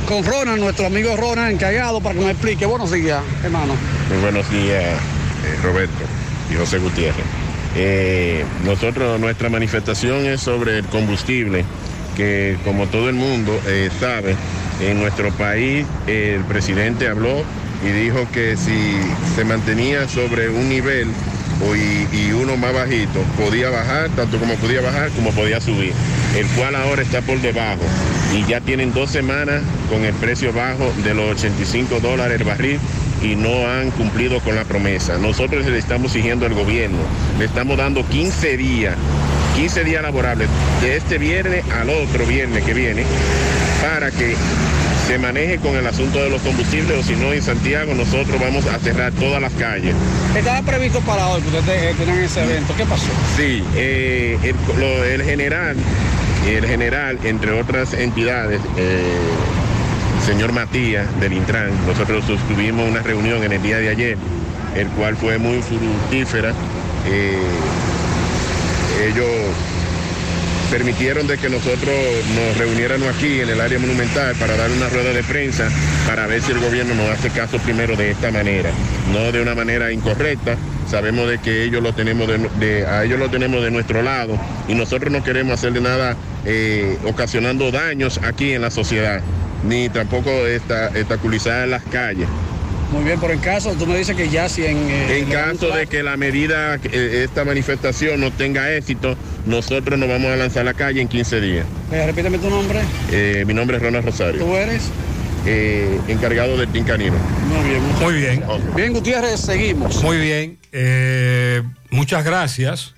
con 0.07 0.25
Ronald, 0.25 0.60
nuestro 0.60 0.86
amigo 0.86 1.17
Ronald, 1.17 1.52
encargado, 1.52 2.01
para 2.01 2.15
que 2.15 2.25
me 2.25 2.31
explique. 2.31 2.65
Buenos 2.65 2.93
días, 2.93 3.23
hermano. 3.44 3.75
Muy 4.09 4.18
buenos 4.23 4.49
días, 4.51 4.83
eh, 4.85 5.59
Roberto 5.62 6.05
y 6.51 6.55
José 6.55 6.78
Gutiérrez. 6.78 7.25
Eh, 7.75 8.44
nosotros, 8.65 9.20
nuestra 9.20 9.49
manifestación 9.49 10.26
es 10.26 10.41
sobre 10.41 10.78
el 10.78 10.85
combustible, 10.86 11.65
que 12.17 12.57
como 12.65 12.86
todo 12.86 13.09
el 13.09 13.17
mundo 13.17 13.60
eh, 13.67 13.91
sabe, 14.01 14.36
en 14.81 15.01
nuestro 15.01 15.31
país 15.33 15.86
el 16.07 16.43
presidente 16.44 17.09
habló 17.09 17.43
y 17.85 17.89
dijo 17.89 18.26
que 18.33 18.57
si 18.57 18.99
se 19.35 19.44
mantenía 19.44 20.09
sobre 20.09 20.49
un 20.49 20.68
nivel 20.68 21.09
y, 21.75 22.17
y 22.17 22.33
uno 22.33 22.57
más 22.57 22.73
bajito, 22.73 23.23
podía 23.39 23.70
bajar, 23.70 24.10
tanto 24.10 24.39
como 24.39 24.55
podía 24.55 24.81
bajar 24.81 25.10
como 25.10 25.33
podía 25.33 25.60
subir, 25.60 25.93
el 26.36 26.47
cual 26.48 26.74
ahora 26.76 27.02
está 27.02 27.23
por 27.23 27.40
debajo 27.40 27.81
y 28.34 28.44
ya 28.44 28.60
tienen 28.60 28.92
dos 28.92 29.10
semanas 29.10 29.62
con 29.90 30.05
el 30.05 30.12
precio 30.15 30.52
bajo 30.52 30.92
de 31.05 31.15
los 31.15 31.31
85 31.36 32.00
dólares 32.00 32.40
el 32.40 32.47
barril 32.47 32.78
y 33.23 33.34
no 33.34 33.68
han 33.68 33.90
cumplido 33.92 34.40
con 34.40 34.55
la 34.56 34.65
promesa. 34.65 35.16
Nosotros 35.18 35.65
le 35.66 35.78
estamos 35.78 36.12
siguiendo 36.12 36.44
al 36.47 36.55
gobierno, 36.55 36.98
le 37.39 37.47
estamos 37.47 37.78
dando 37.78 38.05
15 38.06 38.56
días, 38.56 38.94
15 39.56 39.84
días 39.84 40.02
laborables, 40.02 40.48
de 40.82 40.97
este 40.97 41.16
viernes 41.18 41.65
al 41.73 41.89
otro 41.89 42.26
viernes 42.26 42.62
que 42.65 42.74
viene, 42.74 43.05
para 43.82 44.10
que 44.10 44.34
se 45.06 45.18
maneje 45.18 45.58
con 45.58 45.76
el 45.76 45.86
asunto 45.86 46.18
de 46.20 46.28
los 46.28 46.42
combustibles 46.42 46.98
o 46.98 47.02
si 47.05 47.15
no 47.15 47.32
en 47.32 47.40
Santiago 47.40 47.94
nosotros 47.94 48.40
vamos 48.40 48.66
a 48.66 48.78
cerrar 48.81 49.12
todas 49.12 49.40
las 49.40 49.52
calles. 49.52 49.94
Estaba 50.36 50.60
previsto 50.62 51.00
para 51.00 51.28
hoy, 51.28 51.40
que 51.42 51.56
ustedes 51.56 51.82
eh, 51.82 51.94
tenían 51.97 52.18
ese 52.24 52.42
evento. 52.42 52.74
¿Qué 52.76 52.84
pasó? 52.84 53.06
Sí, 53.36 53.62
eh, 53.76 54.36
el, 54.42 54.56
lo- 54.81 55.05
el 55.05 55.23
general, 55.23 55.76
el 56.55 56.66
general, 56.66 57.18
entre 57.25 57.52
otras 57.52 57.92
entidades, 57.94 58.60
eh, 58.76 59.02
señor 60.25 60.52
Matías 60.52 61.07
del 61.20 61.33
Intran, 61.33 61.70
nosotros 61.86 62.25
sostuvimos 62.25 62.89
una 62.89 63.02
reunión 63.02 63.42
en 63.42 63.52
el 63.52 63.62
día 63.62 63.78
de 63.78 63.89
ayer, 63.89 64.16
el 64.76 64.86
cual 64.89 65.16
fue 65.16 65.39
muy 65.39 65.60
fructífera. 65.62 66.52
Eh, 67.08 67.39
ellos 69.08 69.26
permitieron 70.70 71.26
de 71.26 71.39
que 71.39 71.49
nosotros 71.49 71.94
nos 72.34 72.57
reuniéramos 72.57 73.08
aquí 73.15 73.41
en 73.41 73.49
el 73.49 73.60
área 73.60 73.78
monumental 73.78 74.34
para 74.36 74.57
dar 74.57 74.70
una 74.70 74.89
rueda 74.89 75.12
de 75.12 75.23
prensa 75.23 75.68
para 76.07 76.26
ver 76.26 76.42
si 76.42 76.52
el 76.52 76.58
gobierno 76.58 76.94
nos 76.94 77.10
hace 77.10 77.31
caso 77.31 77.58
primero 77.58 77.97
de 77.97 78.10
esta 78.10 78.31
manera, 78.31 78.70
no 79.12 79.31
de 79.33 79.42
una 79.42 79.55
manera 79.55 79.92
incorrecta. 79.92 80.57
Sabemos 80.90 81.28
de 81.28 81.39
que 81.39 81.65
ellos 81.65 81.82
lo 81.82 81.92
tenemos 81.92 82.28
de, 82.28 82.39
de- 82.60 82.86
a 82.86 83.05
ellos 83.05 83.18
lo 83.18 83.28
tenemos 83.28 83.62
de 83.62 83.70
nuestro 83.70 84.02
lado 84.02 84.39
y 84.68 84.74
nosotros 84.74 85.12
no 85.12 85.23
queremos 85.24 85.55
hacerle 85.55 85.81
nada 85.81 86.16
eh, 86.44 86.97
ocasionando 87.05 87.70
daños 87.73 88.20
aquí 88.23 88.52
en 88.52 88.62
la 88.62 88.70
sociedad, 88.70 89.20
ni 89.65 89.89
tampoco 89.89 90.31
esta, 90.47 90.89
estaculizar 90.89 91.65
en 91.65 91.70
las 91.73 91.82
calles. 91.84 92.28
Muy 92.92 93.02
bien, 93.02 93.18
por 93.18 93.32
en 93.32 93.40
caso, 93.40 93.73
tú 93.73 93.84
me 93.84 93.98
dices 93.98 94.15
que 94.15 94.28
ya 94.28 94.48
si 94.48 94.65
en... 94.65 94.76
eh, 94.89 95.18
En 95.18 95.24
caso 95.28 95.70
de 95.74 95.89
que 95.89 96.05
la 96.05 96.16
medida, 96.16 96.76
eh, 96.84 97.23
esta 97.24 97.44
manifestación 97.44 98.20
no 98.20 98.31
tenga 98.31 98.73
éxito, 98.73 99.16
nosotros 99.44 99.98
nos 99.98 100.08
vamos 100.08 100.31
a 100.31 100.36
lanzar 100.36 100.60
a 100.62 100.65
la 100.66 100.74
calle 100.74 101.00
en 101.00 101.08
15 101.08 101.40
días. 101.40 101.66
Eh, 101.90 102.06
repíteme 102.06 102.39
tu 102.39 102.48
nombre. 102.48 102.78
Eh, 103.10 103.42
mi 103.44 103.55
nombre 103.55 103.78
es 103.78 103.82
Ronald 103.82 104.05
Rosario. 104.05 104.40
¿Tú 104.40 104.55
eres? 104.55 104.82
Eh, 105.47 105.98
encargado 106.06 106.56
del 106.56 106.68
Tincanino. 106.68 107.15
Muy 107.48 107.68
bien, 107.70 107.82
muchas 107.82 108.02
Muy 108.02 108.15
bien. 108.15 108.42
Bien, 108.76 108.92
Gutiérrez, 108.92 109.40
seguimos. 109.40 110.00
Muy 110.05 110.18
bien. 110.18 110.56
Eh, 110.78 111.62
muchas 111.90 112.22
gracias. 112.22 112.94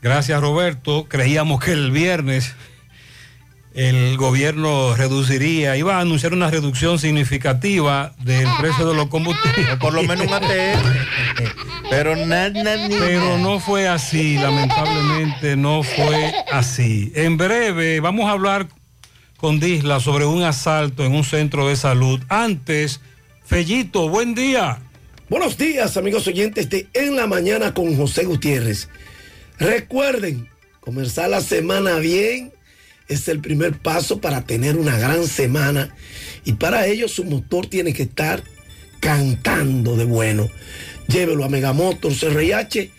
Gracias, 0.00 0.40
Roberto. 0.40 1.06
Creíamos 1.08 1.62
que 1.62 1.72
el 1.72 1.90
viernes 1.90 2.54
el 3.74 4.16
gobierno 4.16 4.96
reduciría, 4.96 5.76
iba 5.76 5.96
a 5.96 6.00
anunciar 6.00 6.32
una 6.32 6.50
reducción 6.50 6.98
significativa 6.98 8.12
del 8.18 8.48
precio 8.58 8.86
de 8.86 8.94
los 8.94 9.08
combustibles. 9.08 9.76
Por 9.78 9.94
lo 9.94 10.02
menos 10.02 10.26
un 10.26 10.34
ATM. 10.34 10.82
Pero 11.88 12.16
nada, 12.16 12.76
ni 12.88 12.96
Pero 12.96 13.38
no 13.38 13.60
fue 13.60 13.88
así, 13.88 14.38
lamentablemente 14.38 15.56
no 15.56 15.82
fue 15.82 16.32
así. 16.52 17.12
En 17.14 17.36
breve 17.36 18.00
vamos 18.00 18.28
a 18.28 18.32
hablar 18.32 18.68
con 19.36 19.60
Disla 19.60 20.00
sobre 20.00 20.26
un 20.26 20.42
asalto 20.42 21.04
en 21.04 21.14
un 21.14 21.24
centro 21.24 21.68
de 21.68 21.76
salud. 21.76 22.20
Antes, 22.28 23.00
Fellito, 23.44 24.08
buen 24.08 24.34
día. 24.34 24.78
Buenos 25.30 25.56
días, 25.56 25.96
amigos 25.96 26.26
oyentes 26.26 26.68
de 26.70 26.88
En 26.92 27.14
la 27.14 27.28
Mañana 27.28 27.72
con 27.72 27.96
José 27.96 28.24
Gutiérrez. 28.24 28.88
Recuerden, 29.60 30.48
comenzar 30.80 31.30
la 31.30 31.40
semana 31.40 32.00
bien 32.00 32.52
es 33.06 33.28
el 33.28 33.38
primer 33.38 33.78
paso 33.78 34.20
para 34.20 34.44
tener 34.44 34.76
una 34.76 34.98
gran 34.98 35.24
semana 35.28 35.94
y 36.44 36.54
para 36.54 36.88
ello 36.88 37.06
su 37.06 37.22
motor 37.22 37.68
tiene 37.68 37.92
que 37.92 38.02
estar 38.02 38.42
cantando 38.98 39.94
de 39.94 40.04
bueno. 40.04 40.50
Llévelo 41.06 41.44
a 41.44 41.48
Megamotors 41.48 42.22
RIH 42.22 42.90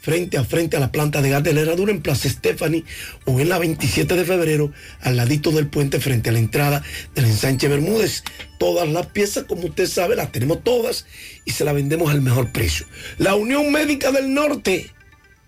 frente 0.00 0.38
a 0.38 0.44
frente 0.44 0.76
a 0.76 0.80
la 0.80 0.90
planta 0.90 1.22
de 1.22 1.30
gas 1.30 1.42
de 1.42 1.52
la 1.52 1.60
herradura 1.60 1.92
en 1.92 2.02
Plaza 2.02 2.28
Stephanie 2.28 2.84
o 3.26 3.38
en 3.38 3.48
la 3.48 3.58
27 3.58 4.16
de 4.16 4.24
febrero 4.24 4.72
al 5.00 5.16
ladito 5.16 5.50
del 5.50 5.68
puente 5.68 6.00
frente 6.00 6.30
a 6.30 6.32
la 6.32 6.38
entrada 6.38 6.82
del 7.14 7.26
ensanche 7.26 7.68
Bermúdez. 7.68 8.24
Todas 8.58 8.88
las 8.88 9.06
piezas, 9.06 9.44
como 9.44 9.66
usted 9.66 9.86
sabe, 9.86 10.16
las 10.16 10.32
tenemos 10.32 10.64
todas 10.64 11.06
y 11.44 11.52
se 11.52 11.64
las 11.64 11.74
vendemos 11.74 12.10
al 12.10 12.22
mejor 12.22 12.50
precio. 12.50 12.86
La 13.18 13.34
Unión 13.34 13.70
Médica 13.70 14.10
del 14.10 14.32
Norte, 14.32 14.90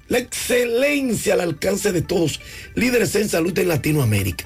la 0.09 0.19
excelencia 0.19 1.35
al 1.35 1.41
alcance 1.41 1.93
de 1.93 2.03
todos, 2.03 2.41
líderes 2.75 3.15
en 3.17 3.29
salud 3.29 3.59
en 3.59 3.69
Latinoamérica. 3.69 4.45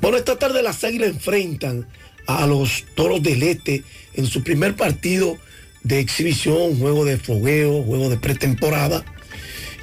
Bueno, 0.00 0.16
esta 0.16 0.38
tarde 0.38 0.62
las 0.62 0.84
Águilas 0.84 1.10
enfrentan 1.10 1.86
a 2.26 2.46
los 2.46 2.84
Toros 2.94 3.22
del 3.22 3.42
Este 3.42 3.84
en 4.14 4.26
su 4.26 4.42
primer 4.42 4.76
partido 4.76 5.38
de 5.84 6.00
exhibición, 6.00 6.78
juego 6.78 7.04
de 7.04 7.18
fogueo, 7.18 7.82
juego 7.82 8.08
de 8.08 8.16
pretemporada 8.16 9.04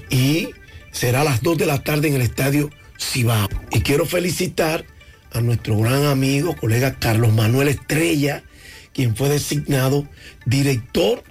y 0.09 0.49
será 0.91 1.21
a 1.21 1.23
las 1.23 1.41
2 1.41 1.57
de 1.57 1.65
la 1.65 1.83
tarde 1.83 2.09
en 2.09 2.15
el 2.15 2.21
estadio 2.21 2.69
Cibao. 2.99 3.47
Y 3.71 3.81
quiero 3.81 4.05
felicitar 4.05 4.85
a 5.31 5.41
nuestro 5.41 5.77
gran 5.77 6.05
amigo, 6.05 6.55
colega 6.55 6.99
Carlos 6.99 7.31
Manuel 7.31 7.69
Estrella, 7.69 8.43
quien 8.93 9.15
fue 9.15 9.30
designado 9.30 10.07
director 10.45 11.23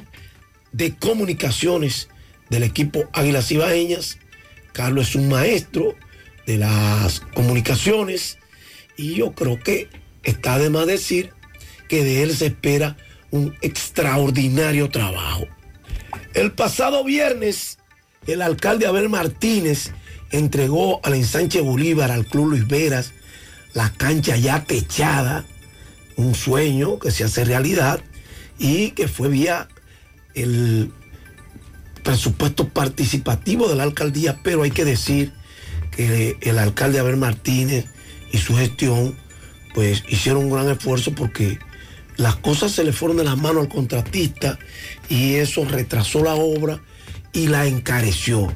de 0.73 0.95
comunicaciones 0.97 2.09
del 2.49 2.63
equipo 2.63 3.09
Águilas 3.13 3.51
Ibaeñas. 3.51 4.19
Carlos 4.73 5.11
es 5.11 5.15
un 5.17 5.29
maestro 5.29 5.97
de 6.47 6.59
las 6.59 7.21
comunicaciones 7.21 8.39
y 8.97 9.15
yo 9.15 9.33
creo 9.33 9.59
que 9.59 9.89
está 10.23 10.59
de 10.59 10.71
más 10.71 10.87
decir 10.87 11.33
que 11.89 12.05
de 12.05 12.23
él 12.23 12.35
se 12.35 12.47
espera 12.47 12.97
un 13.31 13.57
extraordinario 13.61 14.91
trabajo. 14.91 15.47
El 16.35 16.53
pasado 16.53 17.05
viernes, 17.05 17.79
el 18.27 18.43
alcalde 18.43 18.87
Abel 18.87 19.09
Martínez 19.09 19.93
entregó 20.31 21.01
al 21.05 21.15
ensanche 21.15 21.61
Bolívar, 21.61 22.11
al 22.11 22.27
Club 22.27 22.51
Luis 22.51 22.67
Veras, 22.67 23.13
la 23.75 23.93
cancha 23.93 24.37
ya 24.37 24.65
techada, 24.65 25.45
un 26.17 26.35
sueño 26.35 26.99
que 26.99 27.11
se 27.11 27.25
hace 27.25 27.45
realidad 27.45 28.01
y 28.59 28.91
que 28.93 29.09
fue 29.09 29.29
vía 29.29 29.69
el 30.35 30.93
presupuesto 32.03 32.69
participativo 32.69 33.69
de 33.69 33.77
la 33.77 33.85
alcaldía, 33.85 34.41
pero 34.43 34.63
hay 34.63 34.71
que 34.71 34.85
decir 34.85 35.33
que 35.91 36.37
el 36.41 36.59
alcalde 36.59 36.99
Abel 36.99 37.17
Martínez 37.17 37.87
y 38.33 38.39
su 38.39 38.57
gestión 38.57 39.17
pues 39.75 40.03
hicieron 40.09 40.45
un 40.45 40.51
gran 40.51 40.69
esfuerzo 40.69 41.15
porque 41.15 41.59
las 42.21 42.37
cosas 42.37 42.73
se 42.73 42.85
le 42.85 42.93
fueron 42.93 43.17
de 43.17 43.25
las 43.25 43.37
manos 43.39 43.63
al 43.63 43.69
contratista 43.69 44.59
y 45.09 45.35
eso 45.37 45.65
retrasó 45.65 46.23
la 46.23 46.35
obra 46.35 46.81
y 47.33 47.49
la 47.49 47.67
encareció. 47.67 48.53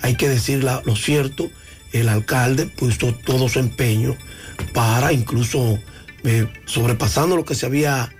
Hay 0.00 0.16
que 0.16 0.28
decir 0.28 0.64
la- 0.64 0.82
lo 0.84 0.96
cierto, 0.96 1.50
el 1.92 2.08
alcalde 2.08 2.66
puso 2.66 3.14
todo 3.14 3.48
su 3.48 3.58
empeño 3.60 4.16
para 4.74 5.12
incluso 5.12 5.78
eh, 6.24 6.48
sobrepasando 6.66 7.36
lo 7.36 7.44
que 7.44 7.54
se 7.54 7.64
había 7.66 8.12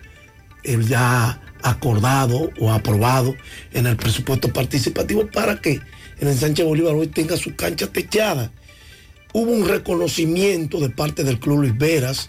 eh, 0.63 0.79
ya 0.89 1.41
acordado 1.63 2.51
o 2.61 2.71
aprobado 2.73 3.35
en 3.73 3.87
el 3.87 3.97
presupuesto 3.97 4.53
participativo 4.53 5.27
para 5.27 5.61
que 5.61 5.81
el 6.21 6.29
ensanche 6.29 6.63
Bolívar 6.63 6.95
hoy 6.95 7.09
tenga 7.09 7.37
su 7.37 7.57
cancha 7.57 7.89
techada. 7.89 8.53
Hubo 9.33 9.51
un 9.51 9.67
reconocimiento 9.69 10.79
de 10.81 10.91
parte 10.91 11.25
del 11.25 11.41
Club 11.41 11.59
Luis 11.63 11.77
Veras 11.77 12.29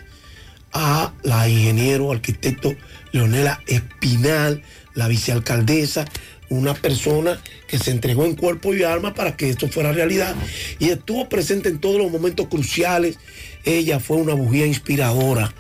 a 0.73 1.14
la 1.23 1.49
ingeniero 1.49 2.11
arquitecto 2.11 2.75
Leonela 3.11 3.61
Espinal, 3.67 4.61
la 4.93 5.07
vicealcaldesa, 5.07 6.06
una 6.49 6.73
persona 6.73 7.41
que 7.67 7.77
se 7.77 7.91
entregó 7.91 8.25
en 8.25 8.35
cuerpo 8.35 8.73
y 8.73 8.83
alma 8.83 9.14
para 9.14 9.38
que 9.38 9.49
esto 9.49 9.67
fuera 9.67 9.91
realidad 9.91 10.35
y 10.80 10.89
estuvo 10.89 11.30
presente 11.30 11.69
en 11.69 11.80
todos 11.80 11.98
los 11.98 12.11
momentos 12.11 12.48
cruciales. 12.48 13.17
Ella 13.65 13.99
fue 13.99 14.17
una 14.17 14.33
bujía 14.33 14.65
inspiradora 14.65 15.53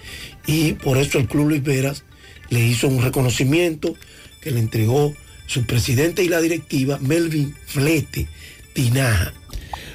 y 0.45 0.73
por 0.73 0.97
eso 0.97 1.19
el 1.19 1.27
Club 1.27 1.49
Luis 1.49 1.63
Veras 1.63 2.03
le 2.49 2.59
hizo 2.59 2.87
un 2.87 3.03
reconocimiento 3.03 3.95
que 4.41 4.51
le 4.51 4.59
entregó 4.59 5.15
su 5.45 5.65
presidente 5.65 6.23
y 6.23 6.29
la 6.29 6.41
directiva, 6.41 6.97
Melvin 6.99 7.55
Flete 7.65 8.27
Tinaja. 8.73 9.33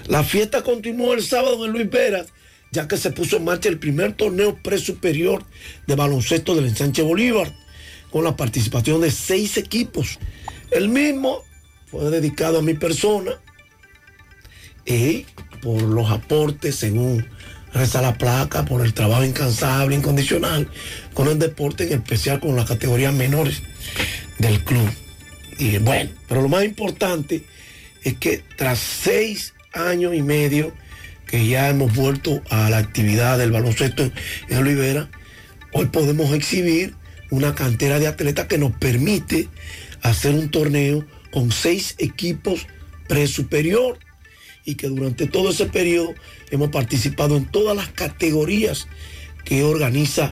La 0.07 0.23
fiesta 0.23 0.63
continuó 0.63 1.15
el 1.15 1.23
sábado 1.23 1.65
en 1.65 1.73
Luis 1.73 1.89
Veras, 1.89 2.27
ya 2.75 2.89
que 2.89 2.97
se 2.97 3.13
puso 3.13 3.37
en 3.37 3.45
marcha 3.45 3.69
el 3.69 3.79
primer 3.79 4.15
torneo 4.15 4.57
presuperior 4.57 5.45
de 5.87 5.95
baloncesto 5.95 6.57
del 6.57 6.67
ensanche 6.67 7.03
Bolívar, 7.03 7.55
con 8.11 8.25
la 8.25 8.37
participación 8.37 9.01
de 9.01 9.13
seis 9.13 9.57
equipos. 9.57 10.19
El 10.73 10.89
mismo 10.89 11.45
fue 11.87 12.11
dedicado 12.11 12.59
a 12.59 12.63
mi 12.63 12.75
persona 12.75 13.31
y 14.85 15.25
por 15.63 15.81
los 15.83 16.11
aportes, 16.11 16.75
según 16.75 17.27
reza 17.73 18.03
la 18.03 18.19
placa, 18.19 18.65
por 18.65 18.85
el 18.85 18.93
trabajo 18.93 19.25
incansable, 19.25 19.95
incondicional, 19.95 20.69
con 21.15 21.29
el 21.29 21.39
deporte, 21.39 21.85
en 21.85 22.01
especial 22.01 22.41
con 22.41 22.57
las 22.57 22.67
categorías 22.67 23.15
menores 23.15 23.63
del 24.39 24.65
club. 24.65 24.91
Y 25.59 25.79
bueno, 25.79 26.11
pero 26.29 26.43
lo 26.43 26.49
más 26.49 26.65
importante 26.65 27.45
es 28.03 28.15
que 28.19 28.43
tras 28.57 28.81
seis 28.81 29.55
años 29.73 30.13
y 30.15 30.23
medio 30.23 30.73
que 31.35 31.49
ya 31.49 31.69
hemos 31.69 31.93
vuelto 31.93 32.45
a 32.49 32.71
la 32.71 32.79
actividad 32.79 33.39
del 33.39 33.51
baloncesto 33.51 34.09
en 34.49 34.57
Olivera, 34.57 35.11
hoy 35.73 35.87
podemos 35.87 36.33
exhibir 36.33 36.95
una 37.29 37.57
cantera 37.57 37.99
de 37.99 38.07
atletas 38.07 38.47
que 38.47 38.57
nos 38.57 38.71
permite 38.71 39.49
hacer 40.03 40.33
un 40.33 40.49
torneo 40.49 41.05
con 41.33 41.51
seis 41.51 41.97
equipos 41.99 42.69
presuperior 43.09 43.99
y 44.65 44.77
que 44.77 44.87
durante 44.87 45.27
todo 45.27 45.51
ese 45.51 45.67
periodo 45.67 46.15
hemos 46.53 46.69
participado 46.69 47.37
en 47.37 47.47
todas 47.47 47.77
las 47.77 47.89
categorías 47.89 48.87
que 49.45 49.65
organiza 49.65 50.23